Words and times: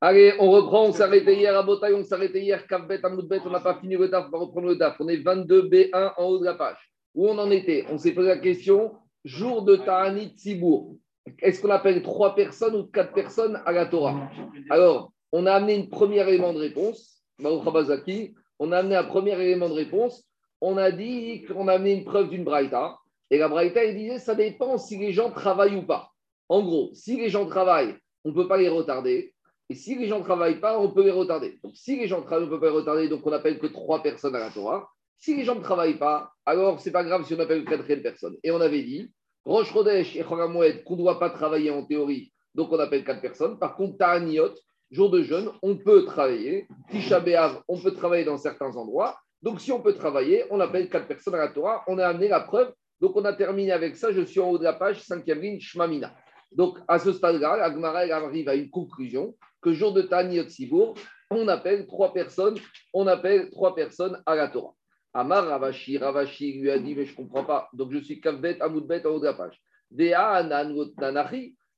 Allez, 0.00 0.34
on 0.38 0.50
reprend, 0.50 0.84
on 0.84 0.92
s'arrêtait 0.92 1.34
hier 1.34 1.56
à 1.56 1.62
Botaï, 1.62 1.94
on 1.94 2.04
s'arrêtait 2.04 2.42
hier, 2.42 2.66
Kavbet, 2.66 3.04
Amoudbet, 3.04 3.40
on 3.44 3.50
n'a 3.50 3.60
pas 3.60 3.80
fini 3.80 3.96
le 3.96 4.08
DAF, 4.08 4.26
on 4.28 4.30
va 4.30 4.38
reprendre 4.38 4.68
le 4.68 4.76
DAF. 4.76 4.96
On 5.00 5.08
est 5.08 5.16
22B1 5.16 6.12
en 6.16 6.24
haut 6.24 6.38
de 6.38 6.44
la 6.44 6.54
page. 6.54 6.78
Où 7.14 7.26
on 7.26 7.38
en 7.38 7.50
était? 7.50 7.86
On 7.90 7.96
s'est 7.96 8.12
posé 8.12 8.28
la 8.28 8.38
question, 8.38 8.94
jour 9.24 9.62
de 9.62 9.76
Ta'anit 9.76 10.34
Sibour. 10.36 10.94
Est-ce 11.40 11.60
qu'on 11.62 11.70
appelle 11.70 12.02
trois 12.02 12.34
personnes 12.34 12.76
ou 12.76 12.84
quatre 12.84 13.12
personnes 13.12 13.60
à 13.64 13.72
la 13.72 13.86
Torah? 13.86 14.30
Alors, 14.70 15.12
on 15.32 15.46
a 15.46 15.52
amené 15.52 15.74
une 15.76 15.88
première 15.88 16.28
élément 16.28 16.52
de 16.52 16.58
réponse, 16.58 17.24
on 17.38 18.72
a 18.72 18.78
amené 18.78 18.94
un 18.96 19.04
premier 19.04 19.40
élément 19.40 19.68
de 19.68 19.74
réponse, 19.74 20.28
on 20.60 20.76
a 20.76 20.90
dit 20.90 21.44
qu'on 21.44 21.68
a 21.68 21.74
amené 21.74 21.94
une 21.94 22.04
preuve 22.04 22.28
d'une 22.28 22.44
braïta, 22.44 22.98
et 23.30 23.38
la 23.38 23.48
braïta, 23.48 23.84
il 23.84 23.96
disait, 23.96 24.18
ça 24.18 24.34
dépend 24.34 24.78
si 24.78 24.98
les 24.98 25.12
gens 25.12 25.30
travaillent 25.30 25.76
ou 25.76 25.86
pas. 25.86 26.12
En 26.48 26.62
gros, 26.62 26.90
si 26.94 27.16
les 27.16 27.28
gens 27.28 27.46
travaillent, 27.46 27.96
on 28.24 28.30
ne 28.30 28.34
peut 28.34 28.48
pas 28.48 28.56
les 28.56 28.68
retarder. 28.68 29.34
Et 29.68 29.74
si 29.74 29.96
les 29.96 30.06
gens 30.06 30.20
ne 30.20 30.24
travaillent 30.24 30.60
pas, 30.60 30.78
on 30.78 30.90
peut 30.90 31.02
les 31.02 31.10
retarder. 31.10 31.58
Donc, 31.62 31.72
si 31.76 31.96
les 31.96 32.06
gens 32.06 32.22
travaillent, 32.22 32.44
on 32.44 32.50
ne 32.50 32.54
peut 32.54 32.60
pas 32.60 32.70
les 32.70 32.76
retarder. 32.76 33.08
Donc, 33.08 33.26
on 33.26 33.30
n'appelle 33.30 33.58
que 33.58 33.66
trois 33.66 34.02
personnes 34.02 34.36
à 34.36 34.38
la 34.38 34.50
Torah. 34.50 34.88
Si 35.18 35.34
les 35.34 35.44
gens 35.44 35.54
ne 35.54 35.62
travaillent 35.62 35.98
pas, 35.98 36.30
alors 36.44 36.78
c'est 36.80 36.92
pas 36.92 37.02
grave 37.02 37.24
si 37.24 37.34
on 37.34 37.40
appelle 37.40 37.60
une 37.60 37.64
quatrième 37.64 38.02
personne. 38.02 38.36
Et 38.44 38.50
on 38.50 38.60
avait 38.60 38.82
dit, 38.82 39.10
Roche 39.44 39.72
Rodesh 39.72 40.14
et 40.14 40.22
Chogamoued, 40.22 40.84
qu'on 40.84 40.94
ne 40.94 41.00
doit 41.00 41.18
pas 41.18 41.30
travailler 41.30 41.70
en 41.70 41.84
théorie, 41.84 42.32
donc 42.54 42.72
on 42.72 42.78
appelle 42.78 43.04
quatre 43.04 43.20
personnes. 43.20 43.58
Par 43.58 43.76
contre, 43.76 43.96
Ta'aniot, 43.96 44.52
jour 44.90 45.10
de 45.10 45.22
jeûne, 45.22 45.50
on 45.62 45.76
peut 45.76 46.04
travailler. 46.04 46.66
Tisha 46.90 47.22
on 47.68 47.78
peut 47.78 47.92
travailler 47.92 48.24
dans 48.24 48.38
certains 48.38 48.76
endroits. 48.76 49.18
Donc, 49.42 49.60
si 49.60 49.72
on 49.72 49.80
peut 49.80 49.94
travailler, 49.94 50.44
on 50.50 50.60
appelle 50.60 50.88
quatre 50.88 51.06
personnes 51.06 51.34
à 51.34 51.38
la 51.38 51.48
Torah. 51.48 51.84
On 51.86 51.98
a 51.98 52.06
amené 52.06 52.28
la 52.28 52.40
preuve. 52.40 52.72
Donc, 53.00 53.16
on 53.16 53.24
a 53.24 53.32
terminé 53.32 53.72
avec 53.72 53.96
ça. 53.96 54.12
Je 54.12 54.22
suis 54.22 54.40
en 54.40 54.50
haut 54.50 54.58
de 54.58 54.64
la 54.64 54.72
page, 54.72 55.02
cinquième 55.02 55.40
ligne, 55.40 55.60
Shmamina. 55.60 56.14
Donc, 56.52 56.78
à 56.88 56.98
ce 56.98 57.12
stade-là, 57.12 57.52
Agmara 57.64 58.00
arrive 58.00 58.48
à 58.48 58.54
une 58.54 58.70
conclusion 58.70 59.36
que 59.60 59.72
jour 59.72 59.92
de 59.92 60.02
Taniot 60.02 60.48
Sibour, 60.48 60.94
on 61.30 61.48
appelle 61.48 61.86
trois 61.86 62.12
personnes, 62.12 62.56
on 62.92 63.06
appelle 63.06 63.50
trois 63.50 63.74
personnes 63.74 64.22
à 64.26 64.34
la 64.34 64.48
Torah. 64.48 64.74
Amar 65.12 65.46
Ravashi, 65.46 65.98
Ravashi 65.98 66.60
lui 66.60 66.70
a 66.70 66.78
dit, 66.78 66.94
mais 66.94 67.06
je 67.06 67.12
ne 67.12 67.16
comprends 67.16 67.44
pas. 67.44 67.68
Donc, 67.72 67.92
je 67.92 67.98
suis 67.98 68.20
Kavbet, 68.20 68.60
Amoudbet, 68.60 69.06
en 69.06 69.10
haut 69.10 69.20
de 69.20 69.24
la 69.24 69.34
page. 69.34 69.60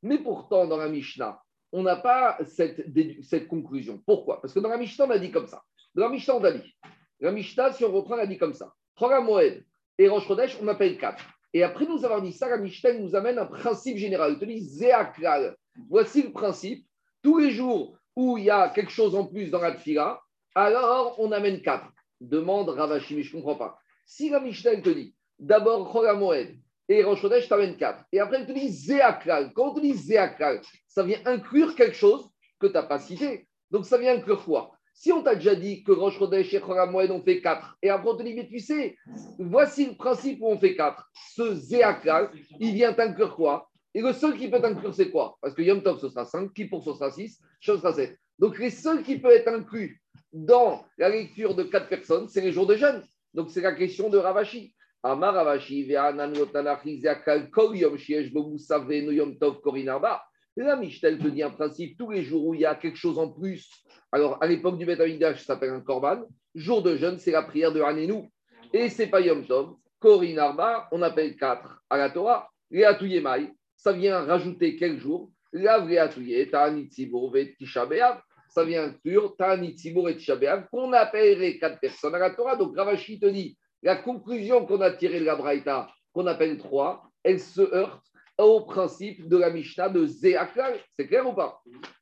Mais 0.03 0.19
pourtant, 0.19 0.67
dans 0.67 0.77
la 0.77 0.89
Mishnah, 0.89 1.41
on 1.73 1.83
n'a 1.83 1.97
pas 1.97 2.39
cette, 2.45 3.49
conclusion. 3.49 4.03
Pourquoi? 4.07 4.41
Parce 4.41 4.55
que 4.55 4.61
dans 4.61 4.71
la 4.71 4.79
Mishnah, 4.79 5.07
on 5.07 5.11
a 5.11 5.19
dit 5.19 5.31
comme 5.31 5.47
ça. 5.47 5.63
Dans 5.95 6.05
la 6.05 6.11
Mishnah, 6.11 6.37
on 6.37 6.45
a 6.45 6.53
dit. 6.53 6.75
La 7.21 7.33
Mishnah, 7.33 7.73
si 7.73 7.85
on 7.85 7.93
reprend, 7.93 8.15
on 8.15 8.19
a 8.19 8.27
dit 8.27 8.39
comme 8.39 8.55
ça. 8.55 8.73
Moed 9.01 9.65
et 9.99 10.09
Rosh 10.09 10.29
on 10.61 10.69
appelle 10.69 10.99
quatre. 10.99 11.25
Et 11.55 11.63
après 11.63 11.87
nous 11.87 12.05
avoir 12.05 12.23
dit 12.23 12.33
ça, 12.33 12.49
la 12.49 12.93
nous 12.95 13.17
amène 13.17 13.39
un 13.39 13.47
principe 13.47 13.97
général. 13.97 14.33
Il 14.33 14.39
te 14.39 14.45
dit 14.45 14.61
Zéakral. 14.61 15.57
Voici 15.89 16.23
le 16.23 16.33
principe. 16.33 16.87
Tous 17.23 17.39
les 17.39 17.51
jours 17.51 17.99
où 18.17 18.39
il 18.39 18.45
y 18.45 18.51
a 18.51 18.69
quelque 18.69 18.91
chose 18.91 19.15
en 19.15 19.27
plus 19.27 19.51
dans 19.51 19.61
la 19.61 19.73
tfila, 19.73 20.21
alors 20.55 21.15
on 21.19 21.33
amène 21.33 21.63
quatre. 21.63 21.91
Demande 22.21 22.69
Ravashi, 22.69 23.15
mais 23.15 23.23
je 23.23 23.37
ne 23.37 23.43
comprends 23.43 23.57
pas. 23.57 23.79
Si 24.07 24.29
la 24.29 24.41
te 24.41 24.89
dit 24.89 25.15
d'abord 25.39 25.93
Moed 26.17 26.57
et 26.89 27.05
Rosh 27.05 27.21
Chodesh, 27.21 27.49
t'amènes 27.49 27.77
quatre. 27.77 28.05
Et 28.13 28.19
après, 28.19 28.41
il 28.41 28.47
te 28.47 28.53
dit 28.53 28.71
Zéakral. 28.71 29.53
Quand 29.55 29.71
on 29.71 29.75
te 29.75 29.81
dit 29.81 29.95
Zéakral, 29.95 30.61
ça 30.87 31.03
vient 31.03 31.21
inclure 31.27 31.75
quelque 31.75 31.97
chose 31.97 32.29
que 32.59 32.67
tu 32.67 32.73
n'as 32.73 32.83
pas 32.83 32.99
cité. 32.99 33.47
Donc 33.71 33.85
ça 33.85 33.99
vient 33.99 34.15
inclure 34.15 34.45
quoi? 34.45 34.73
Si 35.01 35.13
on 35.13 35.23
t'a 35.23 35.37
déjà 35.37 35.55
dit 35.55 35.85
que 35.85 35.93
Rosh 35.93 36.19
Chodesh 36.19 36.53
et 36.53 36.61
Moed 36.61 37.13
on 37.13 37.23
fait 37.23 37.41
4, 37.41 37.79
et 37.83 37.89
après 37.89 38.11
on 38.11 38.17
te 38.17 38.25
dit, 38.25 38.35
mais 38.35 38.49
tu 38.49 38.59
sais, 38.59 38.97
voici 39.39 39.87
le 39.87 39.95
principe 39.95 40.41
où 40.43 40.49
on 40.49 40.59
fait 40.59 40.75
4. 40.75 41.09
Ce 41.37 41.55
Zéakal, 41.55 42.31
il 42.59 42.75
vient 42.75 42.93
t'inclure 42.93 43.37
quoi? 43.37 43.71
Et 43.95 44.01
le 44.01 44.13
seul 44.13 44.37
qui 44.37 44.49
peut 44.49 44.61
t'inclure, 44.61 44.93
c'est 44.93 45.13
quoi? 45.13 45.39
Parce 45.41 45.55
que 45.55 45.63
Yom 45.63 45.85
Tov, 45.85 46.01
ce 46.01 46.09
sera 46.09 46.25
5, 46.25 46.53
Kippour, 46.53 46.83
ce 46.83 46.95
sera 46.95 47.13
6, 47.13 47.41
ce 47.61 47.77
sera 47.77 47.93
7. 47.93 48.19
Donc 48.41 48.59
les 48.59 48.71
seuls 48.71 49.05
qui 49.05 49.19
peuvent 49.19 49.37
être 49.37 49.47
inclus 49.47 50.03
dans 50.33 50.85
la 50.99 51.09
lecture 51.09 51.55
de 51.55 51.63
4 51.63 51.89
personnes, 51.89 52.29
c'est 52.29 52.41
les 52.41 52.51
jours 52.51 52.67
de 52.67 52.75
jeûne. 52.75 53.05
Donc 53.35 53.51
c'est 53.51 53.61
la 53.61 53.75
question 53.75 54.11
de 54.11 54.19
Ravashi. 54.19 54.75
Amar 55.05 55.33
Ravashi, 55.33 55.85
Ve'anan 55.85 56.33
Zéakal, 56.35 57.51
Kol 57.51 57.77
Yom 57.77 57.97
Shiesh, 57.97 58.33
Yom 58.33 59.39
Tov, 59.39 59.61
Korinarba. 59.61 60.25
La 60.61 60.75
Michel 60.75 61.19
te 61.19 61.29
dit 61.29 61.45
un 61.45 61.51
principe, 61.51 61.97
tous 61.97 62.11
les 62.11 62.25
jours 62.25 62.45
où 62.47 62.53
il 62.53 62.63
y 62.63 62.67
a 62.67 62.75
quelque 62.75 62.97
chose 62.97 63.17
en 63.17 63.31
plus, 63.31 63.71
alors 64.11 64.43
à 64.43 64.47
l'époque 64.49 64.77
du 64.77 64.85
Beth 64.85 64.99
ça 64.99 65.37
s'appelle 65.37 65.71
un 65.71 65.81
korban, 65.81 66.25
jour 66.53 66.83
de 66.83 66.97
jeûne, 66.97 67.17
c'est 67.19 67.31
la 67.31 67.45
prière 67.45 67.73
de 67.73 67.81
Hanenou. 67.81 68.29
Et 68.73 68.89
c'est 68.89 69.07
pas 69.07 69.21
Yom 69.21 69.47
Tov, 69.47 69.77
Korin 70.01 70.37
Arba, 70.37 70.89
on 70.91 71.01
appelle 71.03 71.37
4 71.37 71.85
à 71.89 71.97
la 71.97 72.11
Torah, 72.11 72.51
Léatouye 72.73 73.21
Mai, 73.21 73.53
ça 73.77 73.93
vient 73.93 74.19
rajouter 74.25 74.75
quel 74.75 74.99
jour 74.99 75.31
Lav 75.53 75.89
Léatouye, 75.89 76.51
Ta'anit 76.51 76.91
Vet 77.33 77.55
Tisha 77.57 77.89
ça 78.49 78.65
vient 78.65 78.85
inclure 78.85 79.37
Ta'anit 79.37 79.77
et 79.85 80.17
Tisha 80.17 80.37
qu'on 80.73 80.93
appellerait 80.93 81.59
quatre 81.59 81.79
personnes 81.79 82.17
à 82.17 82.19
la 82.19 82.31
Torah. 82.31 82.57
Donc 82.57 82.77
Ravashi 82.77 83.21
te 83.21 83.27
dit, 83.27 83.57
la 83.83 83.95
conclusion 83.95 84.67
qu'on 84.67 84.81
a 84.81 84.91
tirée 84.91 85.21
de 85.21 85.25
la 85.25 85.37
Braïta, 85.37 85.89
qu'on 86.13 86.27
appelle 86.27 86.59
trois, 86.59 87.05
elle 87.23 87.39
se 87.39 87.61
heurte 87.61 88.08
au 88.39 88.61
principe 88.61 89.29
de 89.29 89.37
la 89.37 89.51
Mishnah 89.51 89.89
de 89.89 90.07
Zéakal. 90.07 90.79
C'est 90.97 91.09
clair 91.09 91.27
ou 91.27 91.35
pas? 91.35 91.61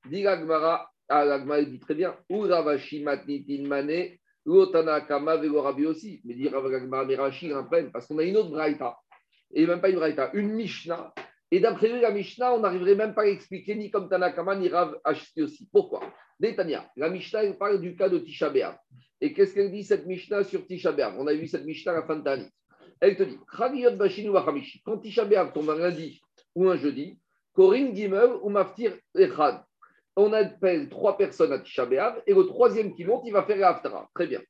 Dit 0.08 0.22
l'Agmara, 0.22 0.88
ah, 1.08 1.38
dit 1.64 1.80
très 1.80 1.94
bien, 1.94 2.14
ou 2.28 2.40
Ravashi 2.40 3.02
matnitin 3.02 3.66
mane, 3.66 4.10
Lotanakama 4.44 5.36
Rabi 5.36 5.86
aussi. 5.86 6.20
Mais 6.24 6.34
dit 6.34 6.48
Ravagmara, 6.48 7.04
mais 7.06 7.90
parce 7.92 8.06
qu'on 8.06 8.18
a 8.18 8.22
une 8.22 8.36
autre 8.36 8.50
Braïta, 8.50 8.96
et 9.52 9.66
même 9.66 9.80
pas 9.80 9.88
une 9.88 9.96
Braïta, 9.96 10.30
une 10.34 10.52
Mishnah. 10.52 11.12
Et 11.50 11.60
d'après 11.60 11.88
lui, 11.88 12.00
la 12.00 12.10
Mishnah, 12.10 12.54
on 12.54 12.60
n'arriverait 12.60 12.96
même 12.96 13.14
pas 13.14 13.22
à 13.22 13.26
expliquer 13.26 13.74
ni 13.74 13.90
comme 13.90 14.08
Tanakama, 14.08 14.56
ni 14.56 14.68
Rav 14.68 14.98
aussi. 15.38 15.68
Pourquoi? 15.72 16.02
Détania, 16.38 16.86
la 16.96 17.08
Mishnah, 17.08 17.44
elle 17.44 17.56
parle 17.56 17.80
du 17.80 17.96
cas 17.96 18.10
de 18.10 18.18
Tisha 18.18 18.52
Et 19.20 19.32
qu'est-ce 19.32 19.54
qu'elle 19.54 19.72
dit, 19.72 19.84
cette 19.84 20.06
Mishnah, 20.06 20.44
sur 20.44 20.66
Tisha 20.66 20.94
On 21.16 21.26
a 21.26 21.32
vu 21.32 21.46
cette 21.46 21.64
Mishnah 21.64 21.92
à 21.92 21.94
la 21.94 22.02
fin 22.02 22.16
de. 22.16 22.46
Elle 23.00 23.16
te 23.16 23.22
dit, 23.22 23.38
quand 24.84 24.98
Tisha 24.98 25.24
B'Av 25.24 25.52
tombe 25.52 25.70
un 25.70 25.78
lundi 25.78 26.20
ou 26.56 26.68
un 26.68 26.76
jeudi, 26.76 27.20
Corinne 27.52 27.94
Gimel 27.94 28.30
ou 28.42 28.48
Maftir 28.48 28.94
Echad. 29.14 29.62
On 30.16 30.32
appelle 30.32 30.88
trois 30.88 31.16
personnes 31.16 31.52
à 31.52 31.58
Tisha 31.58 31.86
et 32.26 32.34
le 32.34 32.46
troisième 32.46 32.94
qui 32.94 33.04
monte, 33.04 33.22
il 33.26 33.32
va 33.32 33.44
faire 33.44 33.58
l'Aftara. 33.58 34.08
Très 34.14 34.26
bien. 34.26 34.40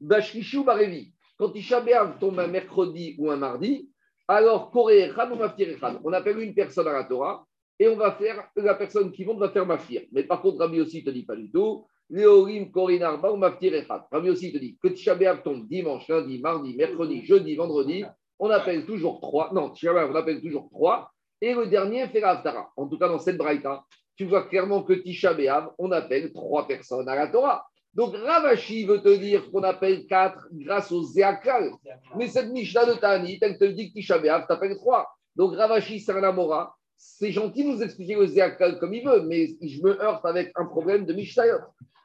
Bashkishi 0.00 0.58
ou 0.58 0.64
Barevi. 0.64 1.14
Quand 1.38 1.50
Tisha 1.50 1.82
tombe 2.20 2.40
un 2.40 2.48
mercredi 2.48 3.14
ou 3.18 3.30
un 3.30 3.36
mardi, 3.36 3.88
alors 4.26 4.70
Koré 4.70 5.08
Echad 5.08 5.30
ou 5.30 5.36
Maftir 5.36 5.68
Echad. 5.70 6.00
On 6.04 6.12
appelle 6.12 6.38
une 6.40 6.54
personne 6.54 6.88
à 6.88 6.92
la 6.92 7.04
Torah 7.04 7.46
et 7.78 7.88
on 7.88 7.96
va 7.96 8.12
faire, 8.12 8.48
la 8.56 8.74
personne 8.74 9.12
qui 9.12 9.24
monte 9.24 9.38
va 9.38 9.50
faire 9.50 9.64
Maftir. 9.64 10.02
Mais 10.12 10.24
par 10.24 10.42
contre, 10.42 10.58
Rabbi 10.58 10.80
aussi 10.80 11.00
ne 11.00 11.06
te 11.06 11.10
dit 11.10 11.24
pas 11.24 11.36
du 11.36 11.50
tout. 11.50 11.86
Léorim, 12.10 12.70
Corinne 12.70 13.04
Arba 13.04 13.32
ou 13.32 13.36
Maftir 13.36 13.72
Echad. 13.74 14.02
Rabbi 14.10 14.30
aussi 14.30 14.52
te 14.52 14.58
dit 14.58 14.76
que 14.82 14.88
Tisha 14.88 15.16
tombe 15.36 15.68
dimanche, 15.68 16.08
lundi, 16.08 16.40
mardi, 16.40 16.76
mercredi, 16.76 17.24
jeudi, 17.24 17.54
vendredi. 17.54 18.04
On 18.40 18.50
appelle 18.50 18.84
toujours 18.84 19.20
trois. 19.20 19.52
Non, 19.52 19.70
Tisha 19.70 19.92
on 19.94 20.14
appelle 20.16 20.40
toujours 20.40 20.68
trois 20.70 21.12
et 21.42 21.54
le 21.54 21.66
dernier 21.66 22.06
fait 22.06 22.20
l'Aftara. 22.20 22.70
En 22.76 22.86
tout 22.86 22.96
cas, 22.98 23.08
dans 23.08 23.18
cette 23.18 23.36
braïta, 23.36 23.84
tu 24.16 24.26
vois 24.26 24.44
clairement 24.44 24.84
que 24.84 24.92
Tisha 24.92 25.36
on 25.76 25.90
appelle 25.90 26.32
trois 26.32 26.68
personnes 26.68 27.08
à 27.08 27.16
la 27.16 27.26
Torah. 27.26 27.66
Donc 27.92 28.14
Ravashi 28.14 28.86
veut 28.86 29.02
te 29.02 29.14
dire 29.16 29.50
qu'on 29.50 29.64
appelle 29.64 30.06
quatre 30.06 30.46
grâce 30.52 30.92
au 30.92 31.02
Zéakal. 31.02 31.72
Mais 32.16 32.28
cette 32.28 32.50
Mishnah 32.50 32.86
de 32.86 32.94
Tani, 32.94 33.38
elle 33.42 33.58
te 33.58 33.64
dit 33.64 33.88
que 33.88 33.94
Tisha 33.94 34.18
B'Av, 34.18 34.46
t'appelles 34.46 34.76
trois. 34.76 35.10
Donc 35.34 35.54
Ravashi, 35.56 35.98
c'est 35.98 36.12
un 36.12 36.22
Amora. 36.22 36.74
C'est 36.96 37.32
gentil 37.32 37.64
de 37.64 37.70
nous 37.70 37.82
expliquer 37.82 38.14
le 38.14 38.26
Zéakal 38.26 38.78
comme 38.78 38.94
il 38.94 39.04
veut, 39.04 39.22
mais 39.22 39.48
je 39.60 39.82
me 39.82 40.00
heurte 40.00 40.24
avec 40.24 40.52
un 40.54 40.66
problème 40.66 41.04
de 41.04 41.12
Mishnayot. 41.12 41.58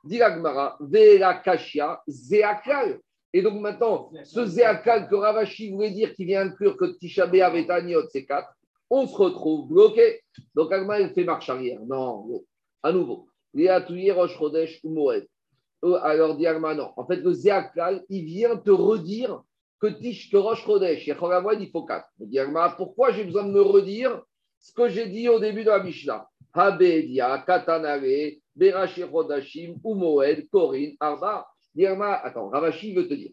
Dit 0.03 0.21
Agmara, 0.21 0.77
Vera 0.79 1.35
Kashia, 1.35 2.01
Zéakal. 2.07 2.99
Et 3.31 3.43
donc 3.43 3.61
maintenant, 3.61 4.09
ce 4.23 4.45
Zéakal 4.45 5.07
que 5.07 5.15
Ravashi 5.15 5.71
voulait 5.71 5.91
dire 5.91 6.15
qui 6.15 6.25
vient 6.25 6.47
inclure 6.47 6.75
que 6.75 6.85
Tisha 6.97 7.29
et 7.31 7.67
Taniot, 7.67 8.09
c'est 8.09 8.25
quatre 8.25 8.56
on 8.89 9.07
se 9.07 9.15
retrouve 9.15 9.67
bloqué. 9.67 10.21
Donc 10.55 10.71
Agma, 10.71 10.99
il 10.99 11.09
fait 11.09 11.23
marche 11.23 11.49
arrière. 11.49 11.79
Non, 11.85 12.43
à 12.83 12.91
nouveau. 12.91 13.27
Chodesh 13.55 14.79
ou 14.83 14.91
Moed. 14.91 15.27
Euh, 15.83 15.99
alors 16.01 16.35
dit 16.35 16.45
non. 16.75 16.91
En 16.95 17.05
fait, 17.05 17.17
le 17.17 17.33
Zéakal, 17.33 18.03
il 18.09 18.25
vient 18.25 18.57
te 18.57 18.71
redire 18.71 19.41
que 19.79 19.87
Tish, 19.87 20.31
que 20.31 20.37
Rosh 20.37 20.63
Chodesh 20.63 21.07
et 21.07 21.15
il 21.59 21.69
faut 21.71 21.83
quatre. 21.83 22.09
Il 22.19 22.29
dit 22.29 22.39
Agma, 22.39 22.73
pourquoi 22.75 23.11
j'ai 23.11 23.23
besoin 23.23 23.43
de 23.43 23.51
me 23.51 23.61
redire 23.61 24.23
ce 24.59 24.73
que 24.73 24.89
j'ai 24.89 25.07
dit 25.07 25.29
au 25.29 25.39
début 25.39 25.63
de 25.63 25.69
la 25.69 25.83
Mishnah? 25.83 26.27
Habedia, 26.53 27.43
Katanare, 27.45 28.39
Berashi 28.55 29.01
Chodashim, 29.01 29.75
Moed, 29.83 30.49
Korin, 30.49 30.93
Arba. 30.99 31.47
Dit 31.75 31.85
attends, 31.85 32.49
Ravashi 32.49 32.95
veut 32.95 33.07
te 33.07 33.13
dire. 33.13 33.31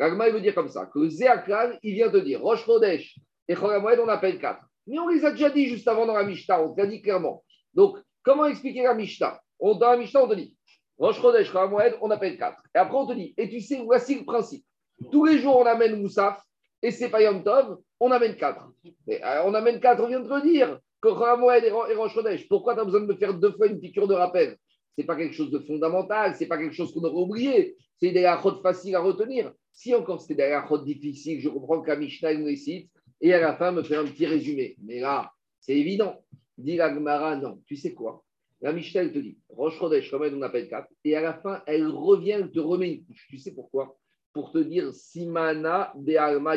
Agma, 0.00 0.28
il 0.28 0.34
veut 0.34 0.40
dire 0.40 0.54
comme 0.54 0.68
ça, 0.68 0.86
que 0.86 0.98
le 0.98 1.08
Zéakal, 1.08 1.78
il 1.82 1.94
vient 1.94 2.10
te 2.10 2.16
dire 2.16 2.40
Rosh 2.42 2.64
Chodesh 2.64 3.16
et 3.46 3.54
Chodesh, 3.54 4.00
on 4.00 4.08
appelle 4.08 4.40
quatre. 4.40 4.64
Mais 4.86 4.98
on 4.98 5.08
les 5.08 5.24
a 5.24 5.30
déjà 5.30 5.50
dit 5.50 5.66
juste 5.66 5.88
avant 5.88 6.06
dans 6.06 6.14
la 6.14 6.24
Mishnah, 6.24 6.62
on 6.62 6.74
te 6.74 6.80
l'a 6.80 6.86
dit 6.86 7.00
clairement. 7.00 7.42
Donc, 7.72 7.98
comment 8.22 8.46
expliquer 8.46 8.82
la 8.82 8.94
Mishnah? 8.94 9.40
Dans 9.60 9.78
la 9.78 9.96
Mishnah, 9.96 10.24
on 10.24 10.28
te 10.28 10.34
dit 10.34 10.56
Rosh 10.98 11.20
Chodesh, 11.20 11.52
Moed, 11.52 11.98
on 12.00 12.10
appelle 12.10 12.38
4. 12.38 12.62
Et 12.74 12.78
après, 12.78 12.96
on 12.96 13.06
te 13.06 13.14
dit 13.14 13.34
Et 13.36 13.48
tu 13.48 13.60
sais, 13.60 13.80
voici 13.82 14.16
le 14.16 14.24
principe. 14.24 14.64
Tous 15.10 15.24
les 15.24 15.38
jours, 15.38 15.56
on 15.56 15.66
amène 15.66 16.00
Moussaf, 16.00 16.40
et 16.82 16.90
c'est 16.90 17.08
pas 17.08 17.22
Yom 17.22 17.42
Tov, 17.42 17.78
on 17.98 18.10
amène 18.10 18.36
4. 18.36 18.68
Mais, 19.06 19.24
euh, 19.24 19.42
on 19.44 19.54
amène 19.54 19.80
4, 19.80 20.02
on 20.02 20.08
vient 20.08 20.20
de 20.20 20.28
te 20.28 20.42
dire. 20.46 20.78
que 21.00 21.36
Moed 21.38 21.64
et 21.64 21.70
Rosh 21.70 22.14
Chodesh. 22.14 22.48
Pourquoi 22.48 22.74
tu 22.74 22.80
as 22.80 22.84
besoin 22.84 23.00
de 23.00 23.06
me 23.06 23.16
faire 23.16 23.34
deux 23.34 23.52
fois 23.52 23.66
une 23.66 23.80
piqûre 23.80 24.06
de 24.06 24.14
rappel? 24.14 24.56
Ce 24.96 25.02
n'est 25.02 25.06
pas 25.06 25.16
quelque 25.16 25.34
chose 25.34 25.50
de 25.50 25.58
fondamental, 25.58 26.34
ce 26.34 26.40
n'est 26.40 26.46
pas 26.46 26.56
quelque 26.56 26.74
chose 26.74 26.92
qu'on 26.92 27.02
aurait 27.02 27.22
oublié. 27.22 27.76
C'est 28.00 28.12
des 28.12 28.22
faciles 28.22 28.62
faciles 28.62 28.96
à 28.96 29.00
retenir. 29.00 29.52
Si 29.72 29.94
encore 29.94 30.20
c'était 30.20 30.50
des 30.50 30.54
difficile, 30.54 30.84
difficiles, 30.84 31.40
je 31.40 31.48
comprends 31.48 31.82
qu'à 31.82 31.96
Mishnah 31.96 32.34
me 32.34 32.54
cite 32.54 32.90
et 33.20 33.32
à 33.32 33.40
la 33.40 33.56
fin 33.56 33.72
me 33.72 33.82
fait 33.82 33.96
un 33.96 34.04
petit 34.04 34.26
résumé. 34.26 34.76
Mais 34.82 35.00
là, 35.00 35.32
c'est 35.60 35.76
évident. 35.76 36.24
Dit 36.58 36.76
la 36.76 36.94
Gemara, 36.94 37.36
non. 37.36 37.60
Tu 37.66 37.76
sais 37.76 37.94
quoi? 37.94 38.24
La 38.60 38.72
Mishnah, 38.72 39.02
elle 39.02 39.12
te 39.12 39.18
dit 39.18 39.38
Rosh 39.48 39.78
Chodesh, 39.78 40.12
on 40.14 40.42
appelle 40.42 40.68
4. 40.68 40.88
Et 41.04 41.16
à 41.16 41.20
la 41.20 41.34
fin, 41.34 41.62
elle 41.66 41.86
revient, 41.88 42.32
elle 42.32 42.50
te 42.50 42.60
remet 42.60 42.92
une 42.92 43.04
couche. 43.04 43.26
Tu 43.28 43.38
sais 43.38 43.52
pourquoi? 43.52 43.96
Pour 44.32 44.52
te 44.52 44.58
dire 44.58 44.92
Simana 44.92 45.92
de 45.96 46.16
Alma 46.16 46.54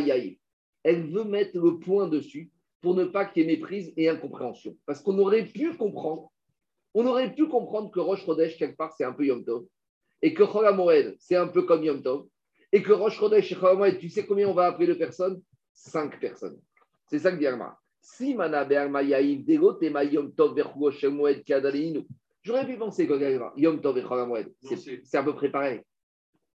Elle 0.84 1.08
veut 1.08 1.24
mettre 1.24 1.58
le 1.60 1.80
point 1.80 2.08
dessus 2.08 2.52
pour 2.82 2.96
ne 2.96 3.06
pas 3.06 3.26
qu'il 3.26 3.44
y 3.44 3.46
ait 3.46 3.56
méprise 3.56 3.94
et 3.98 4.10
incompréhension. 4.10 4.78
Parce 4.86 5.02
qu'on 5.02 5.18
aurait 5.20 5.46
pu 5.46 5.74
comprendre, 5.76 6.32
on 6.94 7.06
aurait 7.06 7.34
pu 7.34 7.48
comprendre 7.48 7.92
que 7.92 8.00
Rosh 8.00 8.26
Chodesh, 8.26 8.58
quelque 8.58 8.78
part, 8.78 8.94
c'est 8.94 9.04
un 9.04 9.14
peu 9.14 9.26
Yom 9.26 9.44
Tov, 9.44 9.66
et 10.22 10.34
que 10.34 10.44
Chol 10.44 11.16
c'est 11.20 11.36
un 11.36 11.48
peu 11.48 11.64
comme 11.64 11.84
Yom 11.84 12.02
Tov, 12.02 12.28
et 12.72 12.82
que 12.82 12.94
Rosh 12.94 13.18
Chodesh 13.18 13.52
et 13.52 13.98
tu 13.98 14.10
sais 14.10 14.26
combien 14.26 14.48
on 14.48 14.54
va 14.54 14.68
appeler 14.68 14.88
de 14.88 14.94
personnes? 14.94 15.42
Cinq 15.78 16.20
personnes. 16.20 16.60
C'est 17.06 17.20
ça 17.20 17.32
que 17.32 17.38
dit 17.38 17.46
Arma. 17.46 17.78
Si 18.02 18.34
Mana 18.34 18.66
Yaïv 19.04 19.46
Dego, 19.46 19.74
Tema 19.74 20.04
Yom 20.04 20.34
Tov 20.34 20.56
Moed 21.12 21.44
Kadalinu. 21.46 22.02
J'aurais 22.42 22.66
pu 22.66 22.78
penser 22.78 23.08
que 23.08 23.14
Yom 23.58 23.80
Tov 23.80 24.00
et 24.00 24.76
c'est 25.04 25.18
à 25.18 25.24
peu 25.24 25.36
près 25.36 25.50
pareil. 25.50 25.82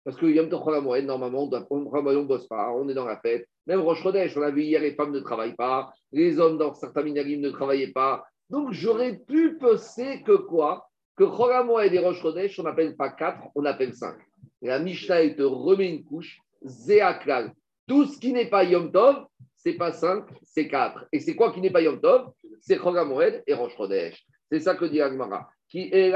Parce 0.06 0.16
que 0.16 0.25
Yom 0.25 0.50
Tov 0.50 0.81
Moed, 0.81 1.04
normalement, 1.04 1.50
on 1.69 1.81
ne 1.81 2.25
bosse 2.25 2.48
pas, 2.48 2.71
on 2.71 2.88
est 2.88 2.94
dans 2.94 3.06
la 3.06 3.19
fête. 3.19 3.45
Même 3.68 3.81
Rosh 3.81 4.01
Chodesh, 4.01 4.38
on 4.38 4.39
l'a 4.39 4.51
vu 4.51 4.63
hier, 4.63 4.81
les 4.81 4.95
femmes 4.95 5.12
ne 5.12 5.19
travaillent 5.19 5.56
pas, 5.56 5.92
les 6.13 6.39
hommes 6.39 6.57
dans 6.57 6.74
certains 6.74 7.04
minarim 7.04 7.42
ne 7.42 7.50
travaillaient 7.50 7.92
pas. 7.92 8.24
Donc 8.50 8.71
j'aurais 8.71 9.18
pu 9.18 9.57
penser 9.57 10.24
que 10.24 10.38
quoi? 10.38 10.88
Que 11.18 11.25
Chol 11.25 11.51
et 11.94 12.00
Rosh 12.00 12.21
Chodesh, 12.21 12.57
on 12.57 12.63
n'appelle 12.63 12.95
pas 12.95 13.10
quatre, 13.10 13.50
on 13.54 13.66
appelle 13.66 13.94
cinq. 13.94 14.18
La 14.62 14.80
Mishnah, 14.80 15.24
elle 15.24 15.36
te 15.36 15.44
remet 15.44 15.89
une 15.89 16.06
couche, 16.06 16.39
Zéaklal. 16.63 17.54
Tout 17.89 18.06
ce 18.06 18.19
qui 18.19 18.31
n'est 18.31 18.50
pas 18.50 18.63
Yom 18.63 18.91
Tov, 18.91 19.25
c'est 19.57 19.74
pas 19.74 19.91
cinq, 19.91 20.25
c'est 20.44 20.68
quatre. 20.68 21.07
Et 21.12 21.19
c'est 21.19 21.36
quoi 21.36 21.51
qui 21.51 21.59
n'est 21.59 21.71
pas 21.71 21.81
Yom 21.81 22.00
Tov? 22.00 22.31
C'est 22.62 22.77
Chol 22.77 23.44
et 23.47 23.53
Rosh 23.56 23.75
Chodesh. 23.75 24.24
C'est 24.51 24.59
ça 24.59 24.75
que 24.75 24.86
dit 24.86 25.01
Agmara. 25.01 25.50
Qui 25.68 25.89
est 25.91 26.13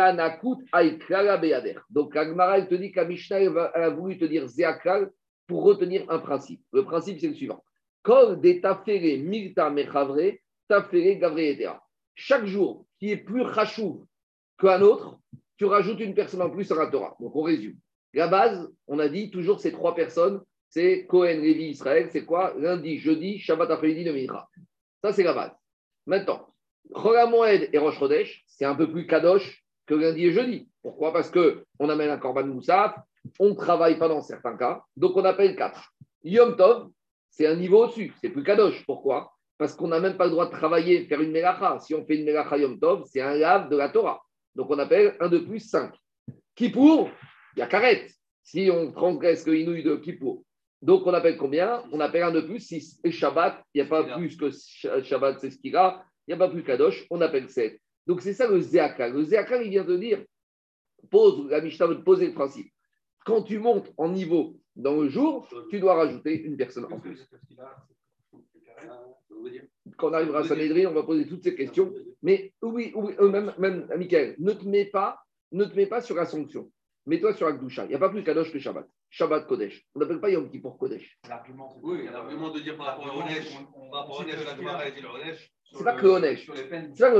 Donc 1.89 2.15
Agmara, 2.15 2.59
elle 2.59 2.67
te 2.67 2.75
dit 2.75 2.93
elle 2.95 3.83
a 3.83 3.89
voulu 3.89 4.19
te 4.19 4.25
dire 4.25 4.47
Zéaklal 4.47 5.09
pour 5.47 5.63
retenir 5.63 6.05
un 6.09 6.19
principe. 6.19 6.61
Le 6.71 6.85
principe, 6.85 7.19
c'est 7.19 7.29
le 7.29 7.33
suivant. 7.33 7.63
Kol 8.03 8.39
de 8.39 8.53
tafere 8.53 9.17
milta 9.23 9.71
mechavre, 9.71 10.37
tafere 10.67 11.17
gavre 11.17 11.79
Chaque 12.13 12.45
jour 12.45 12.85
qui 12.99 13.09
est 13.11 13.17
plus 13.17 13.41
rachouv 13.41 14.05
qu'un 14.59 14.81
autre, 14.81 15.17
tu 15.57 15.65
rajoutes 15.65 16.01
une 16.01 16.13
personne 16.13 16.43
en 16.43 16.51
plus 16.51 16.71
à 16.71 16.75
la 16.75 16.87
Torah. 16.87 17.15
Donc 17.19 17.35
on 17.35 17.41
résume. 17.41 17.77
La 18.13 18.27
base, 18.27 18.71
on 18.87 18.99
a 18.99 19.09
dit 19.09 19.31
toujours 19.31 19.59
ces 19.59 19.71
trois 19.71 19.95
personnes, 19.95 20.39
c'est 20.73 21.05
Cohen, 21.05 21.39
Lévi, 21.39 21.65
Israël, 21.65 22.07
c'est 22.09 22.25
quoi? 22.25 22.55
Lundi, 22.57 22.97
jeudi, 22.97 23.37
Shabbat 23.37 23.69
après-midi, 23.69 24.05
de 24.05 24.27
Ça, 25.03 25.13
c'est 25.13 25.21
la 25.21 25.33
base. 25.33 25.51
Maintenant, 26.07 26.47
Moed 26.89 27.69
et 27.71 27.77
Rosh 27.77 27.99
Chodesh, 27.99 28.43
c'est 28.47 28.65
un 28.65 28.73
peu 28.73 28.91
plus 28.91 29.05
kadosh 29.05 29.63
que 29.85 29.93
lundi 29.93 30.25
et 30.25 30.31
jeudi. 30.31 30.67
Pourquoi? 30.81 31.13
Parce 31.13 31.29
qu'on 31.29 31.89
amène 31.89 32.09
un 32.09 32.17
korban 32.17 32.47
moussaf, 32.47 32.95
on 33.37 33.49
ne 33.49 33.53
travaille 33.53 33.99
pas 33.99 34.07
dans 34.07 34.23
certains 34.23 34.57
cas, 34.57 34.81
donc 34.97 35.15
on 35.15 35.23
appelle 35.25 35.55
4. 35.55 35.93
Yom 36.23 36.55
Tov, 36.55 36.89
c'est 37.29 37.45
un 37.45 37.55
niveau 37.55 37.83
au-dessus, 37.83 38.11
c'est 38.19 38.29
plus 38.29 38.43
kadosh. 38.43 38.83
Pourquoi? 38.87 39.31
Parce 39.59 39.75
qu'on 39.75 39.89
n'a 39.89 39.99
même 39.99 40.17
pas 40.17 40.25
le 40.25 40.31
droit 40.31 40.47
de 40.47 40.51
travailler, 40.51 41.05
faire 41.05 41.21
une 41.21 41.31
melacha. 41.31 41.77
Si 41.81 41.93
on 41.93 42.03
fait 42.03 42.15
une 42.15 42.25
melacha 42.25 42.57
Yom 42.57 42.79
Tov, 42.79 43.03
c'est 43.05 43.21
un 43.21 43.35
lave 43.35 43.69
de 43.69 43.77
la 43.77 43.89
Torah. 43.89 44.23
Donc 44.55 44.71
on 44.71 44.79
appelle 44.79 45.17
un 45.19 45.29
de 45.29 45.37
plus 45.37 45.59
5. 45.59 45.93
Kippour, 46.55 47.11
il 47.55 47.59
y 47.59 47.61
a 47.61 47.67
karet. 47.67 48.07
Si 48.41 48.71
on 48.73 48.91
transgresse 48.91 49.45
le 49.45 49.59
inouï 49.59 49.83
de 49.83 49.97
Kippour. 49.97 50.43
Donc 50.83 51.07
on 51.07 51.13
appelle 51.13 51.37
combien? 51.37 51.83
On 51.91 51.99
appelle 51.99 52.23
un 52.23 52.31
de 52.31 52.41
plus 52.41 52.59
6. 52.59 52.99
Et 53.03 53.11
Shabbat, 53.11 53.63
il 53.73 53.81
n'y 53.81 53.87
a 53.87 53.89
pas 53.89 54.15
plus 54.15 54.37
que 54.37 54.51
Shabbat, 54.51 55.39
c'est 55.39 55.49
ce 55.49 55.57
qu'il 55.57 55.75
a. 55.75 56.05
Il 56.27 56.31
n'y 56.31 56.35
a 56.35 56.37
pas 56.37 56.49
plus 56.49 56.63
kadosh, 56.63 57.05
on 57.09 57.19
appelle 57.21 57.49
7. 57.49 57.79
Donc 58.05 58.21
c'est 58.21 58.33
ça 58.33 58.47
le 58.47 58.59
Zéaka. 58.59 59.09
Le 59.09 59.23
Zéaka, 59.23 59.61
il 59.63 59.71
vient 59.71 59.83
de 59.83 59.97
dire, 59.97 60.23
pose, 61.09 61.49
la 61.49 61.61
Mishnah 61.61 61.87
veut 61.87 62.03
poser 62.03 62.27
le 62.27 62.33
principe 62.33 62.67
quand 63.25 63.43
tu 63.43 63.59
montes 63.59 63.91
en 63.97 64.09
niveau 64.09 64.55
dans 64.75 65.01
le 65.01 65.09
jour, 65.09 65.47
tu 65.69 65.79
dois 65.79 65.95
rajouter 65.95 66.41
une 66.41 66.57
personne 66.57 66.85
en 66.85 66.99
plus. 66.99 67.27
Quand 69.97 70.09
on 70.09 70.13
arrivera 70.13 70.39
à 70.39 70.43
Sanhedrin, 70.43 70.89
on 70.89 70.93
va 70.93 71.03
poser 71.03 71.27
toutes 71.27 71.43
ces 71.43 71.55
questions. 71.55 71.93
Mais 72.21 72.53
oui, 72.61 72.91
oui 72.95 73.13
euh, 73.19 73.29
même, 73.29 73.53
même 73.57 73.87
Michael, 73.97 74.35
ne 74.39 74.51
te 74.53 74.67
mets 74.67 74.85
pas, 74.85 75.19
ne 75.51 75.65
te 75.65 75.75
mets 75.75 75.85
pas 75.85 76.01
sur 76.01 76.15
la 76.15 76.25
sanction. 76.25 76.71
Mets-toi 77.05 77.33
sur 77.33 77.47
Akdoucha. 77.47 77.85
Il 77.85 77.89
n'y 77.89 77.95
a 77.95 77.99
pas 77.99 78.09
plus 78.09 78.23
Kadosh 78.23 78.51
que 78.51 78.59
Shabbat. 78.59 78.87
Shabbat 79.09 79.45
Kodesh. 79.45 79.85
On 79.93 79.99
n'appelle 79.99 80.21
pas 80.21 80.29
Yom 80.29 80.49
Kippur 80.49 80.77
Kodesh. 80.77 81.19
L'argument, 81.27 81.77
oui, 81.81 82.05
l'argument 82.11 82.49
de 82.49 82.59
dire 82.59 82.77
par 82.77 82.85
rapport 82.87 83.15
au 83.15 83.21
Onesh, 83.21 83.53
par 83.91 84.01
rapport 84.01 84.19
au 84.19 84.21
Onesh, 84.21 84.35
c'est 84.37 84.63
pas 84.63 84.85
que 84.95 85.01
le 85.01 85.09
Onesh. 85.09 85.51
C'est 85.71 85.83
pas 85.83 85.97
le 85.97 86.09
Onesh. 86.09 86.45
C'est 86.47 86.69
pas 86.69 87.11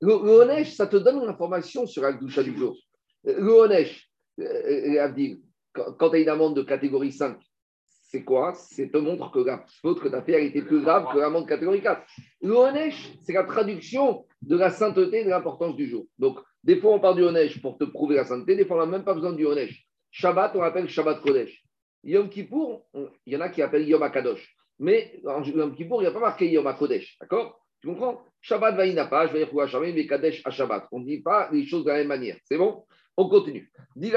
le 0.00 0.12
Onesh. 0.12 0.74
ça 0.74 0.86
te 0.86 0.96
donne 0.96 1.24
l'information 1.24 1.86
sur 1.86 2.04
Akdoucha 2.04 2.42
du 2.42 2.56
jour. 2.56 2.76
Le 3.24 3.52
Onesh, 3.52 4.10
euh, 4.40 5.36
quand 5.74 6.10
tu 6.10 6.16
as 6.16 6.18
une 6.18 6.28
amende 6.28 6.56
de 6.56 6.62
catégorie 6.62 7.12
5, 7.12 7.38
c'est 8.10 8.24
quoi? 8.24 8.54
C'est 8.54 8.90
te 8.90 8.96
montre 8.96 9.30
que 9.30 9.38
la 9.38 9.64
faute 9.80 10.00
que 10.00 10.08
tu 10.08 10.14
as 10.14 10.22
fait 10.22 10.34
a 10.34 10.40
été 10.40 10.62
plus 10.62 10.80
grave 10.82 11.06
que 11.12 11.18
l'amende 11.18 11.48
catégorie 11.48 11.80
4. 11.80 12.02
L'Onesh, 12.42 13.12
c'est 13.22 13.32
la 13.32 13.44
traduction 13.44 14.26
de 14.42 14.56
la 14.56 14.70
sainteté 14.70 15.20
et 15.20 15.24
de 15.24 15.30
l'importance 15.30 15.76
du 15.76 15.88
jour. 15.88 16.06
Donc, 16.18 16.38
des 16.62 16.76
fois, 16.76 16.92
on 16.92 17.00
parle 17.00 17.16
du 17.16 17.22
Onesh 17.22 17.60
pour 17.62 17.78
te 17.78 17.84
prouver 17.84 18.16
la 18.16 18.24
sainteté, 18.24 18.56
des 18.56 18.66
fois, 18.66 18.76
on 18.76 18.80
n'a 18.80 18.86
même 18.86 19.04
pas 19.04 19.14
besoin 19.14 19.32
du 19.32 19.46
Onesh. 19.46 19.86
Shabbat, 20.10 20.54
on 20.56 20.62
appelle 20.62 20.88
Shabbat 20.88 21.20
Kodesh. 21.20 21.64
Yom 22.04 22.28
Kippour, 22.28 22.86
il 22.94 23.32
y 23.32 23.36
en 23.36 23.40
a 23.40 23.48
qui 23.48 23.62
appellent 23.62 23.88
Yom 23.88 24.02
Akadosh. 24.02 24.56
Mais 24.78 25.20
en 25.26 25.42
Yom 25.42 25.74
Kippour, 25.74 26.02
il 26.02 26.04
n'y 26.04 26.10
a 26.10 26.12
pas 26.12 26.20
marqué 26.20 26.50
Yom 26.50 26.66
Akodesh. 26.66 27.16
D'accord? 27.20 27.64
Tu 27.80 27.88
comprends? 27.88 28.22
Shabbat 28.42 28.76
pas, 28.76 29.26
je 29.26 29.32
vais 29.32 29.46
dire 29.46 29.68
Shabbat, 29.68 29.94
mais 29.94 30.06
Kadesh 30.06 30.42
à 30.44 30.50
Shabbat. 30.50 30.88
On 30.92 31.00
ne 31.00 31.06
dit 31.06 31.20
pas 31.20 31.48
les 31.50 31.66
choses 31.66 31.84
de 31.84 31.90
la 31.90 31.98
même 31.98 32.08
manière. 32.08 32.36
C'est 32.44 32.58
bon? 32.58 32.84
On 33.16 33.28
continue. 33.28 33.70
Dis 33.96 34.12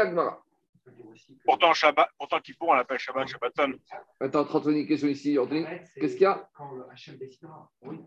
Pourtant, 1.46 1.74
Shabbat, 1.74 2.10
pourtant 2.18 2.40
Kippour, 2.40 2.70
on 2.70 2.74
l'appelle 2.74 3.00
Shabbat, 3.00 3.28
Shabbaton. 3.28 3.74
Attends, 4.20 4.44
30 4.44 4.66
une 4.68 4.86
question 4.88 5.08
ici, 5.08 5.38
Anthony? 5.38 5.66
Qu'est-ce 5.96 6.14
qu'il 6.14 6.24
y 6.24 6.26
a? 6.26 6.50
Quand 6.54 6.72
Hachem 6.92 7.18
décidera. 7.18 7.70
Oui. 7.84 7.98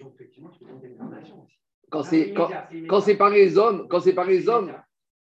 Donc, 0.00 0.14
effectivement, 0.14 0.50
tu 0.50 0.60
peux 0.60 0.66
demander 0.66 0.88
une 0.88 1.42
aussi. 1.42 1.58
Quand 1.90 2.02
c'est, 2.02 2.32
quand, 2.32 2.50
quand 2.88 3.00
c'est 3.00 3.16
par 3.16 3.30
les 3.30 3.58
hommes, 3.58 3.86
quand 3.88 4.00
c'est 4.00 4.12
par 4.12 4.26
les 4.26 4.48
hommes, 4.48 4.72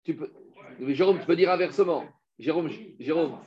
tu 0.03 0.15
peux. 0.15 0.31
Jérôme, 0.79 1.19
tu 1.19 1.25
peux 1.25 1.35
dire 1.35 1.51
inversement. 1.51 2.03
Jérôme, 2.39 2.69
Jérôme, 2.99 3.37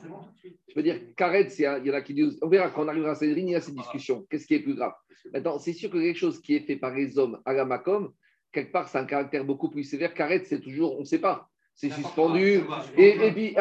je 0.43 0.73
peux 0.73 0.81
dire, 0.81 0.99
Karet, 1.15 1.49
il 1.59 1.85
y 1.85 1.91
en 1.91 1.93
a 1.93 2.01
qui 2.01 2.13
disent, 2.13 2.39
on 2.41 2.47
verra 2.47 2.69
quand 2.69 2.85
on 2.85 2.87
arrivera 2.87 3.11
à 3.11 3.15
Cédrine, 3.15 3.49
il 3.49 3.51
y 3.51 3.55
a 3.55 3.61
ces 3.61 3.73
discussions. 3.73 4.25
Qu'est-ce 4.29 4.47
qui 4.47 4.55
est 4.55 4.61
plus 4.61 4.75
grave? 4.75 4.93
Maintenant, 5.33 5.59
c'est 5.59 5.73
sûr 5.73 5.89
que 5.89 5.97
quelque 5.97 6.17
chose 6.17 6.41
qui 6.41 6.55
est 6.55 6.61
fait 6.61 6.77
par 6.77 6.95
les 6.95 7.19
hommes 7.19 7.41
à 7.45 7.53
la 7.53 7.65
Macom, 7.65 8.13
quelque 8.53 8.71
part, 8.71 8.87
c'est 8.87 8.97
un 8.97 9.05
caractère 9.05 9.43
beaucoup 9.43 9.69
plus 9.69 9.83
sévère. 9.83 10.13
Karet, 10.13 10.45
c'est 10.45 10.61
toujours, 10.61 10.95
on 10.95 11.01
ne 11.01 11.05
sait 11.05 11.19
pas 11.19 11.49
c'est 11.77 11.91
suspendu. 11.91 12.61
Et, 12.97 13.09
et, 13.27 13.31
puis, 13.31 13.55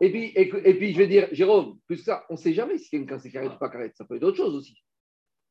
et, 0.00 0.10
puis, 0.10 0.32
et, 0.36 0.74
puis, 0.74 0.92
je 0.92 0.98
vais 0.98 1.08
dire, 1.08 1.28
Jérôme, 1.32 1.78
plus 1.86 1.96
que 1.96 2.04
ça, 2.04 2.24
on 2.30 2.34
ne 2.34 2.38
sait 2.38 2.54
jamais 2.54 2.78
si 2.78 2.88
quelqu'un 2.90 3.18
s'est 3.18 3.30
carré 3.30 3.48
ou 3.48 3.58
pas 3.58 3.68
carré. 3.68 3.90
Ça 3.94 4.04
peut 4.04 4.16
être 4.16 4.22
autre 4.22 4.36
chose 4.36 4.54
aussi. 4.54 4.76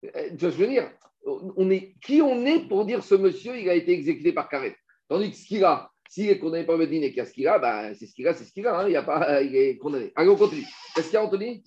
Euh, 0.06 0.30
tu 0.30 0.38
vois 0.38 0.52
ce 0.52 0.58
que 0.58 0.64
je 0.64 0.66
veux 0.66 0.68
dire? 0.68 0.90
On 1.26 1.70
est, 1.70 1.96
Qui 2.04 2.22
on 2.22 2.46
est 2.46 2.68
pour 2.68 2.86
dire 2.86 3.04
ce 3.04 3.16
monsieur, 3.16 3.58
il 3.58 3.70
a 3.70 3.74
été 3.74 3.92
exécuté 3.92 4.32
par 4.32 4.50
carré 4.50 4.76
Tandis 5.08 5.32
que 5.32 5.38
ce 5.38 5.46
qu'il 5.46 5.64
a, 5.64 5.92
s'il 6.10 6.30
est 6.30 6.40
condamné 6.40 6.66
par 6.66 6.78
Medine 6.78 7.04
et 7.04 7.12
qu'il 7.12 7.22
a 7.22 7.26
ce 7.26 7.34
qu'il 7.34 7.48
a, 7.48 7.60
ben, 7.60 7.94
c'est 7.94 8.08
ce 8.08 8.14
qu'il 8.14 8.28
a, 8.28 8.34
c'est 8.34 8.44
ce 8.44 8.52
qu'il 8.52 8.66
a. 8.66 8.80
Hein, 8.80 8.90
il, 8.90 8.96
a 8.96 9.04
pas, 9.04 9.42
il 9.42 9.56
est 9.56 9.78
condamné. 9.78 10.12
Allez, 10.16 10.30
on 10.30 10.36
continue. 10.36 10.66
Qu'est-ce 10.96 11.08
qu'il 11.08 11.16
y 11.16 11.18
a, 11.18 11.24
Anthony? 11.24 11.64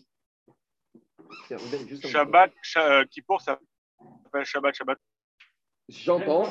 Shabbat, 2.05 2.53
qui 3.11 3.23
pour 3.23 3.41
ça 3.41 3.59
Shabbat, 4.45 4.75
Shabbat. 4.75 4.99
J'entends. 5.89 6.45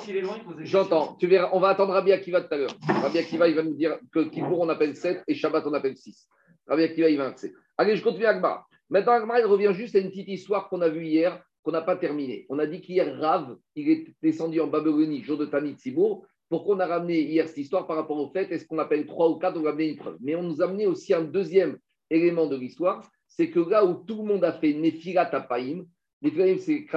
J'entends. 0.60 1.16
Tu 1.16 1.28
verras, 1.28 1.50
on 1.54 1.60
va 1.60 1.70
attendre 1.70 1.94
Rabbi 1.94 2.12
Akiva 2.12 2.42
tout 2.42 2.54
à 2.54 2.58
l'heure. 2.58 2.76
Rabbi 2.88 3.20
Akiva, 3.20 3.48
il 3.48 3.56
va 3.56 3.64
nous 3.64 3.76
dire 3.76 4.00
que 4.12 4.22
Kippour, 4.30 4.60
on 4.60 4.70
appelle 4.70 4.96
7 4.96 5.24
et 5.28 5.36
Shabbat, 5.36 5.66
on 5.68 5.74
appelle 5.74 5.96
6. 5.96 6.28
Rabbi 6.68 6.84
Akiva, 6.84 7.10
il 7.10 7.18
va 7.18 7.28
accéder. 7.28 7.54
Allez, 7.78 7.96
je 7.96 8.04
continue 8.04 8.26
Agmar. 8.26 8.68
Maintenant, 8.90 9.14
Agmar, 9.14 9.40
il 9.40 9.46
revient 9.46 9.72
juste 9.74 9.96
à 9.96 10.00
une 10.00 10.10
petite 10.10 10.28
histoire 10.28 10.70
qu'on 10.70 10.82
a 10.82 10.90
vue 10.90 11.06
hier, 11.06 11.44
qu'on 11.68 11.74
n'a 11.74 11.82
pas 11.82 11.98
terminée. 11.98 12.46
On 12.48 12.60
a 12.60 12.66
dit 12.66 12.80
qu'hier, 12.80 13.20
Rav, 13.20 13.58
il 13.76 13.90
est 13.90 14.08
descendu 14.24 14.62
en 14.62 14.68
Babylonie, 14.68 15.22
jour 15.22 15.38
de 15.38 15.46
Tanit 15.46 15.76
Sibour. 15.78 16.26
Pourquoi 16.48 16.78
on 16.78 16.80
a 16.80 16.88
ramené 16.88 17.20
hier 17.20 17.46
cette 17.46 17.58
histoire 17.58 17.86
par 17.86 17.98
rapport 17.98 18.18
au 18.18 18.32
fait 18.32 18.50
Est-ce 18.54 18.66
qu'on 18.66 18.80
appelle 18.80 19.06
3 19.06 19.32
ou 19.32 19.36
4 19.36 19.60
On 19.60 19.66
a 19.66 19.72
amené 19.72 19.90
une 19.90 19.98
preuve? 19.98 20.16
Mais 20.22 20.34
on 20.36 20.44
nous 20.44 20.62
a 20.62 20.66
amené 20.66 20.88
aussi 20.88 21.14
un 21.14 21.24
deuxième 21.24 21.78
élément 22.10 22.48
de 22.48 22.56
l'histoire 22.56 23.04
c'est 23.28 23.50
que 23.50 23.60
là 23.60 23.86
où 23.86 24.06
tout 24.06 24.18
le 24.18 24.24
monde 24.24 24.46
a 24.46 24.54
fait 24.54 24.74
Nefirat 24.74 25.30
Apaim, 25.36 25.84
c'est 26.24 26.88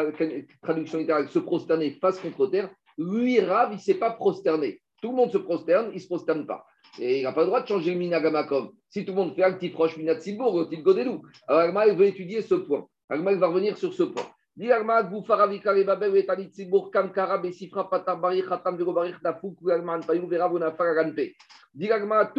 traduction 0.62 0.98
littérale, 0.98 1.28
se 1.28 1.40
prosterner 1.40 1.90
face 2.00 2.20
contre 2.20 2.46
terre. 2.46 2.70
Lui, 2.96 3.40
Rav, 3.40 3.72
il 3.72 3.76
ne 3.76 3.80
s'est 3.80 3.94
pas 3.94 4.12
prosterné. 4.12 4.80
Tout 5.02 5.10
le 5.10 5.16
monde 5.16 5.32
se 5.32 5.38
prosterne, 5.38 5.88
il 5.90 5.96
ne 5.96 6.00
se 6.00 6.06
prosterne 6.06 6.46
pas. 6.46 6.64
Et 6.98 7.18
il 7.18 7.22
n'a 7.24 7.32
pas 7.32 7.40
le 7.40 7.48
droit 7.48 7.60
de 7.60 7.66
changer 7.66 7.92
le 7.92 7.98
minagamakom. 7.98 8.70
Si 8.88 9.04
tout 9.04 9.12
le 9.12 9.18
monde 9.18 9.34
fait 9.34 9.42
un 9.42 9.52
petit 9.52 9.68
proche 9.68 9.96
minatsibourg, 9.96 10.60
un 10.60 10.64
petit 10.64 10.80
godélou. 10.80 11.22
Alors 11.46 11.62
Agma, 11.62 11.86
il 11.88 11.96
veut 11.96 12.06
étudier 12.06 12.40
ce 12.42 12.54
point. 12.54 12.86
Agma, 13.08 13.32
il 13.32 13.38
va 13.38 13.48
revenir 13.48 13.76
sur 13.76 13.92
ce 13.92 14.04
point. 14.04 14.30
Tout 14.60 14.66
le 14.66 14.84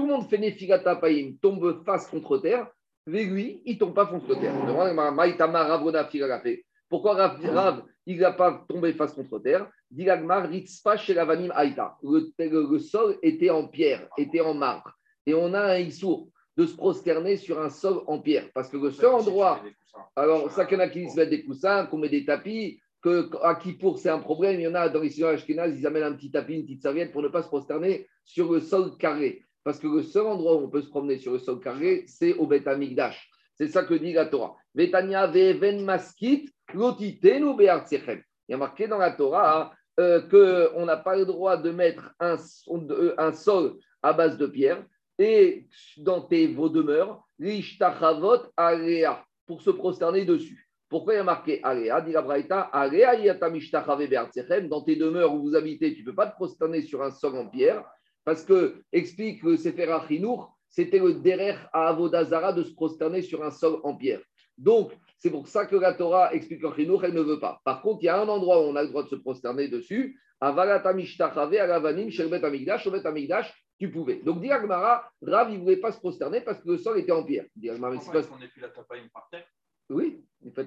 monde 0.05 0.29
fait 0.29 0.37
Nefigata 0.37 0.97
Païm, 0.97 1.39
tombe 1.39 1.83
face 1.83 2.05
contre 2.07 2.37
terre, 2.37 2.67
mais 3.07 3.23
lui, 3.23 3.63
il 3.65 3.73
ne 3.73 3.79
tombe 3.79 3.95
pas 3.95 4.05
contre 4.05 4.35
terre. 4.35 4.53
Pourquoi 6.87 7.15
Rav, 7.15 7.81
il 8.05 8.19
n'a 8.19 8.33
pas 8.33 8.65
tombé 8.69 8.93
face 8.93 9.13
contre 9.13 9.39
terre? 9.39 9.67
Le, 9.89 10.05
le, 12.37 12.71
le 12.71 12.79
sol 12.79 13.17
était 13.23 13.49
en 13.49 13.67
pierre, 13.67 14.07
était 14.15 14.41
en 14.41 14.53
marbre. 14.53 14.93
Et 15.25 15.33
on 15.33 15.55
a 15.55 15.73
un 15.73 15.79
issour 15.79 16.27
de 16.57 16.65
se 16.65 16.75
prosterner 16.75 17.37
sur 17.37 17.61
un 17.61 17.69
sol 17.69 18.01
en 18.07 18.19
pierre. 18.19 18.49
Parce 18.53 18.69
que 18.69 18.77
le 18.77 18.91
seul 18.91 19.13
endroit. 19.13 19.61
Alors, 20.15 20.51
ça, 20.51 20.65
qu'il 20.65 20.77
y 20.77 20.81
en 20.81 20.83
a 20.83 20.89
qui 20.89 21.09
se 21.09 21.15
mettent 21.15 21.29
des 21.29 21.43
coussins, 21.43 21.85
qu'on 21.85 21.97
met 21.97 22.09
des 22.09 22.25
tapis, 22.25 22.79
que 23.01 23.29
à 23.41 23.55
Kippour, 23.55 23.97
c'est 23.97 24.09
un 24.09 24.19
problème. 24.19 24.59
Il 24.59 24.63
y 24.63 24.67
en 24.67 24.75
a 24.75 24.89
dans 24.89 25.01
les 25.01 25.09
studios 25.09 25.27
Ashkenaz, 25.27 25.77
ils 25.77 25.87
amènent 25.87 26.03
un 26.03 26.13
petit 26.13 26.31
tapis, 26.31 26.55
une 26.55 26.63
petite 26.63 26.81
serviette 26.81 27.11
pour 27.11 27.21
ne 27.21 27.29
pas 27.29 27.41
se 27.41 27.47
prosterner 27.47 28.07
sur 28.23 28.51
le 28.51 28.59
sol 28.59 28.97
carré. 28.97 29.43
Parce 29.63 29.79
que 29.79 29.87
le 29.87 30.03
seul 30.03 30.25
endroit 30.25 30.55
où 30.55 30.65
on 30.65 30.69
peut 30.69 30.81
se 30.81 30.89
promener 30.89 31.17
sur 31.17 31.33
le 31.33 31.39
sol 31.39 31.59
carré, 31.59 32.05
c'est 32.07 32.33
au 32.33 32.47
Beth 32.47 32.67
Amikdash. 32.67 33.29
C'est 33.55 33.67
ça 33.67 33.83
que 33.83 33.93
dit 33.93 34.13
la 34.13 34.25
Torah. 34.25 34.55
Betania 34.73 35.27
veven 35.27 35.83
maskit, 35.83 36.49
lotitenu 36.73 37.55
be'artsechem. 37.55 38.21
Il 38.47 38.51
y 38.51 38.55
a 38.55 38.57
marqué 38.57 38.87
dans 38.87 38.97
la 38.97 39.11
Torah 39.11 39.71
euh, 39.99 40.21
qu'on 40.21 40.85
n'a 40.85 40.97
pas 40.97 41.15
le 41.15 41.25
droit 41.25 41.57
de 41.57 41.69
mettre 41.69 42.13
un, 42.19 42.37
un 43.17 43.31
sol 43.33 43.77
à 44.01 44.13
base 44.13 44.37
de 44.37 44.47
pierre 44.47 44.83
et 45.21 45.67
dans 45.97 46.21
tes, 46.21 46.47
vos 46.47 46.69
demeures, 46.69 47.23
pour 49.45 49.61
se 49.61 49.69
prosterner 49.69 50.25
dessus. 50.25 50.67
Pourquoi 50.89 51.13
il 51.13 51.17
y 51.17 51.19
a 51.19 51.23
marqué 51.23 51.61
alea 51.63 52.01
Dit. 52.01 52.13
Dans 54.67 54.81
tes 54.81 54.95
demeures 54.95 55.33
où 55.33 55.41
vous 55.41 55.55
habitez, 55.55 55.93
tu 55.93 56.01
ne 56.01 56.05
peux 56.05 56.15
pas 56.15 56.27
te 56.27 56.35
prosterner 56.35 56.81
sur 56.81 57.01
un 57.01 57.11
sol 57.11 57.37
en 57.37 57.47
pierre, 57.47 57.85
parce 58.25 58.43
que, 58.43 58.81
explique 58.91 59.43
le 59.43 59.57
Sefer 59.57 59.91
Achinour, 59.91 60.57
c'était 60.67 60.99
le 60.99 61.13
derer 61.13 61.55
à 61.73 61.89
Avodazara 61.89 62.53
de 62.53 62.63
se 62.63 62.73
prosterner 62.73 63.21
sur 63.21 63.43
un 63.43 63.51
sol 63.51 63.79
en 63.83 63.95
pierre. 63.95 64.21
Donc, 64.57 64.91
c'est 65.17 65.31
pour 65.31 65.47
ça 65.47 65.65
que 65.65 65.75
la 65.75 65.93
Torah 65.93 66.33
explique 66.33 66.63
en 66.65 66.73
Chinour, 66.73 67.05
elle 67.05 67.13
ne 67.13 67.21
veut 67.21 67.39
pas. 67.39 67.61
Par 67.63 67.81
contre, 67.81 67.99
il 68.03 68.07
y 68.07 68.09
a 68.09 68.19
un 68.19 68.27
endroit 68.27 68.61
où 68.61 68.69
on 68.69 68.75
a 68.75 68.83
le 68.83 68.89
droit 68.89 69.03
de 69.03 69.09
se 69.09 69.15
prosterner 69.15 69.67
dessus, 69.67 70.19
à 70.39 70.51
Valatamishtachavé, 70.51 71.59
à 71.59 71.67
Lavanim, 71.67 72.09
Sherbet 72.09 72.43
Amigdash, 72.43 72.83
Sherbet 72.83 73.05
Amigdash, 73.05 73.53
tu 73.81 73.89
pouvais. 73.89 74.17
Donc, 74.17 74.41
dit 74.41 74.51
Agmara, 74.51 75.11
Rav, 75.23 75.49
il 75.49 75.57
ne 75.57 75.63
voulait 75.63 75.77
pas 75.77 75.91
se 75.91 75.97
prosterner 75.97 76.41
parce 76.41 76.61
que 76.61 76.69
le 76.69 76.77
sol 76.77 76.99
était 76.99 77.11
en 77.11 77.23
pierre. 77.23 77.45
Dit 77.55 77.71
Agmara, 77.71 77.95
mais 77.95 77.99
c'est 77.99 78.11
pas... 78.11 78.21
par 78.21 79.27
terre? 79.31 79.45
Oui, 79.89 80.23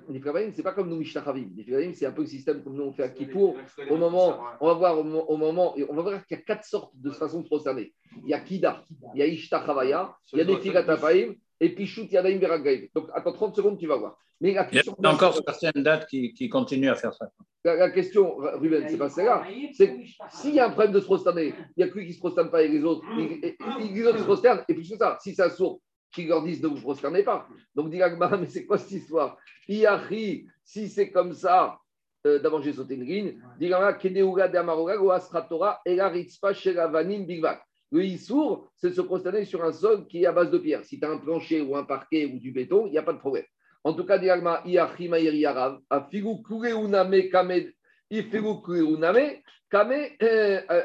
Niflabaim, 0.09 0.51
c'est 0.53 0.65
pas 0.65 0.73
comme 0.73 0.89
nous 0.89 0.97
Mishtachavim. 0.97 1.49
Niflabaim, 1.55 1.93
c'est 1.95 2.07
un 2.07 2.11
peu 2.11 2.23
le 2.23 2.27
système 2.27 2.63
comme 2.63 2.75
nous 2.75 2.83
on 2.83 2.93
fait 2.93 3.05
à 3.05 3.09
Kippour. 3.09 3.57
Au 3.89 3.97
moment, 3.97 4.39
on 4.61 4.67
va 4.67 4.75
voir 4.75 4.99
au 4.99 5.05
moment, 5.37 5.75
on 5.77 5.95
va 5.95 6.03
voir 6.03 6.27
qu'il 6.27 6.37
y 6.37 6.41
a 6.41 6.43
quatre 6.43 6.65
sortes 6.65 6.93
de 6.97 7.11
façons 7.11 7.41
de 7.41 7.47
prosterner. 7.47 7.95
Il 8.25 8.29
y 8.29 8.35
a 8.35 8.41
Kida, 8.41 8.85
il 9.15 9.21
y 9.21 9.23
a 9.23 9.27
Ishtachavaya, 9.27 10.15
il 10.33 10.41
y 10.41 10.43
a 10.43 10.45
Nefilatapaim, 10.45 11.35
et 11.61 11.75
puis 11.75 11.87
Shoot 11.87 12.11
Yadaim 12.11 12.39
Beragaim. 12.39 12.87
Donc 12.95 13.09
attends 13.15 13.33
30 13.33 13.57
secondes, 13.57 13.79
tu 13.79 13.87
vas 13.87 13.97
voir. 13.97 14.19
Mais 14.41 14.53
la 14.53 14.65
question, 14.65 14.95
il 14.99 15.05
y 15.05 15.07
a 15.07 15.13
encore 15.13 15.35
certaines 15.35 15.83
dates 15.83 16.07
qui, 16.07 16.35
qui 16.35 16.49
continuent 16.49 16.91
à 16.91 16.97
faire 16.97 17.15
ça. 17.15 17.31
La, 17.65 17.77
la 17.77 17.91
question, 17.91 18.37
Ruben, 18.37 18.85
c'est 18.89 18.99
pas 18.99 19.09
celle-là. 19.09 19.47
C'est 19.73 19.97
s'il 20.31 20.55
y 20.55 20.61
a 20.61 20.67
un 20.67 20.71
problème 20.71 20.93
de 20.93 21.01
se 21.01 21.07
prosterner, 21.07 21.55
il 21.77 21.85
n'y 21.85 21.85
a 21.85 21.89
que 21.89 21.99
lui 21.99 22.05
qui 22.05 22.11
ne 22.11 22.15
se 22.15 22.21
prosterne 22.21 22.51
pas 22.51 22.63
et 22.63 22.69
les 22.69 22.85
autres, 22.85 23.05
et, 23.19 23.57
les 23.81 24.07
autres 24.07 24.19
se 24.19 24.25
prosternent, 24.25 24.65
et 24.69 24.75
plus 24.75 24.91
que 24.91 24.97
ça, 24.97 25.17
si 25.23 25.35
ça 25.35 25.49
sourd, 25.51 25.81
qui 26.13 26.27
leur 26.27 26.43
disent 26.43 26.63
ne 26.63 26.69
vous 26.69 26.81
prosternez 26.81 27.23
pas. 27.23 27.47
Donc, 27.75 27.91
dit 27.91 27.99
mais 27.99 28.47
c'est 28.47 28.67
quoi 28.67 28.79
cette 28.79 28.91
histoire? 28.91 29.37
Iachi, 29.69 30.47
si 30.63 30.89
c'est 30.89 31.11
comme 31.11 31.33
ça, 31.33 31.79
euh, 32.27 32.39
d'abord 32.39 32.63
j'ai 32.63 32.73
sauté 32.73 32.95
une 32.95 33.05
ligne, 33.05 33.39
dit 33.59 33.71
Kedeuga 34.01 34.49
de 34.49 34.57
Amaroga, 34.57 35.15
Astratora, 35.15 35.81
Ela 35.85 36.09
Ritzpa, 36.09 36.55
Sheravanim, 36.55 37.25
Bigvak. 37.27 37.63
Le 37.95 38.05
Issour, 38.05 38.73
c'est 38.75 38.89
de 38.89 38.95
se 38.95 39.03
prosterner 39.03 39.45
sur 39.45 39.65
un 39.65 39.71
sol 39.71 40.09
qui 40.09 40.25
est 40.25 40.27
à 40.27 40.33
base 40.33 40.51
de 40.51 40.59
pierre. 40.59 40.85
Si 40.85 40.99
tu 40.99 41.05
as 41.05 41.11
un 41.11 41.19
plancher 41.19 41.61
ou 41.61 41.77
un 41.77 41.85
parquet 41.85 42.27
ou 42.27 42.41
du 42.41 42.51
béton, 42.51 42.87
il 42.87 42.91
n'y 42.91 42.99
a 42.99 43.05
pas 43.05 43.13
de 43.13 43.19
problème. 43.19 43.45
En 43.85 43.93
tout 43.93 44.05
cas, 44.05 44.19
Diagma, 44.19 44.65
Yarav, 44.67 45.79
Afigu 45.89 46.43
Kureuname 46.43 47.29
Kamed, 47.31 47.73
Ifigu 48.11 48.63
Kureuname, 48.65 49.43
Kame, 49.71 50.09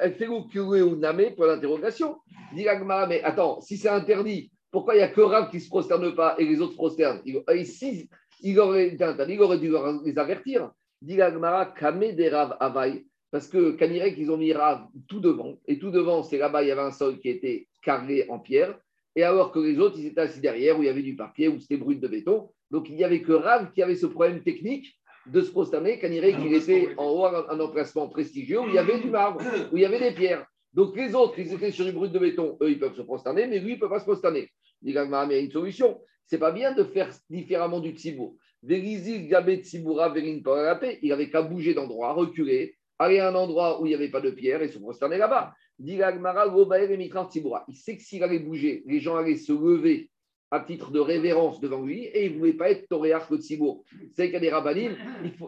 Ifigu 0.05 0.49
Kureuname, 0.51 1.33
pour 1.35 1.47
l'interrogation. 1.47 2.17
Diagma, 2.53 3.07
mais 3.07 3.23
attends, 3.23 3.59
si 3.59 3.77
c'est 3.77 3.89
interdit, 3.89 4.51
pourquoi 4.69 4.93
il 4.93 4.97
n'y 4.97 5.03
a 5.03 5.07
que 5.07 5.21
Rav 5.21 5.49
qui 5.49 5.57
ne 5.57 5.61
se 5.63 5.67
prosterne 5.67 6.13
pas 6.13 6.35
et 6.37 6.45
les 6.45 6.61
autres 6.61 6.73
se 6.73 6.77
prosternent 6.77 7.23
Ici, 7.55 8.07
il 8.41 8.59
aurait 8.59 8.95
il 8.95 9.41
aurait 9.41 9.57
dû 9.57 9.73
les 10.05 10.19
avertir. 10.19 10.69
Diagmara, 11.01 11.65
Kame 11.65 12.11
des 12.11 12.29
Rav 12.29 12.55
Avaï. 12.59 13.03
Parce 13.31 13.47
que 13.47 13.71
Kanirek, 13.71 14.15
ils 14.17 14.31
ont 14.31 14.37
mis 14.37 14.53
Rav 14.53 14.87
tout 15.07 15.19
devant. 15.19 15.59
Et 15.67 15.77
tout 15.77 15.91
devant, 15.91 16.23
c'est 16.23 16.37
là-bas, 16.37 16.63
il 16.63 16.69
y 16.69 16.71
avait 16.71 16.81
un 16.81 16.91
sol 16.91 17.19
qui 17.19 17.29
était 17.29 17.67
carré 17.83 18.25
en 18.29 18.39
pierre. 18.39 18.77
Et 19.15 19.23
alors 19.23 19.51
que 19.51 19.59
les 19.59 19.77
autres, 19.79 19.97
ils 19.99 20.07
étaient 20.07 20.21
assis 20.21 20.39
derrière, 20.39 20.77
où 20.79 20.83
il 20.83 20.87
y 20.87 20.89
avait 20.89 21.03
du 21.03 21.15
papier, 21.15 21.47
où 21.47 21.59
c'était 21.59 21.77
brut 21.77 21.99
de 21.99 22.07
béton. 22.07 22.49
Donc 22.71 22.89
il 22.89 22.95
n'y 22.95 23.03
avait 23.03 23.21
que 23.21 23.33
Rav 23.33 23.71
qui 23.71 23.81
avait 23.81 23.95
ce 23.95 24.05
problème 24.05 24.41
technique 24.41 24.95
de 25.27 25.41
se 25.41 25.51
prosterner. 25.51 25.99
Kanirek, 25.99 26.37
il 26.43 26.53
était 26.53 26.89
en 26.97 27.09
haut, 27.09 27.25
un 27.25 27.59
emplacement 27.59 28.07
prestigieux, 28.07 28.61
où 28.61 28.67
il 28.67 28.73
y 28.73 28.79
avait 28.79 28.99
du 28.99 29.09
marbre, 29.09 29.41
où 29.71 29.77
il 29.77 29.81
y 29.81 29.85
avait 29.85 29.99
des 29.99 30.15
pierres. 30.15 30.45
Donc 30.73 30.95
les 30.95 31.15
autres, 31.15 31.37
ils 31.39 31.53
étaient 31.53 31.71
sur 31.71 31.85
du 31.85 31.91
brut 31.91 32.11
de 32.11 32.19
béton, 32.19 32.57
eux, 32.61 32.69
ils 32.71 32.79
peuvent 32.79 32.95
se 32.95 33.01
prosterner, 33.01 33.47
mais 33.47 33.59
lui, 33.59 33.71
il 33.71 33.75
ne 33.75 33.79
peut 33.79 33.89
pas 33.89 33.99
se 33.99 34.05
prosterner. 34.05 34.49
Il 34.81 34.93
y 34.93 34.97
a 34.97 35.39
une 35.39 35.51
solution. 35.51 35.99
C'est 36.25 36.37
pas 36.37 36.51
bien 36.51 36.73
de 36.73 36.83
faire 36.83 37.11
différemment 37.29 37.79
du 37.79 37.91
tzibour. 37.91 38.35
Il 38.61 39.41
avait 41.11 41.29
qu'à 41.29 41.41
bouger 41.41 41.73
d'endroit, 41.73 42.13
reculer, 42.13 42.75
aller 42.99 43.19
à 43.19 43.29
un 43.29 43.35
endroit 43.35 43.81
où 43.81 43.85
il 43.85 43.89
n'y 43.89 43.95
avait 43.95 44.11
pas 44.11 44.21
de 44.21 44.29
pierre 44.29 44.61
et 44.61 44.67
se 44.67 44.77
prosterner 44.77 45.17
là-bas. 45.17 45.53
Il 45.79 45.97
sait 47.73 47.97
que 47.97 48.03
s'il 48.03 48.23
allait 48.23 48.39
bouger, 48.39 48.83
les 48.85 48.99
gens 48.99 49.15
allaient 49.15 49.37
se 49.37 49.53
lever 49.53 50.09
à 50.51 50.59
titre 50.59 50.91
de 50.91 50.99
révérence 50.99 51.59
devant 51.61 51.81
lui 51.81 52.05
et 52.05 52.25
il 52.25 52.33
ne 52.33 52.39
voulait 52.39 52.53
pas 52.53 52.69
être 52.69 52.87
toréar 52.89 53.25
le 53.31 53.37
tzibour. 53.37 53.83
C'est 54.13 54.25
qu'il 54.25 54.33
y 54.33 54.37
a 54.37 54.39
des 54.39 54.49
rabbinim, 54.49 54.95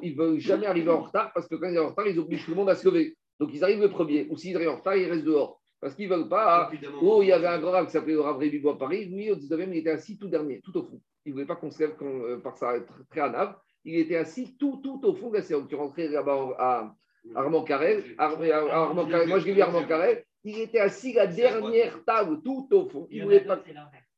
ils 0.02 0.16
ne 0.16 0.18
veulent 0.18 0.40
jamais 0.40 0.68
arriver 0.68 0.90
en 0.90 1.02
retard 1.02 1.32
parce 1.34 1.48
que 1.48 1.56
quand 1.56 1.68
ils 1.68 1.76
sont 1.76 1.84
en 1.84 1.90
retard, 1.90 2.08
ils 2.08 2.20
obligent 2.20 2.46
tout 2.46 2.52
le 2.52 2.58
monde 2.58 2.70
à 2.70 2.76
se 2.76 2.88
lever. 2.88 3.18
Donc 3.40 3.50
ils 3.54 3.64
arrivent 3.64 3.82
le 3.82 3.90
premier, 3.90 4.28
ou 4.30 4.38
s'ils 4.38 4.56
arrivent 4.56 4.70
en 4.70 4.76
retard, 4.78 4.96
ils 4.96 5.10
restent 5.10 5.26
dehors. 5.26 5.60
Parce 5.82 5.96
qu'ils 5.96 6.08
ne 6.08 6.16
veulent 6.16 6.30
pas. 6.30 6.72
Oh, 7.02 7.24
il 7.24 7.30
y 7.30 7.32
avait 7.32 7.48
un 7.48 7.60
grand 7.60 7.84
qui 7.86 7.92
s'appelait 7.92 8.14
le 8.14 8.22
Rav 8.22 8.40
du 8.40 8.60
Bois 8.60 8.78
Paris. 8.78 9.06
Lui, 9.06 9.32
au 9.32 9.36
19e, 9.36 9.70
il 9.72 9.78
était 9.78 9.90
assis 9.90 10.16
tout 10.16 10.28
dernier, 10.28 10.62
tout 10.62 10.78
au 10.78 10.84
fond. 10.84 11.02
Il 11.26 11.30
ne 11.30 11.34
voulait 11.34 11.48
pas 11.48 11.56
qu'on 11.56 11.72
se 11.72 11.80
lève 11.80 11.96
euh, 12.04 12.38
par 12.38 12.56
sa 12.56 12.76
très 13.10 13.28
nave. 13.32 13.56
Il 13.84 13.96
était 13.96 14.18
assis 14.18 14.56
tout, 14.58 14.80
tout 14.84 15.02
au 15.04 15.16
fond 15.16 15.32
de 15.32 15.38
la 15.38 15.42
séance. 15.42 15.68
Tu 15.68 15.74
rentrais 15.74 16.08
là-bas 16.08 16.56
à 16.60 16.96
Armand 17.36 17.64
Carrel. 17.64 18.04
Armand 18.18 19.06
Carrel. 19.06 19.28
Moi, 19.28 19.40
je 19.40 19.46
l'ai 19.46 19.54
vu 19.54 19.62
Armand 19.62 19.84
Carrel. 19.84 20.24
Il 20.44 20.60
était 20.60 20.80
assis 20.80 21.18
à 21.20 21.26
la 21.26 21.32
dernière 21.32 22.04
table, 22.04 22.42
tout 22.44 22.68
au 22.72 22.90
fond. 22.90 23.08
Il 23.12 23.20
ne 23.20 23.26
voulait 23.26 23.42
pas. 23.42 23.60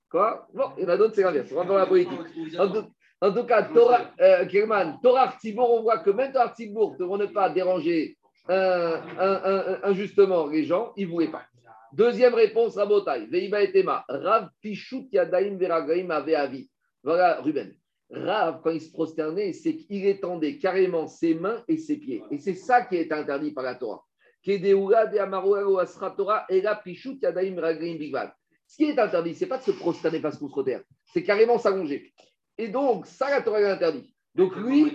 Quoi? 0.10 0.48
Bon, 0.54 0.70
il 0.78 0.84
y 0.84 0.86
en 0.86 0.90
a 0.90 0.98
d'autres, 0.98 1.16
c'est 1.16 1.24
l'inverse. 1.24 1.52
On 1.52 1.56
va 1.56 1.66
dans 1.66 1.78
la 1.78 1.86
politique. 1.86 2.20
En 3.22 3.32
tout, 3.32 3.46
cas, 3.46 3.64
Torah, 3.64 4.12
euh, 4.20 4.46
Kerman, 4.46 5.00
Torah 5.02 5.34
on 5.58 5.82
voit 5.82 6.00
que 6.00 6.10
même 6.10 6.34
Torah 6.34 6.46
Artibourg, 6.46 6.98
pour 6.98 7.18
ne 7.18 7.26
pas 7.26 7.50
déranger 7.50 8.18
euh, 8.50 8.98
injustement 9.84 10.48
les 10.48 10.66
gens, 10.66 10.92
il 10.98 11.08
ne 11.08 11.12
voulait 11.12 11.30
pas. 11.30 11.44
Deuxième 11.94 12.34
réponse, 12.34 12.76
Rabotai. 12.76 13.28
Veiba 13.28 13.62
et 13.62 13.72
Tema. 13.72 14.04
Rav 14.10 14.50
Pichut 14.62 15.08
Yadaim 15.12 15.58
Veragaim 15.58 16.10
Avi. 16.10 16.70
Voilà, 17.04 17.40
Ruben. 17.42 17.74
Rav, 18.14 18.62
quand 18.64 18.70
il 18.70 18.82
se 18.82 18.92
prosternait, 18.92 19.54
c'est 19.54 19.76
qu'il 19.76 20.06
étendait 20.06 20.58
carrément 20.58 21.08
ses 21.08 21.34
mains 21.34 21.64
et 21.68 21.78
ses 21.78 21.98
pieds. 21.98 22.24
Et 22.30 22.38
c'est 22.38 22.54
ça 22.54 22.84
qui 22.84 22.96
est 22.96 23.12
interdit 23.12 23.52
par 23.52 23.64
la 23.64 23.76
Torah. 23.76 24.06
Ce 24.46 24.52
qui 28.76 28.84
est 28.86 29.00
interdit, 29.00 29.36
ce 29.36 29.44
n'est 29.44 29.50
pas 29.50 29.58
de 29.58 29.64
se 29.64 29.72
prosterner 29.72 30.20
face 30.20 30.38
contre 30.38 30.64
terre, 30.64 30.84
c'est 31.06 31.24
carrément 31.24 31.58
s'allonger. 31.58 32.14
Et 32.58 32.68
donc, 32.68 33.08
ça, 33.08 33.30
la 33.30 33.42
Torah 33.42 33.62
est 33.62 33.72
interdit. 33.72 34.14
Donc 34.36 34.56
lui, 34.58 34.92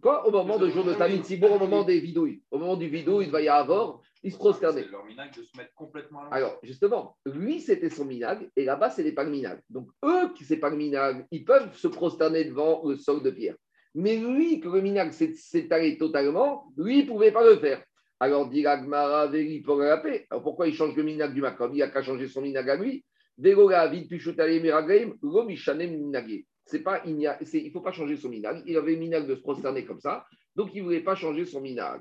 quoi 0.00 0.26
Au 0.26 0.30
moment 0.30 0.58
du 0.58 0.70
jour 0.70 0.84
de 0.84 0.94
Sibour, 1.24 1.52
au 1.52 1.58
moment 1.58 1.82
des 1.82 2.00
vidouilles. 2.00 2.42
Au 2.50 2.58
moment 2.58 2.76
du 2.76 2.88
vidouille, 2.88 3.26
il 3.26 3.30
va 3.30 3.40
y 3.42 3.48
avoir, 3.48 4.00
il 4.22 4.32
se 4.32 4.36
prosternait. 4.36 4.82
C'est 4.82 4.90
leur 4.90 5.04
minag 5.04 5.34
de 5.36 5.42
se 5.42 5.56
mettre 5.56 5.74
complètement 5.74 6.28
Alors, 6.30 6.58
justement, 6.62 7.16
lui, 7.26 7.60
c'était 7.60 7.90
son 7.90 8.04
minag, 8.04 8.48
et 8.56 8.64
là-bas, 8.64 8.90
c'est 8.90 9.10
pas 9.12 9.24
le 9.24 9.30
minag. 9.30 9.60
Donc, 9.68 9.90
eux, 10.04 10.32
qui 10.34 10.44
c'est 10.44 10.58
pas 10.58 10.70
le 10.70 10.76
minag, 10.76 11.26
ils 11.30 11.44
peuvent 11.44 11.74
se 11.76 11.88
prosterner 11.88 12.44
devant 12.44 12.86
le 12.86 12.96
sol 12.96 13.22
de 13.22 13.30
pierre. 13.30 13.56
Mais 13.94 14.16
lui, 14.16 14.60
que 14.60 14.68
le 14.68 14.80
minag 14.80 15.12
s'est 15.12 15.72
allé 15.72 15.96
totalement, 15.96 16.72
lui, 16.76 17.00
il 17.00 17.04
ne 17.06 17.10
pouvait 17.10 17.32
pas 17.32 17.44
le 17.44 17.56
faire. 17.56 17.82
Alors, 18.20 18.48
dit 18.48 18.66
Agmara, 18.66 19.26
Veri 19.28 19.60
pour 19.60 19.76
la 19.76 19.98
paix. 19.98 20.26
Alors, 20.30 20.42
pourquoi 20.42 20.68
il 20.68 20.74
change 20.74 20.94
le 20.94 21.02
minag 21.02 21.32
du 21.32 21.40
Makom 21.40 21.74
Il 21.74 21.78
n'a 21.78 21.88
qu'à 21.88 22.02
changer 22.02 22.28
son 22.28 22.42
minag 22.42 22.68
à 22.68 22.76
lui. 22.76 23.04
Vegoga, 23.38 23.88
vite, 23.88 24.08
Pichutale, 24.10 24.60
Miragaim, 24.60 25.14
Romishanem, 25.22 25.96
Minagé 25.96 26.46
c'est 26.70 26.80
pas, 26.80 27.02
il 27.04 27.16
ne 27.18 27.70
faut 27.72 27.80
pas 27.80 27.92
changer 27.92 28.16
son 28.16 28.28
minag. 28.28 28.62
Il 28.66 28.76
avait 28.76 28.96
minag 28.96 29.26
de 29.26 29.34
se 29.34 29.40
prosterner 29.40 29.84
comme 29.84 30.00
ça, 30.00 30.24
donc 30.54 30.70
il 30.72 30.78
ne 30.80 30.84
voulait 30.84 31.00
pas 31.00 31.16
changer 31.16 31.44
son 31.44 31.60
minag. 31.60 32.00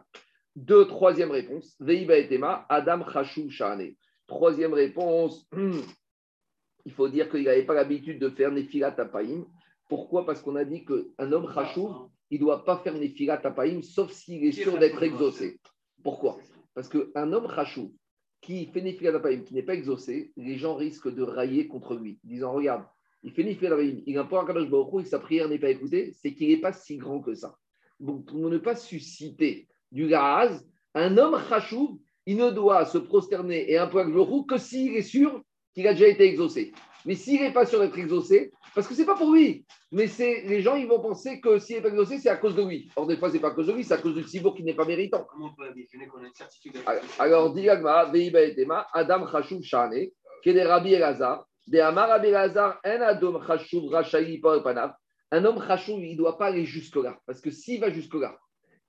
Deux, 0.55 0.87
troisième 0.87 1.31
réponse, 1.31 1.75
Veiba 1.79 2.17
etema, 2.17 2.65
Adam 2.69 3.03
Chachou 3.11 3.49
Shane. 3.49 3.93
Troisième 4.27 4.73
réponse, 4.73 5.47
il 6.85 6.91
faut 6.91 7.07
dire 7.07 7.29
qu'il 7.29 7.43
n'avait 7.43 7.65
pas 7.65 7.73
l'habitude 7.73 8.19
de 8.19 8.29
faire 8.29 8.51
Nefilat 8.51 8.91
Tapaim. 8.91 9.45
Pourquoi? 9.87 10.25
Parce 10.25 10.41
qu'on 10.41 10.55
a 10.55 10.65
dit 10.65 10.85
qu'un 10.85 11.31
homme 11.31 11.51
Chachou, 11.53 12.09
il 12.29 12.39
ne 12.39 12.45
doit 12.45 12.63
pas 12.63 12.77
faire 12.77 12.93
Nefilat 12.93 13.37
Tapaïm, 13.37 13.81
sauf 13.81 14.11
s'il 14.11 14.43
est 14.45 14.51
sûr 14.51 14.77
d'être 14.77 15.01
exaucé. 15.01 15.59
Pourquoi? 16.03 16.37
Parce 16.73 16.87
qu'un 16.87 17.33
homme 17.33 17.45
rachou 17.45 17.93
qui 18.41 18.67
fait 18.67 18.81
Nefilat 18.81 19.13
Tapaïm, 19.13 19.43
qui 19.43 19.53
n'est 19.53 19.63
pas 19.63 19.73
exaucé, 19.73 20.31
les 20.37 20.57
gens 20.57 20.75
risquent 20.75 21.13
de 21.13 21.23
railler 21.23 21.67
contre 21.67 21.95
lui, 21.95 22.19
disant 22.23 22.53
Regarde, 22.53 22.85
il 23.23 23.31
fait 23.31 23.43
Nefilat 23.43 23.71
Tapaïm, 23.71 24.03
il 24.05 24.17
a 24.17 24.21
un 24.21 24.25
point 24.25 24.43
à 24.43 24.47
Kadosh 24.47 24.69
Baruch 24.69 25.05
et 25.05 25.09
sa 25.09 25.19
prière 25.19 25.49
n'est 25.49 25.59
pas 25.59 25.69
écoutée, 25.69 26.13
c'est 26.13 26.33
qu'il 26.33 26.49
n'est 26.49 26.61
pas 26.61 26.73
si 26.73 26.97
grand 26.97 27.19
que 27.19 27.33
ça. 27.33 27.57
Donc, 27.99 28.27
pour 28.27 28.49
ne 28.49 28.57
pas 28.57 28.75
susciter 28.75 29.67
du 29.91 30.07
gaz, 30.07 30.65
un 30.95 31.17
homme 31.17 31.35
rachou, 31.35 32.01
il 32.25 32.37
ne 32.37 32.49
doit 32.51 32.85
se 32.85 32.97
prosterner 32.97 33.71
et 33.71 33.77
un 33.77 33.87
point 33.87 34.07
Baruch 34.07 34.47
que 34.47 34.57
s'il 34.57 34.95
est 34.95 35.01
sûr 35.01 35.41
qu'il 35.73 35.87
a 35.87 35.93
déjà 35.93 36.07
été 36.07 36.25
exaucé. 36.25 36.73
Mais 37.05 37.15
s'il 37.15 37.41
n'est 37.41 37.53
pas 37.53 37.65
sûr 37.65 37.79
d'être 37.79 37.97
exaucé, 37.97 38.51
parce 38.75 38.87
que 38.87 38.93
ce 38.93 38.99
n'est 38.99 39.05
pas 39.05 39.15
pour 39.15 39.33
lui, 39.33 39.65
mais 39.91 40.07
c'est 40.07 40.43
les 40.45 40.61
gens 40.61 40.75
ils 40.75 40.87
vont 40.87 40.99
penser 40.99 41.39
que 41.41 41.57
s'il 41.57 41.77
n'est 41.77 41.81
pas 41.81 41.89
exaucé, 41.89 42.19
c'est 42.19 42.29
à 42.29 42.35
cause 42.35 42.55
de 42.55 42.63
lui. 42.63 42.91
Or, 42.95 43.07
des 43.07 43.17
fois, 43.17 43.29
ce 43.29 43.35
n'est 43.35 43.39
pas 43.39 43.47
à 43.47 43.51
cause 43.51 43.67
de 43.67 43.73
lui, 43.73 43.83
c'est 43.83 43.93
à 43.93 43.97
cause 43.97 44.13
du 44.13 44.23
cibourg 44.23 44.55
qui 44.55 44.63
n'est 44.63 44.75
pas 44.75 44.85
méritant. 44.85 45.25
Comment 45.27 45.47
on 45.47 45.55
peut 45.55 45.67
additionner 45.67 46.07
qu'on 46.07 46.21
a 46.21 46.27
une 46.27 46.33
certitude 46.33 46.77
Alors, 47.17 47.53
Veiba 47.53 48.41
etema, 48.41 48.87
Adam 48.93 49.27
Chashuv 49.31 49.63
Shane, 49.63 50.07
Kede 50.43 50.59
Rabbi 50.59 50.93
Elazar, 50.93 51.45
De 51.67 51.79
Amar 51.79 52.09
Rabbi 52.09 52.27
Elazar, 52.27 52.79
Un 52.83 53.01
Adam 53.01 53.41
Chashuv 53.45 53.89
Rachaï 53.89 54.39
Panav. 54.39 54.93
Un 55.31 55.45
homme 55.45 55.63
Chashuv, 55.65 56.03
il 56.03 56.13
ne 56.13 56.17
doit 56.17 56.37
pas 56.37 56.47
aller 56.47 56.65
jusque-là. 56.65 57.17
Parce 57.25 57.41
que 57.41 57.49
s'il 57.49 57.79
va 57.79 57.91
jusque-là 57.91 58.37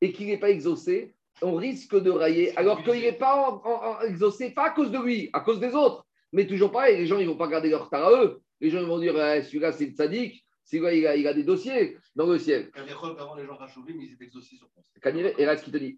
et 0.00 0.12
qu'il 0.12 0.26
n'est 0.28 0.38
pas 0.38 0.50
exaucé, 0.50 1.14
on 1.42 1.54
risque 1.54 1.98
de 2.00 2.10
railler, 2.10 2.56
alors 2.58 2.82
qu'il 2.82 3.00
n'est 3.00 3.12
pas 3.12 3.34
en- 3.36 3.62
en- 3.64 3.96
en 3.96 4.00
exaucé, 4.02 4.50
pas 4.50 4.66
à 4.66 4.70
cause 4.70 4.90
de 4.90 4.98
lui, 4.98 5.30
à 5.32 5.40
cause 5.40 5.60
des 5.60 5.74
autres. 5.74 6.04
Mais 6.32 6.46
toujours 6.46 6.70
pareil, 6.70 6.98
les 6.98 7.06
gens, 7.06 7.18
ils 7.18 7.26
ne 7.26 7.30
vont 7.32 7.36
pas 7.36 7.48
garder 7.48 7.70
leur 7.70 7.84
retard 7.86 8.06
à 8.06 8.24
eux. 8.24 8.40
Les 8.60 8.70
gens 8.70 8.80
ils 8.80 8.86
vont 8.86 8.98
dire, 8.98 9.14
Eh, 9.18 9.42
celui-là, 9.42 9.72
c'est 9.72 9.86
le 9.86 9.94
sadique, 9.94 10.44
celui-là, 10.64 10.94
il 10.94 11.06
a, 11.06 11.16
il 11.16 11.26
a 11.26 11.34
des 11.34 11.44
dossiers 11.44 11.96
dans 12.14 12.26
le 12.26 12.38
ciel. 12.38 12.70
Quand 12.72 13.16
avant 13.18 13.34
les 13.36 13.46
gens 13.46 13.56
rachouvés, 13.56 13.94
mais 13.94 14.04
ils 14.04 14.12
étaient 14.12 14.24
exaucés 14.24 14.56
sur 14.56 14.68
et 15.38 15.44
là, 15.46 15.56
ce 15.56 15.64
qu'il 15.64 15.72
te 15.72 15.78
dit, 15.78 15.96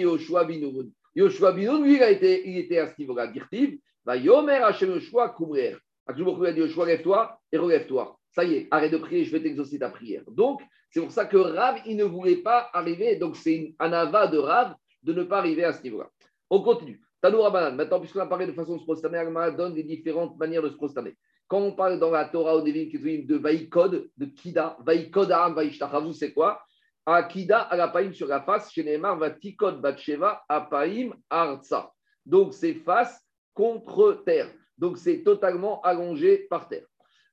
Yoshua 0.00 0.44
bin 0.44 0.58
Nun. 0.58 0.88
Yoshua 1.14 1.52
bin 1.52 1.62
Nun, 1.64 1.82
lui, 1.84 1.96
il, 1.96 2.02
a 2.02 2.10
été, 2.10 2.48
il 2.48 2.58
était 2.58 2.78
à 2.78 2.86
ce 2.86 2.94
niveau-là. 2.98 3.26
Dirtiv, 3.26 3.78
va 4.04 4.16
Yomer 4.16 4.54
Hashem 4.62 4.90
Yoshua 4.90 5.30
kumrer. 5.36 5.76
Akshubokhu 6.06 6.46
a 6.46 6.52
dit 6.52 6.60
Yoshua, 6.60 6.86
lève-toi 6.86 7.38
et 7.52 7.58
relève-toi. 7.58 8.18
Ça 8.30 8.44
y 8.44 8.54
est, 8.54 8.68
arrête 8.70 8.92
de 8.92 8.96
prier, 8.98 9.24
je 9.24 9.32
vais 9.32 9.42
t'exaucer 9.42 9.78
ta 9.78 9.90
prière. 9.90 10.22
Donc, 10.30 10.62
c'est 10.90 11.00
pour 11.00 11.12
ça 11.12 11.26
que 11.26 11.36
Rav, 11.36 11.80
il 11.86 11.96
ne 11.96 12.04
voulait 12.04 12.36
pas 12.36 12.70
arriver. 12.72 13.16
Donc, 13.16 13.36
c'est 13.36 13.54
une 13.54 13.74
anava 13.78 14.26
de 14.26 14.38
Rav 14.38 14.74
de 15.02 15.12
ne 15.12 15.22
pas 15.22 15.38
arriver 15.38 15.64
à 15.64 15.72
ce 15.72 15.82
niveau-là. 15.82 16.08
On 16.50 16.62
continue. 16.62 17.00
Tanou 17.20 17.42
Rabbanan, 17.42 17.76
maintenant, 17.76 18.00
puisqu'on 18.00 18.20
a 18.20 18.26
parlé 18.26 18.46
de 18.46 18.52
façon 18.52 18.76
de 18.76 18.80
se 18.80 18.84
prosterner, 18.84 19.18
Agma 19.18 19.50
donne 19.50 19.74
les 19.74 19.82
différentes 19.82 20.38
manières 20.38 20.62
de 20.62 20.70
se 20.70 20.76
prosterner. 20.76 21.16
Quand 21.46 21.58
on 21.58 21.72
parle 21.72 21.98
dans 21.98 22.10
la 22.10 22.26
Torah 22.26 22.56
au 22.56 22.62
début 22.62 22.86
de 23.24 23.36
Vaïkod, 23.36 24.10
de 24.16 24.26
Kida, 24.26 24.76
Vaïkod 24.80 25.30
Aram 25.32 25.54
Vaïshtachavu, 25.54 26.12
c'est 26.12 26.32
quoi? 26.32 26.62
Akida 27.06 27.60
Alapaim 27.60 28.12
sur 28.12 28.26
la 28.26 28.42
face, 28.42 28.70
chez 28.70 28.84
Neymar, 28.84 29.18
Vatikod 29.18 29.80
Batsheva, 29.80 30.44
Apaim 30.48 31.10
Artsa. 31.30 31.90
Donc, 32.24 32.52
c'est 32.52 32.74
face 32.74 33.18
contre 33.54 34.22
terre. 34.26 34.52
Donc, 34.76 34.98
c'est 34.98 35.22
totalement 35.22 35.80
allongé 35.80 36.46
par 36.50 36.68
terre. 36.68 36.86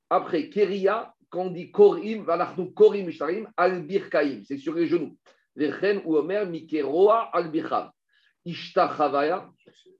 Après, 0.08 0.48
Keria, 0.48 1.14
quand 1.30 1.46
on 1.46 1.50
dit 1.50 1.70
Korim, 1.70 2.24
Valachnu 2.24 2.72
Korim 2.72 3.10
Shtarim, 3.10 3.48
Al-Birkaim, 3.56 4.42
c'est 4.44 4.58
sur 4.58 4.74
les 4.74 4.86
genoux. 4.86 5.16
Vechen 5.54 6.02
ou 6.04 6.20
Mikeroa 6.22 7.30
Al-Birchav. 7.32 7.90
Ishtachavaya, 8.44 9.50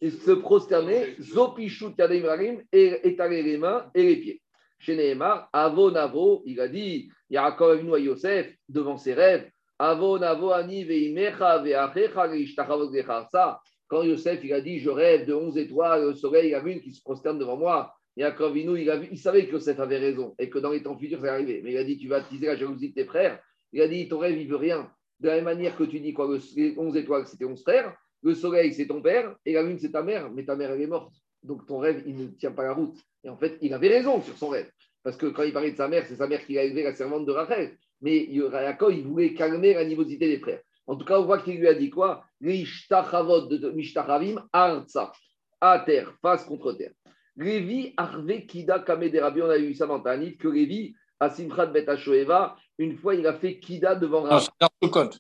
et 0.00 0.10
se 0.10 0.30
prosterner, 0.30 1.16
Zopishut 1.20 1.94
Yadim 1.98 2.26
Rarim, 2.26 2.62
et 2.70 3.00
étaler 3.08 3.42
les 3.42 3.58
mains 3.58 3.90
et 3.94 4.02
les 4.04 4.16
pieds. 4.16 4.42
Chez 4.78 4.94
Nehemar, 4.94 5.48
Avo 5.52 5.90
Navo, 5.90 6.42
il 6.46 6.60
a 6.60 6.68
dit, 6.68 7.10
Yaakov 7.28 7.72
Avinu 7.72 7.94
à 7.94 7.98
Yosef, 7.98 8.54
devant 8.68 8.98
ses 8.98 9.14
rêves, 9.14 9.50
Avo 9.78 10.18
Navo 10.18 10.52
Ani 10.52 10.84
Veimecha 10.84 11.58
Veachecha 11.58 12.34
Ishtachavot 12.36 12.92
Gecharsa. 12.92 13.60
Quand 13.88 14.02
Yosef, 14.02 14.40
il 14.44 14.52
a 14.52 14.60
dit, 14.60 14.78
je 14.78 14.90
rêve 14.90 15.26
de 15.26 15.34
11 15.34 15.58
étoiles, 15.58 16.04
le 16.04 16.14
soleil, 16.14 16.50
il 16.50 16.54
a 16.54 16.60
vu 16.60 16.72
une 16.72 16.80
qui 16.80 16.92
se 16.92 17.02
prosterne 17.02 17.38
devant 17.38 17.56
moi. 17.56 17.95
Yaakov 18.16 18.50
Avinu, 18.52 18.80
il, 18.80 19.08
il 19.12 19.18
savait 19.18 19.46
que 19.46 19.52
Yosef 19.52 19.78
avait 19.78 19.98
raison 19.98 20.34
et 20.38 20.48
que 20.48 20.58
dans 20.58 20.70
les 20.70 20.82
temps 20.82 20.96
futurs, 20.98 21.20
ça 21.20 21.32
arriver. 21.32 21.60
Mais 21.62 21.72
il 21.72 21.76
a 21.78 21.84
dit, 21.84 21.98
tu 21.98 22.08
vas 22.08 22.16
attiser 22.16 22.46
la 22.46 22.56
jalousie 22.56 22.90
de 22.90 22.94
tes 22.94 23.04
frères. 23.04 23.40
Il 23.72 23.82
a 23.82 23.88
dit, 23.88 24.08
ton 24.08 24.18
rêve, 24.18 24.38
il 24.38 24.48
veut 24.48 24.56
rien. 24.56 24.90
De 25.20 25.28
la 25.28 25.36
même 25.36 25.44
manière 25.44 25.76
que 25.76 25.84
tu 25.84 26.00
dis, 26.00 26.12
quoi, 26.12 26.26
le- 26.26 26.40
les 26.56 26.74
11 26.78 26.96
étoiles, 26.96 27.26
c'était 27.26 27.44
11 27.44 27.62
frères. 27.62 27.94
Le 28.22 28.34
soleil, 28.34 28.72
c'est 28.72 28.86
ton 28.86 29.02
père, 29.02 29.36
et 29.44 29.52
la 29.52 29.62
lune, 29.62 29.78
c'est 29.78 29.92
ta 29.92 30.02
mère, 30.02 30.30
mais 30.32 30.44
ta 30.44 30.56
mère, 30.56 30.72
elle 30.72 30.80
est 30.80 30.86
morte. 30.86 31.12
Donc 31.42 31.66
ton 31.66 31.78
rêve, 31.78 32.02
il 32.06 32.16
ne 32.16 32.26
tient 32.28 32.52
pas 32.52 32.64
la 32.64 32.72
route. 32.72 32.96
Et 33.22 33.28
en 33.28 33.36
fait, 33.36 33.58
il 33.60 33.72
avait 33.74 33.88
raison 33.88 34.20
sur 34.22 34.36
son 34.36 34.48
rêve. 34.48 34.70
Parce 35.02 35.16
que 35.16 35.26
quand 35.26 35.42
il 35.44 35.52
parlait 35.52 35.70
de 35.72 35.76
sa 35.76 35.86
mère, 35.86 36.04
c'est 36.06 36.16
sa 36.16 36.26
mère 36.26 36.44
qui 36.44 36.58
a 36.58 36.64
élevé 36.64 36.82
la 36.82 36.94
servante 36.94 37.26
de 37.26 37.32
Rachel. 37.32 37.76
Mais 38.00 38.24
Yaakov, 38.24 38.92
il 38.94 39.04
voulait 39.04 39.34
calmer 39.34 39.74
l'animosité 39.74 40.26
des 40.26 40.38
frères. 40.40 40.60
En 40.86 40.96
tout 40.96 41.04
cas, 41.04 41.20
on 41.20 41.24
voit 41.24 41.38
qu'il 41.38 41.58
lui 41.58 41.68
a 41.68 41.74
dit 41.74 41.90
quoi? 41.90 42.24
Mishtachavim, 42.40 44.44
artsa, 44.52 45.12
à 45.60 45.78
terre, 45.80 46.12
face 46.20 46.44
contre 46.44 46.72
terre. 46.72 46.92
Lévi, 47.36 47.92
Arve, 47.96 48.46
Kida, 48.46 48.80
Kame 48.80 49.08
des 49.10 49.20
Rabbi, 49.20 49.42
on 49.42 49.50
a 49.50 49.58
eu 49.58 49.74
ça 49.74 49.86
dans 49.86 50.00
Tanit, 50.00 50.36
que 50.36 50.48
Lévi, 50.48 50.94
à 51.20 51.30
Simchat 51.30 51.66
Bet 51.66 51.88
Hashoeva, 51.88 52.56
une 52.78 52.96
fois, 52.96 53.14
il 53.14 53.26
a 53.26 53.34
fait 53.34 53.58
Kida 53.58 53.94
devant 53.94 54.22
Non, 54.24 54.30
Rav. 54.30 54.42
c'est 54.42 54.50
dans 54.60 54.68
Sukkot. 54.82 55.10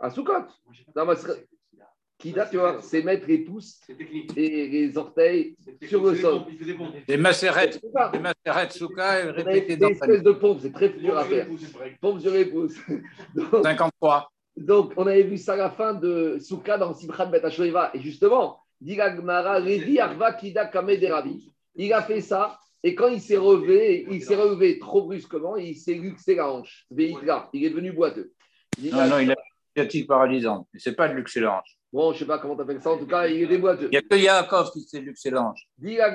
À 0.00 0.10
Soukot. 0.10 0.32
Kida, 2.18 2.46
tu 2.46 2.56
vois, 2.56 2.82
c'est 2.82 3.02
mettre 3.02 3.28
les 3.28 3.38
pouces 3.38 3.80
C'est 3.86 3.96
et 4.36 4.68
les 4.68 4.98
orteils 4.98 5.54
C'est 5.60 5.86
sur 5.86 6.02
le 6.04 6.16
sol. 6.16 6.40
Bon. 6.76 6.92
Des 7.06 7.16
macérettes, 7.16 7.80
C'est 7.80 8.12
des 8.12 8.18
macérettes 8.18 8.72
Souka 8.72 9.30
et 9.54 9.60
des 9.60 9.76
dans 9.76 9.88
espèces 9.88 10.24
de 10.24 10.32
pompes, 10.32 10.58
c'est 10.60 10.72
très 10.72 10.88
dur 10.88 11.16
à 11.16 11.24
faire. 11.24 11.46
Pompe 12.00 12.20
sur 12.20 12.32
les 12.32 12.46
pouces. 12.46 12.76
Donc, 13.36 13.62
53. 13.62 14.32
donc, 14.56 14.92
on 14.96 15.06
avait 15.06 15.22
vu 15.22 15.38
ça 15.38 15.52
à 15.52 15.56
la 15.56 15.70
fin 15.70 15.94
de 15.94 16.38
Souka 16.40 16.76
dans 16.76 16.92
Simchat 16.92 17.26
Bet 17.26 17.44
Hashoeva. 17.44 17.92
Et 17.94 18.00
justement, 18.00 18.58
la. 18.80 19.60
Il 21.76 21.92
a 21.92 22.02
fait 22.02 22.20
ça. 22.20 22.58
Et 22.84 22.94
quand 22.94 23.08
il 23.08 23.20
s'est 23.20 23.36
relevé, 23.36 24.06
il 24.08 24.22
s'est 24.22 24.36
relevé 24.36 24.78
trop 24.78 25.02
brusquement 25.02 25.56
et 25.56 25.70
il 25.70 25.76
s'est 25.76 25.94
luxé 25.94 26.36
la 26.36 26.52
hanche. 26.52 26.86
Il 26.90 27.64
est 27.64 27.70
devenu 27.70 27.92
boiteux. 27.92 28.32
Non, 28.80 29.08
non, 29.08 29.18
il 29.18 29.32
a 29.32 29.34
une 29.34 29.74
sciatique 29.74 30.06
paralysante. 30.06 30.68
Ce 30.76 30.90
n'est 30.90 30.96
pas 30.96 31.08
de 31.08 31.14
l'excellence. 31.14 31.68
Bon, 31.92 32.12
je 32.12 32.16
ne 32.16 32.18
sais 32.20 32.26
pas 32.26 32.38
comment 32.38 32.54
tu 32.54 32.62
appelles 32.62 32.80
ça. 32.80 32.90
En 32.90 32.98
tout 32.98 33.06
cas, 33.06 33.26
il 33.26 33.42
était 33.42 33.58
boiteux. 33.58 33.86
Il 33.86 33.90
n'y 33.90 33.96
a 33.96 34.02
que 34.02 34.14
Yaakov 34.14 34.70
qui 34.70 35.00
l'excellence. 35.00 35.60
Dit 35.76 35.96
la 35.96 36.12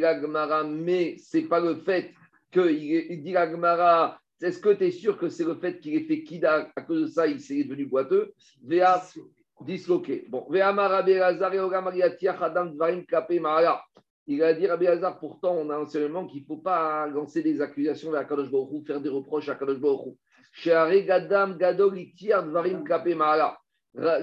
la 0.00 0.20
Gemara, 0.20 0.64
mais 0.64 1.16
c'est 1.18 1.42
pas 1.42 1.60
le 1.60 1.76
fait 1.76 2.12
que. 2.50 2.70
Il 2.70 3.22
dit 3.22 3.32
la 3.32 3.50
Gemara, 3.50 4.18
est-ce 4.40 4.58
que 4.58 4.70
tu 4.70 4.86
es 4.86 4.90
sûr 4.90 5.18
que 5.18 5.28
c'est 5.28 5.44
le 5.44 5.54
fait 5.54 5.78
qu'il 5.78 5.94
ait 5.94 6.04
fait 6.04 6.22
Kida, 6.22 6.70
à 6.74 6.82
cause 6.82 7.02
de 7.02 7.06
ça, 7.06 7.26
il 7.26 7.40
s'est 7.40 7.62
devenu 7.62 7.86
boiteux? 7.86 8.32
Vea 8.64 9.02
disloqué. 9.60 10.26
Bon. 10.28 10.46
Il 14.26 14.42
a 14.42 14.54
dit 14.54 14.66
Rabbi 14.66 14.86
Hazar, 14.86 15.18
pourtant, 15.18 15.54
on 15.56 15.68
a 15.70 15.76
un 15.76 15.82
enseignement 15.82 16.26
qu'il 16.26 16.42
ne 16.42 16.46
faut 16.46 16.58
pas 16.58 17.06
lancer 17.08 17.42
des 17.42 17.60
accusations 17.60 18.10
vers 18.12 18.26
Kadosh 18.26 18.50
Baruch 18.50 18.86
faire 18.86 19.00
des 19.00 19.08
reproches 19.08 19.48
à 19.48 19.54
Kadosh 19.56 19.78
Baruch 19.78 20.16
Gadam 20.64 21.58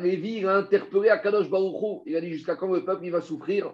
Lévi, 0.02 0.38
il 0.38 0.48
a 0.48 0.58
interpellé 0.58 1.10
à 1.10 1.18
Kadosh 1.20 1.50
Baruch. 1.50 2.02
Il 2.06 2.16
a 2.16 2.22
dit 2.22 2.32
jusqu'à 2.32 2.56
quand 2.56 2.72
le 2.72 2.84
peuple 2.86 3.06
il 3.06 3.12
va 3.12 3.22
souffrir? 3.22 3.74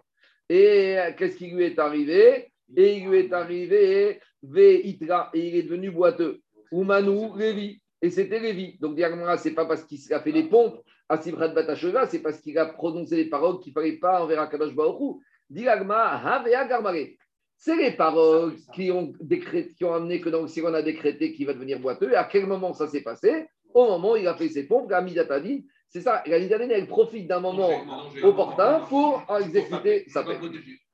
Et 0.50 0.98
qu'est-ce 1.18 1.38
qui 1.38 1.52
lui 1.52 1.63
est 1.63 1.80
arrivé? 1.80 2.52
Et 2.76 2.98
il 2.98 3.08
lui 3.08 3.20
est 3.20 3.34
arrivé 3.34 4.20
et 4.54 4.88
il 4.88 5.56
est 5.56 5.63
devenu 5.63 5.91
boiteux. 5.91 6.41
Oumanou, 6.72 7.36
Lévi. 7.36 7.82
Et 8.02 8.10
c'était 8.10 8.39
Lévi. 8.39 8.78
Donc, 8.80 8.98
ce 9.00 9.48
n'est 9.48 9.56
pas 9.56 9.65
parce 9.65 9.84
qu'il 9.86 10.13
a 10.13 10.20
fait 10.20 10.32
des 10.32 10.44
pompes 10.44 10.82
à 11.10 11.18
Sibrat 11.18 11.50
Batasheva, 11.50 12.08
c'est 12.08 12.20
parce 12.20 12.39
qu'il 12.39 12.58
a 12.58 12.65
prononcé 12.65 13.15
les 13.15 13.30
paroles 13.30 13.60
qu'il 13.60 13.72
ne 13.72 13.80
fallait 13.80 13.98
pas 13.98 14.24
envers 14.24 14.41
Akadosh 14.41 14.74
Garmare. 15.52 16.96
C'est 17.58 17.76
les 17.76 17.91
paroles 17.91 18.56
qui 18.74 18.91
ont, 18.91 19.13
décrété, 19.20 19.74
qui 19.74 19.86
ont 19.86 19.94
amené 19.94 20.20
que 20.20 20.30
dans 20.30 20.41
le 20.41 20.65
on 20.65 20.74
a 20.74 20.82
décrété 20.82 21.34
qu'il 21.34 21.46
va 21.46 21.54
devenir 21.54 21.80
boiteux. 21.80 22.12
Et 22.12 22.15
à 22.15 22.26
quel 22.26 22.48
moment 22.48 22.74
ça 22.74 22.88
s'est 22.88 23.02
passé? 23.02 23.48
Au 23.74 23.86
moment 23.86 24.13
où 24.13 24.18
il 24.18 24.28
a 24.28 24.36
fait 24.36 24.50
ses 24.50 24.68
pompes, 24.68 24.89
la 24.89 25.02
Midatadine. 25.02 25.63
C'est 25.89 26.02
ça, 26.02 26.24
la 26.26 26.39
Midatadine, 26.39 26.72
elle 26.72 26.88
profite 26.88 27.28
d'un 27.28 27.39
moment 27.39 27.70
opportun 28.24 28.82
pour 28.89 29.24
exécuter 29.39 30.06
sa 30.10 30.24
peine. 30.24 30.41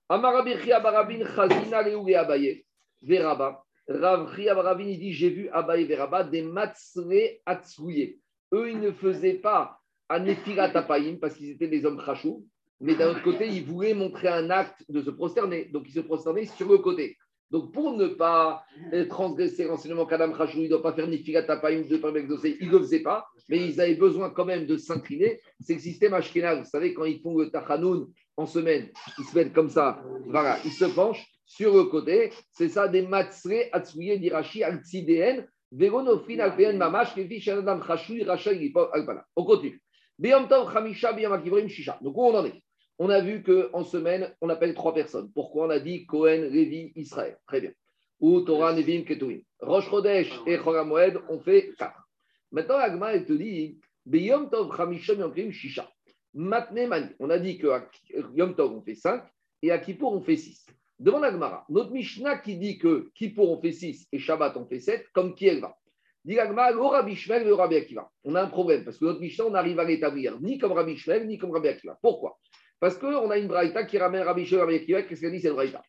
Amarabirchi 0.10 0.71
Abarabin 0.71 1.26
Chazina 1.26 1.82
Leoué 1.82 2.15
Abaye, 2.15 2.65
Veraba. 3.02 3.63
Ravri 3.88 4.50
Abarabin, 4.50 4.84
il 4.84 5.00
dit 5.00 5.13
J'ai 5.13 5.30
vu 5.30 5.50
Abaye 5.50 5.86
Veraba 5.86 6.24
des 6.24 6.41
matzre 6.41 7.39
atsouye. 7.45 8.19
Eux, 8.54 8.69
ils 8.69 8.80
ne 8.80 8.91
faisaient 8.91 9.36
pas 9.36 9.81
à 10.12 10.19
Nefirat 10.19 10.76
Apayim 10.76 11.17
parce 11.19 11.36
qu'ils 11.36 11.52
étaient 11.52 11.69
des 11.69 11.86
hommes 11.86 11.97
crachous, 11.97 12.43
mais 12.82 12.95
d'un 12.95 13.12
autre 13.12 13.24
côté, 13.24 13.47
ils 13.47 13.63
voulaient 13.63 13.93
montrer 13.93 14.28
un 14.28 14.50
acte 14.50 14.84
de 14.89 15.02
se 15.02 15.10
prosterner. 15.10 15.65
Donc, 15.65 15.84
ils 15.88 15.93
se 15.93 16.02
prosternaient 16.02 16.45
sur 16.45 16.69
le 16.69 16.80
côté. 16.80 17.17
Donc, 17.52 17.74
pour 17.74 17.93
ne 17.95 18.08
pas 18.08 18.63
euh, 18.93 19.06
transgresser 19.08 19.65
l'enseignement 19.65 20.06
qu'Adam 20.06 20.32
Khachou, 20.34 20.60
il 20.60 20.63
ne 20.63 20.69
doit 20.69 20.82
pas 20.82 20.93
faire 20.93 21.08
ni 21.08 21.21
tapaïm 21.24 21.86
de 21.88 21.97
pas 21.97 22.13
exaucé, 22.13 22.58
ils 22.62 22.67
ne 22.67 22.74
le 22.74 22.80
faisaient 22.80 23.02
pas, 23.04 23.28
mais 23.50 23.67
ils 23.67 23.80
avaient 23.80 23.95
besoin 23.95 24.30
quand 24.30 24.45
même 24.45 24.65
de 24.65 24.78
s'incliner. 24.78 25.39
C'est 25.60 25.76
le 25.76 25.80
système 25.80 26.13
Ashkenaz. 26.13 26.60
Vous 26.60 26.69
savez, 26.69 26.93
quand 26.93 27.06
ils 27.06 27.19
font 27.21 27.38
le 27.38 27.50
tachanoun 27.50 28.08
en 28.38 28.45
semaine, 28.45 28.89
ils 29.17 29.26
se 29.26 29.36
mettent 29.36 29.54
comme 29.54 29.69
ça, 29.69 30.02
voilà, 30.28 30.58
ils 30.63 30.71
se 30.71 30.86
penchent 30.86 31.26
sur 31.45 31.76
le 31.76 31.84
côté. 31.84 32.32
C'est 32.52 32.69
ça, 32.69 32.88
des 32.88 33.02
matzre 33.02 33.69
atsouye 33.74 34.17
d'Irachi 34.19 34.63
al-Tzidéen. 34.63 35.45
Vegonofrin 35.74 36.39
alpeen 36.39 36.78
mamash, 36.78 37.15
shenadam 37.39 37.82
chashui, 37.86 38.24
rachel, 38.24 38.60
lipo, 38.60 38.88
alpana. 38.93 39.26
On 39.36 39.43
continue. 39.43 39.82
Beyom 40.21 40.47
tov, 40.47 40.71
chamisha, 40.71 41.13
beyom 41.13 41.34
akivrim, 41.34 41.67
shisha. 41.67 41.97
Donc, 42.01 42.15
où 42.15 42.25
on 42.25 42.36
en 42.36 42.45
est? 42.45 42.62
On 42.99 43.10
a 43.10 43.19
vu 43.21 43.41
qu'en 43.41 43.84
semaine, 43.84 44.31
on 44.39 44.49
appelle 44.49 44.75
trois 44.75 44.93
personnes. 44.93 45.31
Pourquoi? 45.34 45.65
On 45.65 45.69
a 45.71 45.79
dit 45.79 46.05
Cohen, 46.05 46.47
Lévi, 46.51 46.91
Israël 46.95 47.38
Très 47.47 47.60
bien. 47.60 47.71
Ou 48.19 48.41
Torah, 48.41 48.73
Nevim, 48.73 49.03
Ketouim. 49.03 49.39
Rosh 49.60 49.89
Chodesh 49.89 50.31
et 50.45 50.57
Choramoed, 50.60 51.19
on 51.27 51.39
fait 51.39 51.71
quatre. 51.77 52.07
Maintenant, 52.51 52.77
Agma, 52.77 53.13
elle 53.13 53.25
te 53.25 53.34
dit 53.34 53.79
Beyom 54.05 54.49
tov, 54.49 54.75
chamisha, 54.77 55.15
beyom 55.15 55.31
akivrim, 55.31 55.51
shisha. 55.51 55.89
Matne, 56.34 57.13
on 57.19 57.29
a 57.29 57.39
dit 57.39 57.57
que 57.57 57.67
Yom 58.36 58.55
Tov, 58.55 58.73
on 58.73 58.81
fait 58.81 58.95
5 58.95 59.23
et 59.63 59.71
à 59.71 59.79
Kippour, 59.79 60.13
on 60.13 60.21
fait 60.21 60.38
6. 60.38 60.65
Devant 60.99 61.19
la 61.19 61.31
Gemara, 61.31 61.65
notre 61.67 61.91
Mishnah 61.91 62.38
qui 62.38 62.57
dit 62.57 62.77
que 62.77 63.12
Kippour, 63.15 63.51
on 63.51 63.60
fait 63.60 63.71
6 63.71 64.07
et 64.12 64.19
Shabbat, 64.19 64.55
on 64.55 64.65
fait 64.65 64.79
7, 64.79 65.07
comme 65.13 65.36
qui 65.36 65.47
elle 65.47 65.60
va? 65.60 65.75
On 66.23 66.36
a 68.36 68.41
un 68.43 68.47
problème 68.47 68.84
parce 68.84 68.97
que 68.97 69.05
notre 69.05 69.19
Mishnah, 69.19 69.45
on 69.45 69.53
arrive 69.55 69.79
à 69.79 69.84
l'établir 69.84 70.39
ni 70.39 70.60
comme 70.60 70.73
Rabbi 70.73 70.95
Shmuel, 70.95 71.27
ni 71.27 71.38
comme 71.38 71.51
Rabbi 71.51 71.69
Akiva. 71.69 71.97
Pourquoi? 72.01 72.38
Parce 72.79 72.95
qu'on 72.97 73.29
a 73.31 73.38
une 73.38 73.47
braïta 73.47 73.86
qui 73.86 73.97
ramène 73.97 74.21
Rabbi 74.23 74.45
Shmuel, 74.45 74.62
Rabbi 74.62 74.75
Akiva. 74.75 75.01
Qu'est-ce 75.03 75.21
qu'elle 75.21 75.31
dit 75.31 75.39
cette 75.39 75.53
braïta? 75.53 75.81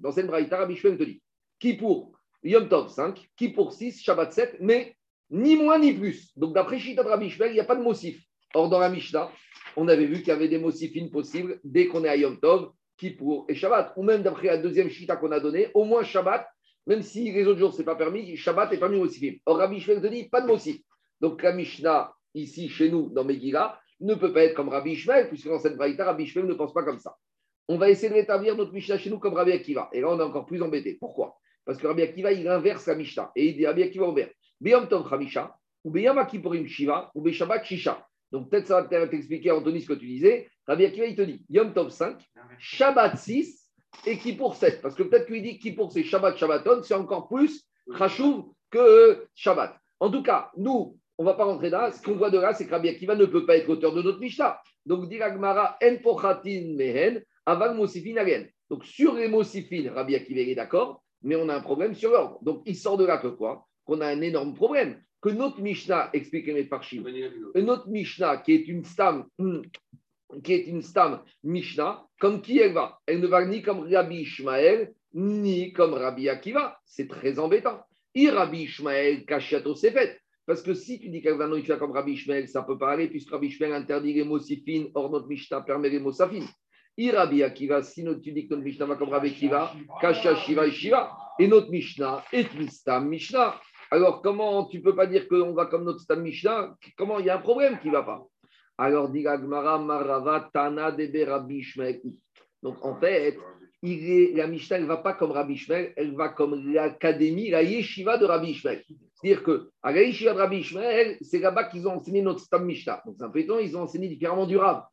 Dans 0.00 0.12
cette 0.12 0.26
braïta, 0.26 0.58
Rabbi 0.58 0.76
Shmuel 0.76 0.98
te 0.98 1.04
dit 1.04 1.22
Kippour, 1.58 2.12
Yom 2.42 2.68
Tov 2.68 2.90
5, 2.90 3.26
Kippour 3.36 3.72
6, 3.72 4.02
Shabbat 4.02 4.32
7, 4.32 4.58
mais 4.60 4.94
ni 5.30 5.56
moins 5.56 5.78
ni 5.78 5.94
plus. 5.94 6.36
Donc 6.36 6.54
d'après 6.54 6.78
Shita 6.78 7.02
de 7.02 7.08
Rabbi 7.08 7.30
Shmuel, 7.30 7.52
il 7.52 7.54
n'y 7.54 7.60
a 7.60 7.64
pas 7.64 7.76
de 7.76 7.82
motif. 7.82 8.22
Or, 8.54 8.68
dans 8.68 8.78
la 8.78 8.90
Mishnah, 8.90 9.30
on 9.76 9.88
avait 9.88 10.06
vu 10.06 10.18
qu'il 10.18 10.28
y 10.28 10.32
avait 10.32 10.48
des 10.48 10.58
motifines 10.58 11.10
possibles 11.10 11.58
dès 11.64 11.86
qu'on 11.86 12.04
est 12.04 12.08
à 12.08 12.16
Yom 12.16 12.38
Tov, 12.38 12.72
Kippour 12.98 13.46
et 13.48 13.54
Shabbat. 13.54 13.94
Ou 13.96 14.02
même 14.02 14.22
d'après 14.22 14.48
la 14.48 14.58
deuxième 14.58 14.90
Shita 14.90 15.16
qu'on 15.16 15.32
a 15.32 15.40
donnée, 15.40 15.68
au 15.74 15.84
moins 15.84 16.02
Shabbat, 16.02 16.46
même 16.86 17.02
si 17.02 17.30
les 17.32 17.46
autres 17.46 17.58
jours, 17.58 17.72
ce 17.72 17.78
n'est 17.78 17.84
pas 17.84 17.96
permis, 17.96 18.36
Shabbat 18.36 18.72
est 18.72 18.78
permis 18.78 18.98
motifim. 18.98 19.36
Or, 19.46 19.58
Rabbi 19.58 19.80
Shmuel 19.80 20.02
te 20.02 20.06
dit, 20.06 20.28
pas 20.28 20.40
de 20.40 20.46
motif. 20.46 20.78
Donc 21.20 21.42
la 21.42 21.52
Mishnah, 21.52 22.12
ici, 22.34 22.68
chez 22.68 22.90
nous, 22.90 23.10
dans 23.10 23.24
Megillah, 23.24 23.78
ne 24.00 24.14
peut 24.14 24.32
pas 24.32 24.44
être 24.44 24.54
comme 24.54 24.68
Rabbi 24.68 24.96
Shmuel, 24.96 25.28
puisque 25.28 25.48
dans 25.48 25.58
cette 25.58 25.76
braïta, 25.76 26.04
Rabbi 26.04 26.26
Shmuel 26.26 26.46
ne 26.46 26.54
pense 26.54 26.72
pas 26.72 26.82
comme 26.82 26.98
ça. 26.98 27.16
On 27.68 27.76
va 27.76 27.90
essayer 27.90 28.08
de 28.08 28.14
rétablir 28.14 28.56
notre 28.56 28.72
Mishnah 28.72 28.98
chez 28.98 29.10
nous 29.10 29.18
comme 29.18 29.34
Rabbi 29.34 29.52
Akiva. 29.52 29.90
Et 29.92 30.00
là, 30.00 30.08
on 30.10 30.18
est 30.18 30.22
encore 30.22 30.46
plus 30.46 30.62
embêté. 30.62 30.96
Pourquoi? 30.98 31.36
Parce 31.64 31.78
que 31.78 31.86
Rabbi 31.86 32.02
Akiva, 32.02 32.32
il 32.32 32.48
inverse 32.48 32.86
la 32.86 32.94
Mishnah. 32.94 33.30
Et 33.36 33.48
il 33.48 33.56
dit 33.56 33.66
Rabbi 33.66 33.82
Akiva 33.82 34.08
ouvert. 34.08 34.30
Beyam 34.60 34.88
Tov 34.88 35.08
Chamisha, 35.08 35.54
ou 35.84 35.94
Shiva, 36.66 37.10
ou 37.14 37.20
Beshabbat 37.20 37.64
Shisha. 37.64 38.06
Donc 38.32 38.50
peut-être 38.50 38.66
ça 38.66 38.82
va 38.82 39.06
t'expliquer, 39.06 39.50
Anthony, 39.50 39.82
ce 39.82 39.88
que 39.88 39.94
tu 39.94 40.06
disais. 40.06 40.48
Rabbi 40.68 40.84
Akiva, 40.84 41.06
il 41.06 41.16
te 41.16 41.22
dit 41.22 41.42
Yom 41.48 41.72
Tov 41.72 41.88
5, 41.88 42.18
Shabbat 42.58 43.16
6 43.16 43.70
et 44.06 44.18
Kippour 44.18 44.54
7. 44.54 44.82
Parce 44.82 44.94
que 44.94 45.02
peut-être 45.02 45.26
qu'il 45.26 45.42
dit 45.42 45.58
Kippour, 45.58 45.90
c'est 45.90 46.04
Shabbat 46.04 46.36
Shabbaton, 46.36 46.82
c'est 46.82 46.94
encore 46.94 47.26
plus 47.26 47.64
Chachouv 47.96 48.44
que 48.70 48.78
euh, 48.78 49.28
Shabbat. 49.34 49.74
En 49.98 50.10
tout 50.10 50.22
cas, 50.22 50.50
nous, 50.58 50.98
on 51.16 51.24
ne 51.24 51.28
va 51.28 51.34
pas 51.34 51.44
rentrer 51.44 51.70
là. 51.70 51.90
Ce 51.90 52.02
qu'on 52.02 52.16
voit 52.16 52.30
de 52.30 52.38
là, 52.38 52.52
c'est 52.52 52.66
que 52.66 52.70
Rabbi 52.70 52.90
Akiva 52.90 53.14
ne 53.16 53.24
peut 53.24 53.46
pas 53.46 53.56
être 53.56 53.68
auteur 53.70 53.94
de 53.94 54.02
notre 54.02 54.20
Mishnah. 54.20 54.60
Donc, 54.84 55.08
dit 55.08 55.18
En 55.22 55.96
Pochatin 56.02 56.74
Mehen, 56.76 57.22
Aval 57.46 57.74
Mosifin 57.74 58.16
Agen. 58.18 58.46
Donc, 58.68 58.84
sur 58.84 59.14
les 59.14 59.28
Mosifin, 59.28 59.90
Rabbi 59.92 60.14
Akiva 60.16 60.40
est 60.42 60.54
d'accord, 60.54 61.02
mais 61.22 61.34
on 61.34 61.48
a 61.48 61.56
un 61.56 61.60
problème 61.60 61.94
sur 61.94 62.10
l'ordre. 62.10 62.38
Donc, 62.42 62.62
il 62.66 62.76
sort 62.76 62.98
de 62.98 63.06
là 63.06 63.16
que 63.16 63.28
quoi? 63.28 63.66
Qu'on 63.84 64.02
a 64.02 64.06
un 64.06 64.20
énorme 64.20 64.54
problème. 64.54 65.02
Que 65.20 65.30
notre 65.30 65.60
Mishnah, 65.60 66.10
explique 66.12 66.46
les 66.46 66.64
Parchim, 66.64 67.04
notre 67.56 67.88
Mishnah, 67.88 68.36
qui 68.36 68.52
est 68.52 68.68
une 68.68 68.84
stam, 68.84 69.26
qui 70.42 70.52
est 70.52 70.66
une 70.66 70.82
stam 70.82 71.22
Mishnah, 71.44 72.04
comme 72.20 72.40
qui 72.40 72.58
elle 72.58 72.72
va 72.72 72.98
Elle 73.06 73.20
ne 73.20 73.26
va 73.26 73.44
ni 73.44 73.62
comme 73.62 73.80
Rabbi 73.92 74.20
Ishmael, 74.20 74.92
ni 75.14 75.72
comme 75.72 75.94
Rabbi 75.94 76.28
Akiva. 76.28 76.78
C'est 76.84 77.08
très 77.08 77.38
embêtant. 77.38 77.80
I 78.14 78.30
Rabbi 78.30 78.62
Ishmael, 78.62 79.24
Kashiato, 79.24 79.74
c'est 79.74 79.92
fait. 79.92 80.18
Parce 80.46 80.62
que 80.62 80.74
si 80.74 80.98
tu 80.98 81.10
dis 81.10 81.20
qu'elle 81.20 81.36
va 81.36 81.46
non 81.46 81.60
comme 81.78 81.92
Rabbi 81.92 82.12
Ishmael, 82.12 82.48
ça 82.48 82.62
peut 82.62 82.78
pas 82.78 82.92
aller, 82.92 83.08
puisque 83.08 83.30
Rabbi 83.30 83.48
Ishmael 83.48 83.72
interdit 83.72 84.14
les 84.14 84.24
mots 84.24 84.38
sifines, 84.38 84.90
or 84.94 85.10
notre 85.10 85.28
Mishnah 85.28 85.60
permet 85.62 85.90
les 85.90 86.00
mots 86.00 86.12
safines. 86.12 86.48
I 86.96 87.10
Rabbi 87.10 87.42
Akiva, 87.42 87.82
si 87.82 88.04
tu 88.22 88.32
dis 88.32 88.48
que 88.48 88.54
notre 88.54 88.64
Mishnah 88.64 88.86
va 88.86 88.96
comme 88.96 89.10
Rabbi 89.10 89.28
Akiva, 89.28 89.72
Kasha 90.00 90.36
Shiva 90.36 90.66
et 90.66 90.70
Shiva, 90.70 91.16
et 91.38 91.46
notre 91.46 91.70
Mishnah 91.70 92.24
est 92.32 92.52
une 92.54 92.68
stam 92.68 93.08
Mishnah. 93.08 93.60
Alors, 93.90 94.20
comment 94.20 94.66
tu 94.66 94.82
peux 94.82 94.94
pas 94.94 95.06
dire 95.06 95.28
qu'on 95.28 95.54
va 95.54 95.64
comme 95.66 95.84
notre 95.84 96.00
Stam 96.00 96.20
Mishnah? 96.20 96.74
Comment 96.96 97.18
il 97.20 97.26
y 97.26 97.30
a 97.30 97.36
un 97.36 97.40
problème 97.40 97.78
qui 97.80 97.88
va 97.88 98.02
pas? 98.02 98.22
Alors, 98.78 99.08
dit 99.08 99.22
Gmara 99.22 99.78
Marava 99.78 100.48
Tana 100.52 100.92
Debe 100.92 101.28
Rabbi. 101.28 101.66
Donc, 102.62 102.84
en 102.84 102.98
fait, 102.98 103.36
il 103.82 104.10
est, 104.10 104.32
la 104.34 104.46
Mishnah, 104.46 104.76
elle 104.76 104.82
ne 104.82 104.88
va 104.88 104.98
pas 104.98 105.14
comme 105.14 105.32
Rabbi 105.32 105.54
Ishmael, 105.54 105.92
elle 105.96 106.14
va 106.14 106.28
comme 106.30 106.72
l'académie, 106.72 107.50
la 107.50 107.62
yeshiva 107.62 108.18
de 108.18 108.24
Rabbi 108.24 108.50
Ishmael. 108.50 108.84
C'est-à-dire 109.14 109.42
que 109.42 109.70
à 109.82 109.92
la 109.92 110.02
yeshiva 110.02 110.32
de 110.32 110.38
Rabbi 110.38 110.58
Ishmael, 110.58 111.16
c'est 111.20 111.40
là-bas 111.40 111.64
qu'ils 111.64 111.86
ont 111.86 111.92
enseigné 111.92 112.22
notre 112.22 112.40
Stam 112.40 112.64
Mishnah. 112.64 113.02
Donc, 113.04 113.16
c'est 113.18 113.24
un 113.24 113.30
peu 113.30 113.40
étonnant, 113.40 113.60
ils 113.60 113.76
ont 113.76 113.82
enseigné 113.82 114.08
différemment 114.08 114.46
du 114.46 114.56
Rav. 114.56 114.84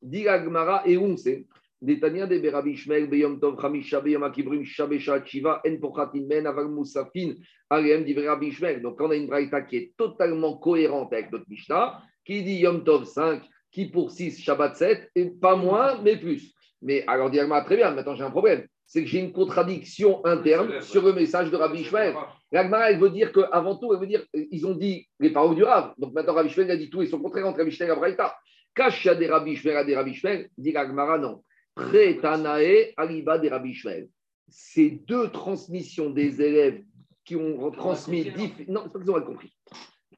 Dit 0.00 0.24
Gmara, 0.24 0.82
et 0.86 0.98
on 0.98 1.16
sait 1.16 1.46
de 1.82 2.50
Rabbi 2.50 2.76
Beyom 3.08 3.40
Tov, 3.40 3.60
Chamisha, 3.60 4.00
Beyom 4.00 4.22
Akibrim, 4.22 4.64
Shabesha, 4.64 5.24
Chiva, 5.24 5.60
En 5.66 5.76
Pochatin, 5.78 6.26
Men, 6.28 6.46
Aval 6.46 6.68
Moussafin, 6.68 7.34
Alem, 7.68 8.04
dit 8.04 8.14
Rabbi. 8.14 8.52
Donc, 8.80 9.00
on 9.00 9.10
a 9.10 9.16
une 9.16 9.26
braïta 9.26 9.62
qui 9.62 9.76
est 9.76 9.92
totalement 9.96 10.56
cohérente 10.58 11.12
avec 11.12 11.32
notre 11.32 11.48
Mishnah, 11.48 12.00
qui 12.24 12.42
dit 12.42 12.56
Yom 12.58 12.84
Tov 12.84 13.04
5, 13.04 13.42
qui 13.70 13.86
pour 13.86 14.10
6, 14.10 14.40
Shabbat 14.40 14.76
7, 14.76 15.10
et 15.14 15.30
pas 15.30 15.56
moins, 15.56 16.00
mais 16.02 16.16
plus. 16.16 16.52
Mais 16.82 17.04
alors, 17.06 17.30
dit 17.30 17.38
très 17.64 17.76
bien, 17.76 17.90
maintenant 17.92 18.14
j'ai 18.14 18.24
un 18.24 18.30
problème. 18.30 18.66
C'est 18.86 19.02
que 19.02 19.08
j'ai 19.08 19.20
une 19.20 19.32
contradiction 19.32 20.24
interne 20.26 20.82
sur 20.82 21.02
le 21.02 21.14
message 21.14 21.50
de 21.50 21.56
Rabbi 21.56 21.80
Ishmael. 21.80 22.14
L'Agmara, 22.50 22.90
elle 22.90 22.98
veut 22.98 23.08
dire 23.08 23.32
qu'avant 23.32 23.76
tout, 23.76 23.94
elle 23.94 24.00
veut 24.00 24.06
dire, 24.06 24.22
ils 24.34 24.66
ont 24.66 24.74
dit 24.74 25.08
les 25.18 25.30
paroles 25.30 25.56
du 25.56 25.62
Rav. 25.62 25.94
Donc 25.96 26.12
maintenant, 26.12 26.34
Rabbi 26.34 26.48
Ishmael 26.48 26.70
a 26.72 26.76
dit 26.76 26.90
tout, 26.90 27.00
ils 27.00 27.08
sont 27.08 27.20
contraires 27.20 27.46
entre 27.46 27.58
Rabbi 27.58 27.70
Ishmael 27.70 27.92
et 27.92 27.94
Braïta. 27.94 28.36
Cache 28.74 29.06
des 29.06 29.26
Rabbi 29.28 29.52
Ishmael 29.52 29.76
à 29.78 29.84
des 29.84 29.94
Rabbi 29.94 30.10
Ishmael, 30.10 30.50
dit 30.58 30.72
l'Agmara, 30.72 31.16
non. 31.16 31.42
Pré-Tanae, 31.74 32.92
Aliba 32.98 33.38
des 33.38 33.48
Rabbi 33.48 33.70
Ishmael. 33.70 34.08
Ces 34.48 34.90
deux 34.90 35.30
transmissions 35.30 36.10
des 36.10 36.42
élèves 36.42 36.82
qui 37.24 37.36
ont 37.36 37.70
transmis. 37.70 38.30
Non, 38.68 38.82
c'est 38.84 38.92
pas 38.92 38.98
qu'ils 38.98 39.10
ont 39.10 39.14
mal 39.14 39.24
compris. 39.24 39.56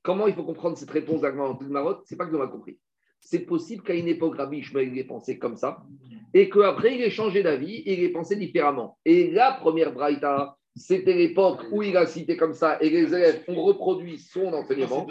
Comment 0.04 0.26
il 0.26 0.34
faut 0.34 0.44
comprendre 0.44 0.76
cette 0.76 0.90
réponse 0.90 1.22
d'Agmara 1.22 1.50
en 1.50 1.58
Marotte 1.64 2.02
C'est 2.04 2.16
pas 2.16 2.26
qu'ils 2.26 2.36
ont 2.36 2.40
mal 2.40 2.50
compris. 2.50 2.78
C'est 3.20 3.40
possible 3.40 3.82
qu'à 3.82 3.94
une 3.94 4.06
époque, 4.06 4.36
Rabbi 4.36 4.58
Ishmael 4.58 4.96
ait 4.98 5.04
pensé 5.04 5.38
comme 5.38 5.56
ça, 5.56 5.82
et 6.34 6.50
qu'après, 6.50 6.94
il 6.94 7.00
ait 7.00 7.10
changé 7.10 7.42
d'avis 7.42 7.76
et 7.76 7.94
il 7.94 8.04
ait 8.04 8.10
pensé 8.10 8.36
différemment. 8.36 8.98
Et 9.06 9.30
la 9.30 9.52
première 9.52 9.94
Braïta, 9.94 10.58
c'était 10.76 11.14
l'époque 11.14 11.62
où 11.72 11.82
il 11.82 11.96
a 11.96 12.04
cité 12.04 12.36
comme 12.36 12.52
ça, 12.52 12.76
et 12.82 12.90
les 12.90 13.14
élèves 13.14 13.44
ont 13.48 13.62
reproduit 13.62 14.18
son 14.18 14.52
enseignement. 14.52 15.06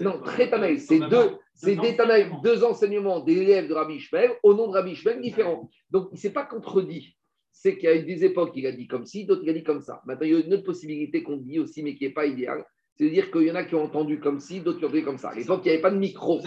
Non, 0.00 0.20
très 0.22 0.48
Tanaï, 0.48 0.78
c'est 0.78 1.00
deux, 1.00 1.36
c'est 1.54 1.76
des 1.76 1.94
Tanaï, 1.94 2.30
deux 2.42 2.64
enseignements 2.64 3.20
d'élèves 3.20 3.68
de 3.68 3.74
Rabbi 3.74 3.96
Ishmael 3.96 4.32
au 4.42 4.54
nom 4.54 4.68
de 4.68 4.72
Rabbi 4.72 4.92
Ishmael 4.92 5.20
différents. 5.20 5.68
Donc, 5.90 6.08
il 6.12 6.14
ne 6.14 6.20
s'est 6.20 6.32
pas 6.32 6.44
contredit. 6.44 7.16
C'est 7.52 7.76
qu'il 7.76 7.88
y 7.88 7.92
a 7.92 7.96
eu 7.96 8.04
des 8.04 8.24
époques, 8.24 8.52
il 8.54 8.66
a 8.66 8.72
dit 8.72 8.86
comme 8.86 9.04
ci, 9.04 9.26
d'autres, 9.26 9.42
il 9.44 9.50
a 9.50 9.52
dit 9.52 9.64
comme 9.64 9.82
ça. 9.82 10.00
Maintenant, 10.06 10.26
il 10.26 10.32
y 10.32 10.36
a 10.36 10.38
une 10.38 10.54
autre 10.54 10.64
possibilité 10.64 11.22
qu'on 11.22 11.36
dit 11.36 11.58
aussi, 11.58 11.82
mais 11.82 11.96
qui 11.96 12.04
n'est 12.04 12.14
pas 12.14 12.24
idéale. 12.24 12.64
C'est-à-dire 12.98 13.30
qu'il 13.30 13.42
y 13.42 13.50
en 13.50 13.54
a 13.54 13.62
qui 13.62 13.76
ont 13.76 13.84
entendu 13.84 14.18
comme 14.18 14.40
ci, 14.40 14.60
d'autres 14.60 14.80
qui 14.80 14.84
ont 14.84 14.88
entendu 14.88 15.04
comme 15.04 15.18
ça. 15.18 15.28
À 15.28 15.34
l'époque, 15.36 15.60
il 15.64 15.68
n'y 15.68 15.74
avait 15.74 15.82
pas 15.82 15.92
de 15.92 15.98
micro. 15.98 16.40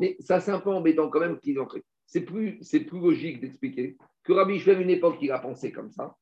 Mais 0.00 0.16
ça, 0.18 0.40
c'est 0.40 0.50
un 0.50 0.58
peu 0.58 0.70
embêtant 0.70 1.08
quand 1.08 1.20
même 1.20 1.38
qu'ils 1.38 1.60
ont 1.60 1.68
fait. 1.68 1.84
C'est 2.06 2.22
plus, 2.22 2.58
c'est 2.60 2.80
plus 2.80 2.98
logique 2.98 3.40
d'expliquer 3.40 3.96
que 4.24 4.32
Rabbi 4.32 4.56
Ishmael, 4.56 4.80
une 4.80 4.90
époque, 4.90 5.18
il 5.22 5.30
a 5.30 5.38
pensé 5.38 5.70
comme 5.70 5.90
ça. 5.90 6.16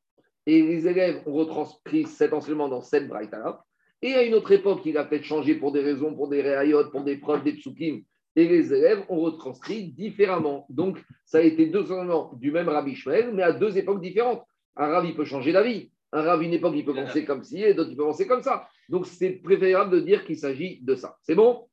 Et 0.45 0.61
les 0.61 0.87
élèves 0.87 1.23
ont 1.25 1.33
retranscrit 1.33 2.05
cet 2.05 2.33
enseignement 2.33 2.69
dans 2.69 2.81
cette 2.81 3.07
braïta-là. 3.07 3.63
Et 4.03 4.13
à 4.13 4.23
une 4.23 4.35
autre 4.35 4.51
époque, 4.51 4.81
il 4.85 4.97
a 4.97 5.03
peut-être 5.03 5.23
changé 5.23 5.55
pour 5.55 5.71
des 5.71 5.81
raisons, 5.81 6.15
pour 6.15 6.29
des 6.29 6.41
réayotes, 6.41 6.91
pour 6.91 7.03
des 7.03 7.17
preuves, 7.17 7.43
des 7.43 7.53
psukim. 7.53 8.01
Et 8.35 8.47
les 8.47 8.73
élèves 8.73 9.03
ont 9.09 9.19
retranscrit 9.19 9.91
différemment. 9.91 10.65
Donc, 10.69 11.03
ça 11.25 11.39
a 11.39 11.41
été 11.41 11.65
deux 11.65 11.91
enseignements 11.91 12.33
du 12.35 12.51
même 12.51 12.69
Rabbi 12.69 12.91
Ishmael, 12.91 13.31
mais 13.33 13.43
à 13.43 13.51
deux 13.51 13.77
époques 13.79 14.01
différentes. 14.01 14.43
Un 14.75 14.87
Rabbi 14.87 15.13
peut 15.13 15.25
changer 15.25 15.51
d'avis. 15.51 15.91
Un 16.13 16.21
Rabbi, 16.23 16.45
une 16.47 16.53
époque, 16.53 16.73
il 16.75 16.83
peut 16.83 16.93
penser 16.93 17.23
comme 17.25 17.43
ci, 17.43 17.63
et 17.63 17.73
d'autres, 17.73 17.91
il 17.91 17.97
peut 17.97 18.03
penser 18.03 18.27
comme 18.27 18.41
ça. 18.41 18.67
Donc, 18.89 19.05
c'est 19.07 19.31
préférable 19.31 19.91
de 19.91 19.99
dire 20.01 20.25
qu'il 20.25 20.37
s'agit 20.37 20.79
de 20.81 20.95
ça. 20.95 21.17
C'est 21.21 21.35
bon? 21.35 21.67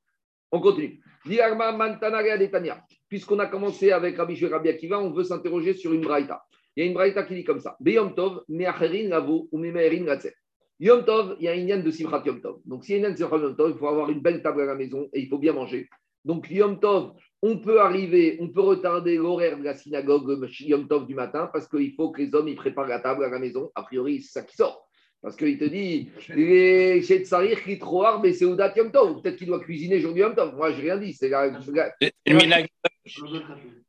On 0.53 0.61
continue. 0.61 1.01
Puisqu'on 3.09 3.39
a 3.39 3.47
commencé 3.47 3.91
avec 3.91 4.17
Rabbi 4.17 4.69
Akiva, 4.69 5.01
on 5.01 5.11
veut 5.11 5.25
s'interroger 5.25 5.75
sur 5.75 5.93
une 5.93 6.03
braïta. 6.03 6.43
Il 6.77 6.85
y 6.85 6.87
a 6.87 6.89
une 6.89 6.95
braïta 6.95 7.25
qui 7.25 7.35
dit 7.35 7.45
comme 7.45 7.61
ça. 7.61 7.77
Beyom 7.81 8.15
Tov, 8.15 8.45
Meacherin 8.49 9.09
Lavo, 9.09 9.49
ou 9.51 9.59
Memerin 9.59 10.05
Gatset. 10.05 10.35
Yom 10.81 11.05
Tov, 11.05 11.37
il 11.41 11.45
y 11.45 11.49
a 11.49 11.53
un 11.53 11.57
Inyan 11.57 11.83
de 11.83 11.91
Simchat 11.91 12.23
Yom 12.25 12.41
Tov. 12.41 12.61
Donc, 12.65 12.85
s'il 12.85 13.01
y 13.01 13.05
a 13.05 13.09
un 13.09 13.11
Inyan 13.11 13.15
de 13.15 13.19
Simchat 13.19 13.39
Yom 13.39 13.57
Tov, 13.57 13.73
il 13.75 13.79
faut 13.79 13.89
avoir 13.89 14.11
une 14.11 14.21
belle 14.21 14.43
table 14.43 14.61
à 14.61 14.67
la 14.67 14.77
maison 14.77 15.09
et 15.13 15.21
il 15.21 15.29
faut 15.29 15.39
bien 15.39 15.53
manger. 15.53 15.89
Donc, 16.25 16.49
Yom 16.51 16.79
Tov, 16.79 17.15
on 17.43 17.59
peut 17.59 17.81
arriver, 17.81 18.37
on 18.41 18.49
peut 18.49 18.61
retarder 18.61 19.17
l'horaire 19.17 19.59
de 19.59 19.65
la 19.65 19.75
synagogue 19.75 20.49
Yom 20.61 20.89
Tov 20.89 21.07
du 21.07 21.15
matin 21.15 21.49
parce 21.53 21.69
qu'il 21.69 21.93
faut 21.95 22.11
que 22.11 22.23
les 22.23 22.35
hommes 22.35 22.49
ils 22.49 22.57
préparent 22.57 22.87
la 22.89 22.99
table 23.01 23.25
à 23.25 23.29
la 23.29 23.39
maison. 23.39 23.71
A 23.75 23.83
priori, 23.83 24.21
c'est 24.23 24.41
ça 24.41 24.43
qui 24.43 24.57
sort. 24.57 24.85
Parce 25.21 25.35
qu'il 25.37 25.59
te 25.59 25.65
dit, 25.65 26.11
les 26.35 27.03
chez 27.03 27.25
Tsarir 27.25 27.63
qui 27.65 27.79
trop 27.79 28.05
mais 28.23 28.33
c'est 28.33 28.45
Oudat 28.45 28.73
Yom 28.77 28.93
Tov. 28.93 29.21
Peut-être 29.21 29.37
qu'il 29.37 29.49
doit 29.49 29.59
cuisiner 29.61 29.99
jour 30.01 30.13
du 30.13 30.21
Yom 30.21 30.35
Tov. 30.35 30.55
Moi, 30.55 30.73
j'ai 30.73 30.83
rien 30.83 30.97
dit. 30.97 31.13
C'est 31.13 31.29
la- 31.29 31.49
Le 31.49 32.39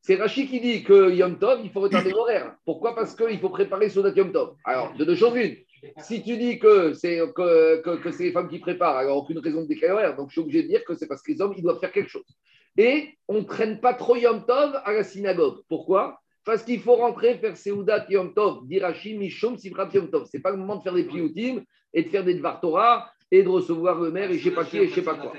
c'est 0.01 0.15
Rachid 0.15 0.49
qui 0.49 0.59
dit 0.59 0.83
que 0.83 1.11
Yom 1.11 1.37
Tov, 1.37 1.59
il 1.63 1.69
faut 1.71 1.81
retarder 1.81 2.11
l'horaire. 2.11 2.55
Pourquoi? 2.65 2.95
Parce 2.95 3.15
qu'il 3.15 3.37
faut 3.39 3.49
préparer 3.49 3.89
Soudat 3.89 4.11
Yom 4.15 4.31
Tov. 4.31 4.55
Alors, 4.63 4.95
de 4.95 5.05
deux 5.05 5.15
choses 5.15 5.35
l'une. 5.35 5.55
Si 6.01 6.21
tu 6.23 6.35
dis 6.37 6.57
que 6.59 6.93
c'est 6.93 7.19
que, 7.35 7.81
que- 7.81 7.97
que 7.97 8.11
c'est 8.11 8.23
les 8.25 8.31
femmes 8.31 8.49
qui 8.49 8.59
préparent, 8.59 8.97
alors 8.97 9.17
aucune 9.17 9.39
raison 9.39 9.61
de 9.63 9.67
décaler 9.67 9.89
l'horaire. 9.91 10.15
Donc, 10.15 10.29
je 10.29 10.33
suis 10.33 10.41
obligé 10.41 10.63
de 10.63 10.67
dire 10.67 10.83
que 10.83 10.95
c'est 10.95 11.07
parce 11.07 11.21
que 11.21 11.31
les 11.31 11.41
hommes, 11.41 11.53
ils 11.55 11.61
doivent 11.63 11.79
faire 11.79 11.91
quelque 11.91 12.09
chose. 12.09 12.25
Et 12.77 13.17
on 13.27 13.39
ne 13.39 13.43
traîne 13.43 13.79
pas 13.79 13.93
trop 13.93 14.15
Yom 14.15 14.45
Tov 14.45 14.79
à 14.83 14.93
la 14.93 15.03
synagogue. 15.03 15.61
Pourquoi? 15.67 16.19
Parce 16.45 16.63
qu'il 16.63 16.79
faut 16.79 16.95
rentrer 16.95 17.37
faire 17.37 17.57
Seudat 17.57 18.05
Yom 18.09 18.33
Tov, 18.33 18.65
Dirachi, 18.67 19.17
Mishum, 19.17 19.57
Sibrat 19.57 19.89
Yom 19.93 20.09
Tov. 20.09 20.25
Ce 20.25 20.37
n'est 20.37 20.41
pas 20.41 20.51
le 20.51 20.57
moment 20.57 20.77
de 20.77 20.83
faire 20.83 20.93
des 20.93 21.03
pioutines 21.03 21.63
et 21.93 22.03
de 22.03 22.09
faire 22.09 22.23
des 22.23 22.35
Dvar 22.35 22.59
Torah 22.59 23.09
et 23.31 23.43
de 23.43 23.49
recevoir 23.49 23.99
le 23.99 24.11
maire 24.11 24.31
et 24.31 24.37
je 24.37 24.45
ne 24.45 24.49
sais 24.49 24.55
pas 24.55 24.65
qui 24.65 24.77
et 24.77 24.85
je 24.85 24.91
ne 24.91 24.95
sais 24.95 25.01
pas 25.01 25.15
quoi. 25.15 25.33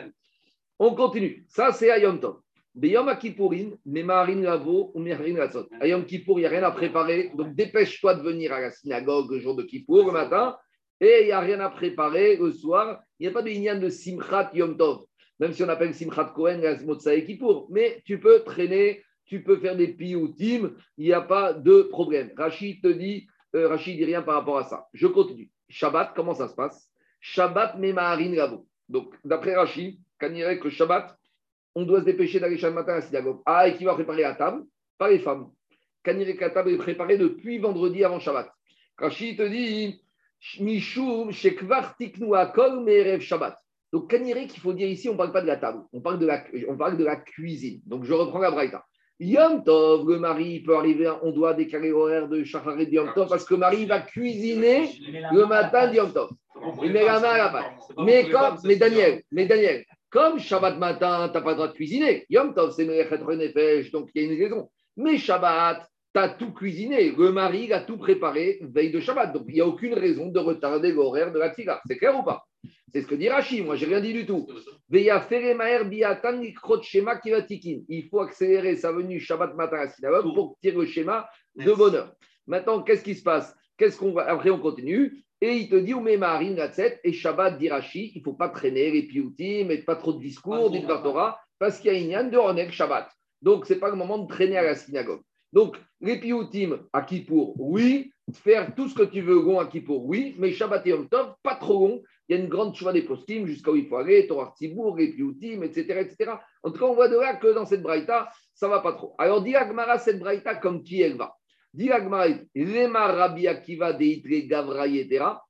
On 0.79 0.95
continue. 0.95 1.45
Ça, 1.49 1.73
c'est 1.73 1.91
à 1.91 1.99
Yom 1.99 2.21
Tov. 2.21 2.37
Beyom 2.75 3.13
Kippourin, 3.19 3.71
Memarin 3.85 4.43
Lavo 4.43 4.93
ou 4.95 5.01
Meharin 5.01 5.35
Latzot. 5.35 5.69
À 5.81 5.89
Yom 5.89 6.05
Kippour, 6.05 6.39
il 6.39 6.43
n'y 6.43 6.47
a 6.47 6.51
rien 6.51 6.63
à 6.63 6.71
préparer. 6.71 7.33
Donc, 7.35 7.55
dépêche-toi 7.55 8.15
de 8.15 8.23
venir 8.23 8.53
à 8.53 8.61
la 8.61 8.71
synagogue 8.71 9.33
le 9.33 9.41
jour 9.41 9.57
de 9.57 9.65
Kippour, 9.65 10.07
le 10.07 10.13
matin. 10.13 10.57
Et 11.01 11.23
il 11.23 11.27
n'y 11.27 11.33
a 11.33 11.41
rien 11.41 11.59
à 11.61 11.71
préparer 11.71 12.37
le 12.37 12.53
soir. 12.53 13.01
Il 13.19 13.25
n'y 13.25 13.29
a 13.29 13.33
pas 13.33 13.43
de 13.43 13.49
lignan 13.49 13.81
de 13.81 13.89
Simchat 13.89 14.51
Yom 14.55 14.77
Tov. 14.77 15.07
Même 15.41 15.55
si 15.55 15.63
on 15.63 15.69
appelle 15.69 15.95
Simchat 15.95 16.33
Kohen, 16.35 16.61
la 16.61 16.77
Motsai 16.83 17.25
Kippour. 17.25 17.67
Mais 17.71 18.03
tu 18.05 18.21
peux 18.21 18.45
traîner, 18.45 19.03
tu 19.25 19.43
peux 19.43 19.57
faire 19.57 19.75
des 19.75 19.89
piyoutim. 19.89 20.75
Il 20.99 21.07
n'y 21.07 21.15
a 21.15 21.23
pas 21.23 21.55
de 21.55 21.83
problème. 21.83 22.31
Rachid 22.37 22.83
te 22.83 22.89
dit, 22.89 23.27
euh, 23.57 23.75
dit 23.77 24.05
rien 24.05 24.21
par 24.21 24.35
rapport 24.35 24.59
à 24.59 24.65
ça. 24.65 24.87
Je 24.93 25.07
continue. 25.07 25.51
Shabbat, 25.71 26.13
comment 26.15 26.35
ça 26.35 26.47
se 26.49 26.55
passe? 26.55 26.91
Shabbat 27.21 27.79
Memarin 27.79 28.35
Lavo. 28.35 28.67
Donc, 28.89 29.15
d'après 29.25 29.57
Rachid, 29.57 29.99
quand 30.21 30.31
il 30.33 30.61
que 30.61 30.69
Shabbat, 30.69 31.17
on 31.75 31.85
doit 31.85 32.01
se 32.01 32.05
dépêcher 32.05 32.39
d'aller 32.39 32.59
chaque 32.59 32.75
matin 32.75 32.93
à 32.93 32.97
la 32.97 33.03
synagogue. 33.03 33.41
Ah, 33.47 33.67
et 33.67 33.77
qui 33.77 33.85
va 33.85 33.95
préparer 33.95 34.23
la 34.23 34.35
table? 34.35 34.65
Pas 34.99 35.09
les 35.09 35.21
femmes. 35.21 35.51
Kanirek 36.03 36.41
la 36.41 36.51
table 36.51 36.71
est 36.71 36.77
préparée 36.77 37.17
depuis 37.17 37.59
vendredi 37.59 38.05
avant 38.05 38.21
Shabbat. 38.21 38.51
Rachid 38.99 39.39
te 39.39 39.49
dit 39.49 40.03
Mishum 40.59 41.33
Shekvar 41.33 41.97
Tiknu 41.97 42.35
Akol 42.35 42.85
Merev 42.85 43.21
Shabbat. 43.21 43.57
Donc, 43.93 44.11
Kanirek, 44.11 44.55
il 44.57 44.61
faut 44.61 44.73
dire 44.73 44.89
ici, 44.89 45.09
on 45.09 45.13
ne 45.13 45.19
parle 45.19 45.33
pas 45.33 45.43
de 45.43 45.47
la 45.47 45.57
table, 45.57 45.83
on 45.93 46.01
parle 46.01 46.19
de 46.19 46.27
la, 46.27 47.17
cuisine. 47.17 47.81
Donc, 47.87 48.05
je 48.05 48.13
reprends 48.13 48.39
la 48.39 48.51
braïta. 48.51 48.85
Yom 49.19 49.63
Tov, 49.65 50.09
le 50.09 50.19
mari 50.19 50.61
peut 50.61 50.77
arriver, 50.77 51.13
on 51.23 51.31
doit 51.31 51.53
décaler 51.53 51.91
l'horaire 51.91 52.27
de 52.27 52.43
Shacharet 52.43 52.87
de 52.87 52.93
Yom 52.93 53.13
Tov 53.15 53.29
parce 53.29 53.45
que 53.45 53.53
le 53.53 53.61
mari 53.61 53.85
va 53.85 54.01
cuisiner 54.01 54.89
le 55.33 55.45
matin 55.45 55.89
de 55.89 55.97
Yom 55.97 56.11
Tov. 56.11 56.31
Il 56.83 56.93
met 56.93 57.05
la 57.05 57.21
main 57.21 57.29
à 57.29 57.53
la. 57.53 57.65
Mais 58.05 58.31
comme, 58.31 58.57
mais 58.65 58.77
Daniel, 58.77 59.23
mais 59.31 59.45
Daniel, 59.45 59.85
comme 60.09 60.39
Shabbat 60.39 60.79
matin, 60.79 61.29
tu 61.29 61.35
n'as 61.35 61.41
pas 61.43 61.51
le 61.51 61.57
droit 61.57 61.69
de 61.69 61.75
cuisiner. 61.75 62.25
Yom 62.31 62.55
Tov, 62.55 62.73
c'est 62.73 62.87
Melechet 62.87 63.17
Renefesh, 63.17 63.91
donc 63.91 64.09
il 64.15 64.23
y 64.23 64.27
a 64.27 64.33
une 64.33 64.43
raison. 64.43 64.71
Mais 64.97 65.19
Shabbat, 65.19 65.87
tu 66.15 66.21
as 66.21 66.31
tout 66.31 66.53
cuisiné. 66.53 67.13
Le 67.13 67.31
mari 67.31 67.73
a 67.73 67.81
tout 67.81 67.99
préparé 67.99 68.59
veille 68.63 68.91
de 68.91 69.01
Shabbat. 69.01 69.33
Donc 69.33 69.45
il 69.49 69.55
n'y 69.55 69.61
a 69.61 69.67
aucune 69.67 69.95
raison 69.95 70.29
de 70.29 70.39
retarder 70.39 70.93
l'horaire 70.93 71.31
de 71.31 71.39
la 71.39 71.51
tfilah. 71.51 71.81
C'est 71.87 71.99
clair 71.99 72.19
ou 72.19 72.23
pas? 72.23 72.45
C'est 72.93 73.03
ce 73.03 73.07
que 73.07 73.15
dit 73.15 73.29
Rashi. 73.29 73.63
Moi, 73.63 73.77
j'ai 73.77 73.87
rien 73.87 74.01
dit 74.01 74.13
du 74.13 74.27
tout. 74.27 74.49
Il 77.89 78.09
faut 78.11 78.21
accélérer 78.21 78.77
sa 78.77 78.93
venue 78.93 79.21
Shabbat 79.21 79.55
matin 79.55 79.77
à 79.77 79.85
la 79.85 79.91
synagogue 79.91 80.35
pour 80.35 80.57
tirer 80.61 80.77
le 80.77 80.87
schéma 80.87 81.29
de 81.57 81.73
bonheur. 81.73 82.15
Maintenant, 82.47 82.83
qu'est-ce 82.83 83.05
qui 83.05 83.15
se 83.15 83.23
passe? 83.23 83.55
Qu'est-ce 83.77 83.97
qu'on 83.97 84.13
va 84.13 84.27
Après, 84.29 84.51
on 84.51 84.59
continue. 84.59 85.25
Et 85.41 85.55
il 85.55 85.69
te 85.71 85.77
dit, 85.77 85.95
ou 85.95 86.03
gatset, 86.03 87.01
et 87.03 87.13
Shabbat 87.13 87.57
d'Irachi, 87.59 88.13
il 88.15 88.19
ne 88.19 88.25
faut 88.25 88.35
pas 88.35 88.51
traîner 88.51 88.91
les 88.91 89.05
pioutim, 89.05 89.71
et 89.71 89.79
pas 89.79 89.97
trop 89.97 90.13
de 90.13 90.21
discours, 90.21 90.71
dit 90.71 90.85
Torah, 90.87 91.41
parce 91.59 91.79
qu'il 91.79 91.93
y 91.93 91.97
a 91.97 91.99
une 91.99 92.11
yann 92.11 92.31
de 92.31 92.37
Ronek 92.37 92.73
Shabbat. 92.73 93.09
Donc, 93.41 93.65
ce 93.65 93.73
n'est 93.73 93.81
pas 93.81 93.89
le 93.89 93.97
moment 93.97 94.19
de 94.19 94.29
traîner 94.29 94.59
à 94.59 94.63
la 94.63 94.75
synagogue. 94.75 95.23
Donc, 95.53 95.79
les 96.01 96.21
pioutim 96.21 96.81
à 96.93 97.03
Kippour, 97.03 97.55
oui. 97.59 98.13
Faire 98.37 98.75
tout 98.75 98.89
ce 98.89 98.95
que 98.95 99.03
tu 99.03 99.21
veux, 99.21 99.43
long 99.43 99.59
à 99.59 99.67
Kippour, 99.67 100.05
oui. 100.07 100.35
Mais 100.39 100.53
Shabbat 100.53 100.87
et 100.87 100.91
Yom 100.91 101.09
pas 101.09 101.57
trop 101.57 101.87
long. 101.87 102.03
Il 102.29 102.37
y 102.37 102.39
a 102.39 102.43
une 102.43 102.49
grande 102.49 102.77
choix 102.77 102.93
des 102.93 103.03
postim 103.03 103.45
jusqu'à 103.45 103.73
où 103.73 103.77
il 103.77 103.89
faut 103.89 103.97
aller, 103.97 104.29
Torah 104.29 104.55
Tzibour, 104.57 104.97
les 104.97 105.13
pioutim, 105.13 105.63
etc., 105.63 105.99
etc. 105.99 106.33
En 106.63 106.71
tout 106.71 106.79
cas, 106.79 106.87
on 106.87 106.95
voit 106.95 107.09
de 107.09 107.17
là 107.17 107.35
que 107.35 107.53
dans 107.53 107.67
cette 107.67 107.83
braïta, 107.83 108.31
ça 108.55 108.69
va 108.69 108.79
pas 108.79 108.93
trop. 108.93 109.17
Alors, 109.19 109.43
dit 109.43 109.57
Agmara, 109.57 109.99
cette 109.99 110.21
braïta, 110.21 110.55
comme 110.55 110.85
qui 110.85 111.01
elle 111.01 111.17
va? 111.17 111.35
Dit 111.75 111.91
Agmara, 111.91 112.29
Lema 112.55 113.09
Rabbi 113.09 113.49
Akiva 113.49 113.93
deitre 113.93 114.47
Gavra 114.47 114.87
Yetera. 114.87 115.43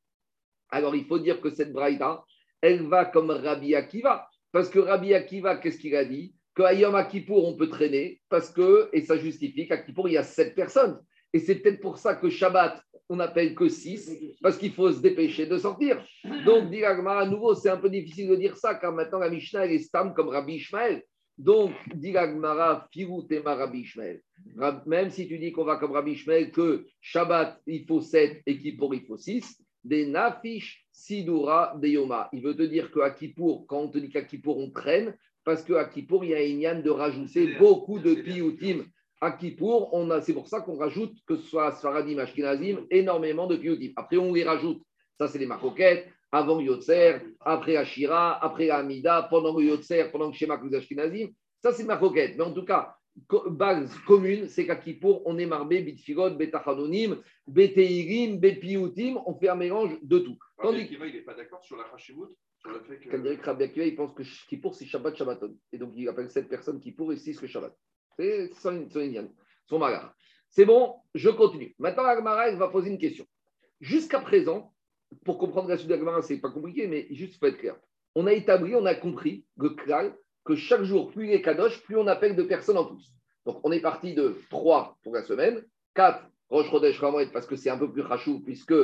Alors, 0.70 0.96
il 0.96 1.04
faut 1.04 1.18
dire 1.18 1.42
que 1.42 1.50
cette 1.50 1.72
braïta, 1.72 2.24
elle 2.62 2.88
va 2.88 3.04
comme 3.04 3.30
Rabbi 3.30 3.74
Akiva. 3.74 4.26
Parce 4.50 4.70
que 4.70 4.78
Rabbi 4.78 5.12
Akiva, 5.12 5.56
qu'est-ce 5.56 5.78
qu'il 5.78 5.94
a 5.96 6.06
dit? 6.06 6.34
Qu'à 6.56 6.72
Yom 6.72 6.96
Kippour, 7.08 7.46
on 7.46 7.56
peut 7.56 7.68
traîner, 7.68 8.22
parce 8.30 8.50
que, 8.50 8.88
et 8.94 9.02
ça 9.02 9.18
justifie 9.18 9.68
qu'à 9.68 9.76
Kippour, 9.76 10.08
il 10.08 10.14
y 10.14 10.16
a 10.16 10.22
sept 10.22 10.54
personnes. 10.54 10.98
Et 11.32 11.38
c'est 11.38 11.56
peut-être 11.56 11.80
pour 11.80 11.98
ça 11.98 12.14
que 12.14 12.28
Shabbat, 12.28 12.82
on 13.08 13.16
n'appelle 13.16 13.54
que 13.54 13.68
six, 13.68 14.36
parce 14.40 14.56
qu'il 14.56 14.72
faut 14.72 14.90
se 14.92 15.00
dépêcher 15.00 15.46
de 15.46 15.58
sortir. 15.58 16.04
Donc, 16.44 16.70
dit 16.70 16.84
à 16.84 17.26
nouveau, 17.26 17.54
c'est 17.54 17.68
un 17.68 17.76
peu 17.76 17.90
difficile 17.90 18.28
de 18.28 18.36
dire 18.36 18.56
ça, 18.56 18.74
car 18.74 18.92
maintenant 18.92 19.18
la 19.18 19.30
Mishnah, 19.30 19.64
elle 19.66 19.72
est 19.72 19.78
stam 19.78 20.14
comme 20.14 20.28
Rabbi 20.28 20.54
Ishmael. 20.54 21.02
Donc, 21.36 21.72
dit 21.94 22.16
Agmara, 22.16 22.88
Tema 23.28 23.54
Rabbi 23.54 23.80
Ishmael. 23.80 24.20
Même 24.86 25.10
si 25.10 25.26
tu 25.26 25.38
dis 25.38 25.52
qu'on 25.52 25.64
va 25.64 25.76
comme 25.76 25.92
Rabbi 25.92 26.12
Ishmael, 26.12 26.50
que 26.50 26.86
Shabbat, 27.00 27.60
il 27.66 27.86
faut 27.86 28.00
7 28.00 28.42
et 28.46 28.58
Kippour, 28.58 28.94
il 28.94 29.06
faut 29.06 29.16
6, 29.16 29.60
des 29.82 30.06
nafish 30.06 30.86
sidura 30.92 31.74
de 31.80 31.88
yoma. 31.88 32.28
Il 32.32 32.42
veut 32.42 32.54
te 32.54 32.62
dire 32.62 32.92
qu'à 32.92 33.10
Kippour, 33.10 33.66
quand 33.66 33.80
on 33.80 33.88
te 33.88 33.98
dit 33.98 34.10
qu'à 34.10 34.22
Kippour, 34.22 34.58
on 34.58 34.70
traîne, 34.70 35.16
parce 35.42 35.64
qu'à 35.64 35.86
Kippour, 35.86 36.24
il 36.24 36.30
y 36.30 36.34
a 36.34 36.44
une 36.44 36.60
yann 36.60 36.82
de 36.82 36.90
rajouter 36.90 37.56
beaucoup 37.58 37.98
de 37.98 38.14
piyoutim. 38.14 38.84
À 39.20 39.32
Kippour, 39.32 39.92
on 39.92 40.10
a, 40.10 40.22
c'est 40.22 40.32
pour 40.32 40.48
ça 40.48 40.60
qu'on 40.62 40.76
rajoute, 40.76 41.14
que 41.26 41.36
ce 41.36 41.46
soit 41.46 41.72
Sfaradim, 41.72 42.18
Ashkenazim, 42.18 42.86
énormément 42.90 43.46
de 43.46 43.56
piyoutim. 43.56 43.92
Après, 43.96 44.16
on 44.16 44.32
les 44.32 44.44
rajoute. 44.44 44.82
Ça, 45.18 45.28
c'est 45.28 45.38
les 45.38 45.46
maroquettes. 45.46 46.08
Avant 46.32 46.60
Yotzer, 46.60 47.18
après 47.40 47.76
Ashira, 47.76 48.42
après 48.42 48.70
Amida, 48.70 49.26
pendant 49.28 49.58
Yotzer, 49.58 50.10
pendant 50.10 50.32
Shema 50.32 50.56
Kuz 50.58 50.74
Ashkenazim. 50.74 51.28
Ça, 51.62 51.72
c'est 51.72 51.84
ma 51.84 51.98
coquette. 51.98 52.36
Mais 52.38 52.44
en 52.44 52.52
tout 52.52 52.64
cas, 52.64 52.94
base 53.50 53.94
commune, 54.06 54.48
c'est 54.48 54.66
qu'à 54.66 54.76
Kippour, 54.76 55.22
on 55.26 55.36
est 55.38 55.46
marbé, 55.46 55.82
bitfirot, 55.82 56.30
betachanonim, 56.30 57.20
beteirim, 57.46 58.38
betpioutim, 58.38 59.18
on 59.26 59.34
fait 59.34 59.48
un 59.48 59.56
mélange 59.56 59.98
de 60.02 60.18
tout. 60.20 60.38
Tandis 60.62 60.82
Akiva, 60.82 61.06
il 61.06 61.14
n'est 61.14 61.22
pas 61.22 61.34
d'accord 61.34 61.62
sur 61.64 61.76
la 61.76 61.84
Hashimout, 61.92 62.34
sur 62.58 62.70
le 62.70 62.80
fait 62.80 62.98
que. 62.98 63.10
que 63.10 63.44
Rabbi 63.44 63.64
Akiva, 63.64 63.84
il 63.84 63.96
pense 63.96 64.14
que 64.14 64.22
Kippour, 64.48 64.74
c'est 64.74 64.86
Shabbat 64.86 65.16
Shabbaton. 65.16 65.54
Et 65.72 65.78
donc, 65.78 65.92
il 65.96 66.08
appelle 66.08 66.30
cette 66.30 66.48
personne 66.48 66.80
Kippour 66.80 67.12
et 67.12 67.16
six 67.16 67.40
le 67.42 67.48
Shabbat. 67.48 67.76
C'est 68.20 68.52
son. 68.54 68.86
C'est 70.50 70.64
bon, 70.66 70.96
je 71.14 71.30
continue. 71.30 71.74
Maintenant, 71.78 72.04
Agmara, 72.04 72.50
va 72.52 72.68
poser 72.68 72.90
une 72.90 72.98
question. 72.98 73.24
Jusqu'à 73.80 74.20
présent, 74.20 74.74
pour 75.24 75.38
comprendre 75.38 75.68
la 75.68 75.76
suite 75.76 75.88
d'Agmara, 75.88 76.20
ce 76.20 76.34
n'est 76.34 76.40
pas 76.40 76.50
compliqué, 76.50 76.86
mais 76.86 77.06
juste 77.10 77.38
pour 77.38 77.48
être 77.48 77.58
clair. 77.58 77.76
On 78.14 78.26
a 78.26 78.32
établi, 78.32 78.74
on 78.74 78.84
a 78.84 78.94
compris, 78.94 79.46
que 80.44 80.56
chaque 80.56 80.82
jour, 80.82 81.10
plus 81.10 81.28
il 81.28 81.32
est 81.32 81.42
kadosh, 81.42 81.82
plus 81.82 81.96
on 81.96 82.06
appelle 82.08 82.36
de 82.36 82.42
personnes 82.42 82.76
en 82.76 82.84
plus. 82.84 83.10
Donc, 83.46 83.60
on 83.64 83.72
est 83.72 83.80
parti 83.80 84.14
de 84.14 84.36
3 84.50 84.98
pour 85.02 85.14
la 85.14 85.22
semaine, 85.22 85.64
4 85.94 86.22
Rosh 86.50 86.68
Chodesh 86.70 86.98
Ramouet, 86.98 87.30
parce 87.32 87.46
que 87.46 87.56
c'est 87.56 87.70
un 87.70 87.78
peu 87.78 87.90
plus 87.90 88.02
rachou, 88.02 88.42
puisque 88.42 88.74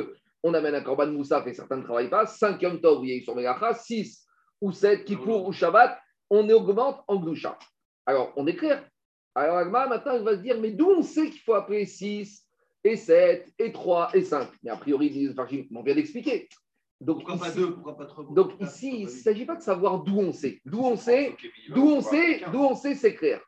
on 0.41 0.53
amène 0.53 0.73
un 0.73 0.81
korban 0.81 1.11
moussaf 1.11 1.45
et 1.45 1.53
certains 1.53 1.77
ne 1.77 1.83
travaillent 1.83 2.09
pas, 2.09 2.25
5 2.25 2.61
Yom 2.61 2.79
Tov, 2.79 3.05
sur 3.23 3.35
Megacha, 3.35 3.73
6 3.73 4.25
ou 4.61 4.71
7 4.71 5.05
Kippour 5.05 5.45
ou 5.45 5.51
Shabbat, 5.51 5.99
on 6.29 6.49
augmente 6.49 7.03
en 7.07 7.17
Gdusha. 7.17 7.57
Alors, 8.05 8.33
on 8.37 8.47
est 8.47 8.55
clair. 8.55 8.83
Alors, 9.37 9.57
Agma, 9.57 9.85
maintenant, 9.85 10.15
il 10.17 10.23
va 10.23 10.35
se 10.35 10.41
dire, 10.41 10.59
mais 10.59 10.71
d'où 10.71 10.89
on 10.89 11.03
sait 11.03 11.29
qu'il 11.29 11.41
faut 11.41 11.53
appeler 11.53 11.85
6 11.85 12.43
et 12.83 12.95
7 12.95 13.53
et 13.59 13.71
3 13.71 14.09
et 14.15 14.23
5 14.23 14.49
Mais 14.63 14.71
a 14.71 14.77
priori, 14.77 15.11
ils 15.13 15.35
on 15.75 15.83
vient 15.83 15.93
d'expliquer. 15.93 16.49
Donc, 16.99 17.17
Pourquoi 17.17 17.37
pas 17.37 17.51
deux 17.51 17.71
Pourquoi 17.75 17.95
pas 17.95 18.05
trois 18.07 18.25
donc 18.31 18.53
ici, 18.59 19.01
il 19.01 19.05
ne 19.05 19.09
s'agit 19.09 19.45
pas 19.45 19.55
de 19.55 19.61
savoir 19.61 19.99
d'où 19.99 20.17
on 20.17 20.33
sait. 20.33 20.59
D'où 20.65 20.79
on 20.79 20.95
sait, 20.95 21.35
d'où 21.69 21.83
on 21.83 22.01
sait, 22.01 22.41
d'où 22.51 22.61
on 22.61 22.73
sait, 22.73 22.95
c'est 22.95 23.13
clair. 23.13 23.39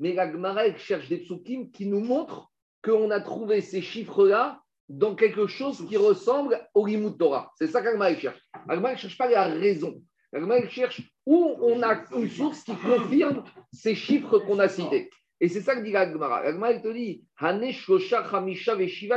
Mais 0.00 0.12
la 0.12 0.28
Gemara, 0.28 0.74
cherche 0.76 1.08
des 1.08 1.18
psukim 1.18 1.70
qui 1.70 1.86
nous 1.86 2.00
montrent 2.00 2.50
qu'on 2.82 3.12
a 3.12 3.20
trouvé 3.20 3.60
ces 3.60 3.80
chiffres-là 3.80 4.60
dans 4.88 5.14
quelque 5.14 5.46
chose 5.46 5.86
qui 5.88 5.96
ressemble 5.96 6.58
au 6.74 6.84
Limud 6.84 7.16
Torah. 7.16 7.52
C'est 7.54 7.68
ça 7.68 7.80
qu'Agma 7.80 8.12
cherche. 8.16 8.40
Agma 8.68 8.92
ne 8.92 8.96
cherche 8.96 9.16
pas 9.16 9.30
la 9.30 9.44
raison. 9.44 10.02
Agma 10.32 10.68
cherche 10.68 11.00
où 11.24 11.54
on 11.60 11.80
a 11.84 12.02
une 12.16 12.28
source 12.28 12.64
qui 12.64 12.74
confirme 12.74 13.44
ces 13.72 13.94
chiffres 13.94 14.40
qu'on 14.40 14.58
a 14.58 14.68
cités. 14.68 15.10
Et 15.40 15.48
c'est 15.48 15.60
ça 15.60 15.76
que 15.76 15.82
dit 15.82 15.94
Agmara. 15.94 16.38
Agma 16.38 16.72
elle 16.72 16.82
te 16.82 16.92
dit 16.92 17.24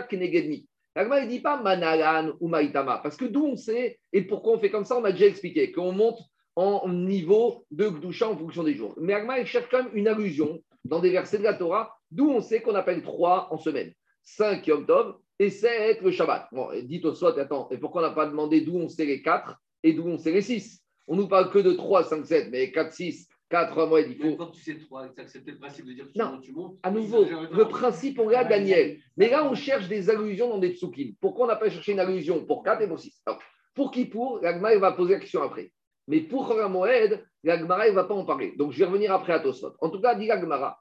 Kenegedmi. 0.10 0.68
Agma 0.94 1.22
ne 1.22 1.30
dit 1.30 1.40
pas 1.40 1.62
Manalan 1.62 2.34
ou 2.40 2.48
Maïtama. 2.48 3.00
Parce 3.02 3.18
que 3.18 3.26
d'où 3.26 3.46
on 3.46 3.56
sait 3.56 4.00
et 4.14 4.22
pourquoi 4.24 4.54
on 4.54 4.60
fait 4.60 4.70
comme 4.70 4.86
ça, 4.86 4.98
on 4.98 5.04
a 5.04 5.12
déjà 5.12 5.26
expliqué 5.26 5.72
qu'on 5.72 5.92
monte 5.92 6.20
en 6.56 6.88
niveau 6.90 7.66
de 7.72 7.88
Gdusha 7.88 8.30
en 8.30 8.38
fonction 8.38 8.64
des 8.64 8.76
jours. 8.76 8.94
Mais 8.98 9.14
Agma, 9.14 9.40
il 9.40 9.46
cherche 9.46 9.70
quand 9.72 9.84
même 9.84 9.96
une 9.96 10.08
allusion 10.08 10.62
dans 10.84 11.00
des 11.00 11.12
versets 11.12 11.38
de 11.38 11.44
la 11.44 11.54
Torah, 11.54 11.96
d'où 12.10 12.30
on 12.30 12.42
sait 12.42 12.62
qu'on 12.62 12.76
appelle 12.76 13.02
trois 13.04 13.48
en 13.52 13.58
semaine. 13.58 13.94
5 14.24 14.66
Yom 14.68 14.86
Tov 14.86 15.16
et 15.40 15.50
7 15.50 16.02
le 16.02 16.12
Shabbat. 16.12 16.48
Bon, 16.52 16.70
dites 16.84 17.06
au 17.06 17.16
soit, 17.16 17.38
attends, 17.40 17.70
et 17.72 17.78
pourquoi 17.78 18.02
on 18.02 18.08
n'a 18.08 18.14
pas 18.14 18.28
demandé 18.28 18.62
d'où 18.62 18.76
on 18.78 18.90
sait 18.90 19.06
les 19.06 19.22
4 19.22 19.56
et 19.84 19.94
d'où 19.94 20.08
on 20.08 20.18
sait 20.18 20.32
les 20.32 20.42
6 20.42 20.84
On 21.08 21.16
nous 21.16 21.28
parle 21.28 21.50
que 21.52 21.60
de 21.60 21.74
3, 21.74 22.04
5, 22.04 22.26
7, 22.26 22.50
mais 22.52 22.72
4, 22.72 22.92
6, 22.92 23.28
4 23.52 23.86
mois, 23.86 24.00
il 24.00 24.16
faut. 24.16 24.36
Quand 24.38 24.48
tu 24.48 24.62
sais 24.62 24.78
3, 24.78 25.10
tu 25.14 25.22
acceptes 25.22 25.48
le 25.48 25.58
principe 25.58 25.86
de 25.86 25.92
dire 25.92 26.08
que 26.08 26.14
tu 26.14 26.18
Non, 26.18 26.32
montes, 26.32 26.42
tu 26.42 26.54
montes. 26.54 26.78
À 26.84 26.90
nouveau, 26.90 27.26
le 27.26 27.66
principe, 27.66 28.18
on 28.20 28.26
regarde 28.26 28.48
Daniel. 28.48 28.98
Mais 29.18 29.30
là, 29.30 29.46
on 29.46 29.54
cherche 29.54 29.90
des 29.90 30.10
allusions 30.10 30.50
dans 30.50 30.58
des 30.58 30.74
tsukim. 30.74 31.16
Pourquoi 31.20 31.46
on 31.46 31.48
n'a 31.50 31.58
pas 31.58 31.70
cherché 31.70 31.92
une 31.92 32.00
allusion 32.00 32.46
pour 32.46 32.64
4 32.64 32.82
et 32.82 32.88
pour 32.88 33.00
6 33.00 33.22
Alors, 33.26 33.40
Pour 33.76 33.92
qui 33.92 34.06
pour 34.06 34.40
L'Agma, 34.42 34.74
il 34.74 34.80
va 34.80 34.94
poser 34.94 35.16
la 35.16 35.20
question 35.20 35.44
après. 35.44 35.72
Mais 36.08 36.22
pour 36.22 36.48
Chora 36.48 36.70
Moed, 36.70 37.24
l'Agmara, 37.44 37.88
il 37.88 37.92
ne 37.92 37.96
va 37.96 38.06
pas 38.06 38.16
en 38.16 38.24
parler. 38.26 38.54
Donc, 38.58 38.72
je 38.72 38.80
vais 38.80 38.86
revenir 38.86 39.14
après 39.14 39.34
à 39.34 39.42
Tosfot. 39.42 39.74
En 39.82 39.90
tout 39.90 40.00
cas, 40.02 40.16
dit 40.16 40.28
l'Agmara. 40.28 40.80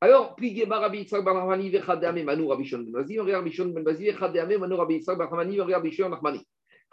Alors, 0.00 0.36
Barabi 0.66 0.98
Yitzhak 0.98 1.24
Bar 1.24 1.34
Nachmani 1.34 1.70
Vechadame 1.70 2.22
Manu 2.22 2.46
Rabbi 2.48 2.64
Shon 2.64 2.78
Ben 2.78 2.92
Bazi, 2.92 3.18
Rabbi 3.18 3.50
Shon 3.50 3.68
Ben 3.68 3.82
Bazi, 3.82 4.04
Vechadame 4.04 4.58
Manu 4.58 4.76
Rabbi 4.76 4.94
Yitzhak 4.94 5.18
Rabbi 5.18 5.90
Shon. 5.90 6.10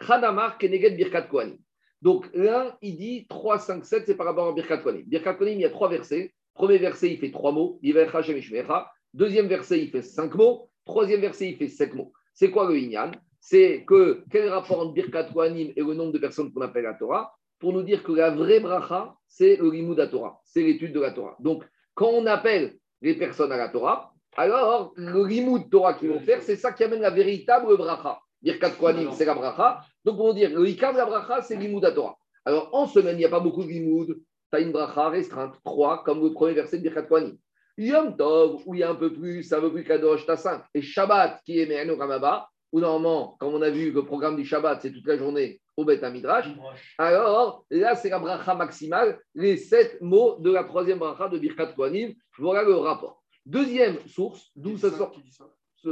Chadamar 0.00 0.58
Keneged 0.58 0.96
Birkat 0.96 1.28
Kohanim. 1.28 1.58
Donc, 2.02 2.28
l'un, 2.34 2.76
il 2.82 2.96
dit 2.96 3.26
3, 3.28 3.60
5, 3.60 3.84
7, 3.84 4.02
c'est 4.06 4.16
par 4.16 4.26
rapport 4.26 4.48
à 4.48 4.52
Birkat 4.52 4.78
Kohanim. 4.78 5.04
Birkat 5.06 5.36
il 5.40 5.60
y 5.60 5.64
a 5.64 5.70
trois 5.70 5.88
versets. 5.88 6.34
Premier 6.52 6.78
verset, 6.78 7.12
il 7.12 7.18
fait 7.18 7.30
trois 7.30 7.52
mots. 7.52 7.80
Deuxième 9.14 9.46
verset, 9.46 9.80
il 9.80 9.90
fait 9.90 10.02
cinq 10.02 10.34
mots. 10.34 10.68
Troisième 10.84 11.20
verset, 11.20 11.50
il 11.50 11.56
fait 11.56 11.68
sept 11.68 11.94
mots. 11.94 12.12
C'est 12.34 12.50
quoi 12.50 12.68
le 12.68 12.76
Inyan? 12.76 13.12
C'est 13.40 13.84
que 13.86 14.24
quel 14.30 14.48
rapport 14.48 14.80
entre 14.80 14.94
Birkat 14.94 15.32
Kohanim 15.32 15.72
et 15.76 15.80
le 15.80 15.94
nombre 15.94 16.12
de 16.12 16.18
personnes 16.18 16.52
qu'on 16.52 16.60
appelle 16.60 16.84
la 16.84 16.94
Torah? 16.94 17.34
Pour 17.58 17.72
nous 17.72 17.82
dire 17.82 18.02
que 18.02 18.12
la 18.12 18.30
vraie 18.30 18.58
bracha, 18.58 19.14
c'est 19.28 19.56
le 19.56 19.70
limud 19.70 19.98
à 20.00 20.08
Torah, 20.08 20.40
c'est 20.44 20.62
l'étude 20.62 20.92
de 20.92 21.00
la 21.00 21.12
Torah. 21.12 21.36
Donc, 21.38 21.62
quand 21.94 22.08
on 22.08 22.26
appelle 22.26 22.76
les 23.00 23.14
personnes 23.14 23.52
à 23.52 23.56
la 23.56 23.68
Torah, 23.68 24.12
alors 24.36 24.92
le 24.96 25.24
limud 25.24 25.70
Torah 25.70 25.94
qu'ils 25.94 26.08
vont 26.08 26.20
faire, 26.20 26.42
c'est 26.42 26.56
ça 26.56 26.72
qui 26.72 26.82
amène 26.82 27.00
la 27.00 27.10
véritable 27.10 27.76
bracha. 27.76 28.18
Birkat 28.42 28.70
Kohanim, 28.70 29.12
c'est 29.12 29.24
la 29.24 29.34
bracha. 29.34 29.84
Donc, 30.04 30.18
on 30.18 30.28
va 30.28 30.34
dire 30.34 30.50
le 30.50 30.66
ikam 30.68 30.92
de 30.92 30.98
la 30.98 31.06
bracha, 31.06 31.42
c'est 31.42 31.56
limud 31.56 31.84
à 31.84 31.92
Torah. 31.92 32.16
Alors, 32.44 32.70
en 32.72 32.86
semaine, 32.86 33.16
il 33.16 33.18
n'y 33.20 33.24
a 33.24 33.30
pas 33.30 33.40
beaucoup 33.40 33.62
de 33.62 33.68
limud. 33.68 34.08
Tu 34.08 34.56
as 34.56 34.60
une 34.60 34.72
bracha 34.72 35.08
restreinte, 35.08 35.54
3, 35.64 36.04
comme 36.04 36.22
le 36.22 36.32
premier 36.32 36.54
verset 36.54 36.78
de 36.78 36.82
Birkat 36.82 37.02
Kohanim. 37.02 37.36
Yom 37.78 38.16
Tov, 38.16 38.62
où 38.66 38.74
il 38.74 38.80
y 38.80 38.82
a 38.82 38.90
un 38.90 38.94
peu 38.94 39.12
plus, 39.12 39.50
un 39.52 39.60
peu 39.60 39.72
plus 39.72 39.84
Kadosh, 39.84 40.24
tu 40.24 40.30
as 40.30 40.36
5. 40.36 40.62
Et 40.74 40.82
Shabbat, 40.82 41.40
qui 41.44 41.60
est 41.60 41.66
Me'anu 41.66 41.92
Ramaba, 41.92 42.48
où 42.70 42.80
normalement, 42.80 43.36
comme 43.38 43.54
on 43.54 43.62
a 43.62 43.70
vu, 43.70 43.92
le 43.92 44.04
programme 44.04 44.36
du 44.36 44.44
Shabbat, 44.44 44.80
c'est 44.82 44.92
toute 44.92 45.06
la 45.06 45.16
journée 45.16 45.60
au 45.76 45.84
Beth 45.84 46.02
Midrash. 46.02 46.48
Alors, 46.98 47.64
là, 47.70 47.94
c'est 47.94 48.10
la 48.10 48.18
bracha 48.18 48.54
maximale, 48.54 49.20
les 49.34 49.56
sept 49.56 50.00
mots 50.00 50.36
de 50.38 50.50
la 50.50 50.64
troisième 50.64 50.98
bracha 50.98 51.28
de 51.28 51.38
Birkat 51.38 51.72
Kohanim. 51.72 52.12
Voilà 52.38 52.62
le 52.62 52.74
rapport. 52.74 53.22
Deuxième 53.46 53.98
source, 54.06 54.50
d'où 54.54 54.76
ça 54.76 54.90
sort 54.90 55.14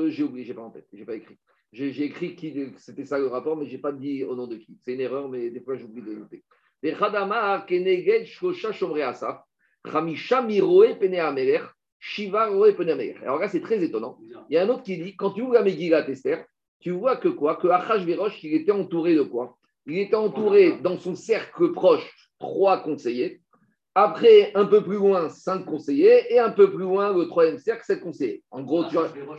J'ai 0.09 0.23
oublié, 0.23 0.44
j'ai 0.44 0.55
pas 0.55 0.62
en 0.62 0.70
tête, 0.70 0.87
j'ai 0.92 1.05
pas 1.05 1.14
écrit. 1.14 1.38
J'ai 1.72 2.04
écrit 2.04 2.35
qui 2.35 2.52
c'était 2.78 3.04
ça 3.04 3.18
le 3.18 3.28
rapport, 3.28 3.56
mais 3.56 3.66
j'ai 3.66 3.78
pas 3.78 3.92
dit 3.92 4.24
au 4.24 4.35
nom 4.35 4.46
de 4.46 4.56
qui. 4.56 4.76
C'est 4.83 4.94
une 4.94 5.00
erreur, 5.00 5.28
mais 5.28 5.50
des 5.50 5.61
fois 5.61 5.76
j'oublie 5.76 6.02
de 6.02 6.14
noter. 6.14 6.42
Les 6.83 6.94
keneged 6.94 8.26
asaf, 9.02 9.38
miroe 10.44 10.96
shiva 12.00 12.46
roe 12.46 12.74
amelech. 12.80 13.22
Alors 13.22 13.38
là, 13.38 13.48
c'est 13.48 13.61
très 13.61 13.83
étonnant. 13.85 14.18
Il 14.48 14.54
y 14.54 14.56
a 14.56 14.62
un 14.62 14.68
autre 14.68 14.83
qui 14.83 14.96
dit, 14.98 15.14
quand 15.14 15.30
tu 15.30 15.42
ouvres 15.42 15.52
la 15.54 15.62
Megillah 15.62 16.09
Esther, 16.09 16.44
tu 16.80 16.90
vois 16.90 17.16
que 17.16 17.28
quoi? 17.28 17.56
Que 17.56 17.68
Achashverosh, 17.68 18.42
il 18.42 18.54
était 18.54 18.72
entouré 18.72 19.14
de 19.14 19.22
quoi? 19.22 19.59
Il 19.87 19.98
était 19.98 20.16
entouré 20.16 20.78
dans 20.83 20.96
son 20.98 21.14
cercle 21.14 21.72
proche, 21.72 22.11
trois 22.38 22.83
conseillers. 22.83 23.42
Après, 23.94 24.50
un 24.54 24.64
peu 24.64 24.83
plus 24.83 24.96
loin, 24.96 25.28
cinq 25.28 25.66
conseillers. 25.66 26.33
Et 26.33 26.38
un 26.38 26.50
peu 26.50 26.72
plus 26.72 26.85
loin, 26.85 27.12
le 27.14 27.26
troisième 27.26 27.59
cercle, 27.59 27.85
sept 27.85 28.00
conseillers. 28.00 28.42
En 28.50 28.62
gros, 28.62 28.85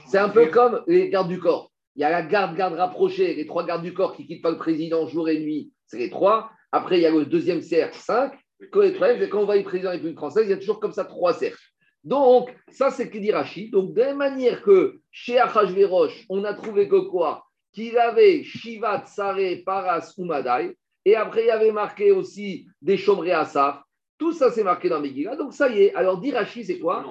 c'est 0.07 0.19
un 0.19 0.29
peu 0.29 0.47
comme 0.47 0.83
les 0.87 1.09
gardes 1.09 1.29
du 1.29 1.39
corps. 1.39 1.70
Il 1.95 2.01
y 2.01 2.05
a 2.05 2.09
la 2.09 2.21
garde, 2.21 2.55
garde 2.55 2.73
rapprochée, 2.73 3.35
les 3.35 3.45
trois 3.45 3.65
gardes 3.65 3.83
du 3.83 3.93
corps 3.93 4.15
qui 4.15 4.23
ne 4.23 4.27
quittent 4.27 4.41
pas 4.41 4.51
le 4.51 4.57
président 4.57 5.07
jour 5.07 5.27
et 5.29 5.39
nuit, 5.39 5.71
c'est 5.87 5.97
les 5.97 6.09
trois. 6.09 6.51
Après, 6.71 6.97
il 6.97 7.01
y 7.01 7.05
a 7.05 7.11
le 7.11 7.25
deuxième 7.25 7.61
cercle, 7.61 7.97
cinq. 7.97 8.33
Quand, 8.71 8.81
on 8.81 9.45
voit 9.45 9.57
le 9.57 9.63
président 9.63 9.95
de 9.97 10.07
la 10.07 10.13
française, 10.13 10.45
il 10.45 10.51
y 10.51 10.53
a 10.53 10.57
toujours 10.57 10.79
comme 10.79 10.93
ça 10.93 11.03
trois 11.03 11.33
cercles. 11.33 11.59
Donc, 12.03 12.55
ça, 12.69 12.89
c'est 12.89 13.11
ce 13.11 13.17
dit 13.17 13.31
Rachid. 13.31 13.71
Donc, 13.71 13.93
de 13.93 13.99
la 13.99 14.07
même 14.07 14.17
manière 14.17 14.61
que 14.61 14.99
chez 15.11 15.39
Achashverosh, 15.39 16.25
on 16.29 16.43
a 16.43 16.53
trouvé 16.53 16.87
que 16.87 16.99
quoi? 17.09 17.45
Qu'il 17.73 17.97
avait 17.97 18.43
Shiva, 18.43 19.03
Tsare, 19.05 19.63
Paras, 19.65 20.13
Umadai. 20.17 20.77
Et 21.05 21.15
après, 21.15 21.43
il 21.43 21.47
y 21.47 21.51
avait 21.51 21.71
marqué 21.71 22.11
aussi 22.11 22.67
des 22.81 22.97
Chomré 22.97 23.31
Asaf. 23.31 23.81
Tout 24.21 24.33
ça, 24.33 24.51
c'est 24.51 24.63
marqué 24.63 24.87
dans 24.87 24.99
Megillah. 24.99 25.35
Donc, 25.35 25.51
ça 25.51 25.67
y 25.67 25.81
est. 25.81 25.95
Alors, 25.95 26.19
dit 26.19 26.31
Rachid, 26.31 26.63
c'est 26.63 26.77
quoi? 26.77 27.03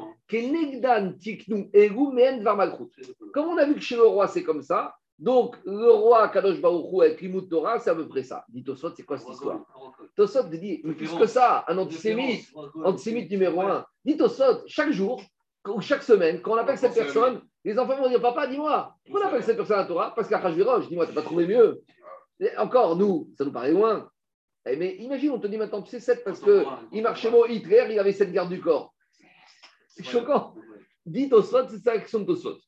Comme 3.35 3.49
on 3.49 3.57
a 3.57 3.65
vu 3.65 3.75
que 3.75 3.81
chez 3.81 3.97
le 3.97 4.05
roi, 4.05 4.29
c'est 4.29 4.45
comme 4.45 4.63
ça, 4.63 4.95
donc 5.19 5.57
le 5.65 5.91
roi 5.91 6.29
Kadosh 6.29 6.61
Baruch 6.61 6.87
Hu 6.93 7.03
avec 7.03 7.21
l'imout 7.21 7.43
Torah, 7.43 7.81
c'est 7.81 7.91
à 7.91 7.97
peu 7.97 8.07
près 8.07 8.23
ça. 8.23 8.45
Dit 8.49 8.63
Tosot, 8.63 8.93
c'est 8.95 9.03
quoi 9.03 9.19
cette 9.19 9.31
histoire? 9.31 9.59
Tosot 10.15 10.45
dit, 10.45 10.83
mais 10.85 10.95
plus 10.95 11.13
que 11.13 11.27
ça, 11.27 11.65
un 11.67 11.79
antisémite, 11.79 12.47
antisémite 12.85 13.29
numéro 13.29 13.61
un. 13.63 13.85
Dit 14.05 14.17
Tosot, 14.17 14.63
chaque 14.69 14.93
jour 14.93 15.21
ou 15.67 15.81
chaque 15.81 16.05
semaine, 16.05 16.41
quand 16.41 16.53
on 16.53 16.59
appelle 16.59 16.79
cette 16.79 16.95
personne, 16.95 17.41
les 17.65 17.77
enfants 17.77 17.97
vont 17.97 18.09
dire 18.09 18.23
Papa, 18.23 18.47
dis-moi, 18.47 18.95
pourquoi 19.05 19.25
on 19.25 19.27
appelle 19.27 19.43
cette 19.43 19.57
personne 19.57 19.81
à 19.81 19.85
Torah? 19.85 20.15
Parce 20.15 20.29
qu'à 20.29 20.39
Hachvirosh, 20.39 20.87
dis-moi, 20.87 21.09
tu 21.09 21.13
pas 21.13 21.23
trouvé 21.23 21.49
mieux. 21.49 21.83
Et 22.39 22.57
encore, 22.57 22.95
nous, 22.95 23.29
ça 23.37 23.45
nous 23.45 23.53
paraît 23.53 23.73
loin. 23.73 24.09
Eh, 24.67 24.77
Mais 24.77 24.97
imagine, 24.97 25.31
on 25.31 25.39
te 25.39 25.47
dit 25.47 25.57
maintenant, 25.57 25.83
tu 25.83 25.91
sais 25.91 26.01
7 26.01 26.25
parce 26.25 26.41
qu'il 26.41 27.03
marchait 27.03 27.31
mot 27.31 27.47
Hitler, 27.47 27.87
il 27.91 27.99
avait 27.99 28.13
cette 28.13 28.33
garde 28.33 28.51
du 28.51 28.61
corps. 28.61 28.95
C'est 29.89 30.05
choquant. 30.05 30.55
Dit 31.07 31.29
Tosot, 31.29 31.69
c'est 31.69 31.79
ça 31.79 31.95
l'action 31.95 32.21
de 32.21 32.27
Tosot. 32.27 32.59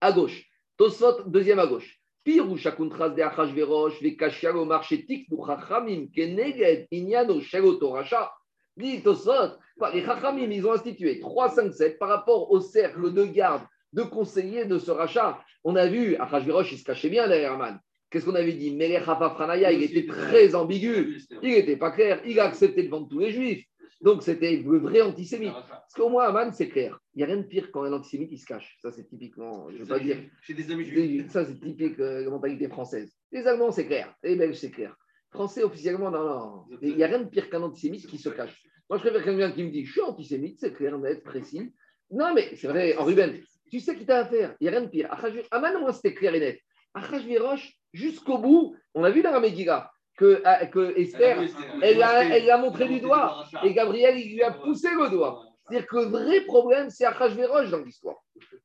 À 0.00 0.12
gauche. 0.12 0.44
Tosot, 0.76 1.24
deuxième 1.24 1.58
à 1.58 1.66
gauche. 1.66 2.00
Pirou 2.24 2.56
shakuntras 2.56 3.10
de 3.10 3.22
Achashverosh, 3.22 4.02
vekashia 4.02 4.52
lo 4.52 4.64
marchetik 4.64 5.30
nu 5.30 5.38
chachamim, 5.46 6.10
keneged 6.10 6.86
inyano 6.90 7.40
shelo 7.40 7.76
toracha. 7.76 8.30
Dit 8.76 9.02
quoi, 9.02 9.90
les 9.92 10.04
chachamim, 10.04 10.50
ils 10.50 10.66
ont 10.66 10.72
institué 10.72 11.18
3, 11.20 11.50
5, 11.50 11.72
7 11.72 11.98
par 11.98 12.08
rapport 12.08 12.50
au 12.50 12.60
cercle 12.60 13.12
de 13.12 13.24
garde, 13.24 13.62
de 13.92 14.02
conseillers 14.02 14.64
de 14.64 14.78
ce 14.78 14.90
rachat. 14.90 15.42
On 15.64 15.76
a 15.76 15.86
vu, 15.86 16.16
Achashverosh, 16.16 16.72
il 16.72 16.78
se 16.78 16.84
cachait 16.84 17.10
bien 17.10 17.28
derrière 17.28 17.52
Aman. 17.52 17.78
Qu'est-ce 18.10 18.24
qu'on 18.24 18.34
avait 18.34 18.52
dit? 18.52 18.74
Melech 18.74 19.04
Franaya, 19.04 19.70
il 19.70 19.82
était 19.82 20.06
très 20.06 20.54
ambigu. 20.54 21.20
Il 21.42 21.50
n'était 21.50 21.76
pas 21.76 21.92
clair. 21.92 22.20
Il 22.26 22.40
a 22.40 22.44
accepté 22.44 22.82
devant 22.82 23.04
tous 23.04 23.20
les 23.20 23.30
juifs. 23.30 23.64
Donc, 24.00 24.22
c'était 24.22 24.56
le 24.56 24.78
vrai 24.78 25.02
antisémite. 25.02 25.52
Parce 25.52 25.92
qu'au 25.94 26.08
moins, 26.08 26.24
Aman, 26.24 26.52
c'est 26.52 26.68
clair. 26.68 26.98
Il 27.14 27.18
n'y 27.18 27.24
a 27.24 27.26
rien 27.26 27.36
de 27.36 27.42
pire 27.42 27.70
quand 27.70 27.84
un 27.84 27.92
antisémite, 27.92 28.32
il 28.32 28.38
se 28.38 28.46
cache. 28.46 28.78
Ça, 28.80 28.90
c'est 28.90 29.06
typiquement, 29.06 29.70
je 29.70 29.76
ne 29.76 29.82
veux 29.82 29.86
pas 29.86 29.98
dire. 29.98 30.16
J'ai 30.42 30.54
des 30.54 30.70
amis 30.72 30.86
juifs. 30.86 31.30
Ça, 31.30 31.44
c'est 31.44 31.60
typique 31.60 32.00
euh, 32.00 32.24
la 32.24 32.30
mentalité 32.30 32.68
française. 32.68 33.14
Les 33.30 33.46
Allemands, 33.46 33.70
c'est 33.70 33.86
clair. 33.86 34.14
Les 34.22 34.36
Belges, 34.36 34.56
c'est 34.56 34.70
clair. 34.70 34.96
Français, 35.30 35.62
officiellement, 35.62 36.10
non, 36.10 36.24
non. 36.24 36.64
Il 36.82 36.96
n'y 36.96 37.04
a 37.04 37.08
rien 37.08 37.20
de 37.20 37.28
pire 37.28 37.50
qu'un 37.50 37.62
antisémite 37.62 38.06
qui 38.06 38.18
se 38.18 38.30
cache. 38.30 38.62
Moi, 38.88 38.98
je 38.98 39.02
préfère 39.02 39.22
quelqu'un 39.22 39.52
qui 39.52 39.62
me 39.62 39.70
dit 39.70 39.84
Je 39.84 39.92
suis 39.92 40.00
antisémite, 40.00 40.58
c'est 40.58 40.72
clair, 40.72 40.98
net, 40.98 41.22
précis. 41.22 41.72
Non, 42.10 42.34
mais 42.34 42.56
c'est 42.56 42.66
vrai, 42.66 42.96
en 42.96 43.04
Ruben, 43.04 43.38
tu 43.70 43.78
sais 43.78 43.94
qui 43.94 44.04
t'a 44.04 44.20
affaire? 44.20 44.56
Il 44.60 44.64
n'y 44.64 44.68
a 44.68 44.72
rien 44.72 44.82
de 44.82 44.88
pire. 44.88 45.08
Aman, 45.52 45.78
moins, 45.78 45.92
c'était 45.92 46.14
clair 46.14 46.34
et 46.34 46.40
net. 46.40 46.60
Achashverosh, 46.94 47.79
jusqu'au 47.92 48.38
bout, 48.38 48.76
on 48.94 49.04
a 49.04 49.10
vu 49.10 49.22
dans 49.22 49.30
la 49.30 49.40
Megillah 49.40 49.90
que, 50.16 50.42
euh, 50.46 50.66
que 50.66 50.98
Esther, 50.98 51.38
elle 51.82 51.98
l'a 51.98 52.24
elle 52.24 52.46
l'a 52.46 52.58
montré 52.58 52.86
du 52.88 53.00
doigt. 53.00 53.44
Et 53.64 53.72
Gabriel, 53.72 54.18
il 54.18 54.34
lui 54.34 54.42
a 54.42 54.52
poussé 54.52 54.88
le 54.90 55.08
doigt. 55.08 55.42
C'est-à-dire 55.68 55.86
que 55.88 55.96
le 55.96 56.04
vrai 56.06 56.40
problème, 56.42 56.90
c'est 56.90 57.04
Achashverosh 57.04 57.70
dans 57.70 57.78
l'histoire. 57.78 58.16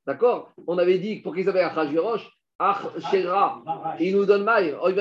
D'accord? 0.05 0.51
On 0.67 0.77
avait 0.77 0.97
dit, 0.97 1.21
pour 1.21 1.35
qu'ils 1.35 1.47
avaient 1.47 1.61
Achashverosh, 1.61 2.29
Achashera, 2.57 3.63
il 3.99 4.15
nous 4.15 4.25
donne 4.25 4.43
mal, 4.43 4.77
oi, 4.81 4.91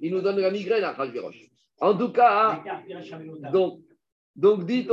il 0.00 0.12
nous 0.12 0.20
donne 0.20 0.38
la 0.38 0.50
migraine 0.50 0.84
à 0.84 0.90
Achashverosh. 0.90 1.48
En 1.80 1.94
tout 1.94 2.12
cas, 2.12 2.62
hein, 2.64 2.82
donc, 3.52 3.80
donc 4.34 4.64
dites 4.64 4.90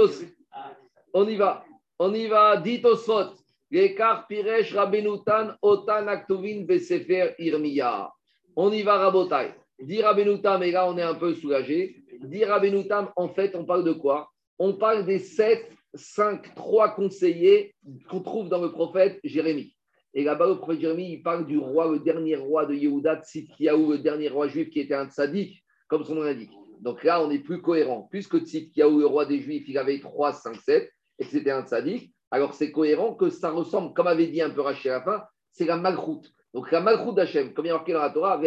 on 1.13 1.27
y 1.27 1.35
va, 1.37 1.63
on 1.97 2.13
y 2.13 2.27
va, 2.27 2.57
dites 2.57 2.85
au 2.85 2.95
sot, 2.95 3.33
l'écart 3.71 4.27
piresh 4.27 4.73
rabenutan 4.73 5.55
otan 5.61 6.07
aktuvin 6.07 6.65
besefer 6.65 7.35
irmiya. 7.39 8.11
On 8.55 8.71
y 8.71 8.83
va, 8.83 8.97
rabotai. 8.97 9.53
Dit 9.79 10.01
Rabenutam, 10.01 10.63
et 10.63 10.71
là 10.71 10.89
on 10.89 10.97
est 10.97 11.01
un 11.01 11.15
peu 11.15 11.33
soulagé. 11.33 11.97
Dit 12.21 12.45
Rabenutam, 12.45 13.11
en 13.15 13.29
fait, 13.29 13.55
on 13.55 13.65
parle 13.65 13.83
de 13.83 13.91
quoi? 13.91 14.29
On 14.57 14.73
parle 14.73 15.05
des 15.05 15.19
7, 15.19 15.69
5, 15.93 16.55
3 16.55 16.95
conseillers 16.95 17.75
qu'on 18.09 18.21
trouve 18.21 18.47
dans 18.47 18.61
le 18.61 18.71
prophète 18.71 19.19
Jérémie. 19.23 19.75
Et 20.13 20.23
là-bas, 20.23 20.47
le 20.47 20.55
prophète 20.55 20.79
Jérémie, 20.79 21.11
il 21.11 21.23
parle 21.23 21.45
du 21.45 21.57
roi, 21.57 21.91
le 21.91 21.99
dernier 21.99 22.37
roi 22.37 22.65
de 22.65 22.73
Yehuda, 22.73 23.21
Tzidkiyahu, 23.21 23.91
le 23.91 23.97
dernier 23.99 24.29
roi 24.29 24.47
juif 24.47 24.69
qui 24.69 24.79
était 24.79 24.95
un 24.95 25.09
tzaddik, 25.09 25.61
comme 25.89 26.05
son 26.05 26.15
nom 26.15 26.23
l'indique. 26.23 26.53
Donc 26.79 27.03
là, 27.03 27.21
on 27.21 27.29
est 27.31 27.39
plus 27.39 27.61
cohérent. 27.61 28.07
Puisque 28.09 28.39
Tzidkiyahu, 28.39 29.01
le 29.01 29.05
roi 29.07 29.25
des 29.25 29.39
Juifs, 29.39 29.67
il 29.67 29.77
avait 29.77 29.99
3, 29.99 30.31
5, 30.31 30.55
7, 30.55 30.89
et 31.19 31.25
que 31.25 31.31
c'était 31.31 31.51
un 31.51 31.63
tzaddik, 31.63 32.13
alors 32.31 32.53
c'est 32.53 32.71
cohérent 32.71 33.13
que 33.13 33.29
ça 33.29 33.51
ressemble, 33.51 33.93
comme 33.93 34.07
avait 34.07 34.27
dit 34.27 34.41
un 34.41 34.49
peu 34.49 34.61
Rachid 34.61 34.91
à 34.91 34.99
la 34.99 35.01
fin, 35.01 35.23
c'est 35.51 35.65
la 35.65 35.77
malchoute. 35.77 36.31
Donc 36.55 36.71
la 36.71 36.79
malchoute 36.79 37.15
d'Hachem, 37.15 37.53
comme 37.53 37.65
il 37.65 37.67
y 37.67 37.71
a 37.71 37.73
marqué 37.73 37.91
dans 37.91 37.99
la 37.99 38.11
Torah, 38.11 38.41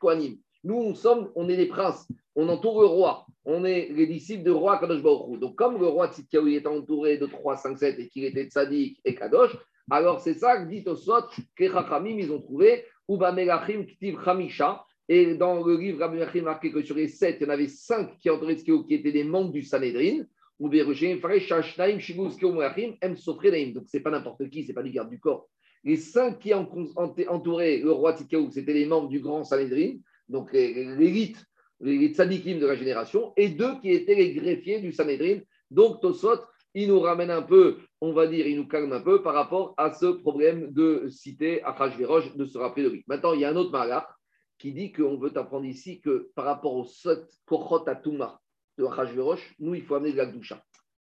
kohanim. 0.00 0.38
Nous, 0.64 0.74
on 0.74 0.94
sommes, 0.94 1.30
on 1.34 1.46
est 1.50 1.56
les 1.56 1.66
princes, 1.66 2.08
on 2.34 2.48
entoure 2.48 2.80
le 2.80 2.86
roi, 2.86 3.26
on 3.44 3.66
est 3.66 3.90
les 3.90 4.06
disciples 4.06 4.42
de 4.42 4.52
roi 4.52 4.78
Kadosh 4.78 5.02
Baruch. 5.02 5.38
Donc 5.38 5.54
comme 5.54 5.78
le 5.78 5.86
roi 5.86 6.08
Tzidkiyahu 6.08 6.54
était 6.54 6.68
entouré 6.68 7.18
de 7.18 7.26
3, 7.26 7.58
5, 7.58 7.78
7 7.78 7.98
et 7.98 8.08
qu'il 8.08 8.24
était 8.24 8.44
tzaddik 8.44 8.98
et 9.04 9.14
Kadosh, 9.14 9.54
Alors 9.90 10.20
c'est 10.20 10.32
ça 10.32 10.62
que 10.62 10.70
dit 10.70 10.82
Tosot, 10.82 11.26
que 11.54 11.70
Chachamim, 11.70 12.16
ils 12.18 12.32
ont 12.32 12.40
trouvé, 12.40 12.86
Uba 13.06 13.32
Melachim 13.32 13.84
Ktiv 13.84 14.24
Chamisha. 14.24 14.82
Et 15.10 15.34
dans 15.34 15.62
le 15.62 15.76
livre 15.76 15.98
Rabbi 15.98 16.40
marqué 16.40 16.72
que 16.72 16.82
sur 16.82 16.96
les 16.96 17.08
sept, 17.08 17.36
il 17.38 17.42
y 17.42 17.46
en 17.50 17.52
avait 17.52 17.68
cinq 17.68 18.16
qui 18.18 18.30
entouraient 18.30 18.56
qui 18.56 18.72
étaient 18.88 19.12
des 19.12 19.24
membres 19.24 19.52
du 19.52 19.60
Sanhedrin. 19.60 20.24
Ou 20.58 20.70
Berushem, 20.70 21.18
Faresh, 21.18 21.48
Shashnaim, 21.48 21.98
Shigou, 21.98 22.30
Tzkeo, 22.30 22.50
Melachim, 22.50 22.94
M. 23.02 23.14
Sofredaim. 23.14 23.72
Donc 23.74 23.84
c'est 23.88 24.00
pas 24.00 24.10
n'importe 24.10 24.48
qui, 24.48 24.64
c'est 24.64 24.72
pas 24.72 24.82
du 24.82 24.90
garde 24.90 25.10
du 25.10 25.20
corps. 25.20 25.50
Les 25.84 25.96
cinq 25.96 26.38
qui 26.38 26.54
entouraient 26.54 27.78
le 27.78 27.90
roi 27.90 28.16
Tzkeo, 28.16 28.50
c'était 28.50 28.72
les 28.72 28.86
membres 28.86 29.08
du 29.08 29.20
grand 29.20 29.42
Sanhedrin, 29.42 29.94
donc 30.28 30.52
l'élite, 30.52 31.44
les 31.80 32.14
tzadikim 32.14 32.60
de 32.60 32.66
la 32.66 32.76
génération, 32.76 33.32
et 33.36 33.48
deux 33.48 33.80
qui 33.80 33.90
étaient 33.90 34.14
les 34.14 34.32
greffiers 34.32 34.80
du 34.80 34.92
Sanhedrin. 34.92 35.40
Donc 35.70 36.00
Tosot, 36.00 36.40
il 36.74 36.88
nous 36.88 37.00
ramène 37.00 37.30
un 37.30 37.42
peu, 37.42 37.78
on 38.00 38.12
va 38.12 38.26
dire, 38.26 38.46
il 38.46 38.56
nous 38.56 38.68
calme 38.68 38.92
un 38.92 39.00
peu 39.00 39.22
par 39.22 39.34
rapport 39.34 39.74
à 39.76 39.92
ce 39.92 40.06
problème 40.06 40.70
de 40.70 41.08
citer 41.10 41.62
Achashverosh, 41.64 42.36
de 42.36 42.44
se 42.46 42.58
rappeler 42.58 42.84
de 42.84 42.88
lui. 42.88 43.04
Maintenant, 43.08 43.32
il 43.34 43.40
y 43.40 43.44
a 43.44 43.50
un 43.50 43.56
autre 43.56 43.72
malach 43.72 44.06
qui 44.58 44.72
dit 44.72 44.92
qu'on 44.92 45.18
veut 45.18 45.36
apprendre 45.36 45.66
ici 45.66 46.00
que 46.00 46.30
par 46.36 46.44
rapport 46.44 46.74
au 46.76 46.84
Sot 46.84 47.26
Kochot 47.44 47.88
Atuma 47.88 48.40
de 48.78 48.84
Achashverosh, 48.84 49.54
nous, 49.58 49.74
il 49.74 49.82
faut 49.82 49.96
amener 49.96 50.12
de 50.12 50.18
la 50.18 50.26
Gdusha. 50.26 50.62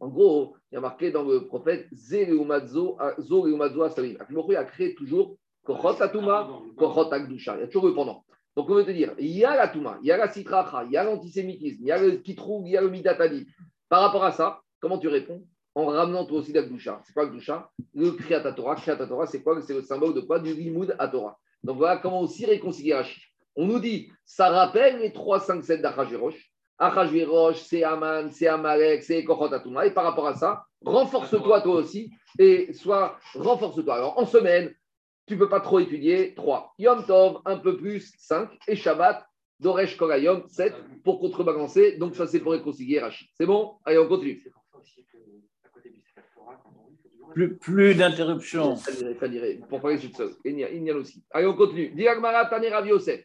En 0.02 0.08
gros, 0.08 0.56
il 0.72 0.76
y 0.76 0.78
a 0.78 0.82
marqué 0.82 1.12
dans 1.12 1.24
le 1.24 1.46
prophète 1.46 1.88
Zé 1.94 2.26
Leumadzo 2.26 2.98
Zo 3.20 3.46
Leumadzo 3.46 3.84
Asalim. 3.84 4.18
Il 4.50 4.56
a 4.56 4.64
créé 4.64 4.96
toujours 4.96 5.38
Kochot 5.64 6.02
Atuma, 6.02 6.50
Kochot 6.76 7.14
Akdusha. 7.14 7.56
Il 7.58 7.62
y 7.62 7.64
a 7.64 7.68
toujours 7.68 7.88
le 7.88 7.94
pendant. 7.94 8.26
Donc, 8.56 8.68
on 8.70 8.74
veut 8.74 8.84
te 8.84 8.92
dire, 8.92 9.14
il 9.20 9.28
y 9.28 9.46
a 9.46 9.56
la 9.56 9.68
Touma, 9.68 10.00
il 10.02 10.08
y 10.08 10.12
a 10.12 10.18
la 10.18 10.28
Sitracha, 10.28 10.84
il 10.86 10.92
y 10.92 10.98
a 10.98 11.04
l'antisémitisme, 11.04 11.84
il 11.84 11.88
y 11.88 11.92
a 11.92 12.02
le 12.02 12.18
Kitrou, 12.18 12.64
il 12.66 12.72
y 12.72 12.78
a 12.78 12.82
le 12.82 12.90
Midatadi. 12.90 13.46
Par 13.90 14.02
rapport 14.02 14.24
à 14.24 14.32
ça, 14.32 14.62
comment 14.80 14.98
tu 14.98 15.08
réponds 15.08 15.46
En 15.76 15.86
ramenant 15.86 16.26
toi 16.26 16.40
aussi 16.40 16.52
la 16.52 16.64
Gdusha. 16.64 17.00
C'est 17.06 17.14
quoi 17.14 17.26
la 17.26 17.30
Gdusha 17.30 17.70
Le 17.94 18.12
Kriyat 18.12 18.52
Torah. 18.54 18.76
Kriyat 18.76 19.06
Torah, 19.06 19.28
c'est 19.28 19.44
quoi? 19.44 19.62
C'est 19.62 19.76
le 19.76 19.84
symbole 19.84 20.16
de 20.16 20.22
quoi? 20.22 20.40
Du 20.40 20.54
Limoud 20.54 20.96
à 20.98 21.08
Torah. 21.08 21.38
Donc, 21.64 21.78
voilà 21.78 21.98
comment 21.98 22.22
aussi 22.22 22.46
réconcilier 22.48 22.96
Rachid. 22.96 23.22
On 23.56 23.68
nous 23.68 23.80
dit, 23.80 24.12
ça 24.26 24.50
rappelle 24.50 25.00
les 25.00 25.14
3, 25.14 25.42
5, 25.42 25.64
7 25.64 25.82
d'Achashverosh. 25.82 26.51
Achashverosh, 26.82 27.58
c'est 27.58 27.84
Aman, 27.84 28.32
c'est 28.32 28.48
Amalek, 28.48 29.04
c'est 29.04 29.24
Kochot 29.24 29.54
Atuma. 29.54 29.86
Et 29.86 29.92
par 29.92 30.04
rapport 30.04 30.28
à 30.28 30.34
ça, 30.34 30.66
renforce-toi 30.84 31.62
toi 31.62 31.76
aussi 31.76 32.12
et 32.40 32.74
sois, 32.74 33.20
renforce-toi. 33.36 33.94
Alors, 33.94 34.18
en 34.18 34.26
semaine, 34.26 34.74
tu 35.28 35.36
ne 35.36 35.40
peux 35.40 35.48
pas 35.48 35.60
trop 35.60 35.80
étudier 35.80 36.34
3. 36.34 36.74
Yom 36.80 37.06
Tov, 37.06 37.42
un 37.46 37.58
peu 37.58 37.78
plus, 37.78 38.12
5. 38.18 38.50
Et 38.68 38.76
Shabbat, 38.76 39.24
Doresh 39.60 39.96
Korayom, 39.96 40.44
7 40.48 40.74
pour 41.04 41.20
contrebalancer. 41.20 41.98
Donc, 41.98 42.16
ça, 42.16 42.26
c'est 42.26 42.40
pour 42.40 42.54
réconcilier 42.54 43.00
Rachid. 43.00 43.28
C'est 43.36 43.46
bon? 43.46 43.76
Allez, 43.86 44.00
on 44.00 44.08
continue. 44.08 44.44
Plus, 47.34 47.58
plus 47.58 47.96
d'interruptions. 47.96 48.76
Pour. 49.70 49.92
Il 50.44 50.60
y 50.60 50.90
a 50.90 50.96
aussi. 50.96 51.24
Allez, 51.30 51.46
on 51.46 51.56
continue. 51.56 51.90
Diagmara 51.92 52.48
Tane 52.48 52.66
Rav 52.66 52.88
Yosef. 52.88 53.24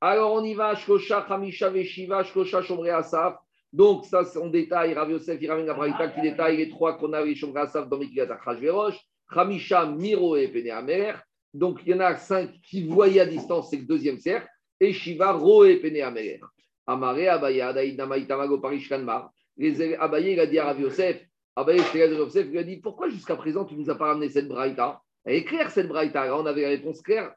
Alors, 0.00 0.34
on 0.34 0.44
y 0.44 0.54
va. 0.54 0.74
Shkosha, 0.74 1.26
Chamisha, 1.28 1.70
Veshiva, 1.70 2.24
Shkosha, 2.24 2.62
Shomre 2.62 2.94
Asaf. 2.94 3.36
Donc, 3.72 4.04
ça, 4.04 4.24
c'est 4.24 4.38
en 4.38 4.48
détail. 4.48 4.94
Rav 4.94 5.10
Yosef, 5.10 5.38
il 5.40 5.50
ramène 5.50 5.66
la 5.66 5.74
Braïta 5.74 6.08
qui 6.08 6.20
détaille 6.20 6.56
les 6.58 6.68
trois 6.68 6.98
qu'on 6.98 7.12
a, 7.12 7.24
les 7.24 7.34
Shomre 7.34 7.58
Asaf 7.58 7.88
dans 7.88 7.98
Mikigat 7.98 8.32
Achashverosh. 8.32 8.98
Chamisha, 9.32 9.86
Miro 9.86 10.36
et 10.36 10.48
Pene 10.48 10.70
Amer. 10.70 11.22
Donc, 11.52 11.80
il 11.84 11.90
y 11.90 11.94
en 11.94 12.00
a 12.00 12.16
cinq 12.16 12.50
qui 12.62 12.86
voyaient 12.86 13.20
à 13.20 13.26
distance, 13.26 13.70
c'est 13.70 13.78
le 13.78 13.86
deuxième 13.86 14.18
cercle. 14.18 14.48
Et 14.80 14.92
Shiva, 14.92 15.32
Roe, 15.32 15.80
Pene 15.80 16.02
Amer. 16.02 16.40
Amare, 16.86 17.28
Abaya, 17.30 17.72
Daïd, 17.72 17.96
Namaïtamago, 17.96 18.58
Parish, 18.58 18.88
Kanmar. 18.88 19.30
Les 19.56 19.94
Abaye, 19.94 20.32
il 20.32 20.40
a 20.40 20.46
dit 20.46 20.58
à 20.58 20.66
Rav 20.66 20.80
Yosef, 20.80 21.20
Abaye, 21.56 21.80
Yosef, 21.94 22.46
il 22.50 22.58
a 22.58 22.62
dit 22.62 22.76
Pourquoi 22.76 23.08
jusqu'à 23.08 23.36
présent 23.36 23.64
tu 23.64 23.74
ne 23.74 23.80
nous 23.80 23.90
as 23.90 23.94
pas 23.94 24.08
ramené 24.08 24.28
cette 24.28 24.48
braïta? 24.48 25.00
Elle 25.24 25.36
est 25.36 25.44
claire 25.44 25.70
cette 25.70 25.88
braïta. 25.88 26.36
On 26.36 26.46
avait 26.46 26.62
la 26.62 26.68
réponse 26.68 27.00
claire. 27.00 27.34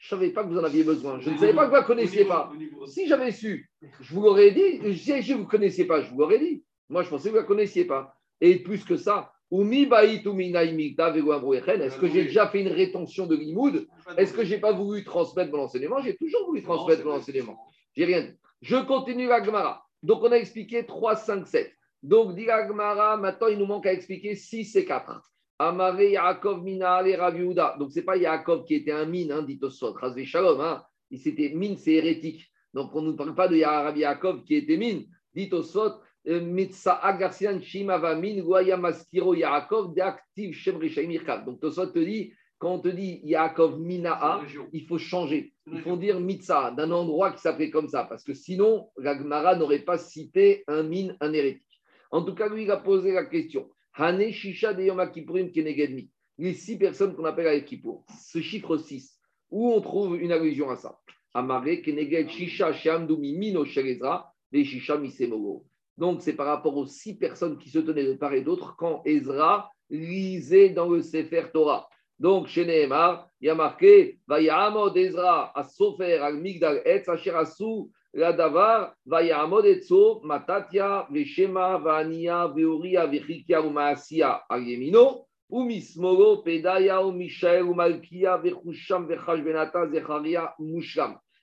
Je 0.00 0.14
ne 0.14 0.20
savais 0.20 0.30
pas 0.30 0.44
que 0.44 0.48
vous 0.48 0.58
en 0.58 0.64
aviez 0.64 0.84
besoin. 0.84 1.18
Je 1.20 1.30
ne 1.30 1.36
savais 1.36 1.54
pas 1.54 1.64
que 1.64 1.70
vous 1.70 1.74
ne 1.74 1.80
la 1.80 1.86
connaissiez 1.86 2.24
pas. 2.24 2.52
Si 2.86 3.08
j'avais 3.08 3.32
su, 3.32 3.68
je 4.00 4.14
vous 4.14 4.22
l'aurais 4.22 4.52
dit. 4.52 4.96
Si 4.96 5.32
vous 5.32 5.40
ne 5.40 5.44
connaissiez 5.44 5.86
pas, 5.86 6.02
je 6.02 6.10
vous 6.10 6.18
l'aurais 6.18 6.38
dit. 6.38 6.62
Moi, 6.88 7.02
je 7.02 7.10
pensais 7.10 7.30
que 7.30 7.32
vous 7.34 7.36
ne 7.36 7.40
la 7.42 7.46
connaissiez 7.46 7.84
pas. 7.84 8.14
Et 8.40 8.62
plus 8.62 8.84
que 8.84 8.96
ça, 8.96 9.32
est-ce 9.50 10.22
que 11.98 12.06
j'ai 12.06 12.24
déjà 12.24 12.46
fait 12.48 12.60
une 12.60 12.68
rétention 12.68 13.26
de 13.26 13.34
limoud 13.34 13.88
Est-ce 14.18 14.34
que 14.34 14.44
je 14.44 14.54
n'ai 14.54 14.60
pas 14.60 14.72
voulu 14.72 15.02
transmettre 15.04 15.50
mon 15.52 15.62
enseignement? 15.62 16.02
J'ai 16.02 16.16
toujours 16.16 16.44
voulu 16.46 16.62
transmettre 16.62 17.02
mon 17.04 17.12
enseignement. 17.12 17.58
J'ai 17.96 18.04
rien 18.04 18.20
dit. 18.20 18.34
Je 18.60 18.76
continue 18.76 19.26
la 19.26 19.42
Gemara. 19.42 19.82
Donc, 20.02 20.22
on 20.22 20.30
a 20.32 20.36
expliqué 20.36 20.84
3, 20.84 21.16
5, 21.16 21.46
7. 21.46 21.72
Donc, 22.02 22.36
dit 22.36 22.44
la 22.44 22.68
Gemara, 22.68 23.16
maintenant, 23.16 23.48
il 23.48 23.58
nous 23.58 23.66
manque 23.66 23.86
à 23.86 23.92
expliquer 23.92 24.34
6 24.34 24.76
et 24.76 24.84
4. 24.84 25.22
Amare 25.58 26.10
Yaakov 26.10 26.62
Mina 26.62 27.06
et. 27.06 27.16
Donc, 27.78 27.90
ce 27.90 27.98
n'est 27.98 28.04
pas 28.04 28.16
Yaakov 28.16 28.64
qui 28.64 28.74
était 28.74 28.92
un 28.92 29.06
mine, 29.06 29.32
hein, 29.32 29.42
dit 29.42 29.58
Osot. 29.60 29.92
Razvé 29.94 30.24
Shalom. 30.24 30.60
Hein. 30.60 30.82
C'était 31.16 31.50
mine, 31.54 31.76
c'est 31.76 31.94
hérétique. 31.94 32.50
Donc, 32.74 32.94
on 32.94 33.02
ne 33.02 33.12
parle 33.12 33.34
pas 33.34 33.48
de 33.48 33.56
Yaakov 33.56 34.44
qui 34.44 34.54
était 34.54 34.76
mine. 34.76 35.04
Dit 35.34 35.48
Osot, 35.52 35.94
Mitsa 36.28 36.92
Agarsian 36.92 37.60
Shimavamin 37.60 38.42
Maskiro 38.76 39.34
Yaakov 39.34 39.94
Deaktiv 39.94 40.52
Shem 40.52 40.78
Donc 41.46 41.60
Tosot 41.60 41.86
te 41.86 41.98
dit, 41.98 42.32
quand 42.58 42.74
on 42.74 42.78
te 42.80 42.88
dit 42.88 43.20
Yaakov 43.24 43.80
Mina'a, 43.80 44.42
il 44.72 44.86
faut 44.86 44.98
changer. 44.98 45.54
Il 45.66 45.80
faut 45.80 45.96
dire 45.96 46.20
Mitsa, 46.20 46.72
d'un 46.72 46.90
endroit 46.90 47.32
qui 47.32 47.40
s'appelait 47.40 47.70
comme 47.70 47.88
ça, 47.88 48.04
parce 48.04 48.24
que 48.24 48.34
sinon, 48.34 48.88
la 48.98 49.14
n'aurait 49.56 49.80
pas 49.80 49.96
cité 49.96 50.64
un 50.66 50.82
mine, 50.82 51.16
un 51.20 51.32
hérétique. 51.32 51.64
En 52.10 52.22
tout 52.22 52.34
cas, 52.34 52.48
lui, 52.48 52.64
il 52.64 52.70
a 52.70 52.78
posé 52.78 53.12
la 53.12 53.24
question. 53.24 53.70
De. 53.98 56.08
Les 56.38 56.54
six 56.54 56.78
personnes 56.78 57.16
qu'on 57.16 57.24
appelle 57.24 57.48
à 57.48 57.60
Kippour. 57.60 58.04
Ce 58.20 58.40
chiffre 58.40 58.76
6, 58.76 59.18
où 59.50 59.72
on 59.72 59.80
trouve 59.80 60.20
une 60.20 60.30
allusion 60.30 60.70
à 60.70 60.76
ça 60.76 61.00
Amare 61.34 61.82
Keneged 61.84 62.30
Shisha 62.30 62.72
Shamdumi 62.72 63.36
Mino 63.36 63.64
Shelezra, 63.64 64.32
les 64.52 64.64
Shisha 64.64 64.96
Misemogo. 64.96 65.66
Donc, 65.96 66.22
c'est 66.22 66.36
par 66.36 66.46
rapport 66.46 66.76
aux 66.76 66.86
six 66.86 67.18
personnes 67.18 67.58
qui 67.58 67.70
se 67.70 67.80
tenaient 67.80 68.06
de 68.06 68.14
part 68.14 68.34
et 68.34 68.42
d'autre 68.42 68.76
quand 68.78 69.02
Ezra 69.04 69.68
lisait 69.90 70.70
dans 70.70 70.88
le 70.88 71.02
Sefer 71.02 71.46
Torah. 71.52 71.88
Donc, 72.20 72.46
chez 72.46 72.64
Nehemar, 72.64 73.28
il 73.40 73.48
y 73.48 73.50
a 73.50 73.56
marqué 73.56 74.20
Vayamod 74.28 74.96
Ezra 74.96 75.50
à 75.58 75.64
Sofer 75.64 76.18
al 76.18 76.36
Migdal 76.36 76.82
Etz 76.84 77.08
Asher 77.08 77.34
Asu 77.34 77.90
la 78.14 78.32
Davar 78.32 78.94
Matatia 80.24 81.06
Veshema 81.10 81.78
Veoria 81.78 83.10
Umismoro 85.50 86.42
Pedaya. 86.42 87.00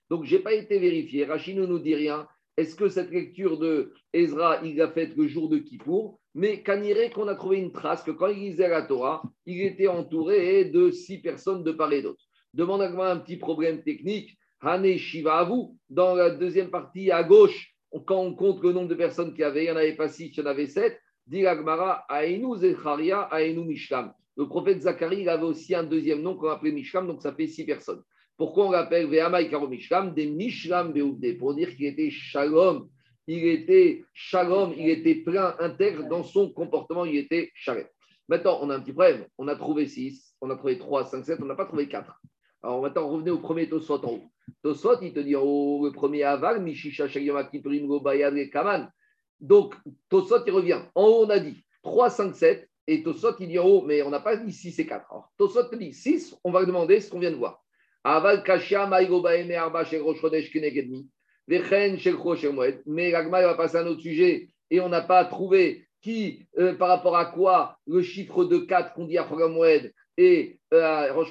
Donc, 0.10 0.24
je 0.24 0.36
n'ai 0.36 0.42
pas 0.44 0.54
été 0.54 0.78
vérifié. 0.78 1.26
Rachid 1.26 1.58
ne 1.58 1.66
nous 1.66 1.80
dit 1.80 1.96
rien. 1.96 2.28
Est-ce 2.58 2.76
que 2.76 2.88
cette 2.88 3.12
lecture 3.12 3.58
de 3.58 3.94
Ezra, 4.14 4.62
il 4.64 4.78
l'a 4.78 4.90
faite 4.90 5.16
le 5.18 5.28
jour 5.28 5.50
de 5.50 5.58
Kippour? 5.58 6.20
Mais 6.36 6.62
Kaniré, 6.62 7.10
qu'on 7.10 7.28
a 7.28 7.36
trouvé 7.36 7.58
une 7.58 7.72
trace 7.72 8.04
que 8.04 8.12
quand 8.12 8.28
il 8.28 8.40
lisait 8.40 8.70
la 8.70 8.84
Torah, 8.84 9.24
il 9.46 9.62
était 9.62 9.88
entouré 9.88 10.66
de 10.66 10.92
six 10.92 11.18
personnes 11.18 11.64
de 11.64 11.72
part 11.72 11.92
et 11.92 12.02
d'autre. 12.02 12.24
Demande 12.54 12.84
à 12.84 12.90
moi 12.90 13.10
un 13.10 13.18
petit 13.18 13.38
problème 13.38 13.84
technique. 13.84 14.38
Hane 14.62 14.98
Shiva 14.98 15.44
vous. 15.44 15.78
Dans 15.90 16.16
la 16.16 16.30
deuxième 16.30 16.70
partie 16.70 17.12
à 17.12 17.24
gauche, 17.24 17.74
quand 18.06 18.20
on 18.20 18.36
compte 18.36 18.62
le 18.64 18.74
nombre 18.74 18.90
de 18.90 18.96
personnes 18.96 19.32
qu'il 19.32 19.42
y 19.42 19.44
avait, 19.44 19.64
il 19.64 19.68
n'y 19.68 19.72
en 19.72 19.78
avait 19.78 19.96
pas 19.96 20.10
six, 20.10 20.28
il 20.28 20.38
y 20.38 20.42
en 20.42 20.46
avait 20.46 20.68
sept. 20.68 21.00
Dit 21.28 21.46
Agmara, 21.46 22.06
Ainu 22.10 22.58
Zecharia, 22.58 23.30
Ainu 23.32 23.66
Mishkam. 23.66 24.14
Le 24.38 24.48
prophète 24.48 24.82
Zacharie, 24.82 25.22
il 25.22 25.30
avait 25.30 25.44
aussi 25.44 25.74
un 25.74 25.84
deuxième 25.84 26.22
nom 26.22 26.36
qu'on 26.36 26.50
appelait 26.50 26.72
Mishkam, 26.72 27.08
donc 27.08 27.22
ça 27.22 27.34
fait 27.34 27.48
six 27.48 27.66
personnes. 27.66 28.04
Pourquoi 28.38 28.68
on 28.68 28.72
l'appelle 28.72 29.08
Ve'amai 29.08 29.50
Karo 29.50 29.68
Mishlam? 29.68 30.14
Des 30.14 30.28
Mishlam 30.28 30.92
Beoudé, 30.92 31.34
pour 31.34 31.56
dire 31.56 31.74
qu'il 31.76 31.86
était 31.86 32.10
shalom, 32.10 32.90
il 33.28 33.48
était 33.48 34.04
shalom, 34.14 34.74
il 34.78 34.90
était 34.90 35.16
plein, 35.16 35.56
intègre 35.60 36.08
dans 36.10 36.24
son 36.24 36.52
comportement, 36.52 37.06
il 37.06 37.16
était 37.16 37.52
shalom. 37.56 37.86
Maintenant, 38.28 38.60
on 38.62 38.70
a 38.70 38.76
un 38.76 38.80
petit 38.82 38.92
problème. 38.92 39.26
On 39.38 39.48
a 39.48 39.56
trouvé 39.56 39.88
6, 39.88 40.36
on 40.42 40.50
a 40.50 40.56
trouvé 40.56 40.78
3, 40.78 41.06
5, 41.06 41.26
7, 41.26 41.40
on 41.42 41.46
n'a 41.46 41.56
pas 41.56 41.66
trouvé 41.66 41.88
4. 41.88 42.22
Alors 42.66 42.82
maintenant, 42.82 43.08
revenez 43.08 43.30
au 43.30 43.38
premier 43.38 43.70
Tosot 43.70 44.04
en 44.04 44.14
haut. 44.14 44.24
Tosot, 44.64 45.00
il 45.04 45.14
te 45.14 45.20
dit 45.20 45.36
oh, 45.36 45.82
le 45.86 45.92
premier 45.92 46.24
aval, 46.24 46.64
Mishisha 46.64 47.08
Shagyamak 47.08 47.56
Go 47.56 48.00
Bayad 48.00 48.36
et 48.38 48.50
Kaman. 48.50 48.92
Donc, 49.40 49.76
Tosot, 50.10 50.44
il 50.48 50.52
revient. 50.52 50.82
En 50.96 51.04
haut, 51.04 51.26
on 51.26 51.30
a 51.30 51.38
dit 51.38 51.64
3, 51.84 52.10
5, 52.10 52.36
7. 52.36 52.70
Et 52.88 53.04
Tosot, 53.04 53.36
il 53.40 53.50
dit 53.50 53.60
en 53.60 53.68
haut, 53.68 53.84
mais 53.84 54.02
on 54.02 54.10
n'a 54.10 54.20
pas 54.20 54.36
dit 54.36 54.52
6 54.52 54.80
et 54.80 54.88
4. 54.88 55.06
Alors, 55.12 55.32
Tosot 55.38 55.66
te 55.66 55.76
dit 55.76 55.94
6, 55.94 56.38
on 56.44 56.50
va 56.50 56.66
demander 56.66 57.00
ce 57.02 57.12
qu'on 57.12 57.20
vient 57.20 57.30
de 57.30 57.36
voir. 57.36 57.64
Aval 58.04 58.44
Kashia 58.44 58.88
Maïgobaene 58.88 59.52
Arba 59.52 59.86
chez 59.86 60.00
Rosh 60.00 60.20
Chodesh 60.20 60.52
Kenegedmi. 60.52 61.08
Vechen 61.48 62.00
chez 62.00 62.14
Moed. 62.52 62.82
Mais 62.88 63.12
l'agma 63.12 63.44
va 63.44 63.54
passer 63.54 63.78
à 63.78 63.82
un 63.82 63.88
autre 63.88 64.02
sujet 64.02 64.50
et 64.72 64.80
on 64.80 64.90
n'a 64.90 65.02
pas 65.02 65.24
trouvé 65.26 65.88
qui, 66.02 66.48
euh, 66.58 66.74
par 66.74 66.88
rapport 66.88 67.16
à 67.16 67.26
quoi 67.26 67.78
le 67.86 68.02
chiffre 68.02 68.44
de 68.44 68.58
4 68.58 68.94
qu'on 68.94 69.06
dit 69.06 69.20
à 69.20 69.28
Moed 69.48 69.94
et 70.18 70.60
euh, 70.74 71.24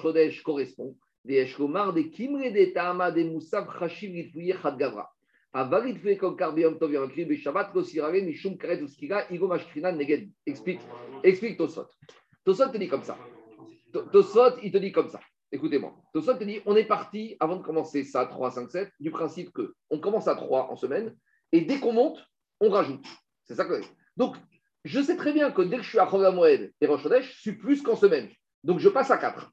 correspond. 0.45 0.97
Explique, 10.47 10.81
explique 11.23 11.57
Tosot. 11.57 11.87
Tosot 12.45 12.69
te 12.71 12.77
dit 12.77 12.89
comme 12.89 13.05
ça. 13.05 13.17
To- 13.93 14.03
Tosot, 14.07 14.59
il 14.63 14.73
te 14.73 14.79
dit 14.79 14.93
comme 14.93 15.09
ça. 15.09 15.21
Écoutez-moi. 15.53 15.95
Tosot 16.13 16.35
te 16.35 16.45
dit 16.45 16.61
on 16.67 16.75
est 16.75 16.85
parti, 16.85 17.37
avant 17.39 17.57
de 17.57 17.63
commencer 17.63 18.03
ça, 18.03 18.27
3, 18.27 18.51
5, 18.51 18.71
7, 18.71 18.91
du 18.99 19.11
principe 19.11 19.53
que 19.53 19.75
on 19.91 20.01
commence 20.01 20.27
à 20.27 20.35
3 20.35 20.71
en 20.71 20.77
semaine, 20.77 21.15
et 21.53 21.61
dès 21.61 21.79
qu'on 21.79 21.93
monte, 21.93 22.19
on 22.61 22.69
rajoute. 22.71 23.07
C'est 23.45 23.55
ça 23.55 23.65
que. 23.65 23.81
Donc, 24.17 24.37
je 24.85 25.01
sais 25.01 25.17
très 25.17 25.33
bien 25.33 25.53
que 25.53 25.63
dès 25.63 25.77
que 25.77 25.83
je 25.83 25.89
suis 25.89 25.99
à 26.01 26.07
Moed 26.33 26.73
et 26.81 26.87
Rosh 26.87 27.03
Chodesh, 27.03 27.33
je 27.37 27.41
suis 27.41 27.53
plus 27.57 27.81
qu'en 27.81 27.97
semaine. 27.97 28.29
Donc, 28.65 28.81
je 28.81 28.89
passe 28.89 29.11
à 29.11 29.19
4. 29.19 29.51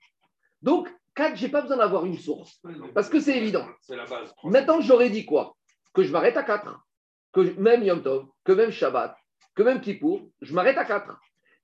Donc, 0.61 0.89
4, 1.15 1.35
je 1.35 1.45
n'ai 1.45 1.51
pas 1.51 1.61
besoin 1.61 1.77
d'avoir 1.77 2.05
une 2.05 2.17
source. 2.17 2.61
Parce 2.93 3.09
que 3.09 3.19
c'est 3.19 3.37
évident. 3.37 3.65
C'est 3.81 3.95
la 3.95 4.05
base. 4.05 4.33
Maintenant, 4.43 4.79
j'aurais 4.81 5.09
dit 5.09 5.25
quoi? 5.25 5.55
Que 5.93 6.03
je 6.03 6.11
m'arrête 6.11 6.37
à 6.37 6.43
4. 6.43 6.79
Que 7.33 7.43
je- 7.45 7.51
même 7.59 7.83
Yom 7.83 8.01
Tov, 8.01 8.27
que 8.43 8.51
même 8.53 8.71
Shabbat, 8.71 9.15
que 9.55 9.63
même 9.63 9.81
Kippour, 9.81 10.21
je 10.41 10.53
m'arrête 10.53 10.77
à 10.77 10.85
4. 10.85 11.17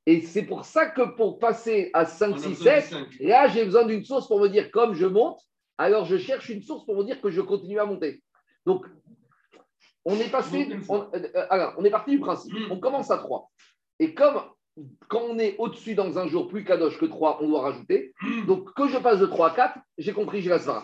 Et 0.05 0.21
c'est 0.21 0.43
pour 0.43 0.63
ça 0.65 0.85
que 0.89 1.01
pour 1.15 1.39
passer 1.39 1.89
à 1.93 2.05
5, 2.05 2.39
6, 2.39 2.55
7, 2.55 2.95
là, 3.19 3.47
j'ai 3.49 3.65
besoin 3.65 3.85
d'une 3.85 4.03
source 4.05 4.27
pour 4.27 4.39
me 4.39 4.47
dire 4.47 4.71
comme 4.71 4.93
je 4.93 5.05
monte, 5.05 5.39
alors 5.77 6.05
je 6.05 6.17
cherche 6.17 6.49
une 6.49 6.61
source 6.61 6.85
pour 6.85 6.95
me 6.97 7.03
dire 7.03 7.19
que 7.21 7.29
je 7.29 7.41
continue 7.41 7.79
à 7.79 7.85
monter. 7.85 8.23
Donc, 8.65 8.85
on 10.05 10.15
est 10.15 10.29
passé, 10.31 10.67
on, 10.89 11.01
euh, 11.13 11.27
euh, 11.35 11.45
alors, 11.49 11.73
on 11.77 11.83
est 11.83 11.89
parti 11.89 12.11
du 12.11 12.19
principe. 12.19 12.53
On 12.71 12.79
commence 12.79 13.11
à 13.11 13.17
3. 13.17 13.49
Et 13.99 14.13
comme 14.13 14.41
quand 15.07 15.21
on 15.21 15.39
est 15.39 15.55
au-dessus 15.57 15.95
dans 15.95 16.19
un 16.19 16.27
jour 16.27 16.47
plus 16.47 16.63
kadosh 16.63 16.97
que 16.99 17.05
3, 17.05 17.39
on 17.41 17.47
doit 17.47 17.61
rajouter. 17.61 18.13
Donc, 18.47 18.73
que 18.73 18.87
je 18.87 18.97
passe 18.97 19.19
de 19.19 19.25
3 19.25 19.51
à 19.51 19.55
4, 19.55 19.79
j'ai 19.97 20.13
compris, 20.13 20.41
j'ai 20.41 20.49
la 20.49 20.59
svara. 20.59 20.83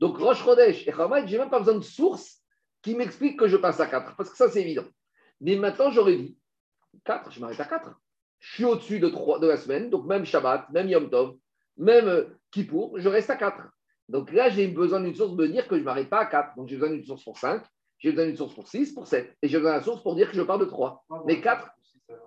Donc, 0.00 0.18
Rosh 0.18 0.42
Chodesh 0.42 0.86
et 0.86 0.92
Hamad, 0.92 1.28
j'ai 1.28 1.38
même 1.38 1.50
pas 1.50 1.60
besoin 1.60 1.76
de 1.76 1.84
source 1.84 2.42
qui 2.82 2.94
m'explique 2.94 3.38
que 3.38 3.46
je 3.46 3.56
passe 3.56 3.80
à 3.80 3.86
4, 3.86 4.16
parce 4.16 4.30
que 4.30 4.36
ça, 4.36 4.48
c'est 4.48 4.62
évident. 4.62 4.84
Mais 5.40 5.56
maintenant, 5.56 5.90
j'aurais 5.90 6.16
dit 6.16 6.36
4, 7.04 7.30
je 7.30 7.40
m'arrête 7.40 7.60
à 7.60 7.64
4. 7.64 7.90
Je 8.40 8.54
suis 8.54 8.64
au-dessus 8.64 8.98
de, 8.98 9.08
3, 9.08 9.38
de 9.38 9.46
la 9.46 9.56
semaine, 9.56 9.88
donc 9.88 10.06
même 10.06 10.24
Shabbat, 10.24 10.68
même 10.70 10.88
Yom 10.88 11.08
Tov, 11.08 11.36
même 11.76 12.08
euh, 12.08 12.24
Kippour, 12.50 12.98
je 12.98 13.08
reste 13.08 13.30
à 13.30 13.36
4. 13.36 13.56
Donc 14.08 14.32
là, 14.32 14.50
j'ai 14.50 14.66
besoin 14.66 15.00
d'une 15.00 15.14
source 15.14 15.36
de 15.36 15.36
me 15.36 15.48
dire 15.48 15.68
que 15.68 15.76
je 15.76 15.80
ne 15.80 15.84
m'arrête 15.84 16.10
pas 16.10 16.20
à 16.20 16.26
4. 16.26 16.56
Donc 16.56 16.68
j'ai 16.68 16.76
besoin 16.76 16.94
d'une 16.94 17.04
source 17.04 17.22
pour 17.22 17.38
5, 17.38 17.62
j'ai 17.98 18.10
besoin 18.10 18.26
d'une 18.26 18.36
source 18.36 18.54
pour 18.54 18.66
6, 18.66 18.92
pour 18.92 19.06
7. 19.06 19.36
Et 19.42 19.48
j'ai 19.48 19.58
besoin 19.58 19.74
d'une 19.74 19.84
source 19.84 20.02
pour 20.02 20.16
dire 20.16 20.28
que 20.30 20.36
je 20.36 20.42
pars 20.42 20.58
de 20.58 20.64
3. 20.64 21.04
Mais 21.26 21.40
4, 21.40 21.70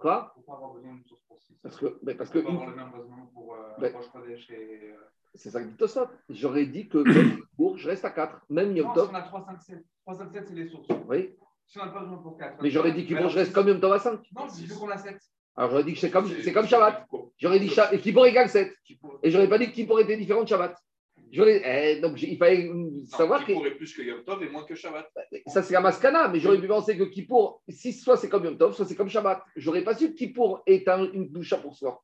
quoi 0.02 0.32
Pourquoi 0.36 0.56
avoir 0.56 0.74
besoin 0.74 0.94
d'une 0.94 1.06
source 1.06 1.22
pour 1.28 1.40
6 1.42 1.54
Parce 1.64 1.78
que, 1.78 1.98
mais 2.04 2.16
parce 2.16 2.30
que 2.30 2.40
avoir 2.40 2.68
le 2.70 2.76
même 2.76 2.92
raisonnement 2.94 3.30
pour 3.34 3.54
euh, 3.56 3.58
Ben- 3.80 3.94
et. 4.50 4.54
euh, 4.54 4.96
c'est 5.34 5.50
ça 5.50 5.62
que 5.62 5.68
dit 5.68 5.76
Tosot. 5.76 6.08
J'aurais 6.30 6.66
dit 6.66 6.88
que 6.88 7.04
Kippour, 7.04 7.78
je 7.78 7.90
reste 7.90 8.06
à 8.06 8.10
4. 8.12 8.42
Même 8.50 8.76
Yom 8.76 8.88
Non, 8.88 8.94
si 8.94 9.00
Tov, 9.00 9.10
on 9.12 9.16
a 9.16 9.22
3, 9.22 9.46
5, 9.46 9.62
7. 9.62 9.86
3, 10.06 10.16
5, 10.16 10.32
7, 10.32 10.48
c'est 10.48 10.54
les 10.54 10.68
sources. 10.68 10.88
oui. 11.08 11.36
Si 11.68 11.80
on 11.80 11.86
n'a 11.86 11.92
pas 11.92 12.02
besoin 12.02 12.18
pour 12.18 12.38
4. 12.38 12.62
Mais 12.62 12.70
j'aurais 12.70 12.92
dit 12.92 13.06
Kippour, 13.08 13.30
je 13.30 13.40
reste 13.40 13.52
comme 13.54 13.68
Yom 13.68 13.80
Tov 13.80 13.94
à 13.94 14.00
5. 14.00 14.20
Non, 14.36 14.48
si 14.50 14.66
je 14.68 14.74
veux 14.74 14.80
qu'on 14.80 14.90
a 14.90 14.98
7. 14.98 15.18
Alors 15.58 15.72
j'aurais 15.72 15.84
dit 15.86 15.94
que 15.94 16.00
c'est 16.00 16.12
comme, 16.12 16.28
c'est 16.30 16.54
comme 16.54 16.68
Shabbat. 16.68 17.08
J'aurais 17.38 17.60
dit 17.60 17.70
Sha- 17.70 17.92
et 17.94 18.00
Kippour 18.00 18.26
égale 18.28 18.50
7. 18.50 18.74
Et 19.24 19.32
j'aurais 19.32 19.48
pas 19.50 19.58
dit 19.58 19.68
que 19.68 19.72
Kippour 19.72 20.00
était 20.02 20.18
différent 20.18 20.44
de 20.44 20.48
Shabbat. 20.50 20.76
Eh, 21.34 22.00
donc 22.02 22.22
il 22.22 22.38
fallait 22.38 22.70
savoir 23.06 23.42
que 23.42 23.48
Qui 23.48 23.54
pourrait 23.54 23.76
plus 23.76 23.94
que 23.94 24.02
Yom 24.02 24.24
Tov 24.24 24.42
et 24.44 24.50
moins 24.50 24.64
que 24.64 24.76
Shabbat. 24.76 25.08
ça 25.48 25.62
c'est 25.64 25.74
la 25.74 25.82
maskana, 25.82 26.28
mais 26.30 26.40
j'aurais 26.40 26.60
pu 26.60 26.68
penser 26.68 26.98
que 26.98 27.04
Kippour, 27.04 27.62
si 27.68 27.92
soit 27.94 28.16
c'est 28.18 28.30
comme 28.30 28.46
Yom 28.46 28.58
Tov, 28.58 28.74
soit 28.74 28.86
c'est 28.86 28.96
comme 28.96 29.10
Shabbat. 29.10 29.42
J'aurais 29.56 29.84
pas 29.84 29.96
su 29.96 30.10
que 30.12 30.16
Kippour 30.18 30.64
est 30.66 30.88
un- 30.88 31.12
une 31.12 31.30
doucha 31.30 31.58
pour 31.58 31.76
soi. 31.76 32.02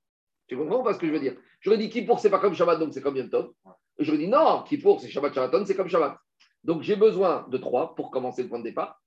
Tu 0.47 0.57
comprends 0.57 0.84
pas 0.84 0.93
ce 0.93 0.99
que 0.99 1.07
je 1.07 1.11
veux 1.13 1.19
dire? 1.19 1.36
J'aurais 1.61 1.78
dit 1.78 1.89
Kippour 1.89 2.19
c'est 2.19 2.30
pas 2.30 2.39
comme 2.39 2.53
Shabbat, 2.53 2.80
donc 2.80 2.93
c'est 2.93 3.01
comme 3.01 3.15
Yom 3.15 3.30
Tov. 3.30 3.51
J'aurais 3.99 4.17
dit 4.17 4.28
non, 4.28 4.63
Kippour 4.67 4.99
c'est 4.99 5.09
Shabbat 5.09 5.34
Shabbaton, 5.34 5.65
c'est 5.65 5.76
comme 5.76 5.88
Shabbat. 5.89 6.17
Donc 6.63 6.82
j'ai 6.84 6.95
besoin 6.95 7.45
de 7.49 7.57
3 7.57 7.95
pour 7.95 8.11
commencer 8.11 8.43
le 8.43 8.49
point 8.49 8.59
de 8.59 8.63
départ. 8.65 9.01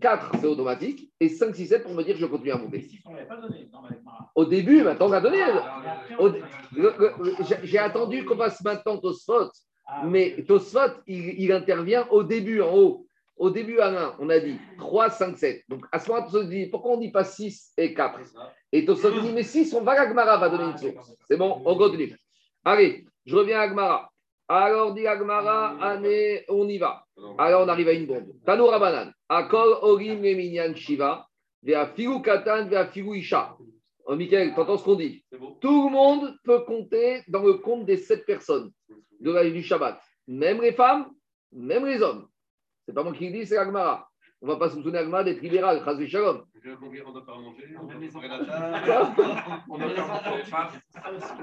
4 0.00 0.32
c'est 0.40 0.46
automatique. 0.46 1.10
Et 1.20 1.28
5, 1.28 1.54
6, 1.54 1.66
7 1.66 1.82
pour 1.84 1.94
me 1.94 2.02
dire 2.02 2.14
que 2.14 2.20
je 2.20 2.26
continue 2.26 2.52
à 2.52 2.58
monter. 2.58 2.88
donné. 3.40 3.68
Au 4.34 4.44
début, 4.44 4.82
maintenant 4.82 5.06
on 5.06 5.20
donné. 5.20 5.42
Ah, 5.42 5.82
le- 6.76 6.94
le- 6.98 7.34
j'ai- 7.44 7.78
attendu 7.78 8.24
qu'on 8.24 8.36
passe 8.36 8.62
maintenant 8.64 8.98
Tosfot. 8.98 9.50
Ah, 9.86 10.04
Mais 10.06 10.42
Tosfot, 10.46 11.00
il, 11.06 11.40
il 11.40 11.52
intervient 11.52 12.06
au 12.10 12.22
début, 12.22 12.60
en 12.62 12.74
haut. 12.74 13.06
Au 13.36 13.50
début, 13.50 13.80
à 13.80 13.88
1, 13.88 14.16
on 14.20 14.28
a 14.30 14.38
dit 14.38 14.56
3, 14.78 15.10
5, 15.10 15.36
7. 15.36 15.62
Donc, 15.68 15.84
à 15.90 15.98
ce 15.98 16.08
moment-là, 16.08 16.26
Tosfot 16.26 16.44
dit 16.44 16.66
pourquoi 16.66 16.92
on 16.92 16.96
ne 16.96 17.02
dit 17.02 17.10
pas 17.10 17.24
6 17.24 17.72
et 17.76 17.92
4 17.94 18.20
Et 18.72 18.84
Tosfot 18.84 19.10
dit 19.20 19.32
mais 19.32 19.42
6, 19.42 19.72
on 19.74 19.82
va 19.82 19.92
à 19.92 20.02
Agmara, 20.02 20.36
va 20.38 20.48
donner 20.48 20.64
une 20.70 20.78
source. 20.78 21.12
C'est 21.28 21.36
bon, 21.36 21.60
on 21.64 21.76
continue. 21.76 22.16
Allez, 22.64 23.04
je 23.26 23.34
reviens 23.36 23.58
à 23.58 23.62
Agmara. 23.62 24.11
Alors, 24.48 24.94
dit 24.94 25.06
Agmara, 25.06 25.76
année, 25.82 26.44
on 26.48 26.68
y 26.68 26.78
va. 26.78 27.04
Alors, 27.38 27.62
on 27.64 27.68
arrive 27.68 27.88
à 27.88 27.92
une 27.92 28.06
bombe. 28.06 28.32
Tano 28.44 28.66
Rabanan. 28.66 29.12
Akol 29.28 29.78
Orim 29.82 30.22
Leminyan 30.22 30.74
Shiva. 30.74 31.26
Vea 31.62 31.86
Figu 31.86 32.20
Katan, 32.22 32.66
Vea 32.68 32.86
Figu 32.86 33.16
Isha. 33.16 33.56
Oh, 34.04 34.16
Michael, 34.16 34.52
t'entends 34.54 34.78
ce 34.78 34.84
qu'on 34.84 34.96
dit? 34.96 35.24
Tout 35.60 35.88
le 35.88 35.92
monde 35.92 36.34
peut 36.44 36.60
compter 36.60 37.22
dans 37.28 37.44
le 37.44 37.54
compte 37.54 37.86
des 37.86 37.96
sept 37.96 38.26
personnes 38.26 38.72
de 39.20 39.30
la 39.30 39.48
du 39.48 39.62
Shabbat. 39.62 40.00
Même 40.26 40.60
les 40.60 40.72
femmes, 40.72 41.06
même 41.52 41.86
les 41.86 42.02
hommes. 42.02 42.26
C'est 42.86 42.92
pas 42.94 43.04
moi 43.04 43.12
qui 43.12 43.28
le 43.28 43.32
dis, 43.32 43.46
c'est 43.46 43.56
Agmara. 43.56 44.08
On 44.40 44.48
va 44.48 44.56
pas 44.56 44.68
se 44.70 44.74
souvenir 44.74 45.02
Agmara 45.02 45.22
d'être 45.22 45.40
libéral, 45.40 45.82
Chazé 45.84 46.08
Shalom. 46.08 46.42
On 46.64 47.20
pas 47.20 47.38
manger. 47.38 47.76
On 47.80 47.86
On. 47.86 47.92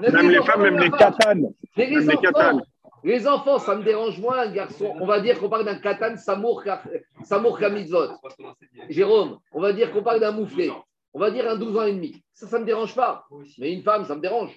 Même 0.00 0.30
les 0.30 0.42
femmes, 0.42 0.62
même 0.62 0.78
les 0.78 0.90
katanes. 0.90 1.52
Même 1.76 2.08
les 2.08 2.16
katanes. 2.16 2.62
Les 3.02 3.26
enfants, 3.26 3.58
ça 3.58 3.76
me 3.76 3.82
dérange 3.82 4.20
moins, 4.20 4.40
un 4.40 4.52
garçon. 4.52 4.94
On 5.00 5.06
va 5.06 5.20
dire 5.20 5.38
qu'on 5.38 5.48
parle 5.48 5.64
d'un 5.64 5.76
katan 5.76 6.16
Samour 6.16 6.62
Kamitzvot. 7.58 8.08
Jérôme, 8.88 9.38
on 9.52 9.60
va 9.60 9.72
dire 9.72 9.92
qu'on 9.92 10.02
parle 10.02 10.20
d'un 10.20 10.32
mouflé. 10.32 10.70
On 11.12 11.18
va 11.18 11.30
dire 11.30 11.48
un 11.48 11.56
12 11.56 11.76
ans 11.76 11.86
et 11.86 11.92
demi. 11.92 12.22
Ça, 12.32 12.46
ça 12.46 12.56
ne 12.56 12.62
me 12.62 12.66
dérange 12.66 12.94
pas. 12.94 13.26
Mais 13.58 13.72
une 13.72 13.82
femme, 13.82 14.04
ça 14.04 14.14
me 14.14 14.20
dérange. 14.20 14.56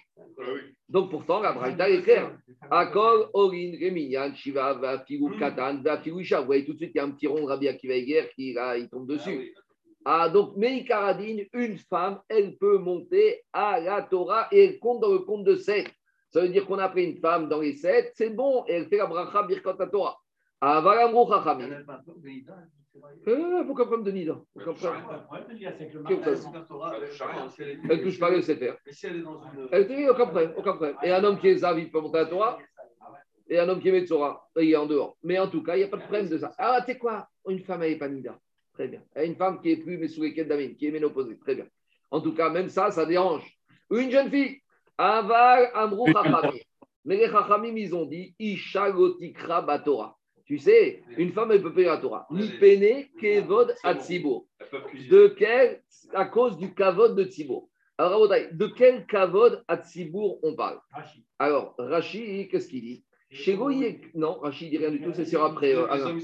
Donc 0.88 1.10
pourtant, 1.10 1.39
la 1.39 1.54
Braïta 1.54 1.89
est 1.89 2.02
claire. 2.04 2.38
Akol, 2.70 3.28
Orin, 3.34 3.72
Reminyan, 3.82 4.36
Shiva, 4.36 4.74
Vafigu, 4.74 5.38
Katan, 5.39 5.82
Vafigu, 5.82 6.22
Isha. 6.22 6.41
Vous 6.41 6.46
voyez 6.46 6.66
tout 6.66 6.74
de 6.74 6.78
suite, 6.78 6.91
il 6.94 6.98
y 6.98 7.02
a 7.02 7.06
un 7.06 7.12
petit 7.12 7.28
rond 7.28 7.41
de 7.41 7.48
Rabbi 7.48 7.68
Akiva 7.68 7.96
Eger 7.96 8.30
qui 8.36 8.54
là, 8.54 8.78
il 8.78 8.88
tombe 8.88 9.08
dessus. 9.08 9.56
Ah, 10.06 10.30
donc, 10.30 10.56
Meikaradine, 10.58 11.46
une 11.54 11.78
femme, 11.78 12.20
elle 12.28 12.58
peut 12.58 12.78
monter 12.78 13.41
à 13.54 13.80
la 13.80 14.02
Torah 14.02 14.48
et 14.52 14.66
elle 14.66 14.80
compte 14.80 15.02
dans 15.02 15.14
le 15.14 15.20
compte 15.20 15.46
de 15.46 15.56
7. 15.56 15.89
Ça 16.34 16.42
veut 16.42 16.50
dire 16.50 16.66
qu'on 16.66 16.80
a 16.80 16.90
pris 16.90 17.06
une 17.12 17.18
femme 17.18 17.48
dans 17.48 17.60
les 17.60 17.74
7, 17.74 18.14
c'est 18.16 18.32
bon, 18.32 18.66
et 18.68 18.74
elle 18.74 18.88
fait 18.88 18.98
la 18.98 19.06
bracha 19.06 19.44
Birkat 19.44 19.76
Torah. 19.92 20.18
Ah, 20.60 20.82
voilà, 20.82 21.08
gros 21.12 21.30
chachamim. 21.30 21.70
Euh, 23.28 23.64
Pourquoi 23.66 23.86
problème 23.86 24.06
de 24.06 24.12
Nida 24.12 24.40
Quel 24.56 24.74
problème 24.74 25.04
Elle 27.90 28.04
touche 28.04 28.20
pas 28.20 28.32
le 28.32 28.42
Sefer. 28.42 28.74
Elle 29.04 29.16
est 29.18 29.22
dans 29.22 29.42
une. 29.44 29.68
Elle 29.72 29.88
dit 29.88 30.10
aucun 30.10 30.26
problème, 30.26 30.54
aucun 30.58 30.74
problème. 30.74 30.96
Et 31.04 31.12
un 31.12 31.24
homme 31.24 31.38
qui 31.38 31.50
est 31.50 31.58
Zav, 31.58 31.78
il 31.78 31.92
peut 31.92 32.02
monter 32.02 32.18
à 32.18 32.24
la 32.24 32.30
Torah, 32.30 32.58
et 33.48 33.60
un 33.60 33.70
homme 33.70 33.80
qui 33.80 33.90
est 33.90 33.92
Metzora, 33.92 34.50
il 34.58 34.72
est 34.72 34.76
en 34.76 34.88
dehors. 34.88 35.18
Mais 35.22 35.38
en 35.38 35.48
tout 35.48 35.62
cas, 35.62 35.76
il 35.76 35.80
n'y 35.80 35.86
a 35.86 35.88
pas 35.88 35.98
de 35.98 36.04
problème 36.04 36.30
de 36.30 36.38
ça. 36.40 36.52
Ah, 36.58 36.80
tu 36.80 36.94
sais 36.94 36.98
quoi? 36.98 37.28
Une 37.48 37.60
femme, 37.60 37.84
elle 37.84 37.92
n'est 37.92 37.98
pas 38.00 38.10
Nida. 38.10 38.40
Très 38.74 38.88
bien. 38.88 39.04
Une 39.18 39.36
femme 39.36 39.62
qui 39.62 39.72
est 39.72 39.78
plus, 39.78 40.00
mais 40.00 40.08
sous 40.08 40.24
les 40.24 40.44
d'Amin, 40.44 40.74
qui 40.74 40.88
est 40.88 40.92
ménopausée. 40.92 41.38
Très 41.38 41.54
bien. 41.54 41.66
En 42.10 42.22
tout 42.22 42.34
cas, 42.34 42.50
même 42.50 42.70
ça, 42.70 42.90
ça 42.90 43.06
dérange. 43.06 43.44
Une 43.92 44.10
jeune 44.10 44.32
fille, 44.32 44.62
Aval 44.98 45.70
Amrou 45.74 46.08
Chachamim. 46.12 46.60
Mais 47.06 47.18
les 47.18 47.28
Chachamim, 47.28 47.76
ils 47.76 47.96
ont 47.96 48.06
dit 48.06 48.36
Isha 48.39 48.91
Gotikra 48.91 49.62
Batora. 49.62 50.18
Tu 50.46 50.58
sais, 50.58 51.02
une 51.18 51.32
femme, 51.32 51.52
elle 51.52 51.62
peut 51.62 51.74
payer 51.74 51.88
la 51.88 51.98
Torah. 51.98 52.28
Ni 52.30 52.50
pene 52.60 53.06
kevod 53.20 53.74
cuisiner. 53.82 55.10
De 55.10 55.28
quel, 55.38 55.82
à 56.14 56.26
cause 56.26 56.58
du 56.58 56.74
kavod 56.74 57.16
de 57.16 57.24
Tzibour. 57.24 57.70
Alors, 57.98 58.28
de 58.28 58.68
quel 58.68 59.06
kavod 59.06 59.64
à 59.68 59.80
on 60.44 60.56
parle 60.56 60.80
Alors, 61.39 61.76
Rashi, 61.78 62.48
qu'est-ce 62.50 62.68
qu'il 62.68 62.82
dit? 62.82 63.04
Chez 63.32 63.56
Goyek, 63.56 64.14
non, 64.14 64.39
Rashi 64.39 64.70
dit 64.70 64.78
rien 64.78 64.91
du 64.91 65.02
tout, 65.02 65.12
c'est 65.14 65.26
sur 65.26 65.44
après. 65.44 65.74
euh, 65.74 66.20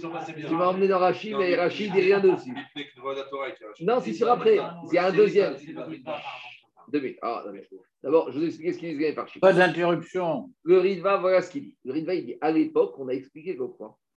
tu 0.47 0.55
m'as 0.55 0.67
emmené 0.67 0.87
dans 0.87 0.99
Rashi, 0.99 1.31
Non, 1.31 1.39
mais 1.39 1.55
Rashi 1.55 1.89
dit 1.89 2.01
rien 2.01 2.19
dessus. 2.19 2.53
Non, 3.81 3.99
c'est 3.99 4.13
sur 4.13 4.29
après. 4.29 4.59
Il 4.91 4.93
y 4.93 4.97
a 4.97 5.07
un 5.07 5.11
deuxième. 5.13 5.55
Deux 6.91 6.99
minutes. 6.99 7.19
Ah, 7.21 7.43
D'abord, 8.01 8.31
je 8.31 8.39
vous 8.39 8.45
explique 8.45 8.73
ce 8.73 8.79
qu'il 8.79 8.97
dit 8.97 9.11
par. 9.13 9.27
Pas 9.41 9.53
d'interruption. 9.53 10.51
Le 10.63 10.79
Ritva, 10.79 11.17
voilà 11.17 11.41
ce 11.41 11.51
qu'il 11.51 11.63
dit. 11.63 11.77
Le 11.83 11.93
Ritva, 11.93 12.15
il 12.15 12.25
dit 12.25 12.37
à 12.41 12.51
l'époque, 12.51 12.95
on 12.97 13.07
a 13.09 13.13
expliqué 13.13 13.57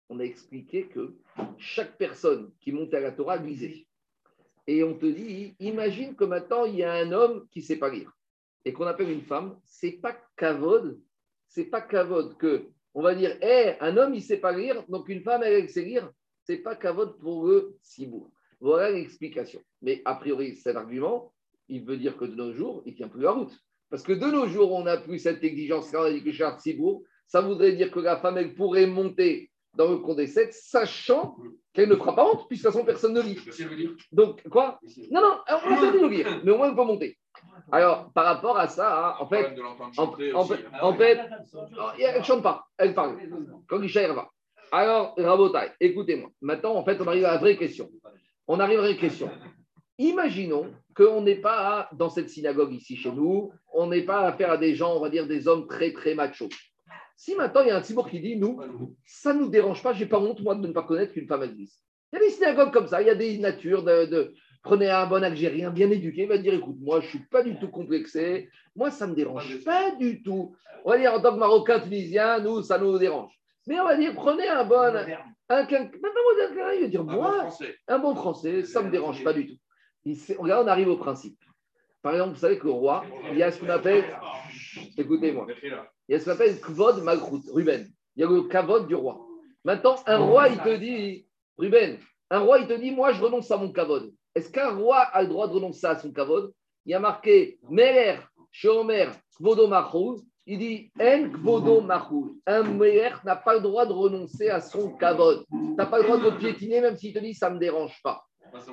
On 0.09 0.21
a 0.21 0.25
expliqué 0.25 0.87
que 0.87 1.15
chaque 1.59 1.97
personne 1.97 2.53
qui 2.61 2.73
montait 2.73 2.99
à 2.99 3.01
la 3.01 3.13
Torah 3.13 3.37
lisait. 3.37 3.87
Et 4.67 4.85
on 4.85 4.95
te 4.95 5.07
dit, 5.07 5.57
imagine 5.59 6.15
que 6.15 6.25
maintenant, 6.25 6.65
il 6.65 6.77
y 6.77 6.85
a 6.85 6.93
un 6.93 7.11
homme 7.13 7.47
qui 7.51 7.61
ne 7.61 7.65
sait 7.65 7.79
pas 7.79 7.89
lire 7.91 8.13
et 8.65 8.73
qu'on 8.73 8.87
appelle 8.87 9.11
une 9.11 9.23
femme, 9.23 9.59
c'est 9.65 9.93
pas 9.93 10.17
kavod, 10.37 11.01
c'est 11.49 11.65
pas 11.65 11.81
kavod 11.81 12.37
que 12.37 12.69
on 12.93 13.03
va 13.03 13.15
dire, 13.15 13.37
hé, 13.41 13.77
un 13.81 13.97
homme, 13.97 14.15
il 14.15 14.19
ne 14.19 14.23
sait 14.23 14.39
pas 14.39 14.53
lire, 14.53 14.85
donc 14.89 15.09
une 15.09 15.23
femme, 15.23 15.43
elle, 15.45 15.69
sait 15.69 15.83
lire, 15.85 16.11
c'est 16.45 16.59
pas 16.59 16.75
kavod 16.75 17.19
pour 17.19 17.47
le 17.47 17.77
cibourg. 17.83 18.31
Voilà 18.59 18.91
l'explication. 18.91 19.61
Mais 19.81 20.03
a 20.05 20.17
priori, 20.17 20.57
cet 20.57 20.77
argument, 20.77 21.33
il 21.71 21.85
veut 21.85 21.97
dire 21.97 22.17
que 22.17 22.25
de 22.25 22.35
nos 22.35 22.53
jours, 22.53 22.83
il 22.85 22.93
ne 22.93 22.97
tient 22.97 23.09
plus 23.09 23.23
la 23.23 23.33
route. 23.33 23.53
Parce 23.89 24.03
que 24.03 24.13
de 24.13 24.27
nos 24.27 24.47
jours, 24.47 24.73
on 24.73 24.85
n'a 24.85 24.97
plus 24.97 25.19
cette 25.19 25.43
exigence-là, 25.43 26.03
on 26.03 26.05
a 26.05 26.13
dit 26.13 26.23
que 26.23 26.33
chez 26.33 26.49
Cibourg, 26.59 27.03
ça 27.27 27.41
voudrait 27.41 27.73
dire 27.73 27.91
que 27.91 28.01
la 28.01 28.17
femme, 28.17 28.39
elle 28.39 28.55
pourrait 28.55 28.87
monter 28.87 29.51
dans 29.75 29.89
le 29.89 29.99
compte 29.99 30.17
des 30.17 30.27
7, 30.27 30.53
sachant 30.53 31.37
qu'elle 31.73 31.89
ne 31.89 31.95
fera 31.95 32.15
pas 32.15 32.25
honte, 32.25 32.49
puisque 32.49 32.65
de 32.65 32.69
toute 32.69 32.75
façon, 32.75 32.85
personne 32.85 33.15
ne 33.15 33.21
lit. 33.21 33.39
Donc, 34.11 34.47
quoi? 34.49 34.81
Non, 35.11 35.21
non, 35.21 35.39
on 35.49 35.53
a 35.53 35.81
perdu 35.81 36.01
de 36.01 36.07
lire, 36.07 36.41
mais 36.45 36.51
au 36.51 36.57
moins, 36.57 36.71
on 36.71 36.75
peut 36.75 36.85
monter. 36.85 37.19
Alors, 37.71 38.13
par 38.13 38.25
rapport 38.25 38.59
à 38.59 38.67
ça, 38.67 39.11
hein, 39.11 39.15
en 39.21 39.29
fait, 39.29 39.57
en, 39.97 40.03
en 40.35 40.45
fait, 40.45 40.65
en 40.81 40.95
fait, 40.95 41.21
elle 42.01 42.19
ne 42.19 42.25
chante 42.25 42.43
pas, 42.43 42.65
elle 42.79 42.95
parle. 42.95 43.17
Quand 43.69 43.81
elle 43.81 44.13
va. 44.13 44.29
Alors, 44.73 45.15
Rabotai, 45.17 45.73
écoutez-moi. 45.81 46.31
Maintenant, 46.41 46.75
en 46.75 46.85
fait, 46.85 47.01
on 47.01 47.07
arrive 47.07 47.25
à 47.25 47.33
la 47.33 47.39
vraie 47.39 47.57
question. 47.57 47.89
On 48.47 48.59
arrive 48.59 48.79
à 48.79 48.83
la 48.83 48.89
vraie 48.89 48.97
question. 48.97 49.31
Imaginons 50.01 50.73
qu'on 50.97 51.21
n'est 51.21 51.43
pas 51.43 51.91
dans 51.93 52.09
cette 52.09 52.31
synagogue 52.31 52.73
ici 52.73 52.97
chez 52.97 53.13
nous, 53.13 53.53
on 53.75 53.87
n'est 53.87 54.05
pas 54.07 54.21
affaire 54.23 54.51
à 54.51 54.57
des 54.57 54.75
gens, 54.75 54.97
on 54.97 55.01
va 55.01 55.11
dire 55.11 55.27
des 55.27 55.47
hommes 55.47 55.67
très 55.67 55.93
très 55.93 56.15
machos. 56.15 56.49
Si 57.17 57.35
maintenant 57.35 57.61
il 57.61 57.69
y 57.69 57.71
a 57.71 57.77
un 57.77 57.83
Tibour 57.83 58.09
qui 58.09 58.19
dit, 58.19 58.37
nous, 58.37 58.59
ça 59.05 59.35
ne 59.35 59.41
nous 59.41 59.51
dérange 59.51 59.83
pas, 59.83 59.93
j'ai 59.93 60.07
pas 60.07 60.19
honte, 60.19 60.41
moi, 60.41 60.55
de 60.55 60.67
ne 60.67 60.73
pas 60.73 60.85
connaître 60.85 61.13
qu'une 61.13 61.27
femme 61.29 61.43
existe. 61.43 61.83
Il 62.13 62.19
y 62.19 62.23
a 62.23 62.25
des 62.25 62.31
synagogues 62.31 62.73
comme 62.73 62.87
ça, 62.89 63.03
il 63.03 63.09
y 63.09 63.11
a 63.11 63.15
des 63.15 63.37
natures 63.37 63.83
de, 63.85 64.07
de- 64.07 64.33
prenez 64.63 64.89
un 64.89 65.07
bon 65.07 65.23
Algérien 65.23 65.69
bien 65.71 65.91
éduqué, 65.91 66.23
il 66.23 66.29
va 66.29 66.39
dire, 66.39 66.55
écoute, 66.55 66.79
moi, 66.81 67.01
je 67.01 67.05
ne 67.05 67.11
suis 67.11 67.27
pas 67.31 67.43
du 67.43 67.59
tout 67.59 67.69
complexé, 67.69 68.49
moi, 68.75 68.91
ça 68.91 69.05
ne 69.07 69.11
me 69.11 69.17
dérange 69.17 69.63
pas 69.65 69.91
du 69.97 70.23
tout. 70.23 70.57
On 70.87 70.91
va 70.93 70.99
dire, 70.99 71.13
en 71.13 71.21
tant 71.21 71.35
que 71.35 71.39
Marocain, 71.39 71.79
Tunisien, 71.79 72.41
nous, 72.41 72.63
ça 72.63 72.79
nous 72.79 72.99
dérange. 72.99 73.33
Mais 73.67 73.79
on 73.79 73.85
va 73.85 73.99
dire, 73.99 74.15
prenez 74.15 74.49
un 74.49 74.65
bon, 74.65 74.77
un, 74.79 74.95
même 74.95 75.67
pas 75.69 76.25
moderne, 76.31 76.73
il 76.79 76.83
va 76.85 76.89
dire, 76.89 77.05
moi, 77.05 77.49
un 77.87 77.99
bon 77.99 78.15
français, 78.15 78.65
ça 78.65 78.81
ne 78.81 78.87
me 78.87 78.93
dérange 78.93 79.23
pas 79.23 79.35
du 79.35 79.47
tout. 79.47 79.60
Regarde, 80.07 80.67
on 80.67 80.71
arrive 80.71 80.89
au 80.89 80.97
principe. 80.97 81.39
Par 82.03 82.13
exemple, 82.13 82.35
vous 82.35 82.41
savez 82.41 82.59
que 82.59 82.67
le 82.67 82.73
roi, 82.73 83.05
il 83.31 83.39
y 83.39 83.43
a 83.43 83.53
ce 83.53 83.61
qu'on 83.61 83.69
appelle, 83.69 84.05
écoutez-moi, 84.97 85.47
il 86.09 86.13
y 86.13 86.15
a 86.15 86.19
ce 86.19 86.25
qu'on 86.25 86.31
appelle 86.33 86.59
Kvod 86.61 87.03
Malchut, 87.03 87.51
Ruben. 87.53 87.87
Il 88.17 88.23
y 88.23 88.25
a 88.25 88.29
le 88.29 88.43
Kavod 88.45 88.87
du 88.87 88.95
roi. 88.95 89.27
Maintenant, 89.65 89.97
un 90.07 90.19
roi, 90.19 90.49
il 90.49 90.59
te 90.59 90.77
dit, 90.77 91.27
Ruben, 91.59 91.99
un 92.31 92.39
roi, 92.39 92.59
il 92.61 92.67
te 92.67 92.73
dit, 92.73 92.91
moi, 92.91 93.13
je 93.13 93.23
renonce 93.23 93.51
à 93.51 93.59
mon 93.59 93.71
Kavod. 93.71 94.13
Est-ce 94.35 94.51
qu'un 94.51 94.71
roi 94.71 94.99
a 94.99 95.23
le 95.23 95.29
droit 95.29 95.49
de 95.49 95.53
renoncer 95.53 95.87
à 95.87 95.99
son 95.99 96.13
Kavod 96.13 96.53
Il 96.87 96.93
y 96.93 96.95
a 96.95 97.01
marqué 97.01 97.59
Meler, 97.69 98.17
Shomer, 98.51 99.11
Kvodo. 99.37 99.69
Il 100.47 100.59
dit 100.59 100.91
En 100.99 101.31
Kvodo 101.31 101.81
Machou. 101.83 102.41
Un 102.47 102.63
Meler 102.63 103.11
n'a 103.25 103.37
pas 103.37 103.55
le 103.55 103.61
droit 103.61 103.87
de 103.87 103.93
renoncer 103.93 104.49
à 104.49 104.61
son 104.61 104.93
Kavod. 104.97 105.45
Tu 105.51 105.57
n'as 105.77 105.87
pas 105.87 105.99
le 105.99 106.05
droit 106.05 106.19
de 106.19 106.37
piétiner, 106.37 106.81
même 106.81 106.97
s'il 106.97 107.13
te 107.13 107.19
dit, 107.19 107.35
ça 107.35 107.51
ne 107.51 107.57
me 107.57 107.61
dérange 107.61 108.01
pas. 108.03 108.25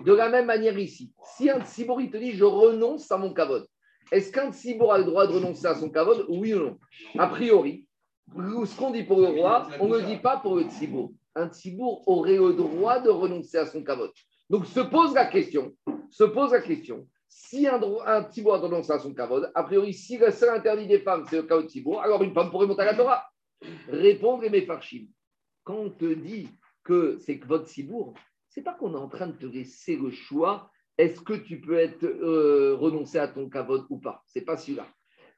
De 0.03 0.13
la 0.13 0.29
même 0.29 0.45
manière 0.45 0.77
ici, 0.77 1.11
si 1.35 1.49
un 1.49 1.63
Tsibour, 1.63 2.01
il 2.01 2.09
te 2.09 2.17
dit, 2.17 2.33
je 2.33 2.43
renonce 2.43 3.11
à 3.11 3.17
mon 3.17 3.33
Kavod, 3.33 3.67
est-ce 4.11 4.31
qu'un 4.31 4.51
Tsibour 4.51 4.93
a 4.93 4.97
le 4.97 5.03
droit 5.03 5.27
de 5.27 5.33
renoncer 5.33 5.65
à 5.67 5.75
son 5.75 5.89
Kavod? 5.89 6.25
Oui 6.29 6.53
ou 6.53 6.59
non? 6.59 6.77
A 7.17 7.27
priori, 7.27 7.87
ce 8.35 8.77
qu'on 8.77 8.91
dit 8.91 9.03
pour 9.03 9.19
le 9.19 9.27
roi, 9.27 9.67
on 9.79 9.87
ne 9.87 9.97
le 9.97 10.03
dit 10.03 10.17
pas 10.17 10.37
pour 10.37 10.55
le 10.55 10.63
Tsibour. 10.63 11.11
Un 11.35 11.49
Tsibour 11.49 12.07
aurait 12.07 12.37
le 12.37 12.53
droit 12.53 12.99
de 12.99 13.09
renoncer 13.09 13.57
à 13.57 13.65
son 13.65 13.83
Kavod. 13.83 14.11
Donc 14.49 14.65
se 14.65 14.79
pose 14.79 15.13
la 15.13 15.25
question, 15.25 15.73
se 16.09 16.23
pose 16.23 16.51
la 16.51 16.61
question, 16.61 17.07
si 17.27 17.67
un, 17.67 17.81
un 18.05 18.21
a 18.21 18.57
renoncé 18.57 18.91
à 18.93 18.99
son 18.99 19.13
Kavod, 19.13 19.51
a 19.53 19.63
priori, 19.63 19.93
si 19.93 20.17
le 20.17 20.31
seul 20.31 20.55
interdit 20.55 20.87
des 20.87 20.99
femmes, 20.99 21.25
c'est 21.29 21.35
le 21.35 21.43
Kavod 21.43 21.67
Tsibour, 21.67 22.01
alors 22.01 22.23
une 22.23 22.33
femme 22.33 22.49
pourrait 22.49 22.67
monter 22.67 22.83
à 22.83 22.85
la 22.85 22.95
Torah. 22.95 23.23
Répondre 23.89 24.43
et 24.43 24.49
Mefarchim. 24.49 25.07
Quand 25.63 25.75
on 25.75 25.89
te 25.89 26.13
dit 26.13 26.47
que 26.83 27.17
c'est 27.19 27.39
Kvod 27.39 27.67
Tsibour, 27.67 28.13
c'est 28.57 28.63
pas 28.63 28.73
qu'on 28.73 28.95
est 28.95 28.97
en 28.97 29.07
train 29.07 29.27
de 29.27 29.37
te 29.37 29.45
laisser 29.45 29.97
le 29.97 30.09
choix. 30.09 30.71
Est-ce 30.97 31.21
que 31.21 31.33
tu 31.33 31.61
peux 31.61 31.77
être 31.77 32.03
euh, 32.03 32.75
renoncer 32.75 33.19
à 33.19 33.27
ton 33.27 33.47
kavod 33.49 33.85
ou 33.91 33.99
pas 33.99 34.23
C'est 34.25 34.41
pas 34.41 34.57
celui-là. 34.57 34.87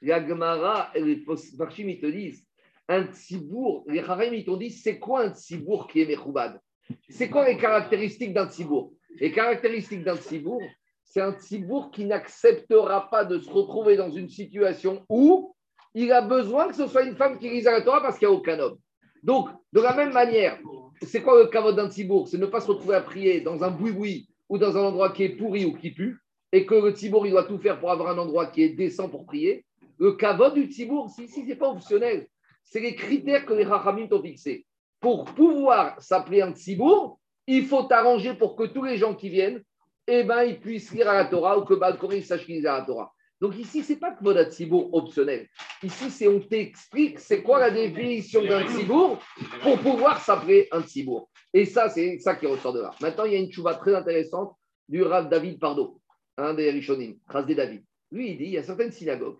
La 0.01 0.91
et 0.95 1.01
les 1.01 1.25
Farshim, 1.57 1.89
ils 1.89 1.99
te 1.99 2.05
disent 2.05 2.47
un 2.87 3.07
tzibour. 3.07 3.83
Les 3.89 3.99
Harim, 3.99 4.33
ils 4.33 4.45
t'ont 4.45 4.55
dit 4.55 4.71
c'est 4.71 4.99
quoi 4.99 5.23
un 5.25 5.33
tzibour 5.33 5.87
qui 5.87 5.99
est 5.99 6.05
mechoubad 6.05 6.61
C'est 7.09 7.29
quoi 7.29 7.45
les 7.45 7.57
caractéristiques 7.57 8.33
d'un 8.33 8.47
tzibour? 8.47 8.93
Les 9.19 9.33
caractéristiques 9.33 10.05
d'un 10.05 10.15
tzibour, 10.15 10.61
c'est 11.03 11.19
un 11.19 11.33
tzibour 11.33 11.91
qui 11.91 12.05
n'acceptera 12.05 13.09
pas 13.09 13.25
de 13.25 13.37
se 13.37 13.49
retrouver 13.49 13.97
dans 13.97 14.11
une 14.11 14.29
situation 14.29 15.05
où 15.09 15.53
il 15.93 16.09
a 16.13 16.21
besoin 16.21 16.69
que 16.69 16.75
ce 16.75 16.87
soit 16.87 17.03
une 17.03 17.17
femme 17.17 17.37
qui 17.37 17.49
lise 17.49 17.67
à 17.67 17.73
la 17.73 17.81
Torah 17.81 17.99
parce 17.99 18.17
qu'il 18.17 18.29
n'y 18.29 18.33
a 18.33 18.37
aucun 18.37 18.57
homme. 18.59 18.77
Donc, 19.23 19.49
de 19.73 19.81
la 19.81 19.93
même 19.93 20.13
manière, 20.13 20.57
c'est 21.01 21.21
quoi 21.21 21.41
le 21.41 21.47
kavod 21.47 21.75
d'un 21.75 21.89
tibour? 21.89 22.27
C'est 22.27 22.37
ne 22.37 22.45
pas 22.45 22.61
se 22.61 22.67
retrouver 22.67 22.95
à 22.95 23.01
prier 23.01 23.41
dans 23.41 23.63
un 23.63 23.71
boui-boui 23.71 24.29
ou 24.49 24.57
dans 24.57 24.77
un 24.77 24.81
endroit 24.81 25.11
qui 25.11 25.23
est 25.23 25.29
pourri 25.29 25.65
ou 25.65 25.73
qui 25.73 25.91
pue, 25.91 26.19
et 26.51 26.65
que 26.65 26.75
le 26.75 26.93
tibour, 26.93 27.25
il 27.27 27.31
doit 27.31 27.43
tout 27.43 27.59
faire 27.59 27.79
pour 27.79 27.91
avoir 27.91 28.09
un 28.09 28.17
endroit 28.17 28.47
qui 28.47 28.63
est 28.63 28.69
décent 28.69 29.09
pour 29.09 29.25
prier. 29.25 29.65
Le 29.99 30.13
kavod 30.13 30.53
du 30.53 30.67
tibour, 30.69 31.09
si, 31.09 31.27
si 31.27 31.45
c'est 31.45 31.55
pas 31.55 31.69
optionnel, 31.69 32.27
c'est 32.63 32.79
les 32.79 32.95
critères 32.95 33.45
que 33.45 33.53
les 33.53 33.63
rachamim 33.63 34.07
t'ont 34.07 34.21
fixés. 34.21 34.65
Pour 34.99 35.25
pouvoir 35.25 36.01
s'appeler 36.01 36.41
un 36.41 36.51
tibour, 36.51 37.19
il 37.47 37.65
faut 37.65 37.83
t'arranger 37.83 38.33
pour 38.33 38.55
que 38.55 38.63
tous 38.63 38.83
les 38.83 38.97
gens 38.97 39.15
qui 39.15 39.29
viennent, 39.29 39.63
eh 40.07 40.23
ben, 40.23 40.43
ils 40.43 40.59
puissent 40.59 40.91
lire 40.91 41.09
à 41.09 41.13
la 41.13 41.25
Torah 41.25 41.57
ou 41.57 41.63
que 41.63 41.73
Balkori 41.73 42.23
sache 42.23 42.47
lire 42.47 42.71
à 42.71 42.79
la 42.79 42.85
Torah. 42.85 43.13
Donc 43.41 43.57
ici, 43.57 43.83
c'est 43.83 43.95
pas 43.95 44.11
que 44.11 44.27
un 44.27 44.45
tibour 44.45 44.93
optionnel. 44.93 45.47
Ici, 45.81 46.11
c'est 46.11 46.27
on 46.27 46.39
t'explique 46.41 47.19
c'est 47.19 47.41
quoi 47.41 47.59
la 47.59 47.71
définition 47.71 48.43
d'un 48.43 48.65
tibour 48.65 49.19
pour 49.61 49.79
pouvoir 49.79 50.19
s'appeler 50.19 50.67
un 50.71 50.81
tzibour. 50.81 51.29
Et 51.53 51.65
ça, 51.65 51.89
c'est 51.89 52.19
ça 52.19 52.35
qui 52.35 52.47
ressort 52.47 52.73
de 52.73 52.81
là. 52.81 52.91
Maintenant, 53.01 53.23
il 53.23 53.33
y 53.33 53.35
a 53.35 53.39
une 53.39 53.51
chouva 53.51 53.75
très 53.75 53.95
intéressante 53.95 54.55
du 54.89 55.03
Rav 55.03 55.29
David 55.29 55.59
Pardo, 55.59 56.01
un 56.37 56.53
des 56.53 56.69
Rishonim, 56.71 57.15
Rasdé 57.27 57.55
David. 57.55 57.83
Lui, 58.11 58.31
il 58.31 58.37
dit 58.37 58.45
il 58.45 58.51
y 58.51 58.57
a 58.57 58.63
certaines 58.63 58.91
synagogues. 58.91 59.37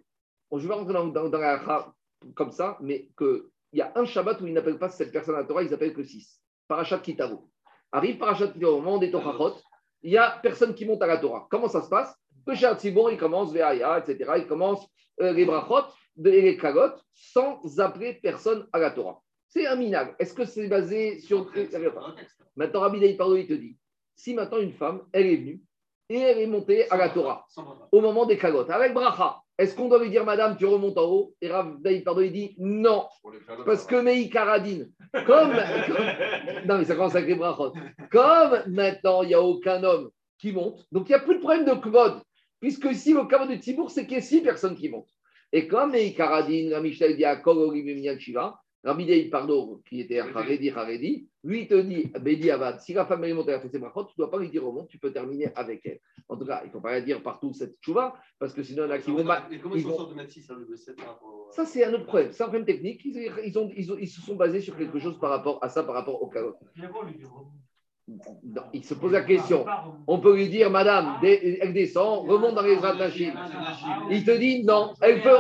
Bon, 0.49 0.59
je 0.59 0.63
vais 0.63 0.69
pas 0.69 0.79
rentrer 0.79 0.93
dans, 0.93 1.07
dans, 1.07 1.29
dans 1.29 1.93
comme 2.35 2.51
ça, 2.51 2.77
mais 2.81 3.09
qu'il 3.17 3.43
y 3.73 3.81
a 3.81 3.91
un 3.95 4.05
Shabbat 4.05 4.39
où 4.41 4.47
ils 4.47 4.53
n'appellent 4.53 4.79
pas 4.79 4.89
cette 4.89 5.11
personne 5.11 5.35
à 5.35 5.39
la 5.39 5.43
Torah, 5.43 5.63
ils 5.63 5.73
appellent 5.73 5.93
que 5.93 6.03
six. 6.03 6.41
Parachat 6.67 6.99
Kitavo. 6.99 7.49
Arrive 7.91 8.17
Parachat 8.17 8.47
Kitavo, 8.47 8.77
au 8.77 8.81
moment 8.81 8.97
des 8.97 9.11
Torahot, 9.11 9.55
il 10.01 10.11
n'y 10.11 10.17
a 10.17 10.39
personne 10.41 10.73
qui 10.73 10.85
monte 10.85 11.01
à 11.01 11.07
la 11.07 11.17
Torah. 11.17 11.47
Comment 11.49 11.67
ça 11.67 11.81
se 11.81 11.89
passe? 11.89 12.15
Le 12.49 12.55
Shabbat 12.55 12.79
Tzibour, 12.79 13.11
il 13.11 13.17
commence 13.17 13.53
Ve'aya, 13.53 13.99
etc. 13.99 14.31
Il 14.37 14.47
commence 14.47 14.83
euh, 15.21 15.31
les 15.33 15.45
brachot, 15.45 15.85
et 16.25 16.41
les 16.41 16.57
kagot, 16.57 16.95
sans 17.13 17.79
appeler 17.79 18.19
personne 18.23 18.67
à 18.73 18.79
la 18.79 18.89
Torah. 18.89 19.21
C'est 19.47 19.67
un 19.67 19.75
minag. 19.75 20.15
Est-ce 20.17 20.33
que 20.33 20.45
c'est 20.45 20.67
basé 20.67 21.19
sur. 21.19 21.51
Maintenant, 22.55 22.79
Rabbi 22.81 23.13
Pardo, 23.13 23.35
il 23.35 23.47
te 23.47 23.53
dit 23.53 23.77
si 24.15 24.33
maintenant 24.33 24.57
une 24.57 24.73
femme, 24.73 25.03
elle 25.13 25.27
est 25.27 25.35
venue 25.37 25.61
et 26.09 26.17
elle 26.17 26.39
est 26.39 26.47
montée 26.47 26.89
à 26.89 26.97
la 26.97 27.09
Torah 27.09 27.45
au 27.91 28.01
moment 28.01 28.25
des 28.25 28.37
kagot, 28.37 28.69
avec 28.69 28.93
bracha, 28.93 29.37
est-ce 29.59 29.75
qu'on 29.75 29.87
doit 29.87 29.99
lui 29.99 30.09
dire, 30.09 30.25
madame, 30.25 30.57
tu 30.57 30.65
remontes 30.65 30.97
en 30.97 31.03
haut? 31.03 31.35
Et 31.41 31.49
Rabbi 31.49 31.83
David 31.83 32.03
Pardo, 32.03 32.21
il 32.21 32.31
dit 32.31 32.55
non, 32.57 33.05
parce 33.65 33.85
que 33.85 33.95
Mei 34.01 34.27
Karadine, 34.29 34.89
comme. 35.27 35.51
comme- 35.53 36.65
non, 36.65 36.77
mais 36.79 36.85
ça 36.85 36.95
commence 36.95 37.15
avec 37.15 37.29
les 37.29 37.35
brachot. 37.35 37.73
Comme 38.11 38.63
maintenant, 38.67 39.21
il 39.21 39.27
n'y 39.27 39.33
a 39.35 39.41
aucun 39.41 39.83
homme 39.83 40.09
qui 40.39 40.51
monte, 40.51 40.83
donc 40.91 41.07
il 41.09 41.11
n'y 41.11 41.15
a 41.15 41.19
plus 41.19 41.35
de 41.35 41.41
problème 41.41 41.65
de 41.65 41.73
kvod, 41.73 42.21
puisque 42.59 42.85
ici, 42.85 43.13
le 43.13 43.25
kavod 43.25 43.49
de 43.49 43.55
Tibour, 43.55 43.91
c'est 43.91 44.05
qu'il 44.05 44.15
y 44.15 44.17
a 44.17 44.21
six 44.21 44.41
personnes 44.41 44.75
qui 44.75 44.89
montent. 44.89 45.13
Et 45.51 45.67
comme 45.67 45.91
Mei 45.91 46.13
Karadine, 46.13 46.73
Rabbi 46.73 46.89
Michel 46.89 47.23
à 47.25 47.41
Mimian 47.43 48.19
Shiva, 48.19 48.59
Rabbi 48.83 49.05
David 49.05 49.29
Pardo, 49.29 49.81
qui 49.89 49.99
était 50.01 50.19
Haredi, 50.19 50.69
Haredi, 50.69 51.27
lui, 51.43 51.61
il 51.63 51.67
te 51.67 51.73
dit, 51.81 52.09
Bedi 52.21 52.49
Avad, 52.49 52.79
si 52.79 52.93
la 52.93 53.05
femme 53.05 53.23
est 53.25 53.33
montée 53.33 53.51
à 53.51 53.59
faire 53.59 53.69
ses 53.69 53.77
brachot, 53.79 54.05
tu 54.05 54.13
ne 54.13 54.23
dois 54.23 54.31
pas 54.31 54.37
lui 54.37 54.49
dire 54.49 54.65
au 54.65 54.71
monde, 54.71 54.87
tu 54.87 54.97
peux 54.97 55.11
terminer 55.11 55.49
avec 55.55 55.81
elle. 55.85 55.99
En 56.29 56.37
tout 56.37 56.45
cas, 56.45 56.61
il 56.63 56.67
ne 56.67 56.71
faut 56.71 56.79
pas 56.79 56.91
la 56.91 57.01
dire 57.01 57.21
partout 57.21 57.51
cette 57.53 57.75
chouva, 57.81 58.13
parce 58.37 58.53
que 58.53 58.63
sinon, 58.63 58.83
il 58.83 58.87
y 58.87 58.91
en 58.91 58.95
a 58.95 58.99
qui 58.99 59.11
vont. 59.11 59.17
Et 59.51 59.59
comment 59.59 59.75
ils 59.75 59.81
s'en 59.81 59.89
sortent 59.97 60.11
de 60.11 60.15
mettre 60.15 60.31
6 60.31 60.49
le 60.69 60.75
7 60.77 60.95
par 60.95 61.07
rapport 61.07 61.27
au- 61.49 61.51
Ça, 61.51 61.65
c'est 61.65 61.83
un 61.83 61.93
autre 61.93 62.05
problème. 62.05 62.31
C'est 62.31 62.43
un 62.43 62.47
problème 62.47 62.65
technique. 62.65 63.01
Ils, 63.03 63.29
ils 63.45 63.57
ont, 63.59 63.69
ils, 63.75 63.91
ont- 63.91 63.97
ils 63.97 64.07
se 64.07 64.21
sont 64.21 64.35
basés 64.35 64.61
sur 64.61 64.77
quelque 64.77 64.99
chose 64.99 65.19
par 65.19 65.31
rapport 65.31 65.61
à 65.61 65.67
ça, 65.67 65.83
par 65.83 65.95
rapport 65.95 66.21
au 66.21 66.27
kavod. 66.27 66.55
Non, 68.43 68.63
Il 68.73 68.83
se 68.83 68.93
pose 68.93 69.11
la 69.11 69.21
question. 69.21 69.65
On 70.07 70.19
peut 70.19 70.35
lui 70.35 70.49
dire, 70.49 70.69
madame, 70.69 71.19
elle 71.23 71.73
descend, 71.73 72.27
remonte 72.27 72.55
dans 72.55 72.61
les 72.61 72.75
Ratnachim. 72.75 73.33
Il 74.09 74.23
te 74.23 74.31
dit, 74.31 74.63
non, 74.63 74.93
elle 75.01 75.21
peut, 75.21 75.37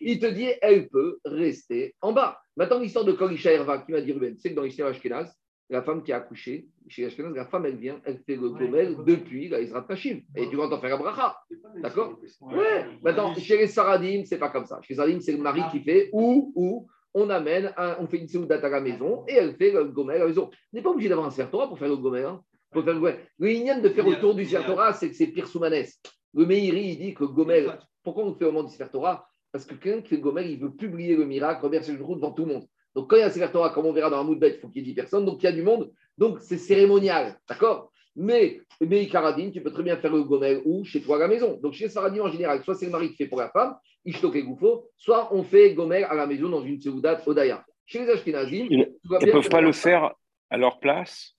il 0.00 0.18
te 0.18 0.26
dit, 0.26 0.48
elle 0.60 0.88
peut 0.88 1.18
rester 1.24 1.94
en 2.00 2.12
bas. 2.12 2.38
Maintenant, 2.56 2.78
l'histoire 2.80 3.04
de 3.04 3.12
Kolisha 3.12 3.52
Herva, 3.52 3.78
qui 3.78 3.92
m'a 3.92 4.00
dit 4.00 4.12
Ruben, 4.12 4.36
c'est 4.38 4.50
que 4.50 4.56
dans 4.56 4.62
l'histoire 4.62 4.90
Ashkenaz, 4.90 5.32
la 5.70 5.82
femme 5.82 6.02
qui 6.02 6.12
a 6.12 6.16
accouché, 6.16 6.66
chez 6.88 7.06
Ashkenaz, 7.06 7.34
la 7.34 7.46
femme, 7.46 7.64
elle 7.64 7.76
vient, 7.76 7.98
elle 8.04 8.18
fait 8.18 8.36
le 8.36 8.50
gomel 8.50 8.96
depuis 9.06 9.48
la 9.48 9.60
Israël. 9.60 10.22
Et 10.36 10.48
tu 10.50 10.56
vas 10.56 10.68
t'en 10.68 10.78
faire 10.78 10.90
la 10.90 10.96
bracha. 10.98 11.36
D'accord 11.80 12.18
Ouais. 12.42 12.84
Maintenant, 13.02 13.34
chez 13.34 13.56
les 13.56 13.68
Saradim, 13.68 14.22
c'est 14.26 14.38
pas 14.38 14.50
comme 14.50 14.66
ça. 14.66 14.80
Chez 14.82 14.92
les 14.92 14.96
Saradim, 14.98 15.20
c'est 15.20 15.32
le 15.32 15.38
mari 15.38 15.62
qui 15.70 15.80
fait 15.80 16.10
ou, 16.12 16.52
ou, 16.54 16.88
on 17.14 17.30
amène, 17.30 17.72
un- 17.76 17.96
on 18.00 18.06
fait 18.06 18.18
une 18.18 18.28
séoudat 18.28 18.56
à 18.62 18.68
la 18.68 18.80
maison 18.80 19.24
et 19.28 19.34
elle 19.34 19.54
fait 19.56 19.70
le 19.72 19.84
gomel 19.84 20.16
à 20.16 20.20
la 20.20 20.26
maison. 20.26 20.50
On 20.72 20.76
n'est 20.76 20.82
pas 20.82 20.90
obligé 20.90 21.08
d'avoir 21.08 21.26
un 21.26 21.30
Sefer 21.30 21.50
Torah 21.50 21.68
pour 21.68 21.78
faire 21.78 21.88
le 21.88 21.96
gomel. 21.96 22.24
Hein. 22.24 22.42
Pour 22.70 22.84
faire 22.84 22.94
le 22.94 23.00
gomel. 23.00 23.18
Le 23.38 23.80
de 23.82 23.88
faire 23.90 24.06
autour 24.06 24.34
du 24.34 24.44
Sefer 24.46 24.64
Torah, 24.66 24.92
c'est 24.92 25.08
que 25.10 25.14
c'est 25.14 25.26
pire 25.26 25.46
soumanès. 25.46 26.00
Le 26.34 26.46
Meiri, 26.46 26.84
il 26.92 26.98
dit 26.98 27.14
que 27.14 27.24
gomel, 27.24 27.78
pourquoi 28.02 28.24
on 28.24 28.34
fait 28.34 28.44
au 28.44 28.52
moment 28.52 28.64
du 28.64 28.72
Sefer 28.72 28.90
Torah 28.90 29.26
Parce 29.52 29.64
que 29.66 29.74
quelqu'un 29.74 30.00
qui 30.00 30.08
fait 30.08 30.16
le 30.16 30.22
gomel, 30.22 30.50
il 30.50 30.58
veut 30.58 30.72
publier 30.72 31.14
le 31.14 31.26
miracle, 31.26 31.62
reverser 31.64 31.92
le 31.92 31.98
jour 31.98 32.16
devant 32.16 32.32
tout 32.32 32.44
le 32.46 32.54
monde. 32.54 32.66
Donc, 32.94 33.08
quand 33.10 33.16
il 33.16 33.20
y 33.20 33.22
a 33.22 33.26
un 33.26 33.30
Sefer 33.30 33.50
Torah, 33.52 33.70
comme 33.70 33.86
on 33.86 33.92
verra 33.92 34.10
dans 34.10 34.18
un 34.18 34.24
Moudbet, 34.24 34.54
il 34.56 34.60
faut 34.60 34.68
qu'il 34.68 34.82
y 34.82 34.84
ait 34.84 34.88
10 34.88 34.94
personnes, 34.94 35.24
donc 35.24 35.42
il 35.42 35.46
y 35.46 35.48
a 35.48 35.52
du 35.52 35.62
monde. 35.62 35.92
Donc, 36.16 36.40
c'est 36.40 36.58
cérémonial. 36.58 37.38
D'accord? 37.48 37.91
Mais, 38.14 38.60
mais 38.80 39.06
Karadine, 39.06 39.50
tu 39.50 39.62
peux 39.62 39.72
très 39.72 39.82
bien 39.82 39.96
faire 39.96 40.12
le 40.12 40.22
gomel 40.22 40.60
ou 40.64 40.84
chez 40.84 41.00
toi 41.00 41.16
à 41.16 41.20
la 41.20 41.28
maison. 41.28 41.58
Donc, 41.62 41.72
chez 41.72 41.88
Saradim 41.88 42.22
en 42.22 42.30
général, 42.30 42.62
soit 42.62 42.74
c'est 42.74 42.86
le 42.86 42.92
mari 42.92 43.10
qui 43.10 43.16
fait 43.16 43.26
pour 43.26 43.38
la 43.38 43.48
femme, 43.50 43.76
Ishtok 44.04 44.36
et 44.36 44.42
Goufo, 44.42 44.90
soit 44.96 45.34
on 45.34 45.42
fait 45.42 45.74
gomel 45.74 46.04
à 46.04 46.14
la 46.14 46.26
maison 46.26 46.48
dans 46.48 46.62
une 46.62 46.80
Seudat 46.80 47.20
Odaya. 47.26 47.64
Chez 47.86 48.00
les 48.00 48.10
Ashkenazim, 48.10 48.66
Ils 48.70 48.78
ne 48.78 49.32
peuvent 49.32 49.48
pas 49.48 49.60
le 49.60 49.72
faire 49.72 50.14
à 50.50 50.56
leur 50.56 50.78
place? 50.78 51.34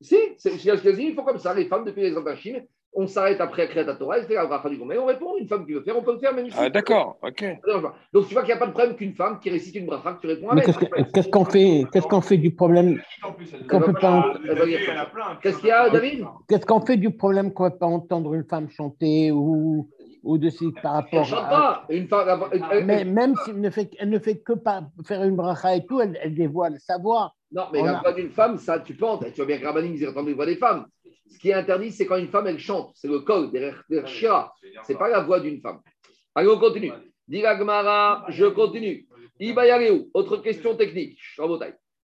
Si, 0.00 0.16
chez 0.42 0.50
les 0.50 0.70
Ashkenazim, 0.70 1.08
ils 1.08 1.14
font 1.14 1.24
comme 1.24 1.38
ça. 1.38 1.54
Les 1.54 1.66
femmes, 1.66 1.84
depuis 1.84 2.02
les 2.02 2.16
Antachim, 2.16 2.60
on 2.94 3.06
s'arrête 3.06 3.40
après 3.40 3.62
à 3.62 3.66
créer 3.66 3.84
ta 3.86 3.94
Torah, 3.94 4.18
elle 4.18 4.24
fait 4.24 4.34
la 4.34 4.46
bracha 4.46 4.68
du 4.68 4.76
Gomer. 4.76 4.98
On 4.98 5.06
répond, 5.06 5.36
une 5.38 5.46
femme 5.46 5.64
qui 5.66 5.72
veut 5.72 5.82
faire, 5.82 5.96
on 5.96 6.02
peut 6.02 6.14
le 6.14 6.18
faire 6.18 6.34
même. 6.34 6.48
Ah, 6.56 6.68
d'accord, 6.68 7.18
ok. 7.22 7.44
Donc 8.12 8.26
tu 8.28 8.34
vois 8.34 8.42
qu'il 8.42 8.52
n'y 8.54 8.56
a 8.56 8.56
pas 8.58 8.66
de 8.66 8.72
problème 8.72 8.96
qu'une 8.96 9.14
femme 9.14 9.38
qui 9.40 9.50
récite 9.50 9.74
une 9.76 9.86
bracha, 9.86 10.14
que 10.14 10.20
tu 10.20 10.26
réponds 10.26 10.46
Mais 10.52 10.62
avec. 10.62 10.64
qu'est-ce 10.66 10.78
que- 10.78 11.12
qu'est-ce 11.12 11.28
qu'on 11.28 11.44
fait, 11.44 11.84
qu'est-ce 11.92 12.06
qu'on 12.06 12.20
fait 12.20 12.38
du 12.38 12.50
problème 12.54 12.98
elle- 13.24 13.66
qu'on 13.68 13.80
peut 13.80 13.92
pas, 13.92 14.34
Elle. 14.44 15.38
Qu'est-ce 15.42 15.58
qu'il 15.58 15.68
y 15.68 15.72
a, 15.72 15.88
David? 15.90 16.24
Qu'est-ce 16.48 16.66
qu'on 16.66 16.80
fait 16.80 16.96
du 16.96 17.10
problème 17.10 17.52
qu'on 17.52 17.64
ne 17.66 17.70
peut 17.70 17.78
pas 17.78 17.86
entendre 17.86 18.34
une 18.34 18.44
femme 18.44 18.68
chanter 18.70 19.30
ou, 19.30 19.88
ou 20.24 20.38
de 20.38 20.48
suite 20.50 20.74
par 20.82 20.96
Elle 21.12 21.18
rapport 21.18 21.24
chante 21.24 21.44
à. 21.44 21.48
pas. 21.48 21.84
Une 21.90 22.08
femme, 22.08 22.40
elle- 22.52 22.62
elle- 22.72 22.84
Mais 22.84 23.04
même 23.04 23.34
s'il 23.44 23.60
ne 23.60 23.70
fait, 23.70 23.90
elle 23.98 24.10
ne 24.10 24.18
fait 24.18 24.38
que 24.38 24.54
pas 24.54 24.82
faire 25.06 25.22
une 25.22 25.36
bracha 25.36 25.76
et 25.76 25.86
tout, 25.86 26.00
elle, 26.00 26.18
elle 26.22 26.34
dévoile 26.34 26.76
sa 26.80 26.98
voix. 26.98 27.32
Non, 27.50 27.62
mais 27.72 27.80
On 27.80 27.84
la 27.84 27.98
a- 27.98 28.00
voix 28.02 28.12
d'une 28.12 28.28
femme, 28.30 28.58
ça, 28.58 28.78
tu 28.80 28.92
entendre. 29.02 29.24
Tu 29.30 29.36
vois 29.36 29.46
bien 29.46 29.58
que 29.58 29.64
Rabbanim, 29.64 29.94
ils 29.94 30.06
entendent 30.06 30.26
les 30.26 30.34
voix 30.34 30.44
des 30.44 30.56
femmes. 30.56 30.84
Ce 31.28 31.38
qui 31.38 31.50
est 31.50 31.54
interdit, 31.54 31.92
c'est 31.92 32.06
quand 32.06 32.16
une 32.16 32.28
femme, 32.28 32.46
elle 32.46 32.58
chante. 32.58 32.92
C'est 32.94 33.08
le 33.08 33.20
col, 33.20 33.50
derrière, 33.50 33.84
Shira. 34.06 34.54
Ce 34.86 34.92
n'est 34.92 34.98
pas 34.98 35.08
la 35.08 35.20
voix 35.20 35.40
d'une 35.40 35.60
femme. 35.60 35.80
Allez, 36.34 36.48
on 36.48 36.58
continue. 36.58 36.92
Dit 37.26 37.42
la 37.42 37.58
Gemara, 37.58 38.24
je 38.28 38.46
continue. 38.46 39.06
Ibayareu, 39.40 40.06
autre 40.14 40.38
question 40.38 40.76
technique. 40.76 41.18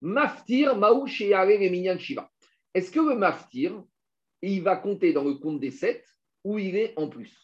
Maftir, 0.01 0.75
Maouch 0.75 1.21
et 1.21 1.29
Yare 1.29 1.49
et 1.51 1.69
Minyan 1.69 1.97
Shiva. 1.97 2.29
Est-ce 2.73 2.91
que 2.91 2.99
le 2.99 3.15
maftir, 3.15 3.83
il 4.41 4.63
va 4.63 4.75
compter 4.75 5.13
dans 5.13 5.23
le 5.23 5.35
compte 5.35 5.59
des 5.59 5.71
sept 5.71 6.03
ou 6.43 6.57
il 6.57 6.75
est 6.75 6.93
en 6.97 7.07
plus? 7.07 7.37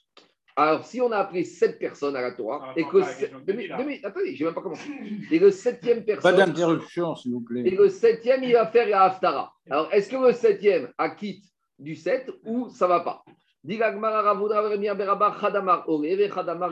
Alors, 0.55 0.84
si 0.86 0.99
on 0.99 1.11
a 1.11 1.17
appelé 1.17 1.43
sept 1.43 1.78
personnes 1.78 2.15
à 2.15 2.21
la 2.21 2.32
Torah, 2.32 2.73
et 2.75 2.84
que. 2.84 3.45
deux 3.45 3.53
minutes, 3.53 4.03
attendez, 4.03 4.36
je 4.36 4.39
n'ai 4.39 4.45
même 4.45 4.55
pas 4.55 4.61
commencé. 4.61 4.89
Et 5.30 5.38
le 5.38 5.51
septième 5.51 5.99
Pas 6.05 6.13
personne. 6.13 6.36
d'interruption, 6.38 7.15
s'il 7.15 7.34
vous 7.34 7.41
Et 7.41 7.61
plaît. 7.63 7.69
le 7.78 7.89
septième, 7.89 8.43
il 8.43 8.53
va 8.53 8.65
faire 8.65 8.89
la 8.89 9.03
Haftara. 9.03 9.53
Alors, 9.69 9.93
est-ce 9.93 10.09
que 10.09 10.15
le 10.15 10.34
septième 10.34 10.91
acquitte 10.97 11.45
du 11.80 11.95
7 11.95 12.32
ou 12.45 12.69
ça 12.69 12.86
ne 12.86 12.89
va 12.89 12.99
pas 13.01 13.23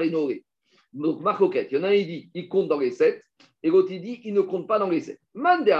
Enore. 0.01 0.31
Donc, 0.93 1.19
Marcoquette, 1.21 1.67
il 1.71 1.77
y 1.77 1.81
en 1.81 1.83
a 1.83 1.89
un, 1.89 1.93
il 1.93 2.07
dit, 2.07 2.29
il 2.33 2.47
compte 2.47 2.69
dans 2.69 2.79
les 2.79 2.91
7, 2.91 3.21
et 3.63 3.69
l'autre, 3.69 3.91
il 3.91 4.01
dit, 4.01 4.21
il 4.23 4.33
ne 4.33 4.39
compte 4.41 4.65
pas 4.65 4.79
dans 4.79 4.89
les 4.89 5.01
7. 5.01 5.19
Mande 5.33 5.65
De. 5.65 5.71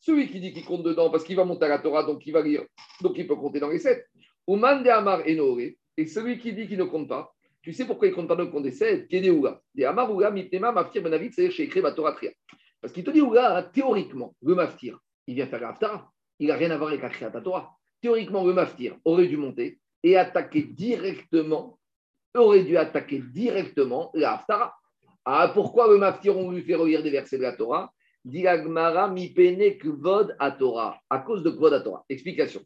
Celui 0.00 0.28
qui 0.28 0.40
dit 0.40 0.52
qu'il 0.52 0.64
compte 0.64 0.84
dedans 0.84 1.10
parce 1.10 1.24
qu'il 1.24 1.36
va 1.36 1.44
monter 1.44 1.66
à 1.66 1.68
la 1.68 1.78
Torah, 1.80 2.04
donc 2.04 2.24
il 2.26 2.32
va 2.32 2.40
lire, 2.40 2.64
donc 3.02 3.18
il 3.18 3.26
peut 3.26 3.36
compter 3.36 3.60
dans 3.60 3.68
les 3.68 3.78
7. 3.78 4.06
Ou 4.46 4.56
Mande 4.56 4.86
Amar. 4.88 5.26
Et 5.26 6.06
celui 6.06 6.38
qui 6.38 6.54
dit 6.54 6.66
qu'il 6.66 6.78
ne 6.78 6.84
compte 6.84 7.08
pas, 7.08 7.34
tu 7.60 7.72
sais 7.72 7.84
pourquoi 7.84 8.08
il 8.08 8.14
compte 8.14 8.28
pas 8.28 8.36
dans 8.36 8.44
le 8.44 8.50
compte 8.50 8.62
des 8.62 8.70
7 8.70 9.06
Kédéoula. 9.08 9.60
Des 9.74 9.84
Amar, 9.84 10.14
Oula, 10.14 10.30
Mipnema, 10.30 10.72
Maftir, 10.72 11.02
Benavit, 11.02 11.32
c'est-à-dire 11.32 11.52
chez 11.52 11.64
écrit 11.64 11.82
Torah 11.94 12.12
Tria. 12.12 12.30
Parce 12.80 12.94
qu'il 12.94 13.04
te 13.04 13.10
dit, 13.10 13.20
Oula, 13.20 13.64
théoriquement, 13.64 14.34
le 14.40 14.54
Maftir, 14.54 14.98
il 15.26 15.34
vient 15.34 15.46
faire 15.46 15.60
la 15.60 15.70
Haftara. 15.70 16.10
Il 16.38 16.48
n'a 16.48 16.56
rien 16.56 16.70
à 16.70 16.76
voir 16.76 16.90
avec 16.90 17.20
la 17.20 17.40
Torah. 17.40 17.76
Théoriquement, 18.00 18.44
le 18.44 18.52
Maftir 18.52 18.96
aurait 19.04 19.26
dû 19.26 19.36
monter 19.36 19.78
et 20.02 20.16
attaquer 20.16 20.62
directement, 20.62 21.78
aurait 22.34 22.64
dû 22.64 22.76
attaquer 22.76 23.20
directement 23.20 24.10
la 24.14 24.34
Haftara. 24.34 24.74
Ah, 25.24 25.50
pourquoi 25.52 25.88
le 25.88 25.98
Maftir, 25.98 26.36
on 26.36 26.50
lui 26.50 26.62
fait 26.62 26.74
relire 26.74 27.02
des 27.02 27.10
versets 27.10 27.38
de 27.38 27.42
la 27.42 27.52
Torah? 27.52 27.92
Dit 28.24 28.46
Agmara, 28.46 29.08
mi 29.08 29.32
pene 29.32 29.76
kvod 29.78 30.36
à 30.38 30.50
Torah. 30.50 31.00
À 31.08 31.20
cause 31.20 31.42
de 31.42 31.50
kvod 31.50 31.72
à 31.72 31.80
Torah. 31.80 32.04
Explication. 32.08 32.62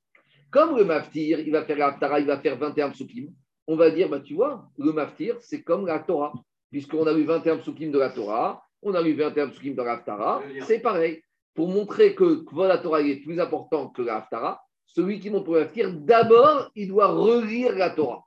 Comme 0.51 0.77
le 0.77 0.85
Maftir, 0.85 1.39
il 1.41 1.53
va 1.53 1.64
faire 1.64 1.79
la 1.79 1.89
Haftara, 1.89 2.18
il 2.18 2.27
va 2.27 2.39
faire 2.39 2.59
21 2.59 2.91
psukim, 2.91 3.33
on 3.66 3.77
va 3.77 3.91
dire, 3.91 4.09
bah, 4.09 4.21
tu 4.21 4.35
vois, 4.35 4.68
le 4.79 4.93
Maftir, 4.93 5.37
c'est 5.41 5.62
comme 5.62 5.87
la 5.87 6.01
Torah. 6.01 6.33
Puisqu'on 6.71 7.07
a 7.07 7.12
eu 7.12 7.25
21 7.25 7.59
psukim 7.59 7.91
de 7.91 7.99
la 7.99 8.11
Torah, 8.11 8.62
on 8.83 8.95
a 8.95 9.03
eu 9.03 9.14
21 9.14 9.49
psukim 9.49 9.75
de 9.75 9.83
la 9.83 9.93
Haftara, 9.93 10.43
c'est 10.66 10.81
pareil. 10.81 11.23
Pour 11.55 11.69
montrer 11.69 12.15
que 12.15 12.45
à 12.71 12.79
Torah 12.79 13.03
est 13.03 13.17
plus 13.17 13.41
important 13.41 13.89
que 13.89 14.03
la 14.03 14.17
Haftara, 14.19 14.63
celui 14.87 15.21
qui 15.21 15.31
monte 15.31 15.45
pour 15.45 15.55
le 15.55 15.61
Maftir, 15.61 15.93
d'abord, 15.93 16.71
il 16.75 16.89
doit 16.89 17.09
relire 17.09 17.77
la 17.77 17.91
Torah. 17.91 18.25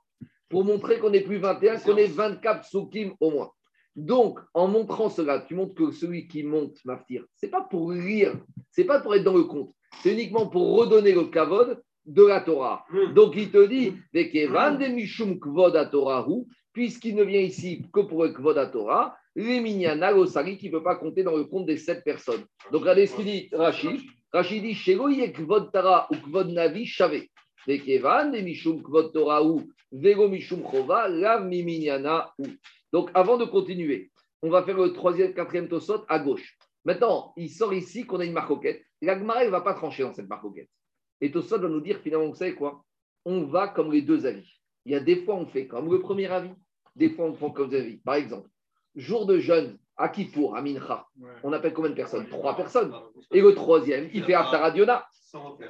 Pour 0.48 0.64
montrer 0.64 0.98
qu'on 0.98 1.10
n'est 1.10 1.20
plus 1.22 1.38
21, 1.38 1.78
qu'on 1.78 1.96
est 1.96 2.06
24 2.06 2.60
psukim 2.62 3.14
au 3.20 3.30
moins. 3.30 3.50
Donc, 3.96 4.40
en 4.54 4.68
montrant 4.68 5.08
cela, 5.08 5.40
tu 5.40 5.54
montres 5.54 5.74
que 5.74 5.90
celui 5.92 6.26
qui 6.26 6.42
monte 6.42 6.76
Maftir, 6.84 7.24
c'est 7.36 7.48
pas 7.48 7.62
pour 7.62 7.92
lire, 7.92 8.36
c'est 8.70 8.84
pas 8.84 9.00
pour 9.00 9.14
être 9.14 9.24
dans 9.24 9.36
le 9.36 9.44
compte, 9.44 9.72
c'est 10.02 10.12
uniquement 10.12 10.48
pour 10.48 10.76
redonner 10.76 11.12
le 11.12 11.24
kavod 11.24 11.80
de 12.04 12.24
la 12.24 12.40
Torah. 12.40 12.84
Donc, 13.14 13.34
il 13.36 13.50
te 13.50 13.66
dit, 13.66 13.94
Vekevan 14.12 14.78
puisqu'il 16.74 17.16
ne 17.16 17.24
vient 17.24 17.40
ici 17.40 17.82
que 17.92 18.00
pour 18.00 18.24
le 18.24 18.32
kvod 18.32 18.58
à 18.58 18.66
Torah, 18.66 19.16
les 19.34 19.60
minyana 19.60 20.10
l'osari 20.12 20.58
qui 20.58 20.66
ne 20.66 20.72
peut 20.72 20.82
pas 20.82 20.96
compter 20.96 21.22
dans 21.22 21.36
le 21.36 21.44
compte 21.44 21.64
des 21.64 21.78
sept 21.78 22.04
personnes. 22.04 22.44
Donc, 22.70 22.82
regardez 22.82 23.06
ce 23.06 23.16
qu'il 23.16 23.24
dit 23.24 23.48
Rachid. 23.52 24.02
Rachid 24.32 24.62
dit, 24.62 24.74
Shelo 24.74 25.08
kvod 25.32 25.72
tara 25.72 26.06
ou 26.10 26.16
kvod 26.16 26.50
navi 26.50 26.84
de 27.66 28.40
mishum 28.42 28.82
kvod 28.82 29.12
Torahu, 29.14 29.62
vego 29.90 30.28
mishum 30.28 30.62
chova, 30.62 31.08
lav 31.08 31.46
miminyana 31.46 32.30
ou. 32.38 32.46
Donc, 32.92 33.10
avant 33.14 33.38
de 33.38 33.46
continuer, 33.46 34.10
on 34.42 34.50
va 34.50 34.62
faire 34.62 34.76
le 34.76 34.92
troisième, 34.92 35.32
quatrième 35.32 35.68
tosot 35.68 36.04
à 36.08 36.18
gauche. 36.18 36.58
Maintenant, 36.84 37.32
il 37.36 37.48
sort 37.48 37.72
ici 37.72 38.04
qu'on 38.04 38.20
a 38.20 38.24
une 38.24 38.34
marcoquette. 38.34 38.82
La 39.00 39.18
Gemara 39.18 39.44
ne 39.44 39.50
va 39.50 39.62
pas 39.62 39.74
trancher 39.74 40.02
dans 40.02 40.12
cette 40.12 40.28
marcoquette. 40.28 40.68
Et 41.20 41.30
Tosot 41.30 41.58
va 41.58 41.68
nous 41.68 41.80
dire 41.80 41.98
finalement, 42.00 42.28
vous 42.28 42.34
savez 42.34 42.54
quoi? 42.54 42.84
On 43.24 43.44
va 43.44 43.68
comme 43.68 43.90
les 43.90 44.02
deux 44.02 44.26
avis. 44.26 44.50
Il 44.84 44.92
y 44.92 44.94
a 44.94 45.00
des 45.00 45.24
fois, 45.24 45.36
on 45.36 45.46
fait 45.46 45.66
comme 45.66 45.90
le 45.90 46.00
premier 46.00 46.26
avis, 46.26 46.50
des 46.96 47.10
fois, 47.10 47.26
on 47.26 47.34
fait 47.34 47.52
comme 47.52 47.70
les 47.70 47.80
avis. 47.80 47.96
Par 47.98 48.14
exemple, 48.14 48.48
jour 48.94 49.26
de 49.26 49.38
jeûne, 49.38 49.78
à 49.96 50.08
Kippour, 50.08 50.56
à 50.56 50.62
Mincha, 50.62 51.06
on 51.42 51.52
appelle 51.52 51.72
combien 51.72 51.90
de 51.90 51.96
personnes 51.96 52.28
Trois 52.28 52.56
personnes. 52.56 52.92
Et 53.30 53.40
le 53.40 53.54
troisième, 53.54 54.08
il 54.12 54.24
fait 54.24 54.34
Aftara. 54.34 54.72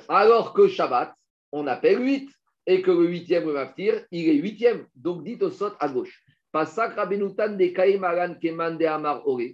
Alors 0.09 0.55
que 0.55 0.69
Shabbat, 0.69 1.15
on 1.53 1.67
appelle 1.67 2.03
8. 2.03 2.31
Et 2.67 2.81
que 2.81 2.91
le 2.91 3.07
huitième, 3.07 3.47
le 3.47 3.53
Maftir, 3.53 4.07
il 4.11 4.27
est 4.27 4.41
huitième. 4.41 4.87
Donc, 4.95 5.23
dit 5.23 5.37
au 5.43 5.51
sot 5.51 5.73
à 5.81 5.89
gauche. 5.89 6.25
Pasak 6.51 6.95
Rabenutan 6.95 7.57
de 7.57 7.67
Kaemaran 7.67 8.37
Keman 8.41 8.79
de 8.79 8.87
Amar 8.87 9.29
Ore. 9.29 9.53